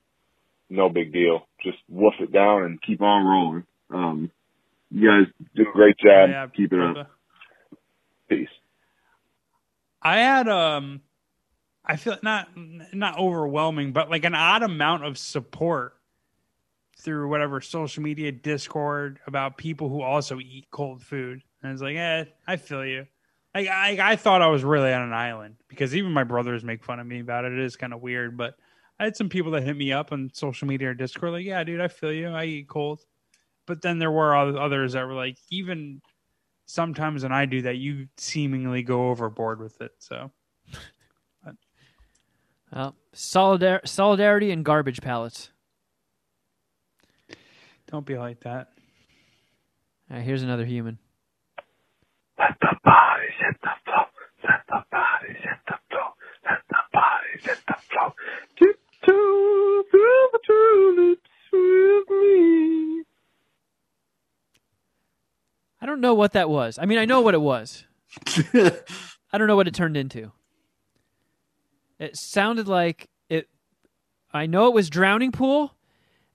no 0.69 0.89
big 0.89 1.13
deal. 1.13 1.47
Just 1.63 1.77
woof 1.87 2.15
it 2.19 2.33
down 2.33 2.63
and 2.63 2.81
keep 2.81 3.01
on 3.01 3.25
rolling. 3.25 3.63
Um, 3.93 4.31
you 4.91 5.07
guys 5.07 5.33
do 5.55 5.63
a 5.69 5.73
great 5.73 5.97
job. 5.97 6.29
Yeah, 6.29 6.47
Keep 6.55 6.73
it 6.73 6.79
up. 6.79 7.11
Peace. 8.27 8.49
I 10.01 10.17
had 10.17 10.47
um 10.47 11.01
I 11.83 11.95
feel 11.95 12.17
not 12.23 12.49
not 12.93 13.17
overwhelming, 13.17 13.91
but 13.91 14.09
like 14.09 14.25
an 14.25 14.35
odd 14.35 14.63
amount 14.63 15.05
of 15.05 15.17
support 15.17 15.93
through 16.97 17.29
whatever 17.29 17.61
social 17.61 18.01
media 18.03 18.31
Discord 18.31 19.19
about 19.27 19.57
people 19.57 19.89
who 19.89 20.01
also 20.01 20.39
eat 20.39 20.65
cold 20.71 21.01
food. 21.01 21.41
And 21.65 21.73
it's 21.73 21.81
like, 21.81 21.95
eh, 21.95 22.25
I 22.45 22.57
feel 22.57 22.85
you. 22.85 23.07
Like 23.55 23.67
I 23.67 24.11
I 24.11 24.15
thought 24.17 24.43
I 24.43 24.47
was 24.47 24.63
really 24.63 24.93
on 24.93 25.01
an 25.01 25.13
island 25.13 25.55
because 25.67 25.95
even 25.95 26.11
my 26.11 26.23
brothers 26.23 26.63
make 26.63 26.83
fun 26.83 26.99
of 26.99 27.07
me 27.07 27.21
about 27.21 27.43
it. 27.45 27.53
It 27.53 27.59
is 27.59 27.75
kind 27.75 27.91
of 27.91 28.01
weird, 28.01 28.37
but 28.37 28.55
I 28.99 29.05
had 29.05 29.15
some 29.15 29.29
people 29.29 29.51
that 29.53 29.63
hit 29.63 29.75
me 29.75 29.91
up 29.91 30.11
on 30.11 30.29
social 30.31 30.67
media 30.67 30.89
or 30.89 30.93
Discord, 30.93 31.31
like, 31.31 31.43
yeah, 31.45 31.63
dude, 31.63 31.81
I 31.81 31.87
feel 31.87 32.13
you. 32.13 32.29
I 32.29 32.45
eat 32.45 32.67
cold. 32.67 33.01
But 33.65 33.81
then 33.81 33.97
there 33.97 34.11
were 34.11 34.35
others 34.35 34.93
that 34.93 35.07
were 35.07 35.15
like, 35.15 35.37
even 35.49 36.01
sometimes 36.67 37.23
when 37.23 37.31
I 37.31 37.45
do 37.47 37.63
that, 37.63 37.77
you 37.77 38.09
seemingly 38.17 38.83
go 38.83 39.09
overboard 39.09 39.59
with 39.59 39.81
it. 39.81 39.91
So 39.97 40.31
Well, 42.71 42.95
solidar- 43.13 43.87
solidarity 43.87 44.51
and 44.51 44.63
garbage 44.63 45.01
pallets. 45.01 45.49
don't 47.87 48.05
be 48.05 48.17
like 48.17 48.41
that. 48.41 48.69
Right, 50.09 50.21
here's 50.21 50.43
another 50.43 50.65
human. 50.65 50.99
Let 52.37 52.57
the 52.59 52.75
bodies 52.83 53.31
hit 53.39 53.55
the 53.61 53.69
floor. 53.85 54.05
Let 54.43 54.61
the 54.67 54.83
bodies 54.91 55.37
hit 55.41 55.59
the 55.67 55.77
floor. 55.89 56.13
Let 56.43 56.61
the 56.69 56.81
bodies 56.91 57.43
hit 57.43 57.59
the 57.67 57.75
floor. 57.89 58.13
Tiptoe 58.57 59.83
through 59.89 60.27
the 60.33 60.39
tulips 60.45 61.29
with 61.51 62.09
me. 62.09 63.03
I 65.81 65.85
don't 65.85 66.01
know 66.01 66.13
what 66.13 66.33
that 66.33 66.49
was. 66.49 66.77
I 66.81 66.85
mean, 66.85 66.97
I 66.97 67.05
know 67.05 67.21
what 67.21 67.33
it 67.33 67.41
was. 67.41 67.85
I 68.53 69.37
don't 69.37 69.47
know 69.47 69.55
what 69.55 69.67
it 69.67 69.73
turned 69.73 69.97
into. 69.97 70.31
It 71.99 72.17
sounded 72.17 72.67
like 72.67 73.09
it. 73.29 73.47
I 74.33 74.45
know 74.45 74.67
it 74.67 74.73
was 74.73 74.89
Drowning 74.89 75.31
Pool, 75.31 75.75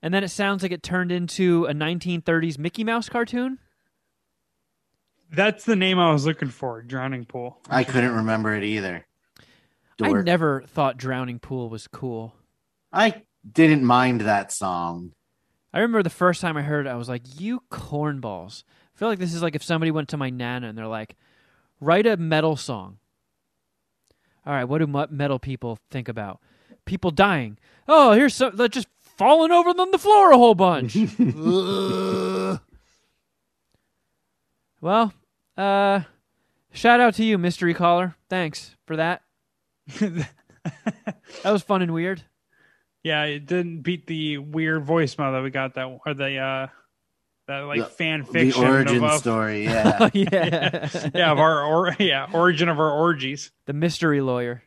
and 0.03 0.15
then 0.15 0.25
it 0.25 0.29
sounds 0.29 0.63
like 0.63 0.73
it 0.73 0.83
turned 0.83 1.13
into 1.13 1.67
a 1.67 1.73
1930s 1.73 2.59
Mickey 2.59 2.85
Mouse 2.85 3.09
cartoon. 3.09 3.59
That's 5.33 5.65
the 5.65 5.77
name 5.77 5.99
I 5.99 6.13
was 6.13 6.27
looking 6.27 6.49
for. 6.49 6.83
Drowning 6.83 7.25
pool. 7.25 7.61
I 7.69 7.85
couldn't 7.85 8.15
remember 8.15 8.55
it 8.55 8.65
either. 8.65 9.07
I 10.03 10.09
Dork. 10.09 10.25
never 10.25 10.63
thought 10.63 10.97
Drowning 10.97 11.39
Pool 11.39 11.69
was 11.69 11.87
cool. 11.87 12.35
I 12.93 13.23
didn't 13.51 13.85
mind 13.85 14.23
that 14.23 14.51
song. 14.51 15.13
I 15.73 15.79
remember 15.81 16.03
the 16.03 16.11
first 16.11 16.41
time 16.41 16.57
I 16.57 16.63
heard 16.63 16.87
it, 16.87 16.91
I 16.91 16.95
was 16.97 17.09
like, 17.09 17.23
"You 17.39 17.63
cornballs!" 17.71 18.65
I 18.95 18.99
feel 18.99 19.09
like 19.09 19.19
this 19.19 19.35
is 19.35 19.43
like 19.43 19.55
if 19.55 19.63
somebody 19.63 19.91
went 19.91 20.09
to 20.09 20.17
my 20.17 20.31
nana 20.31 20.69
and 20.69 20.79
they're 20.79 20.87
like, 20.87 21.17
"Write 21.81 22.07
a 22.07 22.17
metal 22.17 22.57
song." 22.57 22.99
All 24.47 24.55
right, 24.55 24.65
what 24.65 24.79
do 24.79 24.87
mu- 24.87 25.07
metal 25.11 25.39
people 25.39 25.79
think 25.91 26.09
about? 26.09 26.41
People 26.87 27.11
dying. 27.11 27.59
Oh, 27.87 28.13
here's 28.13 28.35
some 28.35 28.57
they're 28.57 28.69
just 28.69 28.89
falling 29.03 29.53
over 29.53 29.69
on 29.71 29.91
the 29.91 29.99
floor 29.99 30.33
a 30.33 30.39
whole 30.39 30.55
bunch. 30.55 30.97
well, 34.81 35.13
uh, 35.61 36.03
shout 36.73 37.01
out 37.01 37.15
to 37.15 37.25
you, 37.25 37.39
mystery 37.39 37.75
caller. 37.75 38.17
Thanks 38.29 38.77
for 38.87 38.97
that. 38.97 39.23
That 41.43 41.53
was 41.53 41.63
fun 41.63 41.81
and 41.81 41.95
weird. 41.95 42.23
Yeah, 43.03 43.25
it 43.25 43.47
didn't 43.47 43.81
beat 43.81 44.07
the 44.07 44.37
weird 44.39 44.85
voicemail 44.87 45.33
that 45.33 45.43
we 45.43 45.49
got 45.51 45.75
that 45.77 46.01
or 46.05 46.13
the 46.13 46.37
uh 46.37 46.67
that 47.49 47.61
like 47.61 47.79
The- 47.81 47.87
fan 47.87 48.21
The 48.21 48.27
fiction 48.27 48.65
origin 48.67 48.97
of, 48.99 49.05
of 49.11 49.21
story, 49.21 49.65
yeah. 49.65 49.97
Oh 50.01 50.11
yeah, 50.13 50.89
yeah 51.15 51.31
of 51.33 51.39
our 51.39 51.65
or 51.65 51.97
yeah 51.99 52.27
origin 52.35 52.69
of 52.69 52.79
our 52.79 52.91
orgies. 52.91 53.53
the 53.65 53.73
mystery 53.73 54.21
lawyer. 54.21 54.63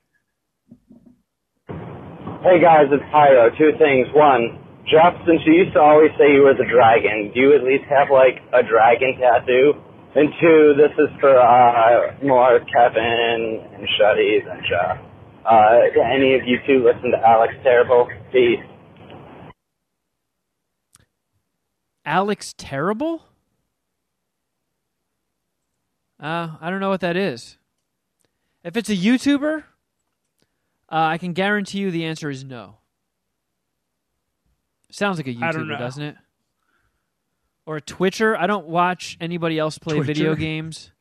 Hey 1.67 2.59
guys, 2.59 2.87
it's 2.91 3.03
Pyro. 3.11 3.51
Two 3.57 3.71
things. 3.77 4.07
One, 4.15 4.59
Jeff, 4.89 5.13
since 5.27 5.41
you 5.45 5.53
used 5.53 5.73
to 5.73 5.79
always 5.79 6.09
say 6.17 6.33
you 6.33 6.41
were 6.41 6.55
the 6.55 6.65
dragon, 6.65 7.31
do 7.33 7.39
you 7.39 7.55
at 7.55 7.63
least 7.63 7.83
have 7.89 8.09
like 8.11 8.41
a 8.51 8.63
dragon 8.63 9.15
tattoo? 9.19 9.73
And 10.15 10.29
two, 10.39 10.73
this 10.77 10.91
is 10.99 11.09
for 11.19 11.35
uh, 11.39 12.15
more 12.23 12.59
Kevin 12.59 13.65
and 13.73 13.87
Shuddies 13.99 14.49
and 14.49 14.61
Jeff. 14.69 14.97
Uh, 15.43 15.79
any 16.13 16.35
of 16.35 16.41
you 16.45 16.59
two 16.67 16.83
listen 16.83 17.11
to 17.11 17.17
Alex 17.17 17.53
Terrible? 17.63 18.07
Peace. 18.31 18.59
Alex 22.05 22.53
Terrible? 22.57 23.23
Uh, 26.19 26.57
I 26.61 26.69
don't 26.69 26.79
know 26.79 26.89
what 26.89 27.01
that 27.01 27.17
is. 27.17 27.57
If 28.63 28.77
it's 28.77 28.89
a 28.89 28.95
YouTuber, 28.95 29.63
uh, 30.89 30.95
I 30.95 31.17
can 31.17 31.33
guarantee 31.33 31.79
you 31.79 31.91
the 31.91 32.05
answer 32.05 32.29
is 32.29 32.43
no. 32.43 32.75
Sounds 34.91 35.17
like 35.17 35.27
a 35.27 35.33
YouTuber, 35.33 35.79
doesn't 35.79 36.03
it? 36.03 36.15
Or 37.65 37.77
a 37.77 37.81
Twitcher. 37.81 38.35
I 38.35 38.47
don't 38.47 38.67
watch 38.67 39.17
anybody 39.21 39.57
else 39.57 39.77
play 39.77 39.99
video 40.01 40.35
games. 40.35 40.91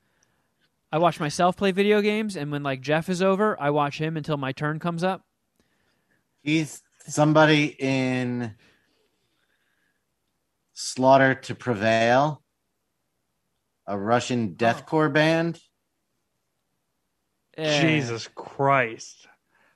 I 0.92 0.98
watch 0.98 1.18
myself 1.18 1.56
play 1.56 1.72
video 1.72 2.02
games, 2.02 2.36
and 2.36 2.52
when 2.52 2.62
like 2.62 2.82
Jeff 2.82 3.08
is 3.08 3.22
over, 3.22 3.60
I 3.60 3.70
watch 3.70 3.98
him 3.98 4.16
until 4.16 4.36
my 4.36 4.52
turn 4.52 4.78
comes 4.78 5.02
up. 5.02 5.24
He's 6.42 6.82
somebody 7.06 7.74
in 7.78 8.54
Slaughter 10.74 11.34
to 11.34 11.54
Prevail, 11.54 12.42
a 13.86 13.98
Russian 13.98 14.54
deathcore 14.54 15.12
band. 15.12 15.60
Eh, 17.56 17.80
Jesus 17.80 18.28
Christ. 18.34 19.26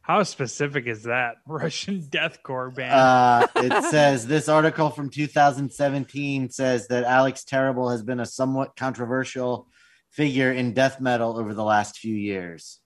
How 0.06 0.22
specific 0.22 0.86
is 0.86 1.02
that? 1.02 1.38
Russian 1.48 2.00
deathcore 2.00 2.72
band. 2.72 2.92
Uh, 2.92 3.46
it 3.56 3.84
says 3.90 4.24
this 4.24 4.48
article 4.48 4.90
from 4.90 5.10
2017 5.10 6.50
says 6.50 6.86
that 6.88 7.02
Alex 7.02 7.42
Terrible 7.42 7.90
has 7.90 8.04
been 8.04 8.20
a 8.20 8.26
somewhat 8.26 8.76
controversial 8.76 9.66
figure 10.10 10.52
in 10.52 10.74
death 10.74 11.00
metal 11.00 11.36
over 11.36 11.54
the 11.54 11.64
last 11.64 11.98
few 11.98 12.14
years. 12.14 12.78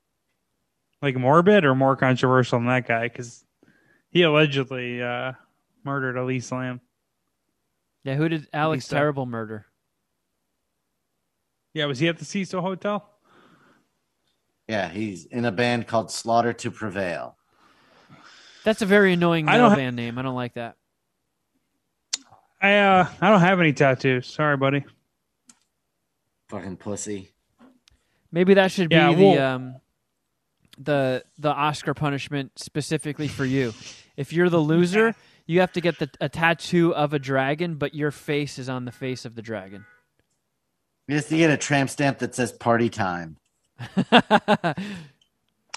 like 1.02 1.14
morbid 1.14 1.66
or 1.66 1.74
more 1.74 1.94
controversial 1.94 2.58
than 2.58 2.68
that 2.68 2.88
guy 2.88 3.06
because 3.08 3.44
he 4.10 4.22
allegedly 4.22 5.02
uh, 5.02 5.32
murdered 5.84 6.16
Elise 6.16 6.50
Lam. 6.50 6.80
Yeah, 8.02 8.14
who 8.14 8.30
did 8.30 8.48
Alex 8.54 8.86
so. 8.86 8.96
Terrible 8.96 9.26
murder? 9.26 9.66
Yeah, 11.74 11.84
was 11.84 11.98
he 11.98 12.08
at 12.08 12.18
the 12.18 12.24
Cecil 12.24 12.62
Hotel? 12.62 13.06
Yeah, 14.70 14.88
he's 14.88 15.24
in 15.24 15.46
a 15.46 15.50
band 15.50 15.88
called 15.88 16.12
Slaughter 16.12 16.52
to 16.52 16.70
Prevail. 16.70 17.36
That's 18.62 18.82
a 18.82 18.86
very 18.86 19.14
annoying 19.14 19.48
I 19.48 19.54
metal 19.54 19.64
don't 19.66 19.70
ha- 19.70 19.76
band 19.78 19.96
name. 19.96 20.16
I 20.16 20.22
don't 20.22 20.36
like 20.36 20.54
that. 20.54 20.76
I 22.62 22.76
uh, 22.76 23.08
I 23.20 23.30
don't 23.30 23.40
have 23.40 23.58
any 23.58 23.72
tattoos. 23.72 24.28
Sorry, 24.28 24.56
buddy. 24.56 24.84
Fucking 26.50 26.76
pussy. 26.76 27.32
Maybe 28.30 28.54
that 28.54 28.70
should 28.70 28.90
be 28.90 28.94
Yeah, 28.94 29.12
the 29.12 29.38
um 29.38 29.74
the 30.78 31.24
the 31.36 31.50
Oscar 31.50 31.92
punishment 31.92 32.52
specifically 32.54 33.26
for 33.26 33.44
you. 33.44 33.74
If 34.16 34.32
you're 34.32 34.50
the 34.50 34.58
loser, 34.58 35.16
you 35.46 35.58
have 35.58 35.72
to 35.72 35.80
get 35.80 35.98
the, 35.98 36.08
a 36.20 36.28
tattoo 36.28 36.94
of 36.94 37.12
a 37.12 37.18
dragon, 37.18 37.74
but 37.74 37.92
your 37.92 38.12
face 38.12 38.56
is 38.56 38.68
on 38.68 38.84
the 38.84 38.92
face 38.92 39.24
of 39.24 39.34
the 39.34 39.42
dragon. 39.42 39.84
You 41.08 41.16
have 41.16 41.26
to 41.26 41.36
get 41.36 41.50
a 41.50 41.56
tramp 41.56 41.90
stamp 41.90 42.18
that 42.18 42.36
says 42.36 42.52
"party 42.52 42.88
time." 42.88 43.39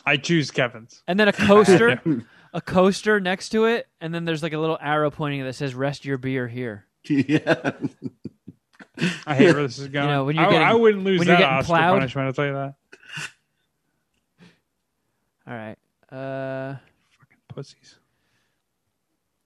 I 0.06 0.18
choose 0.18 0.52
Kevin's. 0.52 1.02
and 1.08 1.20
then 1.20 1.28
a 1.28 1.34
coaster, 1.34 2.02
a 2.54 2.62
coaster 2.62 3.20
next 3.20 3.50
to 3.50 3.66
it, 3.66 3.88
and 4.02 4.14
then 4.14 4.26
there's 4.26 4.44
like 4.44 4.54
a 4.54 4.58
little 4.60 4.78
arrow 4.82 5.10
pointing 5.12 5.44
that 5.44 5.54
says 5.54 5.74
"Rest 5.76 6.04
your 6.06 6.18
beer 6.18 6.48
here." 6.48 6.86
yeah. 7.06 7.72
I 9.26 9.36
hate 9.36 9.54
where 9.54 9.64
this 9.64 9.80
is 9.80 9.88
going. 9.88 10.08
know, 10.08 10.26
when 10.26 10.36
you're 10.36 10.46
I, 10.46 10.52
getting- 10.52 10.68
I 10.68 10.74
wouldn't 10.74 11.04
lose 11.04 11.20
when 11.20 11.28
you're 11.28 11.38
that 11.38 11.42
getting 11.42 11.58
Oscar 11.58 11.68
plowed. 11.68 11.94
punishment. 12.00 12.28
I'll 12.28 12.34
tell 12.34 12.46
you 12.46 12.54
that. 12.54 12.76
All 15.48 15.54
right. 15.56 15.78
Uh, 16.12 16.76
Pussies. 17.54 17.96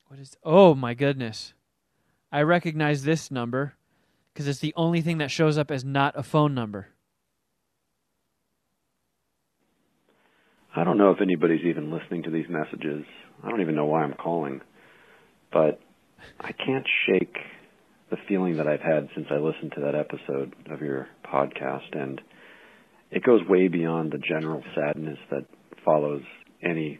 what 0.08 0.20
is? 0.20 0.36
Oh 0.44 0.74
my 0.76 0.94
goodness! 0.94 1.54
I 2.32 2.42
recognize 2.42 3.04
this 3.04 3.32
number 3.32 3.74
because 4.34 4.48
it's 4.48 4.60
the 4.60 4.74
only 4.76 5.02
thing 5.02 5.20
that 5.20 5.32
shows 5.32 5.58
up 5.58 5.72
as 5.72 5.84
not 5.86 6.14
a 6.18 6.24
phone 6.24 6.54
number. 6.54 6.88
I 10.78 10.84
don't 10.84 10.98
know 10.98 11.12
if 11.12 11.22
anybody's 11.22 11.66
even 11.66 11.92
listening 11.92 12.24
to 12.24 12.30
these 12.30 12.48
messages. 12.50 13.04
I 13.44 13.50
don't 13.50 13.62
even 13.62 13.76
know 13.76 13.86
why 13.86 14.04
I'm 14.04 14.14
calling. 14.14 14.62
But 15.52 15.80
I 16.40 16.52
can't 16.52 16.86
shake 17.08 17.36
the 18.10 18.18
feeling 18.28 18.58
that 18.58 18.68
I've 18.68 18.82
had 18.82 19.10
since 19.16 19.28
I 19.32 19.38
listened 19.38 19.74
to 19.74 19.82
that 19.82 19.96
episode 19.96 20.56
of 20.70 20.82
your 20.82 21.08
podcast. 21.26 22.00
And 22.00 22.22
it 23.10 23.24
goes 23.24 23.42
way 23.48 23.70
beyond 23.70 24.12
the 24.12 24.20
general 24.20 24.64
sadness 24.76 25.18
that 25.32 25.46
follows 25.84 26.22
any 26.62 27.00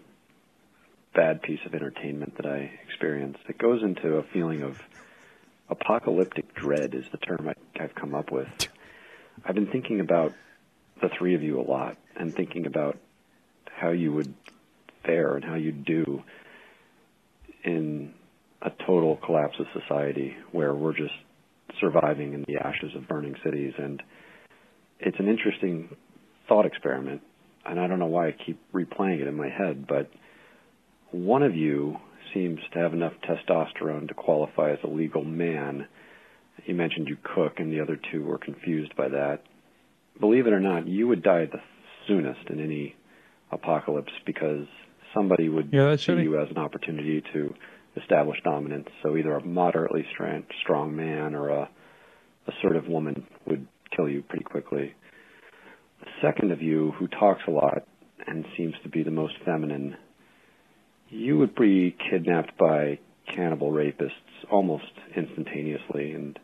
bad 1.14 1.42
piece 1.42 1.60
of 1.66 1.76
entertainment 1.76 2.38
that 2.38 2.46
I 2.46 2.72
experience. 2.88 3.38
It 3.48 3.58
goes 3.58 3.84
into 3.84 4.18
a 4.18 4.24
feeling 4.34 4.64
of 4.64 4.80
apocalyptic 5.70 6.54
dread, 6.56 6.96
is 6.96 7.06
the 7.12 7.18
term 7.18 7.48
I, 7.50 7.84
I've 7.84 7.94
come 7.94 8.16
up 8.16 8.32
with. 8.32 8.48
I've 9.46 9.56
been 9.56 9.72
thinking 9.72 10.00
about 10.00 10.34
the 11.02 11.10
three 11.18 11.36
of 11.36 11.44
you 11.44 11.60
a 11.60 11.62
lot 11.62 11.98
and 12.16 12.34
thinking 12.34 12.66
about 12.66 12.98
how 13.80 13.90
you 13.90 14.12
would 14.14 14.34
fare 15.06 15.36
and 15.36 15.46
how 15.46 15.56
you'd 15.56 15.86
do 15.86 16.24
in 17.64 18.14
a 18.62 18.72
total 18.86 19.18
collapse 19.26 19.56
of 19.60 19.66
society 19.80 20.36
where 20.52 20.74
we're 20.74 20.96
just 20.96 21.14
surviving 21.80 22.34
in 22.34 22.44
the 22.48 22.58
ashes 22.58 22.92
of 22.96 23.08
burning 23.08 23.36
cities. 23.44 23.74
And 23.78 24.02
it's 25.00 25.20
an 25.20 25.28
interesting 25.28 25.96
thought 26.48 26.66
experiment. 26.66 27.22
And 27.66 27.80
I 27.80 27.88
don't 27.88 28.00
know 28.00 28.06
why 28.06 28.30
I 28.30 28.36
keep 28.46 28.60
replaying 28.74 29.22
it 29.22 29.28
in 29.28 29.36
my 29.36 29.50
head, 29.50 29.86
but 29.88 30.10
one 31.12 31.44
of 31.44 31.56
you 31.56 31.98
seems 32.34 32.60
to 32.74 32.80
have 32.80 32.94
enough 32.94 33.14
testosterone 33.24 34.08
to 34.08 34.14
qualify 34.14 34.72
as 34.72 34.80
a 34.84 34.88
legal 34.88 35.24
man. 35.24 35.88
You 36.66 36.76
mentioned 36.76 37.08
you 37.08 37.18
cook, 37.36 37.60
and 37.60 37.72
the 37.72 37.82
other 37.82 38.00
two 38.12 38.24
were 38.24 38.38
confused 38.38 38.96
by 38.96 39.10
that. 39.10 39.42
Believe 40.20 40.48
it 40.48 40.54
or 40.54 40.60
not, 40.60 40.88
you 40.88 41.08
would 41.08 41.24
die 41.24 41.46
the 41.46 41.62
soonest 42.08 42.50
in 42.50 42.60
any 42.60 42.96
apocalypse 43.52 44.12
because 44.26 44.66
somebody 45.14 45.50
would 45.50 45.70
Yeah, 45.72 45.96
see 45.96 46.12
shitty. 46.12 46.24
you 46.24 46.40
as 46.40 46.50
an 46.50 46.58
opportunity 46.58 47.22
to 47.34 47.54
establish 47.96 48.38
dominance. 48.44 48.88
So 49.04 49.16
either 49.18 49.34
a 49.34 49.44
moderately 49.44 50.06
strong, 50.14 50.44
strong 50.62 50.96
man 50.96 51.34
or 51.36 51.50
a 51.50 51.70
assertive 52.48 52.88
woman 52.88 53.26
would 53.46 53.68
kill 53.96 54.08
you 54.08 54.22
pretty 54.22 54.44
quickly. 54.46 54.94
The 56.02 56.08
second 56.22 56.52
of 56.52 56.62
you, 56.62 56.92
who 57.00 57.08
talks 57.08 57.42
a 57.48 57.52
lot 57.52 57.84
and 58.28 58.46
seems 58.56 58.76
to 58.84 58.90
be 58.90 59.04
the 59.04 59.12
most 59.12 59.34
feminine, 59.46 59.96
you 61.10 61.38
would 61.38 61.56
be 61.56 61.96
kidnapped 62.10 62.58
by 62.58 63.00
cannibal 63.36 63.72
rapists 63.72 64.12
almost 64.52 64.84
instantaneously 65.16 66.12
and 66.12 66.38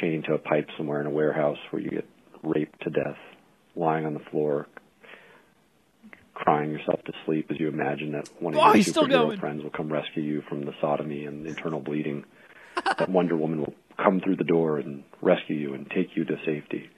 chained 0.00 0.24
to 0.24 0.34
a 0.34 0.38
pipe 0.38 0.68
somewhere 0.76 1.00
in 1.00 1.06
a 1.06 1.10
warehouse 1.10 1.58
where 1.70 1.82
you 1.82 1.90
get 1.90 2.08
raped 2.42 2.80
to 2.82 2.90
death, 2.90 3.16
lying 3.74 4.06
on 4.06 4.14
the 4.14 4.20
floor, 4.30 4.66
crying 6.38 6.70
yourself 6.70 7.02
to 7.04 7.12
sleep 7.26 7.46
as 7.50 7.58
you 7.60 7.68
imagine 7.68 8.12
that 8.12 8.28
one 8.40 8.54
of 8.54 8.60
Oh, 8.60 8.72
your 8.74 8.84
superhero 8.84 9.38
friends 9.40 9.62
will 9.62 9.70
come 9.70 9.92
rescue 9.92 10.22
you 10.22 10.42
from 10.48 10.64
the 10.64 10.72
sodomy 10.80 11.24
and 11.26 11.46
internal 11.46 11.80
bleeding. 11.80 12.24
that 12.98 13.08
Wonder 13.08 13.36
Woman 13.36 13.60
will 13.60 13.74
come 14.02 14.20
through 14.20 14.36
the 14.36 14.44
door 14.44 14.78
and 14.78 15.02
rescue 15.20 15.56
you 15.56 15.74
and 15.74 15.90
take 15.90 16.16
you 16.16 16.24
to 16.24 16.36
safety. 16.46 16.88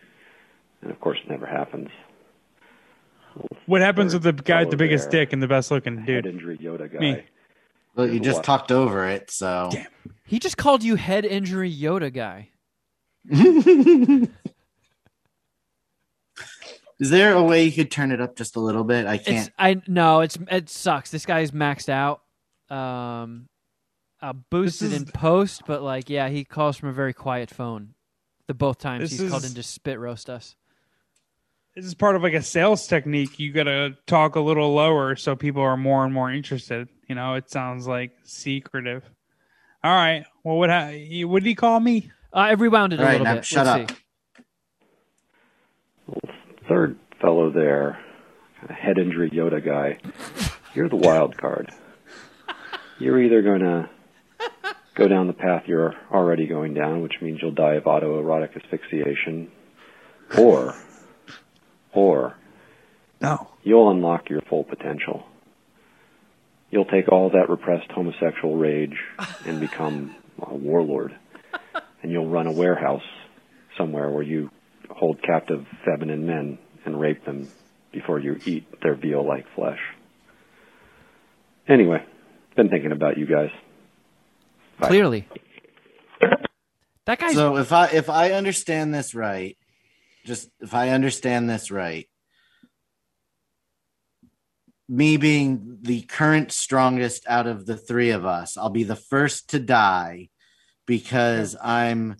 And 0.82 0.90
of 0.90 1.00
course, 1.00 1.18
it 1.24 1.30
never 1.30 1.46
happens. 1.46 1.88
What 3.66 3.80
happens 3.80 4.12
with 4.12 4.22
the 4.24 4.32
guy 4.32 4.60
with 4.60 4.70
the 4.70 4.76
biggest 4.76 5.10
there, 5.10 5.24
dick 5.24 5.32
and 5.32 5.42
the 5.42 5.46
best 5.48 5.70
looking 5.70 5.96
Head 5.98 6.24
dude? 6.24 6.26
injury 6.26 6.58
Yoda 6.58 6.92
guy. 6.92 6.98
Me. 6.98 7.22
Well, 7.94 8.08
you 8.10 8.20
just 8.20 8.38
What? 8.38 8.44
talked 8.44 8.72
over 8.72 9.08
it, 9.08 9.30
so. 9.30 9.70
He 10.26 10.38
just 10.38 10.56
called 10.56 10.82
you 10.84 10.96
head 10.96 11.24
injury 11.24 11.72
Yoda 11.74 12.12
guy. 12.12 12.48
Is 17.00 17.10
there 17.10 17.32
a 17.34 17.42
way 17.42 17.64
you 17.64 17.72
could 17.72 17.90
turn 17.90 18.12
it 18.12 18.20
up 18.20 18.36
just 18.36 18.56
a 18.56 18.60
little 18.60 18.84
bit? 18.84 19.06
I 19.06 19.16
can't. 19.18 19.50
I 19.58 19.80
no, 19.88 20.20
it's 20.20 20.38
it 20.50 20.68
sucks. 20.68 21.10
This 21.10 21.24
guy's 21.26 21.50
maxed 21.50 21.88
out. 21.88 22.20
Um, 22.68 23.48
I'll 24.20 24.34
boost 24.34 24.80
This 24.80 24.92
it 24.92 24.94
is- 24.94 25.02
in 25.02 25.06
post, 25.08 25.62
but 25.66 25.82
like, 25.82 26.10
yeah, 26.10 26.28
he 26.28 26.44
calls 26.44 26.76
from 26.76 26.90
a 26.90 26.92
very 26.92 27.14
quiet 27.14 27.50
phone. 27.50 27.94
The 28.48 28.54
both 28.54 28.78
times 28.78 29.10
This 29.10 29.18
he's 29.18 29.30
called 29.30 29.44
is- 29.44 29.50
in 29.50 29.56
to 29.56 29.62
spit 29.62 29.98
roast 29.98 30.28
us. 30.28 30.54
This 31.74 31.84
is 31.86 31.94
part 31.94 32.16
of 32.16 32.22
like 32.22 32.34
a 32.34 32.42
sales 32.42 32.86
technique. 32.86 33.38
You 33.38 33.52
got 33.52 33.62
to 33.64 33.96
talk 34.06 34.34
a 34.34 34.40
little 34.40 34.74
lower 34.74 35.14
so 35.16 35.36
people 35.36 35.62
are 35.62 35.76
more 35.76 36.04
and 36.04 36.12
more 36.12 36.30
interested. 36.30 36.88
You 37.08 37.14
know, 37.14 37.34
it 37.34 37.48
sounds 37.48 37.86
like 37.86 38.10
secretive. 38.24 39.08
All 39.82 39.94
right. 39.94 40.24
Well, 40.44 40.56
what 40.58 40.68
ha- 40.68 40.90
what 41.26 41.42
did 41.42 41.48
he 41.48 41.54
call 41.54 41.78
me? 41.80 42.10
Uh, 42.34 42.38
I 42.38 42.50
rewound 42.52 42.92
it 42.92 42.98
a 42.98 43.02
All 43.02 43.06
right, 43.06 43.12
little 43.12 43.24
now 43.24 43.34
bit. 43.36 43.44
shut 43.44 43.66
Let's 43.66 43.90
up. 43.92 43.96
see. 43.96 44.02
Third 46.70 46.96
fellow 47.20 47.50
there, 47.50 47.98
head 48.68 48.96
injury 48.96 49.28
Yoda 49.28 49.62
guy, 49.64 49.98
you're 50.72 50.88
the 50.88 50.94
wild 50.94 51.36
card. 51.36 51.68
You're 53.00 53.20
either 53.20 53.42
going 53.42 53.60
to 53.60 53.90
go 54.94 55.08
down 55.08 55.26
the 55.26 55.32
path 55.32 55.64
you're 55.66 55.94
already 56.12 56.46
going 56.46 56.74
down, 56.74 57.02
which 57.02 57.14
means 57.20 57.40
you'll 57.42 57.50
die 57.50 57.74
of 57.74 57.84
autoerotic 57.84 58.56
asphyxiation, 58.56 59.50
or, 60.38 60.74
or 61.92 62.36
No. 63.20 63.48
you'll 63.64 63.90
unlock 63.90 64.30
your 64.30 64.40
full 64.42 64.62
potential. 64.62 65.26
You'll 66.70 66.84
take 66.84 67.08
all 67.08 67.30
that 67.30 67.50
repressed 67.50 67.90
homosexual 67.90 68.56
rage 68.56 68.96
and 69.44 69.58
become 69.58 70.14
a 70.40 70.54
warlord. 70.54 71.16
And 72.02 72.12
you'll 72.12 72.28
run 72.28 72.46
a 72.46 72.52
warehouse 72.52 73.02
somewhere 73.76 74.08
where 74.08 74.22
you 74.22 74.50
hold 74.90 75.22
captive 75.22 75.66
feminine 75.84 76.26
men 76.26 76.58
and 76.84 77.00
rape 77.00 77.24
them 77.24 77.48
before 77.92 78.18
you 78.18 78.38
eat 78.44 78.66
their 78.82 78.94
veal 78.94 79.26
like 79.26 79.46
flesh. 79.54 79.80
Anyway, 81.68 82.04
been 82.56 82.68
thinking 82.68 82.92
about 82.92 83.16
you 83.16 83.26
guys. 83.26 83.50
Bye. 84.78 84.88
Clearly, 84.88 85.28
that 87.06 87.18
guy's 87.18 87.34
So 87.34 87.56
if 87.56 87.72
I 87.72 87.86
if 87.88 88.08
I 88.08 88.32
understand 88.32 88.94
this 88.94 89.14
right, 89.14 89.56
just 90.24 90.48
if 90.60 90.74
I 90.74 90.90
understand 90.90 91.48
this 91.48 91.70
right, 91.70 92.08
me 94.88 95.16
being 95.16 95.78
the 95.82 96.02
current 96.02 96.50
strongest 96.50 97.24
out 97.28 97.46
of 97.46 97.66
the 97.66 97.76
three 97.76 98.10
of 98.10 98.24
us, 98.24 98.56
I'll 98.56 98.70
be 98.70 98.84
the 98.84 98.96
first 98.96 99.50
to 99.50 99.60
die 99.60 100.30
because 100.86 101.56
I'm 101.62 102.16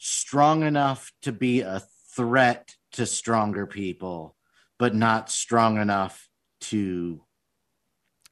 strong 0.00 0.62
enough 0.62 1.12
to 1.22 1.30
be 1.30 1.60
a 1.60 1.82
threat 2.16 2.74
to 2.92 3.06
stronger 3.06 3.66
people, 3.66 4.34
but 4.78 4.94
not 4.94 5.30
strong 5.30 5.78
enough 5.78 6.28
to 6.62 7.22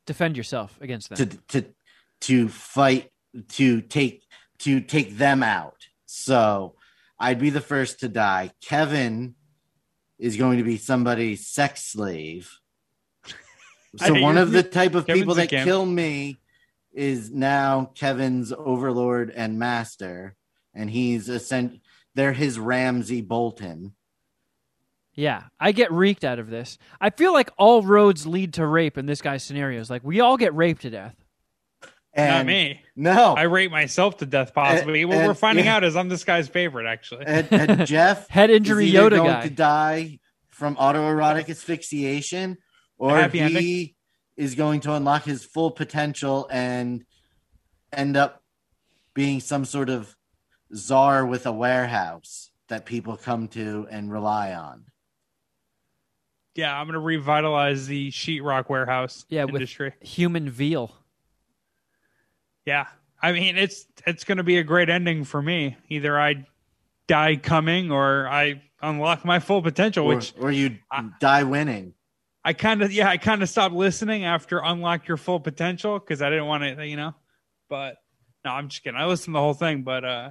defend 0.06 0.36
yourself 0.36 0.76
against 0.80 1.10
them. 1.10 1.28
to 1.28 1.60
to 1.60 1.74
to 2.22 2.48
fight 2.48 3.10
to 3.50 3.80
take 3.82 4.24
to 4.60 4.80
take 4.80 5.16
them 5.16 5.42
out. 5.42 5.86
So 6.06 6.74
I'd 7.20 7.38
be 7.38 7.50
the 7.50 7.60
first 7.60 8.00
to 8.00 8.08
die. 8.08 8.50
Kevin 8.64 9.34
is 10.18 10.36
going 10.36 10.58
to 10.58 10.64
be 10.64 10.78
somebody's 10.78 11.46
sex 11.46 11.84
slave. 11.84 12.50
So 13.96 14.20
one 14.20 14.36
of 14.36 14.52
the 14.52 14.62
type 14.62 14.94
of 14.94 15.06
Kevin's 15.06 15.22
people 15.22 15.34
that 15.36 15.48
kill 15.48 15.86
me 15.86 16.38
is 16.92 17.30
now 17.30 17.90
Kevin's 17.94 18.52
overlord 18.52 19.30
and 19.34 19.58
master, 19.58 20.36
and 20.78 20.88
he's 20.88 21.28
ascend. 21.28 21.80
They're 22.14 22.32
his 22.32 22.58
Ramsay 22.58 23.20
Bolton. 23.20 23.94
Yeah, 25.14 25.42
I 25.58 25.72
get 25.72 25.90
reeked 25.92 26.24
out 26.24 26.38
of 26.38 26.48
this. 26.48 26.78
I 27.00 27.10
feel 27.10 27.32
like 27.32 27.50
all 27.58 27.82
roads 27.82 28.26
lead 28.26 28.54
to 28.54 28.64
rape 28.64 28.96
in 28.96 29.06
this 29.06 29.20
guy's 29.20 29.42
scenarios. 29.42 29.90
Like 29.90 30.04
we 30.04 30.20
all 30.20 30.36
get 30.36 30.54
raped 30.54 30.82
to 30.82 30.90
death. 30.90 31.16
And 32.14 32.30
Not 32.30 32.46
me. 32.46 32.80
No, 32.96 33.34
I 33.34 33.42
rate 33.42 33.70
myself 33.70 34.18
to 34.18 34.26
death, 34.26 34.54
possibly. 34.54 35.02
And- 35.02 35.10
what 35.10 35.26
we're 35.26 35.34
finding 35.34 35.66
yeah. 35.66 35.76
out 35.76 35.84
is 35.84 35.96
I'm 35.96 36.08
this 36.08 36.24
guy's 36.24 36.48
favorite, 36.48 36.86
actually. 36.86 37.24
and, 37.26 37.46
and 37.52 37.86
Jeff 37.86 38.28
Head 38.28 38.50
injury 38.50 38.88
is 38.88 38.94
either 38.94 39.10
Yoda 39.10 39.16
going 39.16 39.30
guy. 39.30 39.42
to 39.42 39.50
die 39.50 40.18
from 40.48 40.76
autoerotic 40.76 41.50
asphyxiation, 41.50 42.58
or 42.96 43.28
he 43.28 43.40
ending. 43.40 43.94
is 44.36 44.54
going 44.54 44.80
to 44.80 44.94
unlock 44.94 45.24
his 45.24 45.44
full 45.44 45.70
potential 45.70 46.48
and 46.50 47.04
end 47.92 48.16
up 48.16 48.42
being 49.14 49.40
some 49.40 49.64
sort 49.64 49.90
of 49.90 50.16
czar 50.74 51.24
with 51.26 51.46
a 51.46 51.52
warehouse 51.52 52.50
that 52.68 52.84
people 52.84 53.16
come 53.16 53.48
to 53.48 53.86
and 53.90 54.12
rely 54.12 54.52
on. 54.52 54.84
Yeah, 56.54 56.78
I'm 56.78 56.86
gonna 56.86 56.98
revitalize 56.98 57.86
the 57.86 58.10
sheetrock 58.10 58.68
warehouse 58.68 59.24
Yeah, 59.28 59.44
with 59.44 59.56
industry. 59.56 59.92
human 60.00 60.50
veal. 60.50 60.92
Yeah, 62.66 62.86
I 63.22 63.32
mean 63.32 63.56
it's 63.56 63.86
it's 64.06 64.24
gonna 64.24 64.42
be 64.42 64.58
a 64.58 64.64
great 64.64 64.88
ending 64.90 65.24
for 65.24 65.40
me. 65.40 65.76
Either 65.88 66.18
I 66.20 66.44
die 67.06 67.36
coming 67.36 67.90
or 67.90 68.28
I 68.28 68.62
unlock 68.82 69.24
my 69.24 69.38
full 69.38 69.62
potential, 69.62 70.04
Or, 70.06 70.16
which 70.16 70.34
or 70.38 70.50
you 70.50 70.78
die 71.20 71.44
winning. 71.44 71.94
I 72.44 72.52
kind 72.52 72.82
of 72.82 72.92
yeah 72.92 73.08
I 73.08 73.16
kind 73.18 73.42
of 73.42 73.48
stopped 73.48 73.74
listening 73.74 74.24
after 74.24 74.58
unlock 74.62 75.06
your 75.06 75.16
full 75.16 75.40
potential 75.40 75.98
because 75.98 76.22
I 76.22 76.28
didn't 76.28 76.46
want 76.46 76.64
to 76.64 76.86
you 76.86 76.96
know. 76.96 77.14
But 77.68 77.96
no, 78.44 78.50
I'm 78.52 78.68
just 78.68 78.82
kidding. 78.82 78.98
I 78.98 79.06
listened 79.06 79.32
to 79.34 79.38
the 79.38 79.40
whole 79.42 79.54
thing, 79.54 79.82
but 79.82 80.04
uh, 80.04 80.30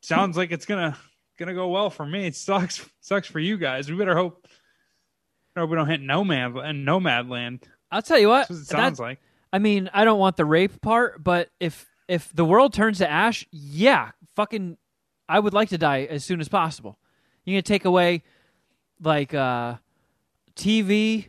sounds 0.00 0.36
like 0.36 0.50
it's 0.52 0.66
gonna 0.66 0.96
gonna 1.38 1.54
go 1.54 1.68
well 1.68 1.90
for 1.90 2.04
me. 2.06 2.26
It 2.26 2.36
sucks 2.36 2.88
sucks 3.00 3.26
for 3.28 3.40
you 3.40 3.56
guys. 3.58 3.90
We 3.90 3.96
better 3.96 4.16
hope. 4.16 4.46
hope 5.56 5.70
we 5.70 5.76
don't 5.76 5.88
hit 5.88 6.00
nomad 6.00 6.56
and 6.56 6.84
nomad 6.84 7.28
land. 7.28 7.66
I'll 7.90 8.02
tell 8.02 8.18
you 8.18 8.28
what. 8.28 8.48
What 8.50 8.58
it 8.58 8.66
sounds 8.66 8.98
like. 9.00 9.18
I 9.52 9.58
mean, 9.58 9.88
I 9.92 10.04
don't 10.04 10.18
want 10.18 10.36
the 10.36 10.44
rape 10.44 10.80
part, 10.82 11.22
but 11.22 11.48
if 11.58 11.86
if 12.06 12.30
the 12.34 12.44
world 12.44 12.72
turns 12.72 12.98
to 12.98 13.10
ash, 13.10 13.46
yeah, 13.50 14.10
fucking, 14.36 14.76
I 15.28 15.38
would 15.38 15.52
like 15.54 15.70
to 15.70 15.78
die 15.78 16.02
as 16.04 16.24
soon 16.24 16.40
as 16.40 16.48
possible. 16.48 16.98
You're 17.44 17.54
gonna 17.54 17.62
take 17.62 17.84
away 17.84 18.22
like 19.00 19.32
uh 19.34 19.76
TV, 20.54 21.28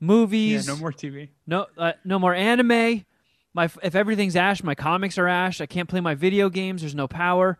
movies, 0.00 0.66
Yeah, 0.66 0.74
no 0.74 0.80
more 0.80 0.92
TV. 0.92 1.28
no 1.46 1.66
uh, 1.76 1.92
no 2.04 2.18
more 2.18 2.34
anime. 2.34 3.04
My 3.52 3.68
if 3.82 3.94
everything's 3.94 4.36
ash, 4.36 4.62
my 4.62 4.74
comics 4.74 5.18
are 5.18 5.26
ash. 5.28 5.60
I 5.60 5.66
can't 5.66 5.88
play 5.88 6.00
my 6.00 6.14
video 6.14 6.48
games. 6.48 6.82
There's 6.82 6.94
no 6.94 7.08
power. 7.08 7.58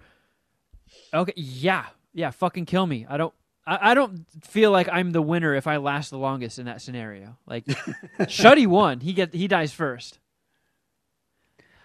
Okay, 1.12 1.32
yeah, 1.36 1.86
yeah, 2.12 2.30
fucking 2.30 2.66
kill 2.66 2.86
me. 2.86 3.06
I 3.08 3.16
don't. 3.16 3.34
I, 3.66 3.90
I 3.90 3.94
don't 3.94 4.26
feel 4.42 4.70
like 4.70 4.88
I'm 4.90 5.12
the 5.12 5.22
winner 5.22 5.54
if 5.54 5.66
I 5.66 5.76
last 5.76 6.10
the 6.10 6.18
longest 6.18 6.58
in 6.58 6.66
that 6.66 6.80
scenario. 6.80 7.36
Like, 7.46 7.64
Shuddy 8.20 8.66
won. 8.66 9.00
He 9.00 9.12
get 9.12 9.34
he 9.34 9.48
dies 9.48 9.72
first. 9.72 10.18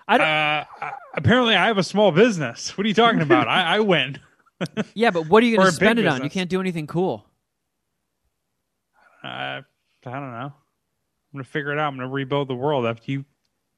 I 0.07 0.17
don't. 0.17 0.27
Uh, 0.27 0.91
apparently, 1.15 1.55
I 1.55 1.67
have 1.67 1.77
a 1.77 1.83
small 1.83 2.11
business. 2.11 2.77
What 2.77 2.85
are 2.85 2.87
you 2.87 2.93
talking 2.93 3.21
about? 3.21 3.47
I, 3.47 3.77
I 3.77 3.79
win. 3.79 4.19
Yeah, 4.93 5.11
but 5.11 5.27
what 5.27 5.43
are 5.43 5.45
you 5.45 5.57
going 5.57 5.67
to 5.67 5.73
spend 5.73 5.99
it 5.99 6.07
on? 6.07 6.23
You 6.23 6.29
can't 6.29 6.49
do 6.49 6.61
anything 6.61 6.87
cool. 6.87 7.25
Uh, 9.21 9.27
I 9.27 9.63
don't 10.03 10.31
know. 10.31 10.53
I'm 10.53 11.33
gonna 11.33 11.43
figure 11.43 11.73
it 11.73 11.77
out. 11.77 11.89
I'm 11.89 11.97
gonna 11.97 12.07
rebuild 12.07 12.47
the 12.47 12.55
world 12.55 12.85
after 12.85 13.11
you 13.11 13.25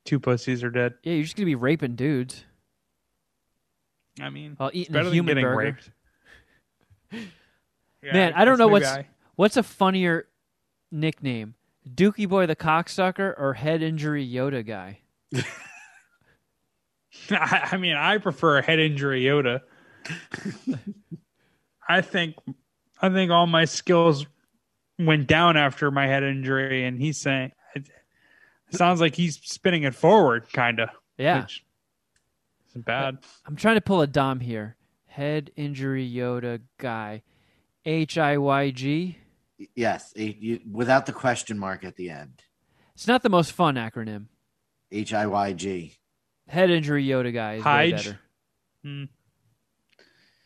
two 0.07 0.19
pussies 0.19 0.63
are 0.63 0.71
dead. 0.71 0.95
Yeah, 1.03 1.13
you're 1.13 1.23
just 1.23 1.35
going 1.35 1.45
to 1.45 1.51
be 1.51 1.55
raping 1.55 1.95
dudes 1.95 2.45
I 4.22 4.30
mean, 4.30 4.56
it's 4.60 4.76
eating 4.76 4.94
better 4.94 5.02
a 5.02 5.06
than 5.06 5.14
human 5.14 5.35
getting 5.35 5.44
burger. 5.45 5.57
raped. 5.57 5.91
Yeah, 8.03 8.14
Man, 8.14 8.34
I 8.35 8.45
don't 8.45 8.60
know 8.60 8.68
what's 8.68 8.85
I- 8.88 9.07
what's 9.38 9.57
a 9.57 9.64
funnier 9.64 10.27
nickname, 10.91 11.56
Dookie 11.89 12.30
Boy 12.30 12.45
the 12.45 12.56
cocksucker 12.56 13.34
or 13.38 13.53
Head 13.56 13.81
Injury 13.81 14.26
Yoda 14.26 14.65
guy. 14.65 14.99
I, 17.31 17.69
I 17.72 17.77
mean, 17.77 17.95
I 17.95 18.18
prefer 18.19 18.61
head 18.61 18.80
injury 18.80 19.23
Yoda. 19.23 19.61
I 21.89 22.02
think, 22.02 22.35
I 23.02 23.10
think 23.10 23.31
all 23.31 23.48
my 23.48 23.65
skills 23.65 24.26
went 24.99 25.27
down 25.27 25.57
after 25.57 25.89
my 25.91 26.06
head 26.07 26.23
injury, 26.23 26.85
and 26.85 26.99
he's 27.02 27.18
saying 27.18 27.52
it 27.76 27.88
sounds 28.72 29.02
like 29.02 29.15
he's 29.15 29.39
spinning 29.41 29.84
it 29.84 29.95
forward, 29.95 30.52
kind 30.53 30.80
of. 30.80 30.89
Yeah. 31.18 31.41
which 31.41 31.65
isn't 32.77 32.85
bad. 32.85 33.17
I'm 33.45 33.55
trying 33.55 33.75
to 33.75 33.81
pull 33.81 34.01
a 34.01 34.07
Dom 34.07 34.39
here. 34.39 34.75
Head 35.07 35.51
Injury 35.55 36.09
Yoda 36.09 36.61
guy, 36.77 37.23
H 37.85 38.17
I 38.17 38.37
Y 38.37 38.71
G. 38.71 39.17
Yes, 39.75 40.13
a- 40.15 40.37
you, 40.39 40.59
without 40.71 41.05
the 41.07 41.13
question 41.13 41.57
mark 41.57 41.83
at 41.83 41.95
the 41.95 42.09
end. 42.11 42.43
It's 42.93 43.07
not 43.07 43.23
the 43.23 43.29
most 43.29 43.51
fun 43.51 43.75
acronym. 43.75 44.25
H 44.91 45.13
I 45.13 45.25
Y 45.27 45.53
G. 45.53 45.93
Head 46.47 46.69
Injury 46.69 47.05
Yoda 47.05 47.33
guy 47.33 47.55
is 47.55 47.65
way 47.65 47.91
better. 47.91 48.19
Hmm. 48.83 49.03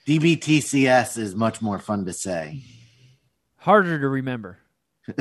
DBTCS 0.07 1.17
is 1.17 1.35
much 1.35 1.61
more 1.61 1.77
fun 1.77 2.05
to 2.05 2.13
say. 2.13 2.63
Harder 3.57 3.99
to 3.99 4.07
remember. 4.07 4.57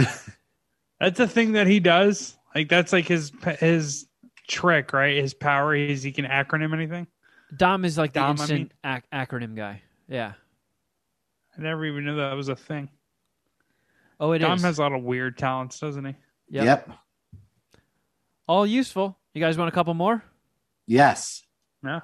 That's 1.00 1.20
a 1.20 1.28
thing 1.28 1.52
that 1.52 1.66
he 1.66 1.80
does. 1.80 2.36
Like 2.54 2.68
that's 2.68 2.92
like 2.92 3.06
his 3.06 3.30
his 3.60 4.06
trick, 4.50 4.92
right? 4.92 5.16
His 5.16 5.32
power 5.32 5.74
is 5.74 6.02
he 6.02 6.12
can 6.12 6.24
acronym 6.26 6.74
anything. 6.74 7.06
Dom 7.56 7.84
is 7.84 7.96
like 7.96 8.12
the 8.12 8.20
Dom, 8.20 8.40
I 8.40 8.46
mean. 8.46 8.72
ac- 8.84 9.02
acronym 9.12 9.56
guy. 9.56 9.82
Yeah. 10.08 10.32
I 11.56 11.62
never 11.62 11.84
even 11.86 12.04
knew 12.04 12.16
that 12.16 12.34
was 12.34 12.48
a 12.48 12.56
thing. 12.56 12.90
Oh, 14.18 14.32
it 14.32 14.42
is. 14.42 14.46
Dom 14.46 14.58
has 14.60 14.78
a 14.78 14.82
lot 14.82 14.92
of 14.92 15.02
weird 15.02 15.38
talents, 15.38 15.78
doesn't 15.80 16.04
he? 16.04 16.14
Yep. 16.50 16.90
All 18.46 18.66
useful. 18.66 19.16
You 19.34 19.40
guys 19.40 19.56
want 19.56 19.68
a 19.68 19.72
couple 19.72 19.94
more? 19.94 20.22
Yes. 20.86 21.42
No. 21.82 22.00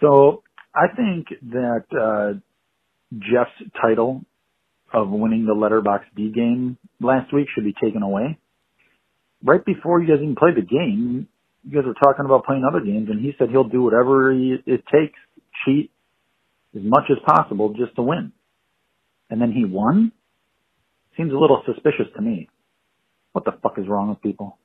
So 0.00 0.42
I 0.74 0.88
think 0.94 1.28
that 1.50 1.84
uh, 1.92 2.38
Jeff's 3.18 3.70
title 3.80 4.24
of 4.92 5.08
winning 5.10 5.46
the 5.46 5.54
Letterbox 5.54 6.04
B 6.14 6.30
game 6.34 6.76
last 7.00 7.32
week 7.32 7.48
should 7.54 7.64
be 7.64 7.74
taken 7.82 8.02
away. 8.02 8.38
Right 9.46 9.64
before 9.64 10.02
you 10.02 10.08
guys 10.08 10.16
even 10.20 10.34
played 10.34 10.56
the 10.56 10.62
game, 10.62 11.28
you 11.64 11.72
guys 11.72 11.86
were 11.86 11.94
talking 11.94 12.24
about 12.24 12.44
playing 12.44 12.64
other 12.68 12.80
games, 12.80 13.08
and 13.08 13.20
he 13.24 13.32
said 13.38 13.48
he'll 13.50 13.64
do 13.68 13.82
whatever 13.82 14.32
he, 14.32 14.56
it 14.66 14.82
takes, 14.92 15.18
cheat 15.64 15.92
as 16.74 16.82
much 16.82 17.04
as 17.10 17.16
possible 17.24 17.72
just 17.74 17.94
to 17.94 18.02
win. 18.02 18.32
And 19.30 19.40
then 19.40 19.52
he 19.52 19.64
won? 19.64 20.10
Seems 21.16 21.32
a 21.32 21.36
little 21.36 21.62
suspicious 21.64 22.06
to 22.16 22.20
me. 22.22 22.48
What 23.32 23.44
the 23.44 23.52
fuck 23.62 23.78
is 23.78 23.86
wrong 23.88 24.08
with 24.08 24.20
people? 24.20 24.58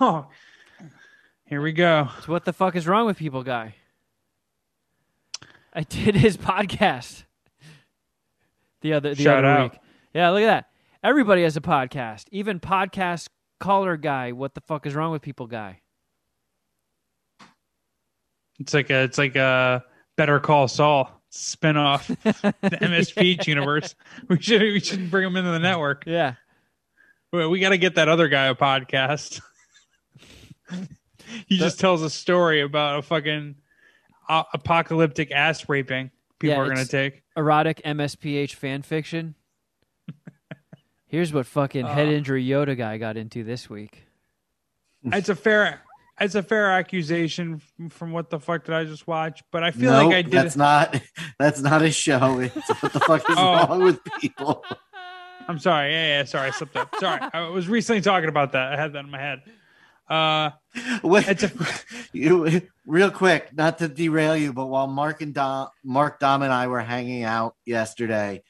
Oh, 0.00 0.26
here 1.44 1.60
we 1.60 1.72
go. 1.72 2.08
It's 2.18 2.28
what 2.28 2.44
the 2.44 2.52
fuck 2.52 2.76
is 2.76 2.86
wrong 2.86 3.06
with 3.06 3.16
people, 3.16 3.42
guy. 3.42 3.74
I 5.72 5.82
did 5.82 6.16
his 6.16 6.36
podcast 6.38 7.24
the 8.80 8.92
other 8.94 9.14
the 9.14 9.22
Shout 9.22 9.44
other 9.44 9.46
out. 9.48 9.72
week. 9.72 9.80
Yeah, 10.14 10.30
look 10.30 10.42
at 10.42 10.46
that. 10.46 10.69
Everybody 11.02 11.42
has 11.44 11.56
a 11.56 11.62
podcast. 11.62 12.26
Even 12.30 12.60
podcast 12.60 13.28
caller 13.58 13.96
guy. 13.96 14.32
What 14.32 14.54
the 14.54 14.60
fuck 14.60 14.86
is 14.86 14.94
wrong 14.94 15.12
with 15.12 15.22
people, 15.22 15.46
guy? 15.46 15.80
It's 18.58 18.74
like 18.74 18.90
a 18.90 19.04
it's 19.04 19.16
like 19.16 19.36
a 19.36 19.82
Better 20.16 20.38
Call 20.40 20.68
Saul 20.68 21.10
spinoff, 21.32 22.06
the 22.60 22.88
MS 22.88 23.12
Peach 23.12 23.48
universe. 23.48 23.94
We 24.28 24.42
should 24.42 24.60
we 24.60 24.80
should 24.80 25.10
bring 25.10 25.26
him 25.26 25.36
into 25.36 25.50
the 25.50 25.58
network. 25.58 26.04
Yeah. 26.06 26.34
We, 27.32 27.46
we 27.46 27.60
got 27.60 27.70
to 27.70 27.78
get 27.78 27.94
that 27.94 28.08
other 28.08 28.28
guy 28.28 28.46
a 28.48 28.54
podcast. 28.54 29.40
he 31.46 31.56
just 31.56 31.80
tells 31.80 32.02
a 32.02 32.10
story 32.10 32.60
about 32.60 32.98
a 32.98 33.02
fucking 33.02 33.54
uh, 34.28 34.42
apocalyptic 34.52 35.30
ass 35.32 35.66
raping 35.66 36.10
people 36.38 36.56
Yeah, 36.56 36.60
are 36.60 36.68
gonna 36.68 36.84
take. 36.84 37.22
Erotic 37.36 37.80
MSPH 37.84 38.52
fan 38.52 38.82
fiction. 38.82 39.34
Here's 41.10 41.32
what 41.32 41.46
fucking 41.46 41.86
head 41.86 42.08
Uh. 42.08 42.12
injury 42.12 42.44
Yoda 42.46 42.76
guy 42.76 42.96
got 42.98 43.16
into 43.16 43.44
this 43.44 43.68
week. 43.68 44.04
It's 45.12 45.28
a 45.28 45.34
fair 45.34 45.80
it's 46.20 46.34
a 46.34 46.42
fair 46.42 46.70
accusation 46.70 47.58
from, 47.76 47.88
from 47.88 48.12
what 48.12 48.28
the 48.28 48.38
fuck 48.38 48.64
did 48.66 48.74
I 48.74 48.84
just 48.84 49.06
watch? 49.06 49.42
But 49.50 49.64
I 49.64 49.70
feel 49.70 49.90
Nope, 49.90 50.06
like 50.08 50.16
I 50.16 50.22
did. 50.22 50.32
that's 50.32 50.56
not 50.56 51.00
that's 51.38 51.60
not 51.62 51.80
a 51.82 51.90
show. 51.90 52.38
It's 52.40 52.68
what 52.82 52.92
the 52.92 53.00
fuck 53.00 53.20
is 53.30 53.36
Oh. 53.38 53.66
wrong 53.66 53.82
with 53.84 53.98
people? 54.20 54.62
I'm 55.48 55.58
sorry. 55.58 55.90
Yeah, 55.92 56.18
yeah. 56.18 56.24
Sorry, 56.24 56.48
I 56.48 56.50
slipped 56.50 56.76
up. 56.76 56.94
Sorry, 57.00 57.20
I 57.32 57.48
was 57.48 57.66
recently 57.68 58.02
talking 58.02 58.28
about 58.28 58.52
that. 58.52 58.72
I 58.74 58.76
had 58.76 58.92
that 58.92 59.04
in 59.04 59.10
my 59.10 59.18
head. 59.18 59.40
Uh, 60.08 60.50
Wait, 61.02 61.44
you, 62.12 62.62
real 62.86 63.10
quick, 63.10 63.52
not 63.56 63.78
to 63.78 63.88
derail 63.88 64.36
you, 64.36 64.52
but 64.52 64.66
while 64.66 64.86
Mark 64.86 65.22
and 65.22 65.32
Dom, 65.32 65.68
Mark, 65.82 66.18
Dom, 66.20 66.42
and 66.42 66.52
I 66.52 66.66
were 66.66 66.80
hanging 66.80 67.22
out 67.22 67.54
yesterday, 67.64 68.42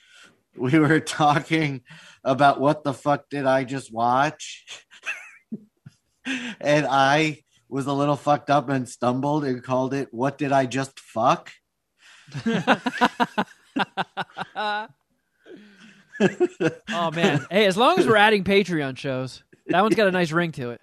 we 0.56 0.78
were 0.78 1.00
talking 1.00 1.82
about 2.24 2.60
what 2.60 2.84
the 2.84 2.92
fuck 2.92 3.28
did 3.30 3.46
I 3.46 3.64
just 3.64 3.92
watch, 3.92 4.84
and 6.60 6.86
I 6.86 7.42
was 7.68 7.86
a 7.86 7.92
little 7.92 8.16
fucked 8.16 8.50
up 8.50 8.68
and 8.68 8.88
stumbled 8.88 9.44
and 9.44 9.62
called 9.62 9.94
it 9.94 10.08
"What 10.12 10.38
did 10.38 10.52
I 10.52 10.66
just 10.66 10.98
fuck?" 10.98 11.50
oh 12.44 12.76
man. 17.10 17.46
Hey, 17.50 17.66
as 17.66 17.76
long 17.76 17.98
as 17.98 18.06
we're 18.06 18.16
adding 18.16 18.44
Patreon 18.44 18.96
shows, 18.96 19.42
that 19.66 19.82
one's 19.82 19.94
got 19.94 20.08
a 20.08 20.12
nice 20.12 20.32
ring 20.32 20.52
to 20.52 20.70
it. 20.70 20.80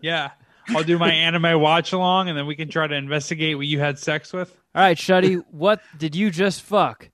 yeah, 0.00 0.30
I'll 0.68 0.84
do 0.84 0.98
my 0.98 1.10
anime 1.10 1.60
watch 1.60 1.92
along, 1.92 2.28
and 2.28 2.36
then 2.36 2.46
we 2.46 2.56
can 2.56 2.68
try 2.68 2.86
to 2.86 2.94
investigate 2.94 3.56
what 3.56 3.66
you 3.66 3.80
had 3.80 3.98
sex 3.98 4.32
with. 4.32 4.50
All 4.74 4.82
right, 4.82 4.96
Shuddy, 4.96 5.42
what 5.50 5.80
did 5.98 6.14
you 6.14 6.30
just 6.30 6.62
fuck? 6.62 7.10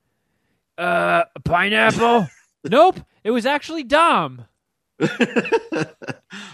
Uh, 0.77 1.25
pineapple, 1.45 2.29
nope, 2.65 3.01
it 3.29 3.31
was 3.31 3.45
actually 3.45 3.85
Dom. 3.85 4.47
All 5.01 5.07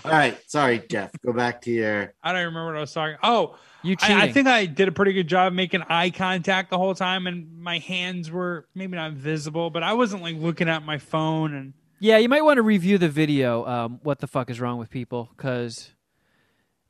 right, 0.05 0.37
sorry, 0.51 0.83
Jeff. 0.91 1.13
Go 1.25 1.33
back 1.33 1.61
to 1.63 1.71
your. 1.71 2.15
I 2.21 2.33
don't 2.33 2.47
remember 2.47 2.67
what 2.67 2.77
I 2.77 2.81
was 2.81 2.93
talking. 2.93 3.17
Oh, 3.23 3.57
You 3.85 3.95
I, 4.03 4.25
I 4.25 4.33
think 4.33 4.49
I 4.49 4.67
did 4.67 4.89
a 4.89 4.93
pretty 4.93 5.13
good 5.13 5.29
job 5.29 5.53
making 5.53 5.83
eye 5.89 6.11
contact 6.11 6.71
the 6.71 6.77
whole 6.77 6.97
time, 6.97 7.29
and 7.29 7.61
my 7.61 7.79
hands 7.79 8.29
were 8.29 8.67
maybe 8.75 8.97
not 8.97 9.13
visible, 9.13 9.71
but 9.71 9.85
I 9.85 9.93
wasn't 9.93 10.23
like 10.23 10.35
looking 10.37 10.69
at 10.69 10.85
my 10.85 10.99
phone. 10.99 11.55
And 11.55 11.75
Yeah, 12.01 12.19
you 12.19 12.29
might 12.29 12.43
want 12.43 12.57
to 12.57 12.63
review 12.63 12.99
the 12.99 13.09
video. 13.09 13.65
Um, 13.67 14.01
what 14.03 14.19
the 14.19 14.27
fuck 14.27 14.51
is 14.51 14.61
wrong 14.61 14.79
with 14.79 14.91
people? 14.91 15.31
Because 15.37 15.93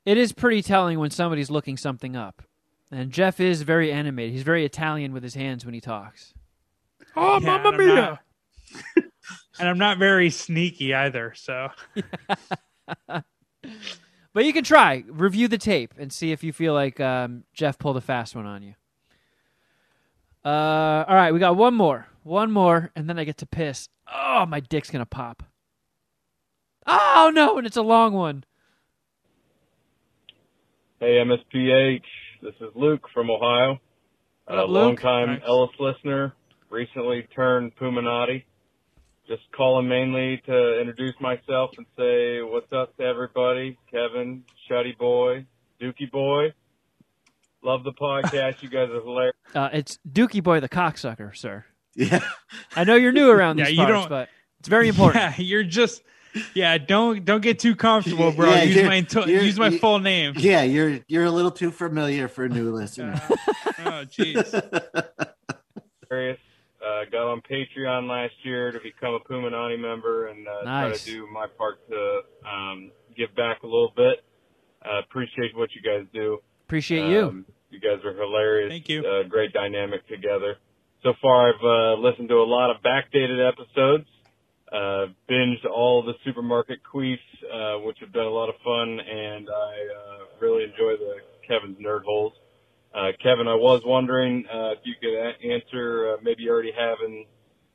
it 0.06 0.16
is 0.16 0.32
pretty 0.32 0.62
telling 0.62 0.98
when 0.98 1.11
somebody's 1.11 1.51
looking 1.51 1.77
something 1.77 2.16
up. 2.16 2.43
And 2.90 3.11
Jeff 3.11 3.39
is 3.39 3.61
very 3.61 3.93
animated. 3.93 4.32
He's 4.32 4.44
very 4.44 4.65
Italian 4.65 5.12
with 5.12 5.23
his 5.23 5.35
hands 5.35 5.66
when 5.66 5.74
he 5.74 5.82
talks. 5.82 6.32
Oh, 7.15 7.39
Yeah, 7.39 7.59
mamma 7.59 7.77
mia! 7.77 8.20
not- 9.55 9.60
and 9.60 9.68
I'm 9.68 9.78
not 9.78 9.98
very 9.98 10.31
sneaky 10.31 10.94
either. 10.94 11.32
So 11.36 11.68
But 14.32 14.44
you 14.44 14.52
can 14.52 14.64
try 14.64 15.05
review 15.09 15.47
the 15.48 15.59
tape 15.59 15.94
and 15.98 16.12
see 16.12 16.32
if 16.32 16.43
you 16.43 16.52
feel 16.52 16.74
like 16.74 16.98
um, 17.01 17.44
Jeff 17.55 17.78
pulled 17.78 17.97
a 17.97 18.01
fast 18.01 18.35
one 18.35 18.47
on 18.47 18.62
you. 18.62 18.74
Uh, 20.44 21.05
all 21.09 21.14
right, 21.14 21.32
we 21.32 21.39
got 21.39 21.56
one 21.56 21.72
more, 21.74 22.06
one 22.24 22.51
more, 22.51 22.90
and 22.97 23.09
then 23.09 23.18
I 23.18 23.24
get 23.24 23.39
to 23.39 23.47
piss. 23.47 23.89
Oh, 24.12 24.44
my 24.44 24.60
dick's 24.60 24.90
gonna 24.90 25.06
pop. 25.06 25.43
Oh 26.86 27.31
no, 27.32 27.56
and 27.56 27.66
it's 27.66 27.76
a 27.78 27.82
long 27.82 28.12
one. 28.12 28.44
Hey, 31.01 31.16
MSPH. 31.24 32.02
This 32.43 32.55
is 32.60 32.68
Luke 32.74 33.06
from 33.14 33.31
Ohio. 33.31 33.78
What 34.47 34.59
A 34.59 34.62
up, 34.64 34.68
Luke? 34.68 35.02
longtime 35.02 35.28
Nice. 35.28 35.43
Ellis 35.47 35.70
listener, 35.78 36.35
recently 36.70 37.26
turned 37.35 37.74
Puminati. 37.76 38.44
Just 39.26 39.42
calling 39.56 39.88
mainly 39.88 40.42
to 40.46 40.80
introduce 40.80 41.14
myself 41.20 41.70
and 41.78 41.86
say 41.96 42.42
what's 42.42 42.70
up 42.72 42.94
to 42.98 43.02
everybody. 43.05 43.78
Kevin, 43.90 44.44
Shuddy 44.70 44.96
Boy, 44.98 45.46
Dookie 45.80 46.10
Boy. 46.10 46.52
Love 47.62 47.84
the 47.84 47.92
podcast. 47.92 48.62
you 48.62 48.68
guys 48.68 48.90
are 48.90 49.01
hilarious. 49.01 49.34
Uh, 49.55 49.68
it's 49.72 49.98
Dookie 50.10 50.42
Boy 50.42 50.59
the 50.59 50.68
cocksucker, 50.68 51.34
sir. 51.36 51.64
Yeah. 51.94 52.18
I 52.74 52.82
know 52.84 52.96
you're 52.96 53.12
new 53.12 53.30
around 53.30 53.59
Yeah, 53.59 53.66
these 53.66 53.78
you 53.78 53.84
parts, 53.84 53.92
don't- 54.01 54.09
but 54.09 54.28
it's 54.59 54.68
very 54.68 54.88
important. 54.88 55.22
Yeah, 55.38 55.44
you're 55.44 55.62
just 55.64 56.02
yeah. 56.55 56.76
Don't 56.78 57.24
don't 57.24 57.40
get 57.40 57.60
too 57.60 57.76
comfortable, 57.76 58.32
bro. 58.32 58.51
Yeah, 58.51 58.62
use 58.64 58.74
you're- 58.76 58.88
my 58.88 59.01
to- 59.02 59.30
you're- 59.30 59.44
use 59.44 59.56
my 59.59 59.78
full 59.78 60.01
name. 60.01 60.34
Yeah, 60.36 60.62
you're 60.64 60.98
you're 61.06 61.24
a 61.24 61.30
little 61.30 61.52
too 61.52 61.70
familiar 61.70 62.26
for 62.26 62.44
a 62.44 62.48
new 62.48 62.72
listeners. 62.74 63.20
Oh, 63.28 64.05
jeez. 64.10 64.51
Hilarious. 66.85 67.09
Uh, 67.09 67.11
got 67.11 67.31
on 67.31 67.43
Patreon 67.43 68.09
last 68.09 68.35
year 68.43 68.73
to 68.73 68.81
become 68.81 69.15
a 69.15 69.20
Puminati 69.20 69.78
member 69.78 70.28
and 70.28 70.47
uh, 70.47 70.62
try 70.62 70.93
to 70.93 71.05
do 71.05 71.27
my 71.32 71.47
part 71.47 71.86
to 71.89 72.20
um, 72.48 72.90
give 73.16 73.35
back 73.35 73.62
a 73.62 73.66
little 73.66 73.93
bit. 73.97 74.24
Uh, 74.85 74.98
appreciate 74.98 75.56
what 75.56 75.70
you 75.74 75.82
guys 75.82 76.06
do. 76.12 76.39
Appreciate 76.66 77.09
you. 77.11 77.27
Um, 77.27 77.47
you 77.70 77.81
guys 77.81 78.05
are 78.05 78.15
hilarious. 78.15 78.70
Thank 78.70 78.89
you. 78.89 79.05
Uh, 79.05 79.23
great 79.28 79.52
dynamic 79.52 80.06
together. 80.09 80.56
So 81.02 81.12
far, 81.20 81.51
I've 81.51 81.65
uh, 81.65 82.01
listened 82.01 82.28
to 82.31 82.36
a 82.36 82.48
lot 82.48 82.70
of 82.70 82.82
backdated 82.82 83.47
episodes. 83.47 84.09
Uh, 84.73 85.06
binged 85.31 85.65
all 85.73 86.02
the 86.02 86.15
supermarket 86.24 86.81
queefs, 86.82 87.19
uh, 87.52 87.78
which 87.85 87.98
have 88.01 88.12
been 88.12 88.24
a 88.24 88.31
lot 88.31 88.48
of 88.48 88.55
fun, 88.65 88.98
and 88.98 89.48
I 89.48 89.73
uh, 89.73 90.24
really 90.40 90.65
enjoy 90.65 90.97
the 90.98 91.16
Kevin's 91.47 91.78
nerd 91.78 92.02
holes. 92.05 92.32
Uh, 92.94 93.10
Kevin, 93.20 93.48
I 93.48 93.54
was 93.54 93.82
wondering 93.84 94.44
uh, 94.46 94.70
if 94.72 94.78
you 94.84 94.94
could 95.00 95.14
a- 95.14 95.52
answer. 95.52 96.14
Uh, 96.14 96.16
maybe 96.22 96.44
you 96.44 96.50
already 96.50 96.72
have 96.78 96.98
in 97.04 97.24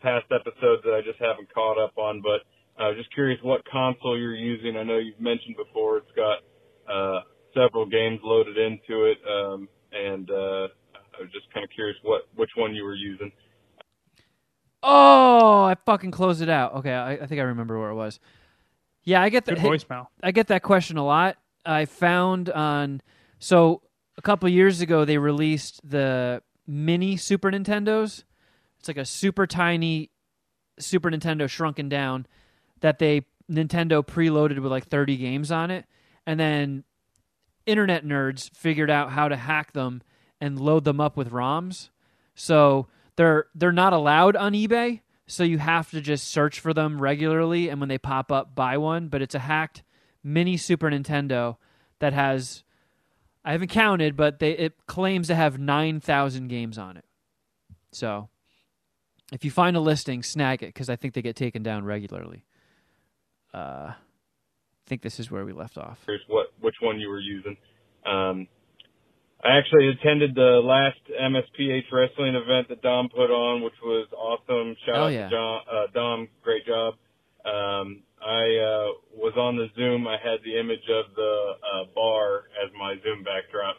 past 0.01 0.25
episodes 0.31 0.81
that 0.85 0.93
I 0.93 1.01
just 1.01 1.19
haven't 1.19 1.53
caught 1.53 1.77
up 1.77 1.97
on, 1.97 2.21
but 2.21 2.41
I 2.81 2.87
was 2.87 2.97
just 2.97 3.13
curious 3.13 3.37
what 3.43 3.61
console 3.69 4.17
you're 4.17 4.33
using. 4.35 4.77
I 4.77 4.83
know 4.83 4.97
you've 4.97 5.19
mentioned 5.19 5.57
before 5.57 5.97
it's 5.97 6.11
got 6.15 6.39
uh, 6.89 7.21
several 7.53 7.85
games 7.85 8.21
loaded 8.23 8.57
into 8.57 9.05
it, 9.11 9.17
um, 9.29 9.67
and 9.91 10.31
uh, 10.31 10.67
I 10.95 11.21
was 11.21 11.31
just 11.33 11.53
kind 11.53 11.65
of 11.65 11.69
curious 11.71 11.97
what 12.03 12.21
which 12.35 12.51
one 12.55 12.73
you 12.73 12.85
were 12.85 12.95
using. 12.95 13.31
Oh, 14.81 15.65
I 15.65 15.75
fucking 15.85 16.11
closed 16.11 16.41
it 16.41 16.47
out. 16.47 16.75
Okay, 16.75 16.93
I, 16.93 17.11
I 17.15 17.25
think 17.25 17.41
I 17.41 17.43
remember 17.43 17.77
where 17.77 17.89
it 17.89 17.95
was. 17.95 18.21
Yeah, 19.03 19.21
I 19.21 19.27
get 19.27 19.43
that. 19.45 19.55
Good 19.55 19.63
voicemail. 19.65 20.07
I 20.23 20.31
get 20.31 20.47
that 20.47 20.63
question 20.63 20.95
a 20.95 21.05
lot. 21.05 21.35
I 21.65 21.83
found 21.83 22.49
on 22.49 23.01
so 23.39 23.81
a 24.19 24.21
couple 24.21 24.49
years 24.49 24.81
ago 24.81 25.05
they 25.05 25.17
released 25.17 25.79
the 25.89 26.43
mini 26.67 27.15
Super 27.15 27.49
Nintendos. 27.49 28.25
It's 28.77 28.89
like 28.89 28.97
a 28.97 29.05
super 29.05 29.47
tiny 29.47 30.11
Super 30.77 31.09
Nintendo 31.09 31.49
shrunken 31.49 31.87
down 31.87 32.27
that 32.81 32.99
they 32.99 33.25
Nintendo 33.49 34.05
preloaded 34.05 34.59
with 34.59 34.71
like 34.71 34.87
30 34.87 35.15
games 35.15 35.51
on 35.51 35.71
it, 35.71 35.85
and 36.25 36.37
then 36.37 36.83
internet 37.65 38.05
nerds 38.05 38.53
figured 38.53 38.89
out 38.89 39.11
how 39.11 39.29
to 39.29 39.37
hack 39.37 39.71
them 39.71 40.01
and 40.41 40.59
load 40.59 40.83
them 40.83 40.99
up 40.99 41.15
with 41.15 41.31
ROMs. 41.31 41.89
So 42.35 42.87
they're 43.15 43.45
they're 43.55 43.71
not 43.71 43.93
allowed 43.93 44.35
on 44.35 44.51
eBay, 44.51 44.99
so 45.27 45.43
you 45.43 45.59
have 45.59 45.91
to 45.91 46.01
just 46.01 46.27
search 46.27 46.59
for 46.59 46.73
them 46.73 47.01
regularly 47.01 47.69
and 47.69 47.79
when 47.79 47.87
they 47.87 47.97
pop 47.97 48.33
up 48.33 48.53
buy 48.53 48.77
one, 48.77 49.07
but 49.07 49.21
it's 49.21 49.35
a 49.35 49.39
hacked 49.39 49.83
mini 50.21 50.57
Super 50.57 50.91
Nintendo 50.91 51.55
that 51.99 52.11
has 52.11 52.63
I 53.44 53.53
haven't 53.53 53.70
counted, 53.70 54.16
but 54.16 54.40
they 54.40 54.52
it 54.52 54.86
claims 54.86 55.28
to 55.28 55.36
have 55.36 55.57
9,000 55.57 56.48
games 56.48 56.78
on 56.78 56.98
it. 56.98 57.06
So 57.91 58.30
if 59.32 59.45
you 59.45 59.52
find 59.52 59.76
a 59.76 59.80
listing, 59.80 60.24
snag 60.24 60.64
it 60.64 60.76
cuz 60.76 60.90
I 60.90 60.95
think 60.95 61.14
they 61.14 61.22
get 61.22 61.36
taken 61.36 61.64
down 61.64 61.86
regularly. 61.86 62.45
Uh 63.53 63.94
I 63.94 64.90
think 64.90 65.02
this 65.03 65.20
is 65.20 65.30
where 65.30 65.45
we 65.45 65.53
left 65.53 65.78
off. 65.78 66.03
Curious 66.03 66.24
what 66.28 66.48
which 66.60 66.76
one 66.82 66.99
you 66.99 67.10
were 67.10 67.20
using. 67.20 67.57
Um, 68.06 68.48
I 69.44 69.57
actually 69.57 69.88
attended 69.88 70.36
the 70.36 70.60
last 70.64 70.99
MSPH 71.10 71.91
wrestling 71.91 72.36
event 72.36 72.68
that 72.70 72.82
Dom 72.82 73.07
put 73.07 73.32
on, 73.32 73.61
which 73.61 73.80
was 73.82 74.07
awesome. 74.11 74.76
Shout 74.86 74.95
Hell 74.95 75.06
out 75.06 75.14
yeah. 75.14 75.24
to 75.26 75.30
John, 75.30 75.61
uh, 75.72 75.88
Dom, 75.94 76.28
great 76.44 76.66
job. 76.66 76.95
Um, 77.45 78.03
I 78.25 78.43
uh, 78.57 78.87
was 79.15 79.33
on 79.37 79.55
the 79.55 79.67
Zoom. 79.75 80.07
I 80.07 80.17
had 80.17 80.39
the 80.43 80.59
image 80.59 80.87
of 80.89 81.05
the 81.15 81.53
uh, 81.73 81.83
bar 81.95 82.43
as 82.63 82.71
my 82.77 82.95
Zoom 83.03 83.23
backdrop. 83.23 83.77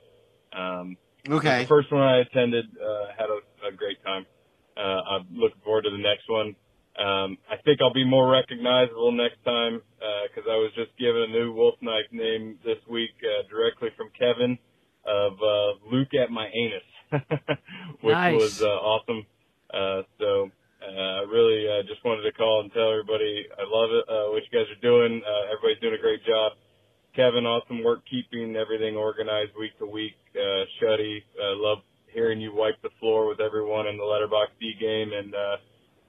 Um, 0.53 0.97
Okay. 1.29 1.63
The 1.63 1.69
first 1.69 1.93
one 1.93 2.03
I 2.03 2.19
attended 2.19 2.67
uh, 2.77 3.07
had 3.17 3.29
a, 3.29 3.69
a 3.69 3.73
great 3.73 4.03
time. 4.03 4.27
Uh, 4.77 4.81
I'm 4.81 5.27
looking 5.33 5.61
forward 5.63 5.83
to 5.83 5.91
the 5.91 5.99
next 5.99 6.29
one. 6.29 6.57
Um, 6.99 7.39
I 7.51 7.57
think 7.65 7.81
I'll 7.81 7.93
be 7.93 8.05
more 8.05 8.29
recognizable 8.29 9.13
next 9.13 9.43
time 9.45 9.83
because 9.99 10.49
I 10.51 10.57
was 10.57 10.71
just 10.75 10.97
given 10.99 11.23
a 11.23 11.27
new 11.27 11.53
Wolf 11.53 11.77
Knife 11.83 12.07
name 12.11 12.59
this 12.65 12.79
week 12.89 13.11
uh, 13.23 13.49
directly 13.49 13.91
from 13.97 14.11
Kevin 14.19 14.59
of 15.07 15.33
uh, 15.43 15.73
Luke 15.91 16.15
at 16.15 16.31
my 16.31 16.49
anus, 16.49 16.83
which 18.03 18.15
Nice. 18.17 18.35
was 18.35 18.53
uh, 18.61 18.67
awesome. 18.67 19.27
Uh, 19.73 20.03
so 20.19 20.51
uh, 20.81 21.21
I 21.21 21.23
really 21.29 21.69
uh, 21.69 21.83
just 21.85 22.05
wanted 22.05 22.23
to 22.23 22.33
call 22.33 22.61
and 22.61 22.73
tell 22.73 22.91
everybody 22.91 23.47
I 23.53 23.65
love 23.69 23.91
it, 23.93 24.05
uh, 24.09 24.33
what 24.33 24.43
you 24.43 24.53
guys 24.53 24.69
are 24.73 24.81
doing. 24.81 25.21
Uh, 25.21 25.53
everybody's 25.53 25.81
doing 25.81 25.95
a 25.95 26.01
great 26.01 26.25
job. 26.25 26.53
Kevin, 27.15 27.45
awesome 27.45 27.83
work 27.83 28.01
keeping 28.09 28.57
everything 28.57 28.97
organized 28.97 29.53
week 29.59 29.77
to 29.79 29.87
week. 29.87 30.15
Uh, 30.35 30.65
Shuddy, 30.81 31.23
uh, 31.37 31.57
love 31.57 31.79
hearing 32.13 32.41
you 32.41 32.55
wipe 32.55 32.81
the 32.83 32.91
floor 32.99 33.29
with 33.29 33.41
everyone 33.41 33.87
in 33.87 33.97
the 33.97 34.03
Letterboxd 34.03 34.81
game. 34.81 35.13
And, 35.13 35.35
uh, 35.35 35.57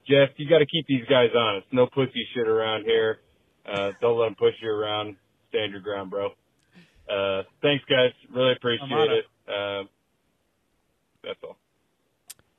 Jeff, 0.08 0.30
you 0.36 0.48
got 0.48 0.58
to 0.58 0.66
keep 0.66 0.86
these 0.86 1.04
guys 1.08 1.30
honest. 1.36 1.66
No 1.72 1.86
pussy 1.86 2.26
shit 2.34 2.48
around 2.48 2.84
here. 2.84 3.18
Uh, 3.66 3.92
don't 4.00 4.18
let 4.18 4.26
them 4.26 4.34
push 4.36 4.54
you 4.62 4.70
around. 4.70 5.16
Stand 5.50 5.72
your 5.72 5.80
ground, 5.80 6.10
bro. 6.10 6.30
Uh, 7.08 7.42
thanks 7.60 7.84
guys. 7.88 8.12
Really 8.34 8.52
appreciate 8.52 9.10
it. 9.10 9.24
Uh, 9.46 9.84
that's 11.22 11.38
all. 11.44 11.56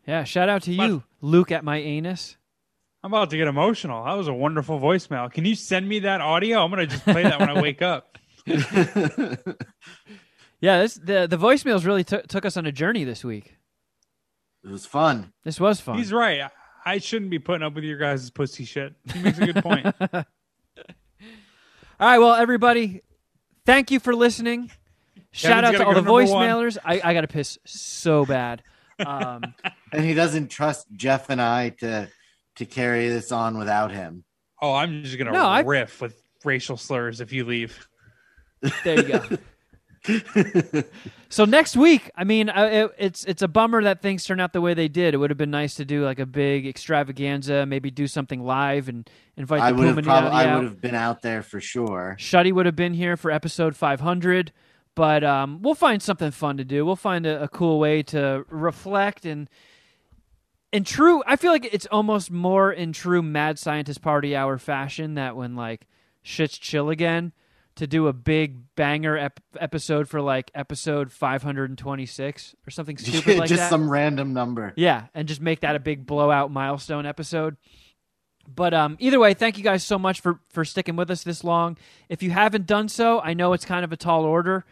Yeah, 0.05 0.23
shout 0.23 0.49
out 0.49 0.63
to 0.63 0.73
you, 0.73 1.03
Luke 1.21 1.51
at 1.51 1.63
my 1.63 1.77
anus. 1.77 2.37
I'm 3.03 3.13
about 3.13 3.29
to 3.31 3.37
get 3.37 3.47
emotional. 3.47 4.05
That 4.05 4.13
was 4.13 4.27
a 4.27 4.33
wonderful 4.33 4.79
voicemail. 4.79 5.31
Can 5.31 5.45
you 5.45 5.55
send 5.55 5.87
me 5.87 5.99
that 5.99 6.21
audio? 6.21 6.63
I'm 6.63 6.69
gonna 6.69 6.87
just 6.87 7.03
play 7.03 7.23
that 7.23 7.39
when 7.39 7.49
I 7.49 7.61
wake 7.61 7.81
up. 7.81 8.17
Yeah, 10.63 10.79
this 10.79 10.93
the 10.93 11.27
the 11.27 11.35
voicemails 11.35 11.85
really 11.85 12.05
took 12.05 12.25
took 12.27 12.45
us 12.45 12.55
on 12.55 12.65
a 12.65 12.71
journey 12.71 13.03
this 13.03 13.21
week. 13.21 13.57
It 14.63 14.69
was 14.71 14.85
fun. 14.85 15.33
This 15.43 15.59
was 15.59 15.81
fun. 15.81 15.97
He's 15.97 16.13
right. 16.13 16.39
I- 16.39 16.51
I 16.85 16.97
shouldn't 16.99 17.31
be 17.31 17.39
putting 17.39 17.63
up 17.63 17.75
with 17.75 17.85
your 17.85 17.97
guys' 17.97 18.29
pussy 18.29 18.65
shit. 18.65 18.93
He 19.13 19.21
makes 19.21 19.37
a 19.39 19.45
good 19.45 19.63
point. 19.63 19.85
All 20.01 20.23
right, 21.99 22.17
well, 22.17 22.33
everybody, 22.33 23.03
thank 23.65 23.89
you 23.89 24.01
for 24.01 24.13
listening. 24.13 24.69
Shout 25.31 25.63
Kevin's 25.63 25.75
out 25.75 25.83
to 25.83 25.85
all 25.85 25.93
the 25.93 26.01
number 26.01 26.11
one. 26.11 26.25
voicemailers. 26.25 26.77
I, 26.83 26.99
I 27.01 27.13
got 27.13 27.21
to 27.21 27.29
piss 27.29 27.57
so 27.63 28.25
bad. 28.25 28.63
Um, 28.99 29.53
And 29.93 30.03
he 30.05 30.13
doesn't 30.13 30.49
trust 30.49 30.87
Jeff 30.93 31.29
and 31.29 31.41
I 31.41 31.69
to 31.79 32.09
to 32.57 32.65
carry 32.65 33.09
this 33.09 33.31
on 33.31 33.57
without 33.57 33.91
him. 33.91 34.23
Oh, 34.61 34.73
I'm 34.73 35.03
just 35.03 35.17
gonna 35.17 35.31
No, 35.31 35.45
I- 35.45 35.61
riff 35.61 36.01
with 36.01 36.21
racial 36.43 36.77
slurs 36.77 37.21
if 37.21 37.31
you 37.33 37.45
leave. 37.45 37.87
there 38.83 38.99
you 39.01 39.19
go. 39.19 39.37
So 41.29 41.45
next 41.45 41.75
week, 41.75 42.11
I 42.15 42.25
mean, 42.25 42.49
uh, 42.49 42.69
it, 42.71 42.91
it's 42.99 43.23
it's 43.25 43.41
a 43.41 43.47
bummer 43.47 43.81
that 43.83 44.01
things 44.03 44.23
turned 44.23 44.39
out 44.41 44.53
the 44.53 44.61
way 44.61 44.75
they 44.75 44.87
did. 44.87 45.13
It 45.15 45.17
would 45.17 45.31
have 45.31 45.37
been 45.37 45.49
nice 45.49 45.73
to 45.75 45.85
do 45.85 46.03
like 46.05 46.19
a 46.19 46.25
big 46.27 46.67
extravaganza, 46.67 47.65
maybe 47.65 47.89
do 47.89 48.05
something 48.05 48.43
live 48.43 48.87
and 48.87 49.09
invite 49.35 49.61
I 49.61 49.71
the 49.71 49.77
would 49.77 49.87
have 49.87 49.95
Puminati 49.95 50.03
probably 50.03 50.29
I 50.31 50.45
out. 50.45 50.59
would 50.59 50.63
have 50.69 50.81
been 50.81 50.93
out 50.93 51.21
there 51.23 51.41
for 51.41 51.59
sure. 51.59 52.15
Shuddy 52.19 52.51
would 52.51 52.67
have 52.67 52.75
been 52.75 52.93
here 52.93 53.17
for 53.17 53.31
episode 53.31 53.75
500, 53.75 54.51
but 54.93 55.23
um, 55.23 55.63
we'll 55.63 55.73
find 55.73 56.03
something 56.03 56.29
fun 56.29 56.57
to 56.57 56.63
do. 56.63 56.85
We'll 56.85 56.95
find 56.95 57.25
a, 57.25 57.43
a 57.43 57.47
cool 57.47 57.79
way 57.79 58.03
to 58.03 58.45
reflect 58.49 59.25
and 59.25 59.49
in 60.73 60.83
true. 60.83 61.23
I 61.25 61.37
feel 61.37 61.51
like 61.53 61.69
it's 61.71 61.85
almost 61.85 62.29
more 62.31 62.71
in 62.71 62.91
true 62.91 63.21
Mad 63.21 63.57
Scientist 63.57 64.01
Party 64.01 64.35
Hour 64.35 64.57
fashion 64.57 65.13
that 65.13 65.35
when 65.37 65.55
like 65.55 65.87
shit's 66.21 66.57
chill 66.57 66.89
again, 66.89 67.31
to 67.75 67.87
do 67.87 68.07
a 68.07 68.13
big 68.13 68.75
banger 68.75 69.17
ep- 69.17 69.39
episode 69.59 70.07
for 70.07 70.21
like 70.21 70.51
episode 70.53 71.11
526 71.11 72.55
or 72.67 72.69
something 72.71 72.97
stupid 72.99 73.37
like 73.39 73.49
Just 73.49 73.61
that. 73.61 73.69
some 73.69 73.89
random 73.89 74.33
number. 74.33 74.73
Yeah, 74.75 75.05
and 75.15 75.27
just 75.27 75.41
make 75.41 75.61
that 75.61 75.75
a 75.75 75.79
big 75.79 76.05
blowout 76.05 76.51
milestone 76.51 77.05
episode. 77.05 77.57
But 78.53 78.73
um, 78.73 78.97
either 78.99 79.19
way, 79.19 79.33
thank 79.33 79.57
you 79.57 79.63
guys 79.63 79.83
so 79.83 79.97
much 79.97 80.19
for 80.21 80.39
for 80.49 80.65
sticking 80.65 80.95
with 80.95 81.09
us 81.09 81.23
this 81.23 81.43
long. 81.43 81.77
If 82.09 82.21
you 82.21 82.31
haven't 82.31 82.67
done 82.67 82.89
so, 82.89 83.21
I 83.21 83.33
know 83.33 83.53
it's 83.53 83.65
kind 83.65 83.85
of 83.85 83.91
a 83.91 83.97
tall 83.97 84.23
order. 84.25 84.65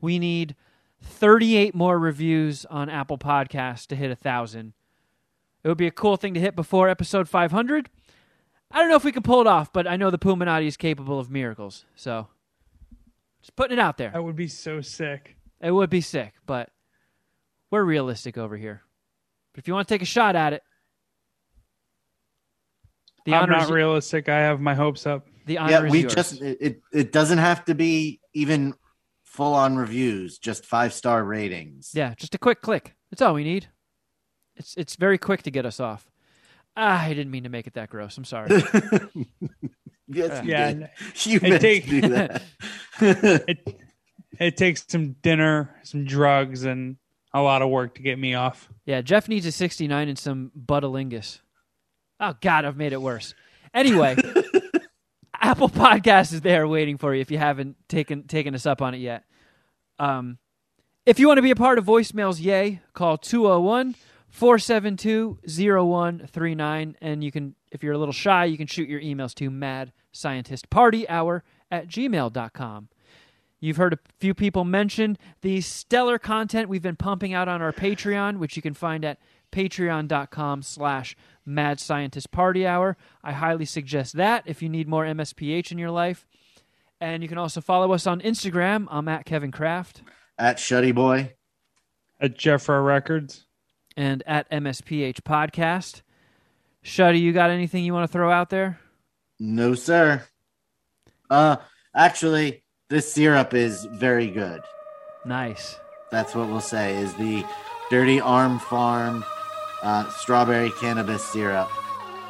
We 0.00 0.18
need 0.18 0.54
38 1.02 1.74
more 1.74 1.98
reviews 1.98 2.64
on 2.66 2.88
Apple 2.88 3.18
Podcasts 3.18 3.86
to 3.88 3.96
hit 3.96 4.10
a 4.10 4.16
thousand. 4.16 4.74
It 5.66 5.68
would 5.68 5.78
be 5.78 5.88
a 5.88 5.90
cool 5.90 6.16
thing 6.16 6.32
to 6.34 6.38
hit 6.40 6.54
before 6.54 6.88
episode 6.88 7.28
500. 7.28 7.90
I 8.70 8.78
don't 8.78 8.88
know 8.88 8.94
if 8.94 9.02
we 9.02 9.10
can 9.10 9.24
pull 9.24 9.40
it 9.40 9.48
off, 9.48 9.72
but 9.72 9.88
I 9.88 9.96
know 9.96 10.10
the 10.12 10.18
Puminati 10.18 10.68
is 10.68 10.76
capable 10.76 11.18
of 11.18 11.28
miracles. 11.28 11.84
So, 11.96 12.28
just 13.40 13.56
putting 13.56 13.76
it 13.76 13.80
out 13.80 13.96
there. 13.96 14.10
That 14.10 14.22
would 14.22 14.36
be 14.36 14.46
so 14.46 14.80
sick. 14.80 15.34
It 15.60 15.72
would 15.72 15.90
be 15.90 16.00
sick, 16.00 16.34
but 16.46 16.70
we're 17.72 17.82
realistic 17.82 18.38
over 18.38 18.56
here. 18.56 18.82
But 19.52 19.58
if 19.64 19.66
you 19.66 19.74
want 19.74 19.88
to 19.88 19.92
take 19.92 20.02
a 20.02 20.04
shot 20.04 20.36
at 20.36 20.52
it, 20.52 20.62
the 23.24 23.34
I'm 23.34 23.50
not 23.50 23.68
realistic. 23.68 24.28
I 24.28 24.38
have 24.38 24.60
my 24.60 24.74
hopes 24.76 25.04
up. 25.04 25.26
the 25.46 25.58
honor 25.58 25.72
Yeah, 25.72 25.84
is 25.86 25.90
we 25.90 26.00
yours. 26.02 26.14
just 26.14 26.40
it, 26.42 26.58
it 26.60 26.80
it 26.92 27.12
doesn't 27.12 27.38
have 27.38 27.64
to 27.64 27.74
be 27.74 28.20
even 28.34 28.74
full 29.24 29.52
on 29.54 29.74
reviews, 29.76 30.38
just 30.38 30.64
five 30.64 30.92
star 30.92 31.24
ratings. 31.24 31.90
yeah, 31.92 32.14
just 32.16 32.36
a 32.36 32.38
quick 32.38 32.60
click. 32.62 32.94
That's 33.10 33.20
all 33.20 33.34
we 33.34 33.42
need. 33.42 33.66
It's 34.56 34.74
it's 34.76 34.96
very 34.96 35.18
quick 35.18 35.42
to 35.42 35.50
get 35.50 35.66
us 35.66 35.80
off. 35.80 36.10
Ah, 36.76 37.02
I 37.02 37.08
didn't 37.14 37.30
mean 37.30 37.44
to 37.44 37.48
make 37.48 37.66
it 37.66 37.74
that 37.74 37.90
gross. 37.90 38.16
I'm 38.18 38.24
sorry. 38.24 38.50
Yes, 40.08 40.44
you 40.44 40.50
Yeah, 40.52 40.72
did. 40.72 40.88
You 41.24 41.36
it 41.38 41.42
meant 41.42 41.60
take- 41.60 41.84
to 41.86 42.00
do 42.00 42.08
that. 42.10 42.42
it 43.00 43.80
it 44.38 44.56
takes 44.56 44.84
some 44.86 45.12
dinner, 45.22 45.74
some 45.82 46.04
drugs, 46.04 46.64
and 46.64 46.96
a 47.34 47.42
lot 47.42 47.60
of 47.62 47.70
work 47.70 47.96
to 47.96 48.02
get 48.02 48.16
me 48.18 48.34
off. 48.34 48.68
yeah, 48.84 49.00
Jeff 49.00 49.28
needs 49.28 49.46
a 49.46 49.52
69 49.52 50.08
and 50.08 50.16
some 50.18 50.52
buttalingus. 50.56 51.40
Oh 52.20 52.34
God, 52.40 52.64
I've 52.64 52.76
made 52.76 52.92
it 52.92 53.02
worse. 53.02 53.34
Anyway, 53.74 54.16
Apple 55.34 55.68
Podcast 55.68 56.32
is 56.32 56.40
there 56.40 56.66
waiting 56.68 56.98
for 56.98 57.12
you 57.14 57.20
if 57.20 57.30
you 57.32 57.38
haven't 57.38 57.76
taken 57.88 58.28
taken 58.28 58.54
us 58.54 58.64
up 58.64 58.80
on 58.80 58.94
it 58.94 58.98
yet. 58.98 59.24
Um, 59.98 60.38
if 61.04 61.18
you 61.18 61.26
want 61.26 61.38
to 61.38 61.42
be 61.42 61.50
a 61.50 61.56
part 61.56 61.78
of 61.78 61.84
voicemails, 61.84 62.40
yay, 62.40 62.80
call 62.94 63.18
201 63.18 63.96
472 64.36 65.38
0139. 65.46 66.96
And 67.00 67.24
you 67.24 67.32
can, 67.32 67.54
if 67.72 67.82
you're 67.82 67.94
a 67.94 67.98
little 67.98 68.12
shy, 68.12 68.44
you 68.44 68.58
can 68.58 68.66
shoot 68.66 68.86
your 68.86 69.00
emails 69.00 69.34
to 69.36 69.50
mad 69.50 69.92
scientist 70.12 70.68
party 70.68 71.08
hour 71.08 71.42
at 71.70 71.88
gmail.com. 71.88 72.88
You've 73.60 73.78
heard 73.78 73.94
a 73.94 73.98
few 74.18 74.34
people 74.34 74.64
mention 74.64 75.16
the 75.40 75.62
stellar 75.62 76.18
content 76.18 76.68
we've 76.68 76.82
been 76.82 76.96
pumping 76.96 77.32
out 77.32 77.48
on 77.48 77.62
our 77.62 77.72
Patreon, 77.72 78.36
which 78.36 78.56
you 78.56 78.62
can 78.62 78.74
find 78.74 79.06
at 79.06 79.18
patreon.com 79.52 80.60
slash 80.60 81.16
mad 81.46 81.80
scientist 81.80 82.30
party 82.30 82.66
hour. 82.66 82.98
I 83.24 83.32
highly 83.32 83.64
suggest 83.64 84.16
that 84.16 84.42
if 84.44 84.60
you 84.60 84.68
need 84.68 84.86
more 84.86 85.06
MSPH 85.06 85.72
in 85.72 85.78
your 85.78 85.90
life. 85.90 86.26
And 87.00 87.22
you 87.22 87.28
can 87.28 87.38
also 87.38 87.62
follow 87.62 87.92
us 87.92 88.06
on 88.06 88.20
Instagram. 88.20 88.86
I'm 88.90 89.08
at 89.08 89.24
Kevin 89.24 89.50
Kraft 89.50 90.02
At 90.38 90.58
Shuddy 90.58 90.94
Boy. 90.94 91.32
At 92.20 92.36
Jeffra 92.36 92.84
Records. 92.84 93.45
And 93.96 94.22
at 94.26 94.50
MSPH 94.50 95.22
Podcast. 95.22 96.02
Shuddy, 96.84 97.20
you 97.20 97.32
got 97.32 97.50
anything 97.50 97.84
you 97.84 97.92
want 97.92 98.08
to 98.08 98.12
throw 98.12 98.30
out 98.30 98.50
there? 98.50 98.78
No, 99.40 99.74
sir. 99.74 100.22
Uh 101.28 101.56
actually, 101.94 102.62
this 102.88 103.12
syrup 103.12 103.54
is 103.54 103.84
very 103.84 104.28
good. 104.28 104.62
Nice. 105.24 105.76
That's 106.10 106.34
what 106.34 106.48
we'll 106.48 106.60
say 106.60 106.96
is 106.96 107.12
the 107.14 107.44
Dirty 107.90 108.20
Arm 108.20 108.58
Farm 108.60 109.24
uh, 109.82 110.08
strawberry 110.10 110.70
cannabis 110.80 111.24
syrup. 111.24 111.68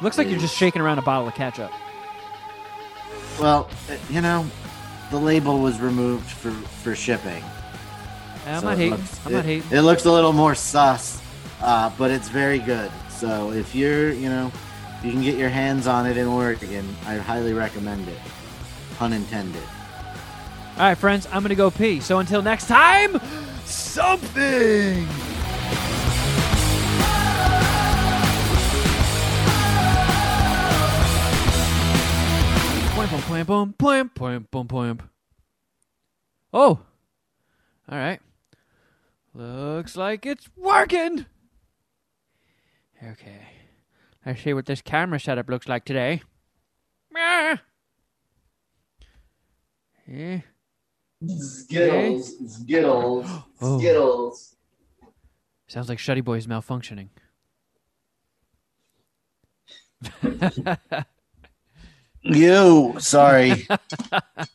Looks 0.01 0.17
like 0.17 0.27
you're 0.29 0.39
just 0.39 0.55
shaking 0.57 0.81
around 0.81 0.97
a 0.99 1.03
bottle 1.03 1.27
of 1.27 1.35
ketchup. 1.35 1.71
Well, 3.39 3.69
uh, 3.89 3.95
you 4.09 4.21
know, 4.21 4.45
the 5.11 5.17
label 5.19 5.59
was 5.59 5.79
removed 5.79 6.29
for 6.29 6.51
for 6.51 6.95
shipping. 6.95 7.43
I'm 8.47 8.61
So 8.61 8.67
not 8.69 8.77
hating. 8.77 8.91
looks- 8.91 9.19
I'm 9.25 9.31
not 9.33 9.39
it- 9.39 9.45
hating. 9.45 9.77
It 9.77 9.81
looks 9.81 10.05
a 10.05 10.11
little 10.11 10.33
more 10.33 10.55
sus, 10.55 11.21
uh, 11.61 11.91
but 11.97 12.11
it's 12.11 12.29
very 12.29 12.59
good. 12.59 12.91
So 13.09 13.51
if 13.51 13.73
you're, 13.73 14.11
you 14.11 14.29
know, 14.29 14.51
you 15.03 15.11
can 15.11 15.21
get 15.21 15.35
your 15.35 15.49
hands 15.49 15.87
on 15.87 16.05
it 16.05 16.17
in 16.17 16.27
Oregon, 16.27 16.95
I 17.05 17.15
highly 17.15 17.53
recommend 17.53 18.07
it. 18.07 18.19
Pun 18.97 19.13
intended. 19.13 19.63
All 20.77 20.83
right, 20.83 20.97
friends, 20.97 21.27
I'm 21.27 21.41
going 21.41 21.49
to 21.49 21.55
go 21.55 21.71
pee. 21.71 21.99
So 21.99 22.19
until 22.19 22.41
next 22.41 22.67
time, 22.67 23.19
something. 23.65 25.07
Point, 32.95 33.47
point, 33.47 33.77
point, 33.77 34.15
point, 34.15 34.51
point, 34.51 34.69
point. 34.69 35.01
Oh. 36.53 36.79
All 37.89 37.97
right. 37.97 38.19
Looks 39.33 39.95
like 39.95 40.25
it's 40.25 40.49
working. 40.55 41.25
Okay. 43.03 43.47
Let's 44.25 44.41
see 44.43 44.53
what 44.53 44.65
this 44.65 44.81
camera 44.81 45.19
setup 45.19 45.49
looks 45.49 45.67
like 45.67 45.85
today. 45.85 46.21
Meow. 47.11 47.57
Yeah. 50.07 50.15
Eh? 50.15 50.39
Skittles, 51.27 52.33
eh? 52.41 52.47
Skittles, 52.47 53.27
Oh. 53.61 53.79
Skittles. 53.79 54.55
Sounds 55.67 55.89
like 55.89 55.97
Shuddy 55.97 56.23
Boy's 56.23 56.47
malfunctioning. 56.47 57.09
You, 62.29 62.95
sorry. 62.99 63.51
what 64.09 64.49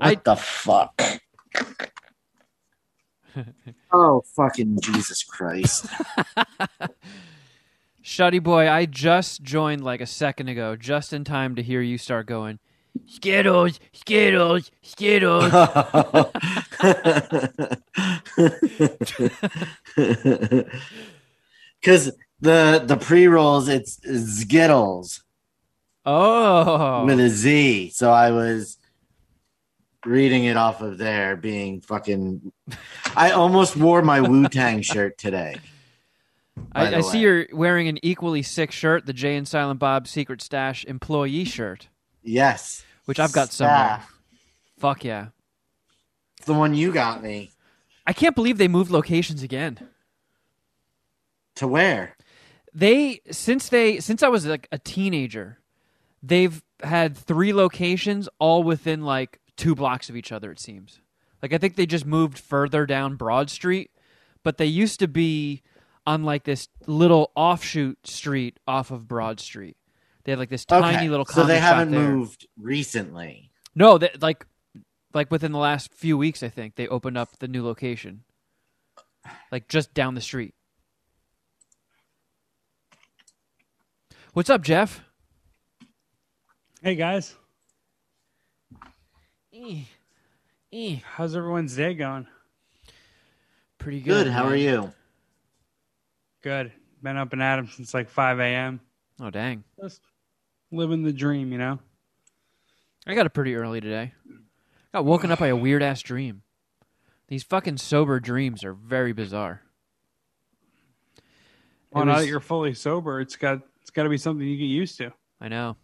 I- 0.00 0.14
the 0.16 0.34
fuck? 0.36 1.00
oh, 3.92 4.22
fucking 4.34 4.78
Jesus 4.80 5.22
Christ. 5.22 5.86
Shuddy 8.04 8.42
Boy, 8.42 8.70
I 8.70 8.84
just 8.84 9.42
joined 9.42 9.82
like 9.82 10.02
a 10.02 10.06
second 10.06 10.48
ago, 10.48 10.76
just 10.76 11.14
in 11.14 11.24
time 11.24 11.54
to 11.54 11.62
hear 11.62 11.80
you 11.80 11.96
start 11.96 12.26
going, 12.26 12.58
Skittles, 13.06 13.80
Skittles, 13.92 14.70
Skittles. 14.82 15.50
Because 21.80 22.12
the 22.40 22.82
the 22.84 22.96
pre 22.98 23.26
rolls, 23.26 23.68
it's 23.68 24.00
Skittles 24.40 25.22
oh. 26.06 27.04
with 27.04 27.20
a 27.20 27.28
Z. 27.28 27.90
So 27.90 28.10
I 28.10 28.30
was 28.30 28.78
reading 30.06 30.44
it 30.44 30.56
off 30.56 30.80
of 30.80 30.96
there, 30.96 31.36
being 31.36 31.82
fucking. 31.82 32.52
I 33.16 33.32
almost 33.32 33.76
wore 33.76 34.00
my 34.00 34.22
Wu 34.22 34.48
Tang 34.48 34.80
shirt 34.80 35.18
today. 35.18 35.56
I, 36.72 36.96
I 36.96 37.00
see 37.00 37.20
you're 37.20 37.46
wearing 37.52 37.88
an 37.88 37.98
equally 38.02 38.42
sick 38.42 38.70
shirt, 38.72 39.06
the 39.06 39.12
Jay 39.12 39.36
and 39.36 39.46
Silent 39.46 39.80
Bob 39.80 40.06
Secret 40.08 40.42
Stash 40.42 40.84
employee 40.84 41.44
shirt, 41.44 41.88
Yes, 42.22 42.84
which 43.04 43.20
I've 43.20 43.32
got 43.32 43.52
somewhere. 43.52 43.76
Staff. 43.76 44.18
Fuck 44.78 45.04
yeah. 45.04 45.28
It's 46.38 46.46
the 46.46 46.54
one 46.54 46.74
you 46.74 46.92
got 46.92 47.22
me. 47.22 47.50
I 48.06 48.12
can't 48.12 48.34
believe 48.34 48.58
they 48.58 48.68
moved 48.68 48.90
locations 48.90 49.42
again. 49.42 49.78
To 51.56 51.68
where? 51.68 52.16
they 52.74 53.20
since 53.30 53.68
they 53.68 54.00
since 54.00 54.22
I 54.22 54.28
was 54.28 54.44
like 54.46 54.66
a 54.72 54.78
teenager, 54.78 55.58
they've 56.22 56.60
had 56.82 57.16
three 57.16 57.52
locations 57.52 58.28
all 58.40 58.62
within 58.64 59.02
like 59.02 59.40
two 59.56 59.74
blocks 59.74 60.08
of 60.10 60.16
each 60.16 60.32
other. 60.32 60.50
It 60.50 60.58
seems 60.58 61.00
like 61.40 61.52
I 61.52 61.58
think 61.58 61.76
they 61.76 61.86
just 61.86 62.04
moved 62.04 62.38
further 62.38 62.84
down 62.86 63.14
Broad 63.14 63.48
Street, 63.50 63.90
but 64.42 64.58
they 64.58 64.66
used 64.66 64.98
to 65.00 65.08
be 65.08 65.62
on 66.06 66.24
like 66.24 66.44
this 66.44 66.68
little 66.86 67.30
offshoot 67.34 68.06
street 68.06 68.58
off 68.66 68.90
of 68.90 69.08
Broad 69.08 69.40
Street. 69.40 69.76
They 70.24 70.32
had 70.32 70.38
like 70.38 70.48
this 70.50 70.64
tiny 70.64 71.08
little. 71.08 71.22
Okay, 71.22 71.32
little 71.34 71.42
so 71.42 71.44
they 71.44 71.58
haven't 71.58 71.90
there. 71.90 72.08
moved 72.14 72.46
recently. 72.58 73.50
No, 73.74 73.98
that 73.98 74.22
like 74.22 74.46
like 75.12 75.30
within 75.30 75.52
the 75.52 75.58
last 75.58 75.92
few 75.94 76.16
weeks, 76.18 76.42
I 76.42 76.48
think 76.48 76.74
they 76.76 76.88
opened 76.88 77.18
up 77.18 77.38
the 77.38 77.48
new 77.48 77.64
location, 77.64 78.22
like 79.52 79.68
just 79.68 79.92
down 79.94 80.14
the 80.14 80.20
street. 80.20 80.54
What's 84.32 84.50
up, 84.50 84.62
Jeff? 84.62 85.00
Hey 86.82 86.96
guys, 86.96 87.34
Eh, 89.54 89.82
eh. 90.72 90.96
how's 91.14 91.34
everyone's 91.36 91.76
day 91.76 91.94
going? 91.94 92.26
Pretty 93.78 94.00
Good. 94.00 94.24
good. 94.24 94.32
How 94.32 94.44
are 94.44 94.56
you? 94.56 94.92
Good. 96.44 96.72
Been 97.02 97.16
up 97.16 97.32
and 97.32 97.42
at 97.42 97.58
'em 97.58 97.68
since 97.68 97.94
like 97.94 98.10
5 98.10 98.38
a.m. 98.38 98.78
Oh 99.18 99.30
dang! 99.30 99.64
Just 99.80 100.02
living 100.70 101.02
the 101.02 101.12
dream, 101.12 101.50
you 101.52 101.58
know. 101.58 101.78
I 103.06 103.14
got 103.14 103.24
up 103.24 103.32
pretty 103.32 103.54
early 103.56 103.80
today. 103.80 104.12
Got 104.92 105.06
woken 105.06 105.30
up 105.32 105.38
by 105.38 105.46
a 105.48 105.56
weird 105.56 105.82
ass 105.82 106.02
dream. 106.02 106.42
These 107.28 107.44
fucking 107.44 107.78
sober 107.78 108.20
dreams 108.20 108.62
are 108.62 108.74
very 108.74 109.12
bizarre. 109.14 109.62
It 111.16 111.22
Well, 111.92 112.04
now 112.04 112.12
was- 112.16 112.22
that 112.24 112.28
you're 112.28 112.40
fully 112.40 112.74
sober, 112.74 113.20
it's 113.22 113.36
got 113.36 113.62
it's 113.80 113.90
got 113.90 114.02
to 114.02 114.10
be 114.10 114.18
something 114.18 114.46
you 114.46 114.58
get 114.58 114.64
used 114.64 114.98
to. 114.98 115.12
I 115.40 115.48
know. 115.48 115.76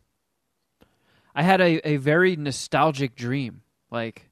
I 1.34 1.42
had 1.42 1.62
a, 1.62 1.88
a 1.88 1.96
very 1.96 2.36
nostalgic 2.36 3.14
dream. 3.16 3.62
Like 3.90 4.28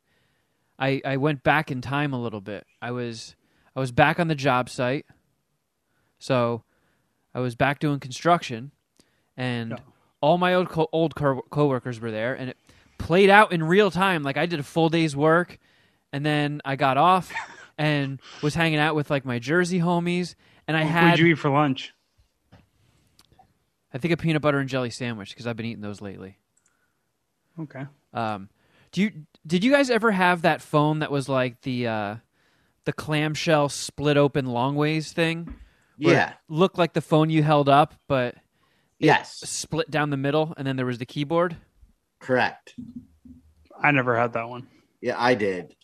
I 0.78 1.00
I 1.06 1.16
went 1.16 1.42
back 1.42 1.70
in 1.70 1.80
time 1.80 2.12
a 2.12 2.20
little 2.20 2.42
bit. 2.42 2.66
I 2.82 2.90
was 2.90 3.34
I 3.74 3.80
was 3.80 3.92
back 3.92 4.20
on 4.20 4.28
the 4.28 4.34
job 4.34 4.68
site. 4.68 5.06
So 6.18 6.62
I 7.34 7.40
was 7.40 7.54
back 7.54 7.78
doing 7.78 8.00
construction 8.00 8.72
and 9.36 9.80
all 10.20 10.38
my 10.38 10.54
old 10.54 10.68
co- 10.68 10.88
old 10.92 11.14
co- 11.14 11.42
coworkers 11.50 12.00
were 12.00 12.10
there 12.10 12.34
and 12.34 12.50
it 12.50 12.56
played 12.98 13.30
out 13.30 13.52
in 13.52 13.62
real 13.62 13.90
time 13.90 14.22
like 14.24 14.36
I 14.36 14.46
did 14.46 14.58
a 14.58 14.64
full 14.64 14.88
day's 14.88 15.14
work 15.14 15.58
and 16.12 16.26
then 16.26 16.60
I 16.64 16.76
got 16.76 16.96
off 16.96 17.32
and 17.78 18.20
was 18.42 18.54
hanging 18.54 18.78
out 18.78 18.94
with 18.94 19.10
like 19.10 19.24
my 19.24 19.38
Jersey 19.38 19.78
homies 19.78 20.34
and 20.66 20.76
I 20.76 20.82
had. 20.82 20.84
What 20.84 21.02
had 21.02 21.10
would 21.12 21.18
you 21.20 21.26
eat 21.26 21.38
for 21.38 21.50
lunch? 21.50 21.94
I 23.92 23.98
think 23.98 24.12
a 24.12 24.16
peanut 24.16 24.42
butter 24.42 24.58
and 24.58 24.68
jelly 24.68 24.90
sandwich 24.90 25.30
because 25.30 25.46
I've 25.46 25.56
been 25.56 25.66
eating 25.66 25.82
those 25.82 26.00
lately. 26.00 26.38
Okay. 27.58 27.86
Um, 28.12 28.48
do 28.92 29.02
you 29.02 29.12
did 29.46 29.64
you 29.64 29.72
guys 29.72 29.90
ever 29.90 30.10
have 30.10 30.42
that 30.42 30.60
phone 30.60 30.98
that 31.00 31.10
was 31.10 31.28
like 31.28 31.62
the 31.62 31.86
uh, 31.86 32.16
the 32.84 32.92
clamshell 32.92 33.68
split 33.68 34.16
open 34.16 34.46
long 34.46 34.74
ways 34.76 35.12
thing? 35.12 35.54
Where 35.98 36.14
Yeah. 36.14 36.30
it 36.30 36.36
looked 36.48 36.78
like 36.78 36.92
the 36.92 37.00
phone 37.00 37.30
you 37.30 37.42
held 37.42 37.68
up, 37.68 37.94
but 38.06 38.34
it 38.34 38.40
Yes. 39.06 39.36
split 39.48 39.90
down 39.90 40.10
the 40.10 40.16
middle, 40.16 40.54
and 40.56 40.66
then 40.66 40.76
there 40.76 40.86
was 40.86 40.98
the 40.98 41.06
keyboard. 41.06 41.56
Correct. 42.20 42.74
I 43.80 43.90
never 43.92 44.16
had 44.18 44.32
that 44.32 44.48
one. 44.48 44.66
Yeah, 45.00 45.14
I 45.18 45.34
did. 45.34 45.74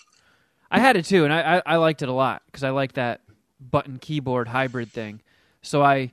I 0.71 0.81
had 0.81 0.97
it 0.97 1.05
too, 1.05 1.25
and 1.25 1.33
I 1.33 1.57
I, 1.59 1.63
I 1.67 1.77
liked 1.77 2.03
it 2.03 2.09
a 2.09 2.13
lot 2.13 2.43
because 2.47 2.65
I 2.65 2.71
liked 2.71 2.97
that 2.97 3.21
button 3.61 3.99
keyboard 3.99 4.49
hybrid 4.49 4.91
thing. 4.91 5.21
So 5.63 5.83
I 5.83 6.13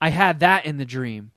I 0.00 0.08
had 0.10 0.40
that 0.40 0.64
in 0.64 0.78
the 0.78 0.84
dream, 0.86 1.32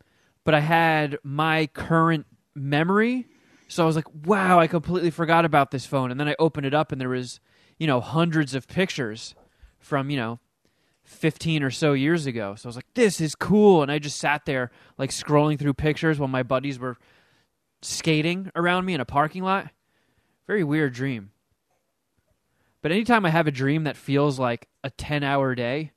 but 0.45 0.53
I 0.53 0.59
had 0.61 1.17
my 1.23 1.67
current 1.67 2.25
memory. 2.55 3.27
So 3.67 3.83
I 3.83 3.85
was 3.85 3.95
like, 3.95 4.07
wow, 4.25 4.59
I 4.59 4.67
completely 4.67 5.11
forgot 5.11 5.45
about 5.45 5.71
this 5.71 5.85
phone. 5.85 6.11
And 6.11 6.19
then 6.19 6.27
I 6.27 6.35
opened 6.39 6.65
it 6.65 6.73
up, 6.73 6.91
and 6.91 6.99
there 7.01 7.09
was 7.09 7.39
you 7.77 7.87
know 7.87 7.99
hundreds 7.99 8.55
of 8.55 8.67
pictures 8.67 9.35
from 9.79 10.09
you 10.09 10.17
know 10.17 10.39
15 11.11 11.63
or 11.63 11.71
so 11.71 11.93
years 11.93 12.25
ago. 12.25 12.55
So 12.55 12.67
I 12.67 12.69
was 12.69 12.75
like, 12.75 12.93
this 12.93 13.21
is 13.21 13.35
cool. 13.35 13.83
And 13.83 13.91
I 13.91 13.99
just 13.99 14.17
sat 14.17 14.45
there 14.45 14.71
like 14.97 15.11
scrolling 15.11 15.59
through 15.59 15.73
pictures 15.73 16.19
while 16.19 16.27
my 16.27 16.43
buddies 16.43 16.79
were 16.79 16.97
skating 17.81 18.51
around 18.55 18.85
me 18.85 18.93
in 18.93 19.01
a 19.01 19.05
parking 19.05 19.43
lot. 19.43 19.69
Very 20.47 20.63
weird 20.63 20.93
dream. 20.93 21.31
But 22.81 22.91
anytime 22.91 23.25
I 23.25 23.29
have 23.29 23.47
a 23.47 23.51
dream 23.51 23.83
that 23.83 23.97
feels 23.97 24.39
like 24.39 24.67
a 24.83 24.89
10 24.89 25.23
hour 25.23 25.53
day, 25.53 25.91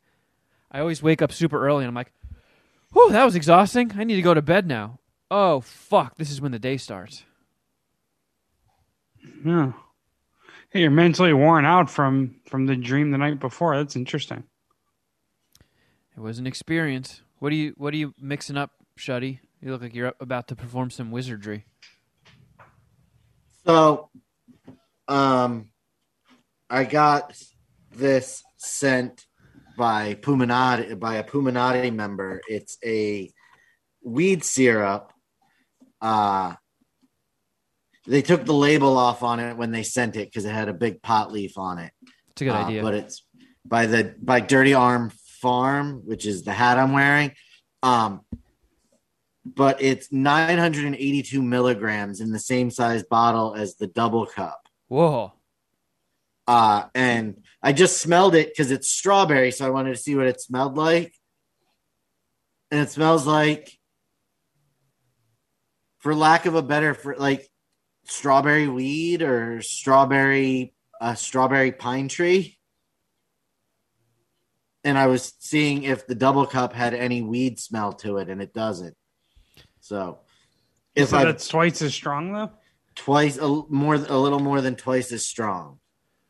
I 0.71 0.81
always 0.81 1.03
wake 1.03 1.23
up 1.23 1.33
super 1.33 1.65
early 1.65 1.85
and 1.85 1.89
I'm 1.89 1.95
like, 1.95 2.13
whew, 2.93 3.11
that 3.13 3.25
was 3.25 3.37
exhausting. 3.37 3.93
I 3.97 4.05
need 4.05 4.17
to 4.17 4.23
go 4.23 4.35
to 4.35 4.43
bed 4.43 4.67
now. 4.67 4.99
Oh, 5.31 5.61
fuck. 5.61 6.17
This 6.17 6.31
is 6.31 6.41
when 6.41 6.53
the 6.53 6.59
day 6.59 6.77
starts. 6.77 7.25
Yeah. 9.45 9.73
Hey, 10.71 10.81
you're 10.81 10.91
mentally 10.91 11.33
worn 11.33 11.65
out 11.65 11.89
from 11.89 12.37
from 12.47 12.67
the 12.67 12.77
dream 12.77 13.11
the 13.11 13.19
night 13.19 13.39
before. 13.39 13.77
That's 13.77 13.97
interesting. 13.97 14.45
It 16.17 16.21
was 16.21 16.39
an 16.39 16.47
experience. 16.47 17.23
What 17.39 17.53
are 17.53 17.57
you 17.57 17.75
What 17.77 17.93
are 17.95 17.97
you 17.97 18.15
mixing 18.21 18.57
up, 18.57 18.71
Shuddy? 18.99 19.41
You 19.61 19.73
look 19.73 19.83
like 19.83 19.95
you're 19.95 20.09
up- 20.09 20.21
about 20.21 20.49
to 20.49 20.57
perform 20.57 20.91
some 20.91 21.11
wizardry. 21.11 21.65
So, 23.67 24.11
um, 25.09 25.71
I 26.69 26.85
got 26.85 27.35
this 27.93 28.43
sent 28.59 29.27
by 29.77 30.15
Puminati 30.15 30.99
by 30.99 31.17
a 31.17 31.25
Puminati 31.25 31.93
member. 31.93 32.41
It's 32.49 32.77
a 32.85 33.31
weed 34.03 34.45
syrup. 34.45 35.13
Uh, 36.01 36.55
they 38.07 38.21
took 38.21 38.45
the 38.45 38.53
label 38.53 38.99
off 38.99 39.23
on 39.23 39.41
it 39.41 39.57
when 39.57 39.71
they 39.71 39.83
sent 39.83 40.17
it 40.17 40.27
because 40.29 40.45
it 40.45 40.53
had 40.53 40.69
a 40.69 40.75
big 40.75 41.01
pot 41.01 41.33
leaf 41.33 41.57
on 41.57 41.79
it. 41.79 41.93
It's 42.31 42.43
a 42.43 42.45
good 42.45 42.53
Uh, 42.55 42.65
idea. 42.67 42.83
But 42.83 42.95
it's 42.95 43.27
by 43.65 43.87
the 43.87 44.15
by 44.21 44.41
Dirty 44.41 44.75
Arm 44.75 45.11
Farm, 45.45 46.01
which 46.07 46.25
is 46.25 46.43
the 46.43 46.53
hat 46.53 46.79
I'm 46.79 46.95
wearing. 46.95 47.33
Um, 47.83 48.23
but 49.45 49.83
it's 49.83 50.11
982 50.11 51.43
milligrams 51.43 52.23
in 52.23 52.33
the 52.33 52.39
same 52.39 52.71
size 52.71 53.03
bottle 53.03 53.55
as 53.55 53.77
the 53.77 53.87
double 53.87 54.25
cup. 54.25 54.69
Whoa. 54.89 55.35
Uh, 56.47 56.85
and 56.95 57.43
I 57.63 57.75
just 57.75 58.01
smelled 58.01 58.35
it 58.35 58.49
because 58.49 58.71
it's 58.71 58.89
strawberry, 58.89 59.51
so 59.51 59.67
I 59.67 59.71
wanted 59.71 59.91
to 59.91 60.01
see 60.01 60.17
what 60.17 60.27
it 60.27 60.41
smelled 60.41 60.79
like. 60.79 61.13
And 62.71 62.81
it 62.81 62.91
smells 62.91 63.27
like, 63.27 63.79
for 65.99 66.15
lack 66.15 66.47
of 66.47 66.55
a 66.55 66.63
better, 66.63 66.95
for 66.95 67.15
like 67.17 67.47
strawberry 68.07 68.67
weed 68.67 69.21
or 69.21 69.61
strawberry, 69.61 70.73
uh, 71.03 71.15
strawberry 71.15 71.73
pine 71.73 72.09
tree. 72.09 72.59
And 74.85 74.99
I 74.99 75.07
was 75.07 75.33
seeing 75.39 75.85
if 75.85 76.07
the 76.07 76.15
double 76.15 76.47
cup 76.47 76.73
had 76.75 76.93
any 76.95 77.23
weed 77.23 77.59
smell 77.59 77.93
to 77.95 78.19
it, 78.19 78.29
and 78.29 78.43
it 78.43 78.53
doesn't. 78.53 78.95
So, 79.81 80.19
if 80.95 81.09
so 81.09 81.17
I 81.19 81.25
that's 81.25 81.49
twice 81.49 81.81
as 81.83 81.95
strong 81.95 82.33
though. 82.33 82.51
twice 82.95 83.39
a, 83.39 83.43
l- 83.43 83.67
more, 83.71 83.95
a 83.95 84.19
little 84.19 84.41
more 84.41 84.61
than 84.61 84.77
twice 84.77 85.11
as 85.13 85.27
strong. 85.27 85.79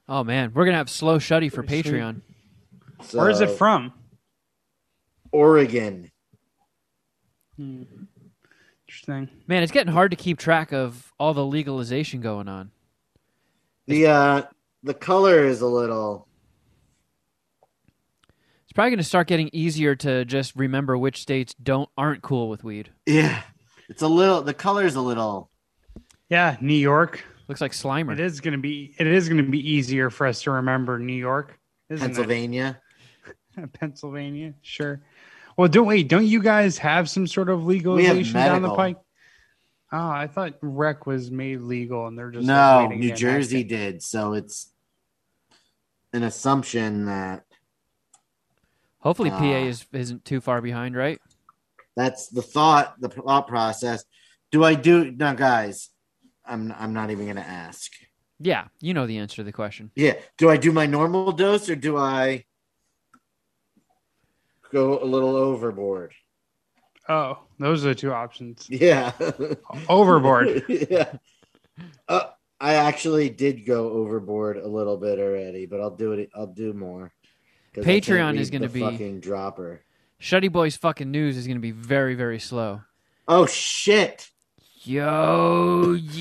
Oh, 0.09 0.23
man. 0.23 0.53
We're 0.55 0.65
going 0.65 0.75
to 0.75 0.79
have 0.79 0.91
slow 0.91 1.19
Shuddy 1.19 1.51
for 1.51 1.63
Pretty 1.63 1.83
sweet. 1.83 1.95
Patreon. 1.95 2.21
Where 3.13 3.31
is 3.31 3.41
it 3.41 3.51
from? 3.51 3.93
Oregon. 5.33 6.11
Interesting. 7.59 9.29
Man, 9.47 9.63
it's 9.63 9.73
getting 9.73 9.93
hard 9.93 10.11
to 10.13 10.17
keep 10.17 10.39
track 10.39 10.73
of 10.73 11.13
all 11.19 11.35
the 11.35 11.45
legalization 11.45 12.21
going 12.21 12.49
on. 12.49 12.71
The 13.87 14.07
uh 14.07 14.43
the 14.83 14.95
color 14.95 15.45
is 15.45 15.61
a 15.61 15.67
little 15.67 16.27
It's 16.31 16.34
probably 18.75 18.91
going 18.91 18.99
to 18.99 19.05
start 19.05 19.29
getting 19.29 19.51
easier 19.53 19.95
to 19.97 20.25
just 20.25 20.55
remember 20.57 20.97
which 20.99 21.21
states 21.23 21.55
don't 21.55 21.89
aren't 21.97 22.23
cool 22.23 22.49
with 22.49 22.65
weed. 22.65 22.91
yeah. 23.07 23.43
It's 23.89 24.03
a 24.03 24.09
little 24.09 24.41
the 24.43 24.55
color 24.55 24.85
is 24.85 24.95
a 24.95 25.01
little 25.01 25.51
Yeah, 26.31 26.57
New 26.61 26.75
York. 26.75 27.23
Looks 27.49 27.61
like 27.61 27.73
Slimer. 27.73 28.13
It 28.15 28.21
is 28.21 28.41
gonna 28.41 28.57
be. 28.59 28.95
It 28.99 29.07
is 29.07 29.29
gonna 29.29 29.43
be 29.43 29.59
easier 29.73 30.09
for 30.09 30.27
us 30.27 30.41
to 30.43 30.53
remember 30.53 30.99
New 30.99 31.13
York, 31.13 31.59
isn't 31.91 32.07
Pennsylvania. 32.07 32.81
it? 33.57 33.73
Pennsylvania, 33.75 34.55
sure. 34.63 35.03
Well, 35.59 35.69
don't 35.69 35.87
wait. 35.87 36.09
Don't 36.09 36.25
you 36.27 36.43
guys 36.43 36.79
have 36.79 37.11
some 37.11 37.27
sort 37.27 37.51
of 37.51 37.67
legalization 37.67 38.33
down 38.33 38.63
the 38.63 38.75
pike? 38.75 38.97
Oh, 39.93 40.09
I 40.09 40.27
thought 40.27 40.55
rec 40.63 41.07
was 41.07 41.31
made 41.31 41.61
legal, 41.61 42.07
and 42.07 42.19
they're 42.19 42.31
just 42.31 42.47
No, 42.47 42.87
waiting 42.89 43.01
New 43.01 43.15
Jersey 43.15 43.63
did, 43.63 44.03
so 44.03 44.33
it's 44.33 44.73
an 46.15 46.23
assumption 46.23 47.05
that 47.05 47.45
Hopefully, 49.05 49.31
Ah. 49.31 49.39
PA 49.39 49.45
is 49.69 49.87
isn't 49.93 50.25
too 50.25 50.41
far 50.41 50.61
behind, 50.61 50.97
right? 50.97 51.21
that's 51.97 52.27
the 52.27 52.43
thought, 52.43 53.01
the 53.01 53.09
thought 53.09 53.47
process. 53.47 54.05
Do 54.51 54.65
I 54.65 54.75
do 54.75 55.13
now, 55.13 55.35
guys? 55.35 55.91
I'm 56.45 56.73
I'm 56.77 56.93
not 56.93 57.11
even 57.13 57.29
gonna 57.29 57.41
ask. 57.41 57.93
Yeah, 58.41 58.67
you 58.81 58.95
know 58.95 59.07
the 59.07 59.19
answer 59.19 59.37
to 59.37 59.45
the 59.45 59.53
question. 59.53 59.93
Yeah, 59.95 60.15
do 60.37 60.51
I 60.51 60.57
do 60.57 60.73
my 60.73 60.87
normal 60.87 61.31
dose 61.31 61.69
or 61.71 61.77
do 61.77 61.97
I 61.97 62.45
go 64.73 65.01
a 65.01 65.05
little 65.05 65.37
overboard? 65.37 66.13
Oh, 67.09 67.39
those 67.61 67.85
are 67.85 67.91
the 67.91 67.95
two 67.95 68.13
options. 68.13 68.69
Yeah. 68.69 69.13
Overboard. 69.89 70.65
yeah. 70.69 71.13
Uh, 72.09 72.31
I 72.61 72.75
actually 72.75 73.29
did 73.31 73.67
go 73.67 73.91
overboard 73.91 74.57
a 74.57 74.67
little 74.67 74.97
bit 74.97 75.19
already, 75.21 75.67
but 75.67 75.81
I'll 75.81 75.95
do 75.95 76.13
it. 76.13 76.31
I'll 76.35 76.47
do 76.47 76.73
more. 76.73 77.13
'Cause 77.75 77.85
I 77.87 78.01
can't 78.01 78.05
Patreon 78.05 78.39
is 78.39 78.51
gonna 78.51 78.69
be- 78.69 78.81
fucking 78.81 79.21
dropper. 79.21 79.81
Shuddy 80.21 80.51
Boy's 80.51 80.77
fucking 80.77 81.11
news 81.11 81.37
is 81.37 81.47
going 81.47 81.57
to 81.59 81.61
be 81.63 81.71
very, 81.73 82.15
very 82.15 82.39
slow. 82.39 82.83
Oh 83.29 83.45
shit! 83.47 84.31
Yo, 84.85 85.97
did 85.97 86.13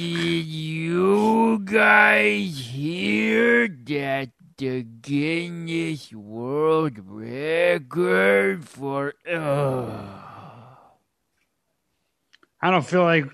you 0.45 1.59
guys 1.59 2.57
hear 2.73 3.67
that 3.67 4.29
the 4.57 4.83
Guinness 4.83 6.11
World 6.11 6.97
Record 7.05 8.67
for. 8.67 9.13
Ugh. 9.29 10.19
I 12.61 12.71
don't 12.71 12.85
feel 12.85 13.03
like, 13.03 13.25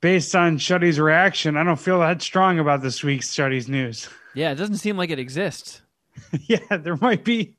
based 0.00 0.34
on 0.34 0.58
Shuddy's 0.58 1.00
reaction, 1.00 1.56
I 1.56 1.64
don't 1.64 1.80
feel 1.80 2.00
that 2.00 2.20
strong 2.22 2.58
about 2.58 2.82
this 2.82 3.02
week's 3.02 3.32
Shuddy's 3.34 3.68
news. 3.68 4.08
Yeah, 4.34 4.52
it 4.52 4.56
doesn't 4.56 4.76
seem 4.76 4.96
like 4.96 5.10
it 5.10 5.18
exists. 5.18 5.80
yeah, 6.46 6.76
there 6.76 6.96
might 6.96 7.24
be, 7.24 7.56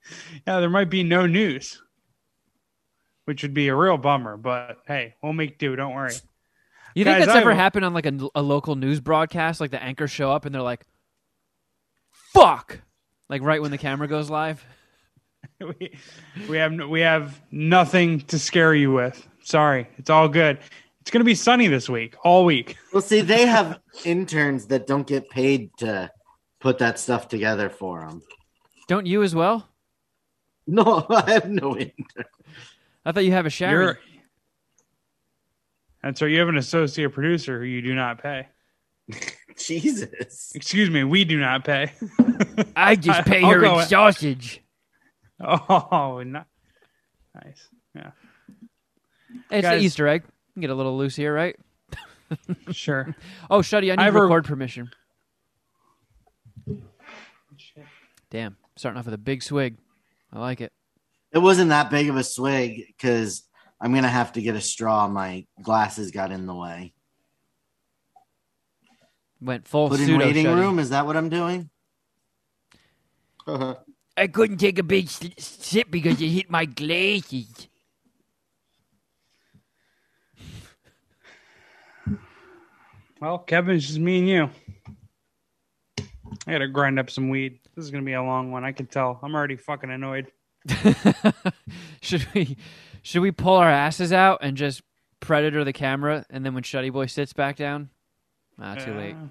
yeah, 0.48 0.60
there 0.60 0.70
might 0.70 0.90
be 0.90 1.04
no 1.04 1.26
news, 1.26 1.82
which 3.26 3.44
would 3.44 3.54
be 3.54 3.68
a 3.68 3.76
real 3.76 3.98
bummer. 3.98 4.38
But 4.38 4.78
hey, 4.88 5.16
we'll 5.22 5.34
make 5.34 5.58
do. 5.58 5.76
Don't 5.76 5.94
worry. 5.94 6.14
You 6.96 7.04
think 7.04 7.18
Guys, 7.18 7.26
that's 7.26 7.38
I 7.38 7.42
ever 7.42 7.52
have 7.52 7.60
happened 7.60 7.86
on 7.86 7.94
like 7.94 8.06
a, 8.06 8.18
a 8.36 8.42
local 8.42 8.76
news 8.76 9.02
broadcast? 9.02 9.60
Like 9.60 9.72
the 9.72 9.84
anchors 9.84 10.12
show 10.12 10.32
up 10.32 10.46
and 10.46 10.56
they're 10.56 10.62
like, 10.62 10.86
"Fuck!" 12.34 12.80
Like 13.30 13.42
right 13.42 13.62
when 13.62 13.72
the 13.72 13.78
camera 13.78 14.08
goes 14.08 14.30
live. 14.30 14.64
we, 15.60 15.98
we 16.50 16.58
have 16.58 16.74
we 16.88 17.02
have 17.02 17.42
nothing 17.52 18.22
to 18.22 18.40
scare 18.40 18.74
you 18.74 18.92
with. 18.92 19.28
Sorry, 19.44 19.88
it's 19.98 20.10
all 20.10 20.30
good. 20.30 20.60
It's 21.02 21.12
gonna 21.12 21.26
be 21.26 21.36
sunny 21.36 21.68
this 21.68 21.90
week, 21.90 22.16
all 22.24 22.46
week. 22.46 22.78
Well, 22.94 23.02
see, 23.02 23.20
they 23.20 23.46
have 23.46 23.82
interns 24.06 24.68
that 24.68 24.88
don't 24.88 25.06
get 25.06 25.30
paid 25.30 25.70
to 25.80 26.10
put 26.62 26.78
that 26.78 26.98
stuff 26.98 27.28
together 27.28 27.70
for 27.70 28.08
them. 28.08 28.22
Don't 28.88 29.06
you 29.06 29.24
as 29.24 29.34
well? 29.36 29.68
No, 30.68 31.06
I 31.10 31.32
have 31.32 31.50
no 31.50 31.78
intern. 31.78 32.26
I 33.06 33.12
thought 33.12 33.26
you 33.26 33.32
have 33.32 33.46
a 33.46 33.50
Sharon. 33.50 33.74
You're, 33.96 34.00
and 36.04 36.18
so 36.18 36.26
you 36.26 36.40
have 36.40 36.50
an 36.50 36.58
associate 36.58 37.14
producer 37.14 37.60
who 37.60 37.66
you 37.66 37.82
do 37.82 37.94
not 37.96 38.22
pay. 38.22 38.48
Jesus. 39.58 40.52
Excuse 40.56 40.90
me, 40.90 41.04
we 41.04 41.24
do 41.26 41.40
not 41.40 41.64
pay. 41.64 41.92
I 42.76 42.96
just 42.96 43.22
pay 43.26 43.44
I'll 43.44 43.52
her 43.52 43.60
go- 43.60 43.80
in 43.80 43.86
sausage. 43.88 44.62
Oh, 45.40 46.22
no- 46.26 46.44
nice. 47.44 47.68
Yeah. 47.96 48.12
It's 49.52 49.62
Guys- 49.64 49.80
the 49.80 49.86
Easter 49.86 50.08
egg. 50.08 50.24
You 50.26 50.54
can 50.54 50.62
get 50.62 50.70
a 50.70 50.76
little 50.76 50.98
loose 50.98 51.16
here, 51.16 51.34
right? 51.34 51.56
Sure. 52.72 53.16
Oh, 53.52 53.60
Shuddy, 53.60 53.92
I 53.92 53.96
need 53.96 54.00
I 54.00 54.06
have 54.06 54.16
a- 54.16 54.22
record 54.22 54.46
permission. 54.46 54.90
Oh, 56.70 56.78
Damn, 58.32 58.58
starting 58.76 59.00
off 59.00 59.06
with 59.06 59.14
a 59.14 59.20
big 59.20 59.44
swig. 59.44 59.78
I 60.32 60.40
like 60.40 60.62
it. 60.62 60.72
It 61.32 61.40
wasn't 61.40 61.70
that 61.70 61.90
big 61.90 62.10
of 62.10 62.16
a 62.16 62.24
swig 62.24 62.86
because 62.88 63.44
I'm 63.82 63.94
gonna 63.94 64.08
have 64.08 64.34
to 64.34 64.42
get 64.42 64.56
a 64.56 64.62
straw. 64.62 65.08
My 65.08 65.46
glasses 65.62 66.12
got 66.12 66.32
in 66.32 66.46
the 66.46 66.56
way. 66.56 66.94
Went 69.42 69.68
full 69.68 69.90
Put 69.90 70.00
in 70.00 70.08
pseudo 70.08 70.26
waiting 70.26 70.46
Shuddy. 70.46 70.60
room. 70.60 70.80
Is 70.80 70.90
that 70.90 71.06
what 71.06 71.18
I'm 71.18 71.30
doing? 71.30 71.70
Uh-huh. 73.46 73.76
I 74.18 74.28
couldn't 74.28 74.58
take 74.58 74.80
a 74.80 74.84
big 74.84 75.10
sip 75.10 75.92
because 75.92 76.22
it 76.22 76.30
hit 76.30 76.50
my 76.50 76.66
glasses. 76.66 77.68
Well, 83.20 83.40
Kevin, 83.40 83.76
it's 83.76 83.88
just 83.88 84.00
me 84.00 84.20
and 84.20 84.28
you. 84.28 84.50
I 86.48 86.52
gotta 86.52 86.68
grind 86.68 87.00
up 87.00 87.10
some 87.10 87.30
weed. 87.30 87.60
This 87.76 87.86
is 87.86 87.92
gonna 87.92 88.04
be 88.04 88.14
a 88.14 88.24
long 88.24 88.52
one. 88.52 88.64
I 88.64 88.72
can 88.72 88.86
tell. 88.86 89.20
I'm 89.22 89.36
already 89.36 89.56
fucking 89.58 89.90
annoyed. 89.92 90.32
should 92.02 92.26
we 92.34 92.58
should 93.02 93.22
we 93.22 93.32
pull 93.32 93.56
our 93.56 93.70
asses 93.70 94.12
out 94.14 94.40
and 94.42 94.58
just 94.58 94.82
predator 95.20 95.64
the 95.64 95.74
camera 95.74 96.26
and 96.30 96.46
then 96.46 96.54
when 96.54 96.64
Shuddy 96.64 96.92
Boy 96.92 97.06
sits 97.08 97.34
back 97.34 97.56
down? 97.56 97.90
Ah, 98.60 98.76
too 98.76 98.94
late. 98.94 99.16
Uh, 99.16 99.28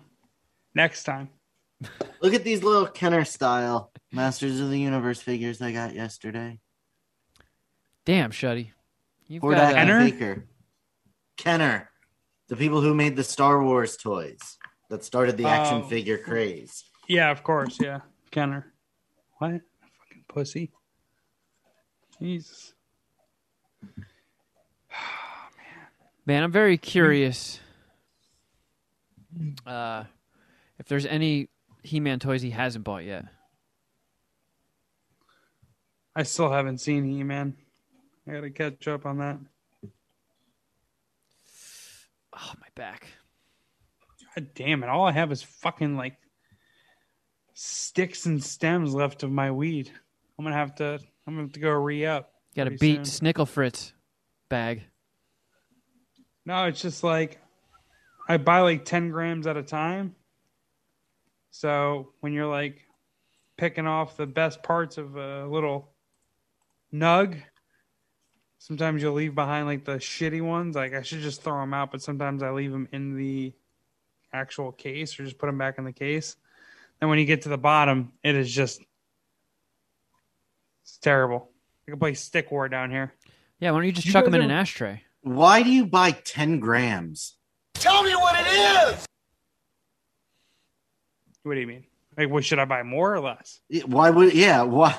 Next 0.74 1.04
time. 1.04 1.30
Look 2.20 2.34
at 2.34 2.44
these 2.44 2.62
little 2.62 2.86
Kenner 2.86 3.24
style 3.24 3.90
Masters 4.12 4.60
of 4.60 4.70
the 4.70 4.78
Universe 4.78 5.20
figures 5.20 5.60
I 5.62 5.72
got 5.72 5.94
yesterday. 5.94 6.60
Damn, 8.04 8.30
Shuddy. 8.30 8.70
You've 9.26 9.40
Ford 9.40 9.56
got, 9.56 9.72
uh, 9.72 9.76
Action 9.76 10.10
Faker. 10.10 10.44
Kenner. 11.36 11.90
The 12.48 12.56
people 12.56 12.80
who 12.82 12.94
made 12.94 13.16
the 13.16 13.24
Star 13.24 13.62
Wars 13.62 13.96
toys 13.96 14.58
that 14.90 15.02
started 15.02 15.36
the 15.38 15.46
action 15.46 15.82
Oh. 15.84 15.88
figure 15.88 16.18
craze. 16.18 16.84
Yeah, 17.08 17.30
of 17.30 17.42
course. 17.42 17.78
Yeah, 17.80 18.00
Kenner. 18.34 18.66
What? 19.38 19.52
Fucking 19.52 20.24
pussy. 20.26 20.72
Jesus. 22.20 22.74
Man, 26.26 26.42
I'm 26.42 26.50
very 26.50 26.76
curious. 26.76 27.60
Uh, 29.64 30.02
if 30.80 30.86
there's 30.86 31.06
any 31.06 31.48
He-Man 31.84 32.18
toys 32.18 32.42
he 32.42 32.50
hasn't 32.50 32.84
bought 32.84 33.04
yet. 33.04 33.26
I 36.16 36.24
still 36.24 36.50
haven't 36.50 36.78
seen 36.78 37.04
He 37.04 37.22
Man. 37.22 37.54
I 38.26 38.32
gotta 38.32 38.50
catch 38.50 38.88
up 38.88 39.06
on 39.06 39.18
that. 39.18 39.38
Oh, 42.36 42.52
my 42.60 42.66
back. 42.74 43.06
God 44.34 44.48
damn 44.56 44.82
it! 44.82 44.88
All 44.88 45.04
I 45.04 45.12
have 45.12 45.30
is 45.30 45.44
fucking 45.44 45.96
like 45.96 46.16
sticks 47.54 48.26
and 48.26 48.42
stems 48.42 48.92
left 48.94 49.22
of 49.22 49.30
my 49.30 49.50
weed. 49.50 49.90
I'm 50.38 50.44
gonna 50.44 50.56
have 50.56 50.74
to. 50.76 50.98
I'm 51.26 51.34
gonna 51.34 51.42
have 51.42 51.52
to 51.52 51.60
go 51.60 51.70
re 51.70 52.04
up. 52.04 52.32
Got 52.54 52.64
to 52.64 52.70
beat 52.70 53.06
soon. 53.06 53.32
Snickle 53.32 53.48
Fritz 53.48 53.92
bag. 54.48 54.82
No, 56.46 56.66
it's 56.66 56.82
just 56.82 57.02
like 57.02 57.40
I 58.28 58.36
buy 58.36 58.60
like 58.60 58.84
10 58.84 59.10
grams 59.10 59.46
at 59.46 59.56
a 59.56 59.62
time. 59.62 60.14
So 61.50 62.12
when 62.20 62.32
you're 62.32 62.46
like 62.46 62.82
picking 63.56 63.86
off 63.86 64.16
the 64.16 64.26
best 64.26 64.62
parts 64.62 64.98
of 64.98 65.16
a 65.16 65.46
little 65.46 65.92
nug, 66.92 67.40
sometimes 68.58 69.02
you'll 69.02 69.14
leave 69.14 69.34
behind 69.34 69.66
like 69.66 69.84
the 69.84 69.96
shitty 69.96 70.42
ones. 70.42 70.76
Like 70.76 70.94
I 70.94 71.02
should 71.02 71.20
just 71.20 71.42
throw 71.42 71.60
them 71.60 71.74
out, 71.74 71.92
but 71.92 72.02
sometimes 72.02 72.42
I 72.42 72.50
leave 72.50 72.72
them 72.72 72.88
in 72.92 73.16
the 73.16 73.52
actual 74.32 74.72
case 74.72 75.18
or 75.18 75.24
just 75.24 75.38
put 75.38 75.46
them 75.46 75.58
back 75.58 75.78
in 75.78 75.84
the 75.84 75.92
case. 75.92 76.36
And 77.00 77.10
when 77.10 77.18
you 77.18 77.24
get 77.24 77.42
to 77.42 77.48
the 77.48 77.58
bottom, 77.58 78.12
it 78.22 78.34
is 78.34 78.52
just 78.52 78.80
it's 80.82 80.98
terrible. 80.98 81.50
I 81.86 81.90
can 81.90 81.98
play 81.98 82.14
stick 82.14 82.50
war 82.50 82.68
down 82.68 82.90
here. 82.90 83.12
Yeah, 83.58 83.70
why 83.70 83.78
don't 83.78 83.86
you 83.86 83.92
just 83.92 84.06
You 84.06 84.12
chuck 84.12 84.24
them 84.24 84.34
in 84.34 84.42
an 84.42 84.50
ashtray? 84.50 85.02
Why 85.22 85.62
do 85.62 85.70
you 85.70 85.86
buy 85.86 86.10
10 86.12 86.60
grams? 86.60 87.36
Tell 87.74 88.02
me 88.02 88.14
what 88.14 88.36
it 88.38 88.46
is! 88.46 89.06
What 91.42 91.54
do 91.54 91.60
you 91.60 91.66
mean? 91.66 91.84
Like, 92.16 92.30
what 92.30 92.44
should 92.44 92.58
I 92.58 92.64
buy 92.64 92.82
more 92.82 93.14
or 93.14 93.20
less? 93.20 93.60
Why 93.86 94.10
would, 94.10 94.34
yeah, 94.34 94.62
why? 94.62 94.96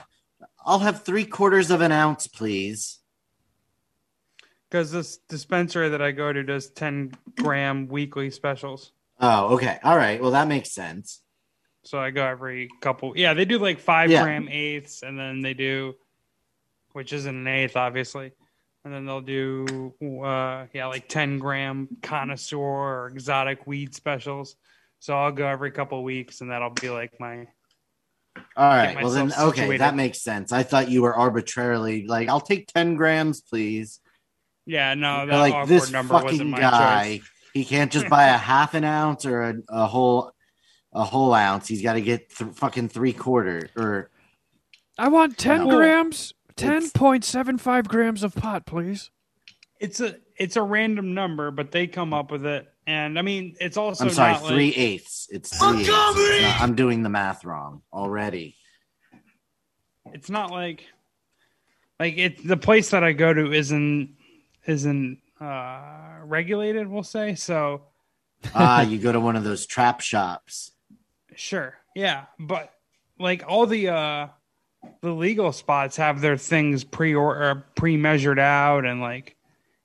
I'll 0.66 0.80
have 0.80 1.04
three 1.04 1.26
quarters 1.26 1.72
of 1.72 1.82
an 1.82 1.92
ounce, 1.92 2.28
please. 2.28 3.00
Because 4.70 4.92
this 4.92 5.18
dispensary 5.30 5.90
that 5.90 6.02
I 6.02 6.12
go 6.12 6.34
to 6.34 6.44
does 6.44 6.70
10 6.72 7.14
gram 7.38 7.88
weekly 7.88 8.32
specials. 8.32 8.92
Oh, 9.20 9.54
okay. 9.56 9.80
All 9.84 9.96
right. 9.96 10.22
Well, 10.22 10.32
that 10.32 10.48
makes 10.48 10.72
sense. 10.72 11.22
So 11.86 12.00
I 12.00 12.10
go 12.10 12.26
every 12.26 12.70
couple. 12.82 13.14
Yeah, 13.16 13.34
they 13.34 13.46
do 13.46 13.60
like 13.60 13.80
five 13.80 14.10
Yeah. 14.10 14.24
gram 14.24 14.50
eighths, 14.50 15.04
and 15.04 15.18
then 15.18 15.42
they 15.42 15.54
do, 15.54 15.96
which 16.94 17.14
isn't 17.14 17.36
an 17.36 17.48
eighth, 17.48 17.78
obviously. 17.78 18.32
And 18.84 18.94
then 18.94 19.06
they'll 19.06 19.22
do, 19.22 19.94
uh, 20.24 20.66
yeah, 20.74 20.88
like 20.88 21.08
10 21.08 21.40
gram 21.40 21.88
connoisseur 22.04 22.58
or 22.58 23.08
exotic 23.08 23.66
weed 23.66 23.96
specials. 23.96 24.56
So 25.00 25.18
I'll 25.18 25.32
go 25.32 25.48
every 25.48 25.72
couple 25.72 26.04
weeks, 26.04 26.42
and 26.42 26.52
that'll 26.52 26.70
be 26.70 26.90
like 26.90 27.20
my. 27.20 27.48
All 28.56 28.68
right. 28.68 28.96
Well, 28.96 29.12
then, 29.12 29.32
okay. 29.32 29.62
situated. 29.62 29.82
That 29.82 29.96
makes 29.96 30.22
sense. 30.22 30.52
I 30.52 30.64
thought 30.64 30.90
you 30.90 31.02
were 31.02 31.16
arbitrarily 31.16 32.06
like, 32.06 32.30
I'll 32.30 32.42
take 32.42 32.68
10 32.74 32.96
grams, 32.96 33.42
please. 33.42 34.00
Yeah, 34.66 34.94
no, 34.96 35.26
that 35.26 35.38
like 35.38 35.54
awkward 35.54 35.70
this 35.70 35.92
number 35.92 36.16
wasn't 36.16 36.32
fucking 36.32 36.50
my 36.50 36.60
guy. 36.60 37.18
choice. 37.18 37.30
He 37.54 37.66
can't 37.66 37.92
just 37.92 38.10
buy 38.10 38.28
a 38.28 38.38
half 38.38 38.74
an 38.74 38.84
ounce 38.84 39.26
or 39.26 39.42
a, 39.44 39.56
a 39.70 39.88
whole 39.88 40.35
a 40.96 41.04
whole 41.04 41.34
ounce. 41.34 41.68
He's 41.68 41.84
got 41.84 41.94
to 41.94 42.02
get 42.02 42.30
th- 42.30 42.54
fucking 42.56 42.90
three 42.90 43.14
quarter 43.14 43.70
or 43.76 44.10
I 44.98 45.10
want 45.10 45.38
10 45.38 45.68
No. 45.68 45.76
grams, 45.76 46.34
10.75 46.56 47.88
grams 47.88 48.24
of 48.24 48.34
pot, 48.34 48.66
please. 48.66 49.12
It's 49.80 50.00
a 50.00 50.16
it's 50.38 50.56
a 50.56 50.62
random 50.62 51.14
number, 51.14 51.52
but 51.52 51.72
they 51.72 51.86
come 51.88 52.14
up 52.14 52.32
with 52.32 52.46
it, 52.46 52.66
and 52.88 53.20
I 53.20 53.22
mean 53.22 53.56
it's 53.60 53.76
also 53.76 54.06
I'm 54.06 54.10
sorry, 54.10 54.32
not 54.34 54.48
three 54.48 54.68
like, 54.68 54.78
eighths. 54.78 55.28
It's 55.32 55.58
three 55.58 55.82
eighths. 55.82 55.90
It's 55.90 56.42
not- 56.44 56.62
I'm 56.62 56.76
doing 56.76 57.04
the 57.04 57.10
math 57.10 57.44
wrong 57.44 57.82
already. 57.92 58.56
it's 60.14 60.30
not 60.30 60.50
like 60.52 60.86
like 62.00 62.18
it 62.18 62.48
the 62.48 62.58
place 62.58 62.92
that 62.92 63.04
I 63.04 63.12
go 63.12 63.34
to 63.34 63.52
isn't 63.52 64.16
isn't 64.66 65.20
uh 65.42 66.20
regulated, 66.24 66.88
we'll 66.88 67.04
say. 67.04 67.36
So 67.36 67.84
Ah, 68.54 68.82
you 68.88 68.98
go 68.98 69.12
to 69.12 69.20
one 69.20 69.36
of 69.36 69.44
those 69.44 69.66
trap 69.66 70.00
shops. 70.00 70.72
Sure. 71.36 71.76
Yeah. 71.96 72.26
But 72.40 72.72
like 73.20 73.44
all 73.48 73.66
the 73.66 73.90
uh 73.90 74.28
the 75.02 75.12
legal 75.12 75.52
spots 75.52 75.98
have 75.98 76.22
their 76.22 76.38
things 76.38 76.84
pre 76.84 77.16
or 77.16 77.66
pre 77.76 77.98
measured 77.98 78.40
out 78.40 78.86
and 78.86 79.02
like 79.02 79.36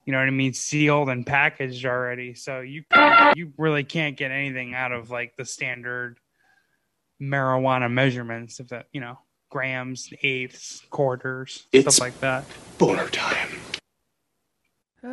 you 0.06 0.12
know 0.12 0.18
what 0.18 0.26
I 0.26 0.30
mean, 0.30 0.54
sealed 0.54 1.08
and 1.08 1.24
packaged 1.26 1.84
already. 1.86 2.34
So 2.34 2.60
you 2.60 2.84
you 3.36 3.52
really 3.56 3.84
can't 3.84 4.16
get 4.16 4.30
anything 4.32 4.74
out 4.74 4.92
of 4.92 5.10
like 5.10 5.36
the 5.36 5.44
standard 5.44 6.18
marijuana 7.20 7.90
measurements, 7.90 8.60
if 8.60 8.68
that 8.68 8.86
you 8.92 9.00
know, 9.00 9.18
grams, 9.50 10.12
eighths, 10.22 10.82
quarters, 10.90 11.66
It's 11.72 11.96
stuff 11.96 12.04
like 12.04 12.18
that. 12.20 12.44
Boner 12.78 13.08
time. 13.08 13.50
Hey! 15.02 15.08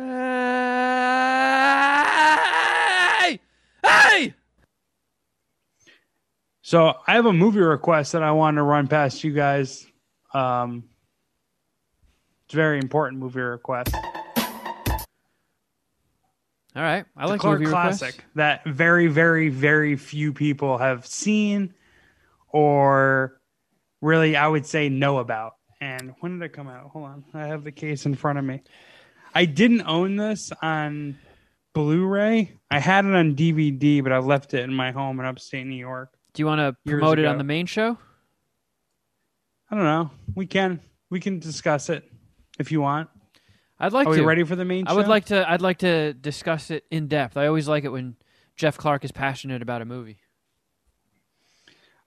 Hey! 3.84 4.34
So 6.68 6.92
I 7.06 7.14
have 7.14 7.24
a 7.24 7.32
movie 7.32 7.60
request 7.60 8.12
that 8.12 8.22
I 8.22 8.32
want 8.32 8.58
to 8.58 8.62
run 8.62 8.88
past 8.88 9.24
you 9.24 9.32
guys. 9.32 9.86
Um, 10.34 10.84
it's 12.44 12.52
a 12.52 12.58
very 12.58 12.76
important 12.76 13.22
movie 13.22 13.40
request. 13.40 13.94
All 13.94 14.02
right, 16.76 17.06
I 17.16 17.24
like 17.24 17.40
Clark 17.40 17.60
movie 17.60 17.70
requests. 17.70 18.00
classic 18.00 18.22
that 18.34 18.66
very, 18.66 19.06
very, 19.06 19.48
very 19.48 19.96
few 19.96 20.34
people 20.34 20.76
have 20.76 21.06
seen 21.06 21.72
or 22.48 23.40
really, 24.02 24.36
I 24.36 24.46
would 24.46 24.66
say, 24.66 24.90
know 24.90 25.20
about. 25.20 25.54
And 25.80 26.12
when 26.20 26.38
did 26.38 26.44
it 26.44 26.52
come 26.52 26.68
out? 26.68 26.90
Hold 26.90 27.06
on, 27.06 27.24
I 27.32 27.46
have 27.46 27.64
the 27.64 27.72
case 27.72 28.04
in 28.04 28.14
front 28.14 28.38
of 28.38 28.44
me. 28.44 28.60
I 29.34 29.46
didn't 29.46 29.86
own 29.86 30.16
this 30.16 30.52
on 30.60 31.18
Blu-ray. 31.72 32.58
I 32.70 32.78
had 32.78 33.06
it 33.06 33.14
on 33.14 33.36
DVD, 33.36 34.02
but 34.02 34.12
I 34.12 34.18
left 34.18 34.52
it 34.52 34.64
in 34.64 34.74
my 34.74 34.90
home 34.90 35.18
in 35.18 35.24
upstate 35.24 35.66
New 35.66 35.74
York. 35.74 36.17
Do 36.38 36.42
you 36.42 36.46
want 36.46 36.60
to 36.60 36.76
promote 36.88 37.18
it 37.18 37.22
ago. 37.22 37.32
on 37.32 37.38
the 37.38 37.42
main 37.42 37.66
show? 37.66 37.98
I 39.68 39.74
don't 39.74 39.82
know. 39.82 40.12
We 40.36 40.46
can 40.46 40.78
we 41.10 41.18
can 41.18 41.40
discuss 41.40 41.90
it 41.90 42.08
if 42.60 42.70
you 42.70 42.80
want. 42.80 43.10
I'd 43.80 43.92
like 43.92 44.06
Are 44.06 44.14
to. 44.14 44.20
we 44.20 44.24
ready 44.24 44.44
for 44.44 44.54
the 44.54 44.64
main 44.64 44.86
I 44.86 44.92
would 44.92 45.08
like 45.08 45.24
to. 45.26 45.50
I'd 45.50 45.62
like 45.62 45.78
to 45.78 46.12
discuss 46.14 46.70
it 46.70 46.84
in 46.92 47.08
depth. 47.08 47.36
I 47.36 47.48
always 47.48 47.66
like 47.66 47.82
it 47.82 47.88
when 47.88 48.14
Jeff 48.54 48.78
Clark 48.78 49.04
is 49.04 49.10
passionate 49.10 49.62
about 49.62 49.82
a 49.82 49.84
movie. 49.84 50.18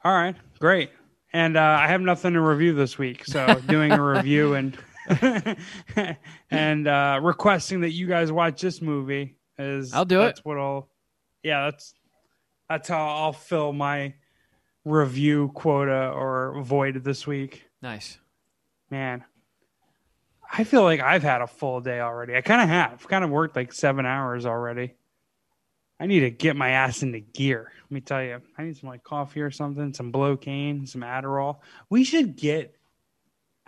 All 0.01 0.13
right, 0.13 0.37
great. 0.59 0.91
And 1.33 1.57
uh, 1.57 1.61
I 1.81 1.87
have 1.87 1.99
nothing 1.99 2.31
to 2.31 2.39
review 2.39 2.73
this 2.73 2.97
week, 2.97 3.25
so 3.25 3.55
doing 3.67 3.91
a 3.91 4.01
review 4.01 4.53
and 4.53 4.77
and 6.49 6.87
uh, 6.87 7.19
requesting 7.21 7.81
that 7.81 7.91
you 7.91 8.07
guys 8.07 8.31
watch 8.31 8.61
this 8.61 8.81
movie 8.81 9.35
is 9.59 9.93
I'll 9.93 10.05
do 10.05 10.21
it. 10.21 10.27
that's 10.27 10.45
What 10.45 10.57
I'll 10.57 10.87
yeah, 11.43 11.69
that's 11.69 11.93
that's 12.69 12.87
how 12.87 13.05
I'll 13.05 13.33
fill 13.33 13.73
my 13.73 14.13
review 14.85 15.49
quota 15.53 16.09
or 16.09 16.61
void 16.61 17.03
this 17.03 17.27
week. 17.27 17.65
Nice. 17.81 18.17
Man, 18.89 19.23
I 20.51 20.63
feel 20.63 20.83
like 20.83 20.99
I've 20.99 21.23
had 21.23 21.41
a 21.41 21.47
full 21.47 21.79
day 21.81 21.99
already. 22.01 22.35
I 22.35 22.41
kind 22.41 22.61
of 22.61 22.67
have. 22.69 23.07
Kind 23.07 23.23
of 23.23 23.29
worked 23.29 23.55
like 23.55 23.71
seven 23.73 24.05
hours 24.05 24.45
already. 24.45 24.95
I 25.99 26.07
need 26.07 26.21
to 26.21 26.31
get 26.31 26.55
my 26.55 26.69
ass 26.69 27.03
into 27.03 27.19
gear. 27.19 27.71
Let 27.83 27.91
me 27.91 28.01
tell 28.01 28.23
you, 28.23 28.41
I 28.57 28.63
need 28.63 28.75
some 28.75 28.89
like 28.89 29.03
coffee 29.03 29.41
or 29.41 29.51
something, 29.51 29.93
some 29.93 30.11
Blocaine, 30.11 30.87
some 30.87 31.01
Adderall. 31.01 31.57
We 31.89 32.03
should 32.03 32.35
get. 32.35 32.75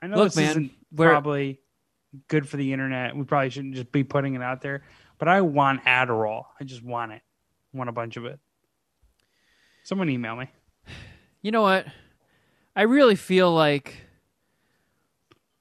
I 0.00 0.06
know 0.06 0.16
Look, 0.16 0.26
this 0.28 0.36
man, 0.36 0.50
isn't 0.50 0.70
we're- 0.92 1.10
probably 1.10 1.60
good 2.28 2.48
for 2.48 2.56
the 2.56 2.72
internet. 2.72 3.16
We 3.16 3.24
probably 3.24 3.50
shouldn't 3.50 3.74
just 3.74 3.90
be 3.92 4.04
putting 4.04 4.34
it 4.34 4.42
out 4.42 4.60
there, 4.60 4.82
but 5.18 5.28
I 5.28 5.40
want 5.40 5.84
Adderall. 5.84 6.44
I 6.60 6.64
just 6.64 6.82
want 6.82 7.12
it. 7.12 7.22
I 7.74 7.78
want 7.78 7.88
a 7.88 7.92
bunch 7.92 8.16
of 8.16 8.24
it. 8.26 8.38
Someone 9.82 10.08
email 10.08 10.36
me. 10.36 10.48
You 11.42 11.50
know 11.50 11.62
what? 11.62 11.86
I 12.76 12.82
really 12.82 13.16
feel 13.16 13.52
like 13.52 14.06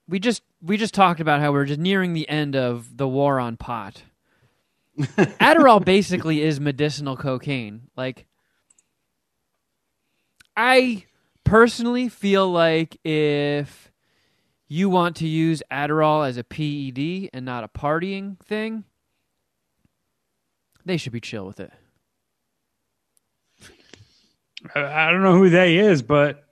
we 0.07 0.19
just 0.19 0.43
we 0.61 0.77
just 0.77 0.93
talked 0.93 1.19
about 1.19 1.41
how 1.41 1.51
we're 1.51 1.65
just 1.65 1.79
nearing 1.79 2.13
the 2.13 2.29
end 2.29 2.55
of 2.55 2.97
the 2.97 3.07
war 3.07 3.39
on 3.39 3.57
pot. 3.57 4.03
Adderall 4.99 5.83
basically 5.83 6.41
is 6.41 6.59
medicinal 6.59 7.17
cocaine. 7.17 7.87
Like 7.97 8.27
I 10.55 11.05
personally 11.43 12.07
feel 12.07 12.49
like 12.49 12.97
if 13.03 13.91
you 14.67 14.89
want 14.89 15.15
to 15.17 15.27
use 15.27 15.63
Adderall 15.71 16.27
as 16.27 16.37
a 16.37 16.43
PED 16.43 17.29
and 17.33 17.43
not 17.43 17.63
a 17.63 17.67
partying 17.67 18.39
thing, 18.39 18.83
they 20.85 20.97
should 20.97 21.11
be 21.11 21.19
chill 21.19 21.45
with 21.45 21.59
it. 21.59 21.71
I, 24.75 25.11
don't 25.11 25.23
know 25.23 25.35
who 25.37 25.49
they 25.49 25.77
is, 25.77 26.01
but 26.01 26.43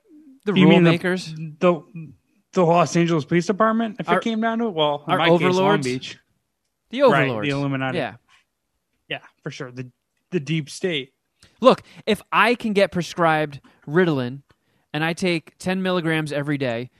The 0.44 0.52
rule 0.52 0.80
makers? 0.80 1.32
the, 1.34 1.82
the 2.52 2.64
Los 2.64 2.96
Angeles 2.96 3.24
Police 3.24 3.46
Department. 3.46 3.96
If 4.00 4.08
Our- 4.08 4.18
it 4.18 4.24
came 4.24 4.40
down 4.40 4.58
to 4.58 4.66
it, 4.66 4.74
well, 4.74 5.04
our 5.06 5.18
my 5.18 5.28
case, 5.28 5.34
overlords? 5.34 5.86
Beach, 5.86 6.18
The 6.90 7.02
Right, 7.02 7.22
overlords. 7.24 7.48
the 7.48 7.54
Illuminati. 7.54 7.98
Yeah. 7.98 8.14
yeah, 9.08 9.20
for 9.42 9.50
sure. 9.50 9.70
The 9.70 9.90
the 10.30 10.40
deep 10.40 10.70
state. 10.70 11.12
Look, 11.60 11.82
if 12.06 12.22
I 12.30 12.54
can 12.54 12.72
get 12.72 12.92
prescribed 12.92 13.60
Ritalin 13.86 14.42
and 14.92 15.02
I 15.04 15.12
take 15.12 15.58
10 15.58 15.82
milligrams 15.82 16.32
every 16.32 16.56
day, 16.58 16.90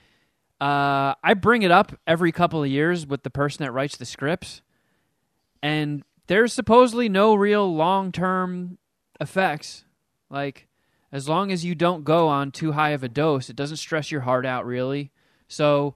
uh, 0.59 1.15
I 1.23 1.33
bring 1.33 1.61
it 1.63 1.71
up 1.71 1.93
every 2.05 2.31
couple 2.33 2.61
of 2.61 2.69
years 2.69 3.07
with 3.07 3.23
the 3.23 3.29
person 3.29 3.63
that 3.65 3.71
writes 3.71 3.95
the 3.97 4.05
scripts, 4.05 4.61
and 5.63 6.03
there's 6.27 6.53
supposedly 6.53 7.07
no 7.09 7.35
real 7.35 7.73
long 7.73 8.11
term 8.11 8.77
effects. 9.19 9.85
Like, 10.29 10.67
as 11.11 11.27
long 11.27 11.51
as 11.51 11.65
you 11.65 11.75
don't 11.75 12.03
go 12.03 12.27
on 12.27 12.51
too 12.51 12.71
high 12.71 12.91
of 12.91 13.03
a 13.03 13.09
dose, 13.09 13.49
it 13.49 13.55
doesn't 13.55 13.77
stress 13.77 14.11
your 14.11 14.21
heart 14.21 14.45
out 14.45 14.65
really. 14.65 15.11
So, 15.47 15.95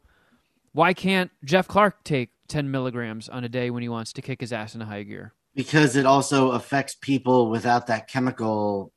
why 0.73 0.93
can't 0.93 1.31
Jeff 1.43 1.67
Clark 1.67 2.03
take 2.03 2.31
10 2.49 2.69
milligrams 2.69 3.29
on 3.29 3.43
a 3.43 3.49
day 3.49 3.69
when 3.69 3.81
he 3.81 3.89
wants 3.89 4.11
to 4.13 4.21
kick 4.21 4.41
his 4.41 4.51
ass 4.51 4.75
in 4.75 4.81
a 4.81 4.85
high 4.85 5.03
gear? 5.03 5.33
because 5.55 5.95
it 5.95 6.05
also 6.05 6.51
affects 6.51 6.95
people 6.95 7.49
without 7.49 7.87
that 7.87 8.07
chemical 8.07 8.91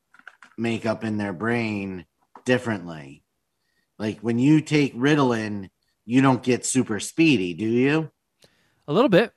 makeup 0.59 1.05
in 1.05 1.17
their 1.17 1.33
brain 1.33 2.05
differently. 2.45 3.23
Like 3.99 4.19
when 4.21 4.39
you 4.39 4.61
take 4.61 4.95
Ritalin, 4.95 5.69
you 6.05 6.21
don't 6.21 6.43
get 6.43 6.67
super 6.67 7.01
speedy, 7.01 7.55
do 7.55 7.67
you? 7.67 8.11
A 8.89 8.93
little 8.93 9.09
bit. 9.09 9.33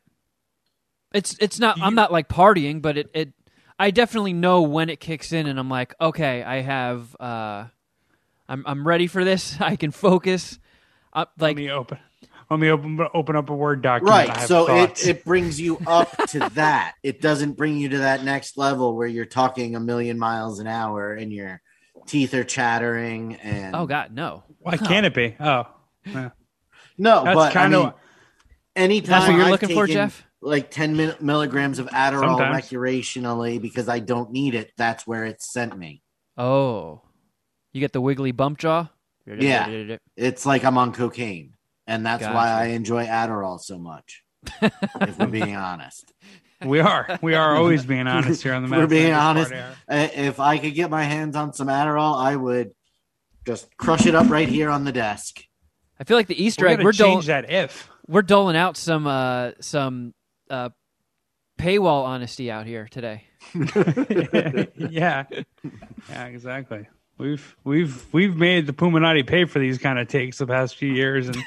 It's 1.13 1.35
it's 1.39 1.59
not. 1.59 1.79
I'm 1.81 1.95
not 1.95 2.11
like 2.11 2.29
partying, 2.29 2.81
but 2.81 2.97
it 2.97 3.09
it. 3.13 3.33
I 3.81 3.89
definitely 3.89 4.33
know 4.33 4.61
when 4.61 4.91
it 4.91 4.99
kicks 4.99 5.31
in, 5.31 5.47
and 5.47 5.57
I'm 5.59 5.69
like, 5.69 5.95
okay, 5.99 6.43
I 6.43 6.61
have. 6.61 7.15
uh 7.19 7.65
I'm 8.47 8.63
I'm 8.67 8.87
ready 8.87 9.07
for 9.07 9.23
this. 9.23 9.57
I 9.59 9.75
can 9.75 9.89
focus. 9.91 10.59
Uh, 11.13 11.25
like 11.39 11.57
Let 11.57 11.63
me 11.65 11.71
open. 11.71 11.97
Let 12.51 12.59
me 12.59 12.69
open 12.69 12.99
open 13.13 13.35
up 13.35 13.49
a 13.49 13.55
word 13.55 13.81
document. 13.81 14.29
I 14.29 14.33
Right. 14.33 14.39
have 14.41 14.49
So 14.49 14.67
thoughts. 14.67 15.03
it, 15.03 15.17
it 15.17 15.25
brings 15.25 15.59
you 15.59 15.79
up 15.87 16.15
to 16.27 16.41
that. 16.53 16.93
It 17.01 17.21
doesn't 17.21 17.53
bring 17.53 17.77
you 17.77 17.89
to 17.89 17.97
that 17.99 18.23
next 18.23 18.55
level 18.57 18.95
where 18.95 19.07
you're 19.07 19.25
talking 19.25 19.75
a 19.75 19.79
million 19.79 20.19
miles 20.19 20.59
an 20.59 20.67
hour 20.67 21.13
and 21.13 21.33
your 21.33 21.61
teeth 22.07 22.33
are 22.35 22.43
chattering 22.43 23.35
and 23.37 23.75
oh 23.75 23.87
god, 23.87 24.13
no. 24.13 24.43
Why 24.59 24.77
can't 24.77 25.07
it 25.07 25.13
be? 25.15 25.35
Oh, 25.39 25.63
yeah. 26.05 26.29
No, 26.99 27.23
That's 27.23 27.35
but 27.35 27.53
kind 27.53 27.73
I 27.73 27.75
of 27.77 27.83
mean, 27.83 27.93
anytime 28.75 29.09
That's 29.09 29.27
what 29.27 29.37
you're 29.37 29.45
I've 29.45 29.51
looking 29.51 29.69
for, 29.69 29.87
Jeff? 29.87 30.25
Like 30.41 30.71
10 30.71 30.97
mil- 30.97 31.15
milligrams 31.19 31.77
of 31.79 31.87
Adderall 31.87 32.37
Sometimes. 32.37 32.65
recreationally 32.69 33.61
because 33.61 33.87
I 33.87 33.99
don't 33.99 34.31
need 34.31 34.55
it. 34.55 34.71
That's 34.75 35.05
where 35.05 35.23
it's 35.25 35.51
sent 35.51 35.77
me. 35.77 36.01
Oh, 36.37 37.01
you 37.73 37.79
get 37.79 37.93
the 37.93 38.01
wiggly 38.01 38.31
bump 38.31 38.57
jaw. 38.57 38.87
Yeah. 39.25 39.97
It's 40.17 40.45
like 40.45 40.63
I'm 40.63 40.77
on 40.77 40.93
cocaine. 40.93 41.53
And 41.87 42.05
that's 42.05 42.23
why 42.23 42.49
I 42.49 42.65
enjoy 42.67 43.05
Adderall 43.05 43.59
so 43.59 43.77
much. 43.77 44.23
if 44.61 45.19
we're 45.19 45.27
being 45.27 45.55
honest. 45.55 46.11
we 46.65 46.79
are 46.79 47.19
we 47.21 47.35
are 47.35 47.55
always 47.55 47.85
being 47.85 48.07
honest 48.07 48.41
here 48.41 48.53
on 48.53 48.63
the. 48.63 48.73
If 48.73 48.77
we're 48.81 48.87
being 48.87 49.13
honest. 49.13 49.51
Party 49.51 49.63
Hour. 49.89 50.09
If 50.15 50.39
I 50.39 50.57
could 50.57 50.73
get 50.73 50.89
my 50.89 51.03
hands 51.03 51.35
on 51.35 51.53
some 51.53 51.67
Adderall, 51.67 52.17
I 52.17 52.35
would 52.35 52.71
just 53.45 53.75
crush 53.77 54.05
it 54.05 54.15
up 54.15 54.29
right 54.29 54.47
here 54.47 54.69
on 54.69 54.83
the 54.83 54.91
desk. 54.91 55.43
I 55.99 56.03
feel 56.03 56.17
like 56.17 56.27
the 56.27 56.43
Easter 56.43 56.65
We're 56.65 56.71
egg. 56.71 56.83
We're 56.83 56.91
change 56.93 57.27
doling, 57.27 57.43
that 57.45 57.51
if. 57.51 57.87
we're 58.07 58.21
doling 58.23 58.55
out 58.55 58.77
some 58.77 59.05
uh 59.05 59.51
some 59.59 60.13
uh 60.51 60.69
paywall 61.59 62.03
honesty 62.05 62.51
out 62.51 62.65
here 62.65 62.87
today. 62.89 63.25
yeah, 64.75 65.25
yeah, 66.09 66.25
exactly. 66.25 66.87
We've 67.17 67.55
we've 67.63 68.05
we've 68.13 68.35
made 68.35 68.65
the 68.65 68.73
Puminati 68.73 69.25
pay 69.25 69.45
for 69.45 69.59
these 69.59 69.77
kind 69.77 69.99
of 69.99 70.07
takes 70.07 70.39
the 70.39 70.47
past 70.47 70.75
few 70.75 70.91
years, 70.91 71.27
and 71.27 71.37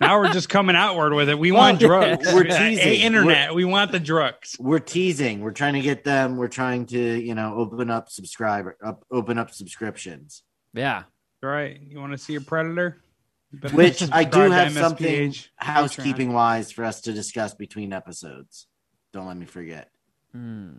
now 0.00 0.18
we're 0.18 0.32
just 0.32 0.48
coming 0.48 0.74
outward 0.74 1.12
with 1.12 1.28
it. 1.28 1.38
We 1.38 1.52
want 1.52 1.80
drugs. 1.80 2.32
we're 2.32 2.44
Hey, 2.44 2.76
teasing. 2.76 3.00
internet. 3.02 3.54
we 3.54 3.64
want 3.66 3.92
the 3.92 4.00
drugs. 4.00 4.56
We're 4.58 4.78
teasing. 4.78 5.40
We're 5.40 5.50
trying 5.52 5.74
to 5.74 5.82
get 5.82 6.02
them. 6.04 6.38
We're 6.38 6.48
trying 6.48 6.86
to, 6.86 6.98
you 6.98 7.34
know, 7.34 7.54
open 7.56 7.90
up 7.90 8.08
subscriber, 8.08 8.76
up, 8.82 9.04
open 9.10 9.36
up 9.38 9.50
subscriptions. 9.50 10.42
Yeah. 10.72 11.02
Right? 11.42 11.78
You 11.86 11.98
want 11.98 12.12
to 12.12 12.18
see 12.18 12.36
a 12.36 12.40
predator? 12.40 13.02
You 13.52 13.58
better 13.58 13.76
Which 13.76 14.02
I 14.10 14.24
do 14.24 14.30
subscribe 14.30 14.50
to 14.50 14.54
have 14.54 14.72
something 14.72 15.30
MSPH 15.30 15.48
housekeeping 15.56 16.32
wise 16.32 16.70
for 16.72 16.84
us 16.84 17.02
to 17.02 17.12
discuss 17.12 17.54
between 17.54 17.92
episodes. 17.92 18.66
Don't 19.12 19.26
let 19.26 19.36
me 19.36 19.44
forget. 19.46 19.90
Hmm. 20.32 20.70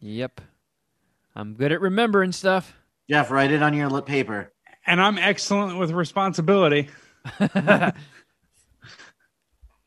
Yep. 0.00 0.42
I'm 1.34 1.54
good 1.54 1.72
at 1.72 1.80
remembering 1.80 2.32
stuff. 2.32 2.76
Jeff, 3.08 3.30
write 3.30 3.50
it 3.50 3.62
on 3.62 3.72
your 3.74 3.88
lip 3.88 4.04
paper. 4.06 4.52
and 4.86 5.00
I'm 5.00 5.16
excellent 5.18 5.78
with 5.78 5.90
responsibility. 5.90 6.88
All 7.40 7.48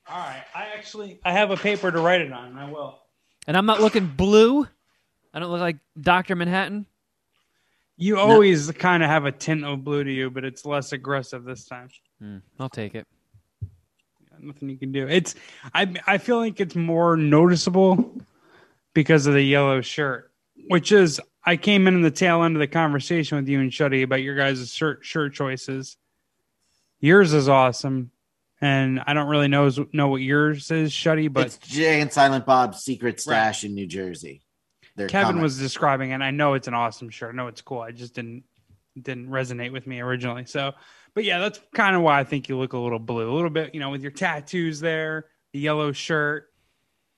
right. 0.07 0.43
I 0.56 0.68
actually 0.76 1.19
I 1.23 1.34
have 1.34 1.51
a 1.51 1.57
paper 1.57 1.91
to 1.91 1.99
write 1.99 2.22
it 2.22 2.31
on. 2.34 2.47
and 2.49 2.60
I 2.60 2.72
will. 2.72 2.99
And 3.45 3.56
I'm 3.56 3.65
not 3.68 3.81
looking 3.81 4.07
blue. 4.07 4.68
I 5.34 5.39
don't 5.39 5.51
look 5.51 5.61
like 5.61 5.77
Doctor 5.99 6.35
Manhattan. 6.35 6.88
You 8.01 8.17
always 8.17 8.71
kind 8.71 9.03
of 9.03 9.09
have 9.09 9.26
a 9.26 9.31
tint 9.31 9.65
of 9.65 9.84
blue 9.84 10.05
to 10.05 10.11
you, 10.11 10.30
but 10.30 10.45
it's 10.45 10.65
less 10.65 10.93
aggressive 10.93 11.43
this 11.43 11.65
time. 11.65 11.89
Hmm, 12.19 12.38
I'll 12.57 12.69
take 12.69 12.95
it. 12.95 13.05
Nothing 14.39 14.69
you 14.69 14.77
can 14.77 14.93
do. 14.93 15.05
It's 15.05 15.35
I 15.73 15.93
I 16.07 16.17
feel 16.17 16.38
like 16.38 16.61
it's 16.61 16.76
more 16.76 17.17
noticeable 17.17 18.21
because 18.93 19.27
of 19.27 19.34
the 19.34 19.43
yellow 19.43 19.81
shirt, 19.81 20.31
which 20.69 20.93
is 20.93 21.19
I 21.45 21.57
came 21.57 21.88
in 21.88 21.95
in 21.95 22.01
the 22.01 22.09
tail 22.09 22.43
end 22.43 22.55
of 22.55 22.61
the 22.61 22.67
conversation 22.67 23.38
with 23.38 23.49
you 23.49 23.59
and 23.59 23.69
Shuddy 23.69 24.01
about 24.03 24.21
your 24.21 24.35
guys' 24.35 24.71
shirt 24.71 25.03
shirt 25.03 25.34
choices. 25.34 25.97
Yours 27.01 27.34
is 27.34 27.49
awesome, 27.49 28.11
and 28.61 29.01
I 29.05 29.13
don't 29.13 29.27
really 29.27 29.49
know 29.49 29.69
know 29.91 30.07
what 30.07 30.21
yours 30.21 30.71
is, 30.71 30.93
Shuddy, 30.93 31.31
but 31.31 31.47
it's 31.47 31.57
Jay 31.57 31.99
and 31.99 32.11
Silent 32.11 32.45
Bob's 32.45 32.80
secret 32.80 33.19
stash 33.19 33.65
in 33.65 33.76
New 33.76 33.88
Jersey. 33.88 34.41
They're 34.99 35.07
Kevin 35.07 35.27
coming. 35.27 35.41
was 35.41 35.57
describing, 35.57 36.11
it, 36.11 36.15
and 36.15 36.23
I 36.23 36.31
know 36.31 36.55
it's 36.55 36.67
an 36.67 36.73
awesome 36.73 37.09
shirt. 37.09 37.34
I 37.34 37.38
know 37.38 37.47
it's 37.47 37.61
cool. 37.61 37.80
I 37.80 37.91
just 37.91 38.13
didn't 38.13 38.43
didn't 39.01 39.30
resonate 39.30 39.71
with 39.71 39.88
me 39.88 40.01
originally. 40.01 40.45
So, 40.45 40.73
but 41.13 41.23
yeah, 41.23 41.39
that's 41.39 41.61
kind 41.73 41.95
of 41.95 42.01
why 42.01 42.19
I 42.19 42.26
think 42.26 42.49
you 42.49 42.57
look 42.57 42.73
a 42.73 42.77
little 42.77 42.99
blue, 42.99 43.31
a 43.31 43.34
little 43.34 43.49
bit, 43.49 43.73
you 43.73 43.80
know, 43.80 43.91
with 43.91 44.01
your 44.01 44.11
tattoos 44.11 44.81
there, 44.81 45.27
the 45.53 45.59
yellow 45.59 45.93
shirt, 45.93 46.49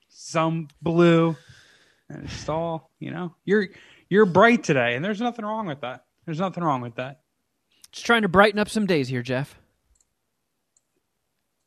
some 0.09 0.67
blue, 0.79 1.35
and 2.07 2.25
it's 2.25 2.47
all, 2.47 2.91
you 2.99 3.09
know, 3.09 3.33
you're 3.45 3.69
you're 4.09 4.27
bright 4.27 4.63
today, 4.63 4.95
and 4.95 5.03
there's 5.03 5.19
nothing 5.19 5.43
wrong 5.43 5.65
with 5.65 5.81
that. 5.81 6.05
There's 6.25 6.39
nothing 6.39 6.63
wrong 6.63 6.81
with 6.81 6.95
that. 6.95 7.21
Just 7.91 8.05
trying 8.05 8.21
to 8.21 8.29
brighten 8.29 8.59
up 8.59 8.69
some 8.69 8.85
days 8.85 9.07
here, 9.07 9.23
Jeff. 9.23 9.57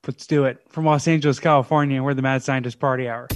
Let's 0.07 0.28
do 0.28 0.45
it 0.45 0.59
from 0.69 0.85
Los 0.85 1.09
Angeles, 1.09 1.41
California. 1.41 2.01
We're 2.01 2.15
the 2.15 2.23
Mad 2.23 2.45
Scientist 2.45 2.78
Party 2.78 3.09
Hour. 3.09 3.27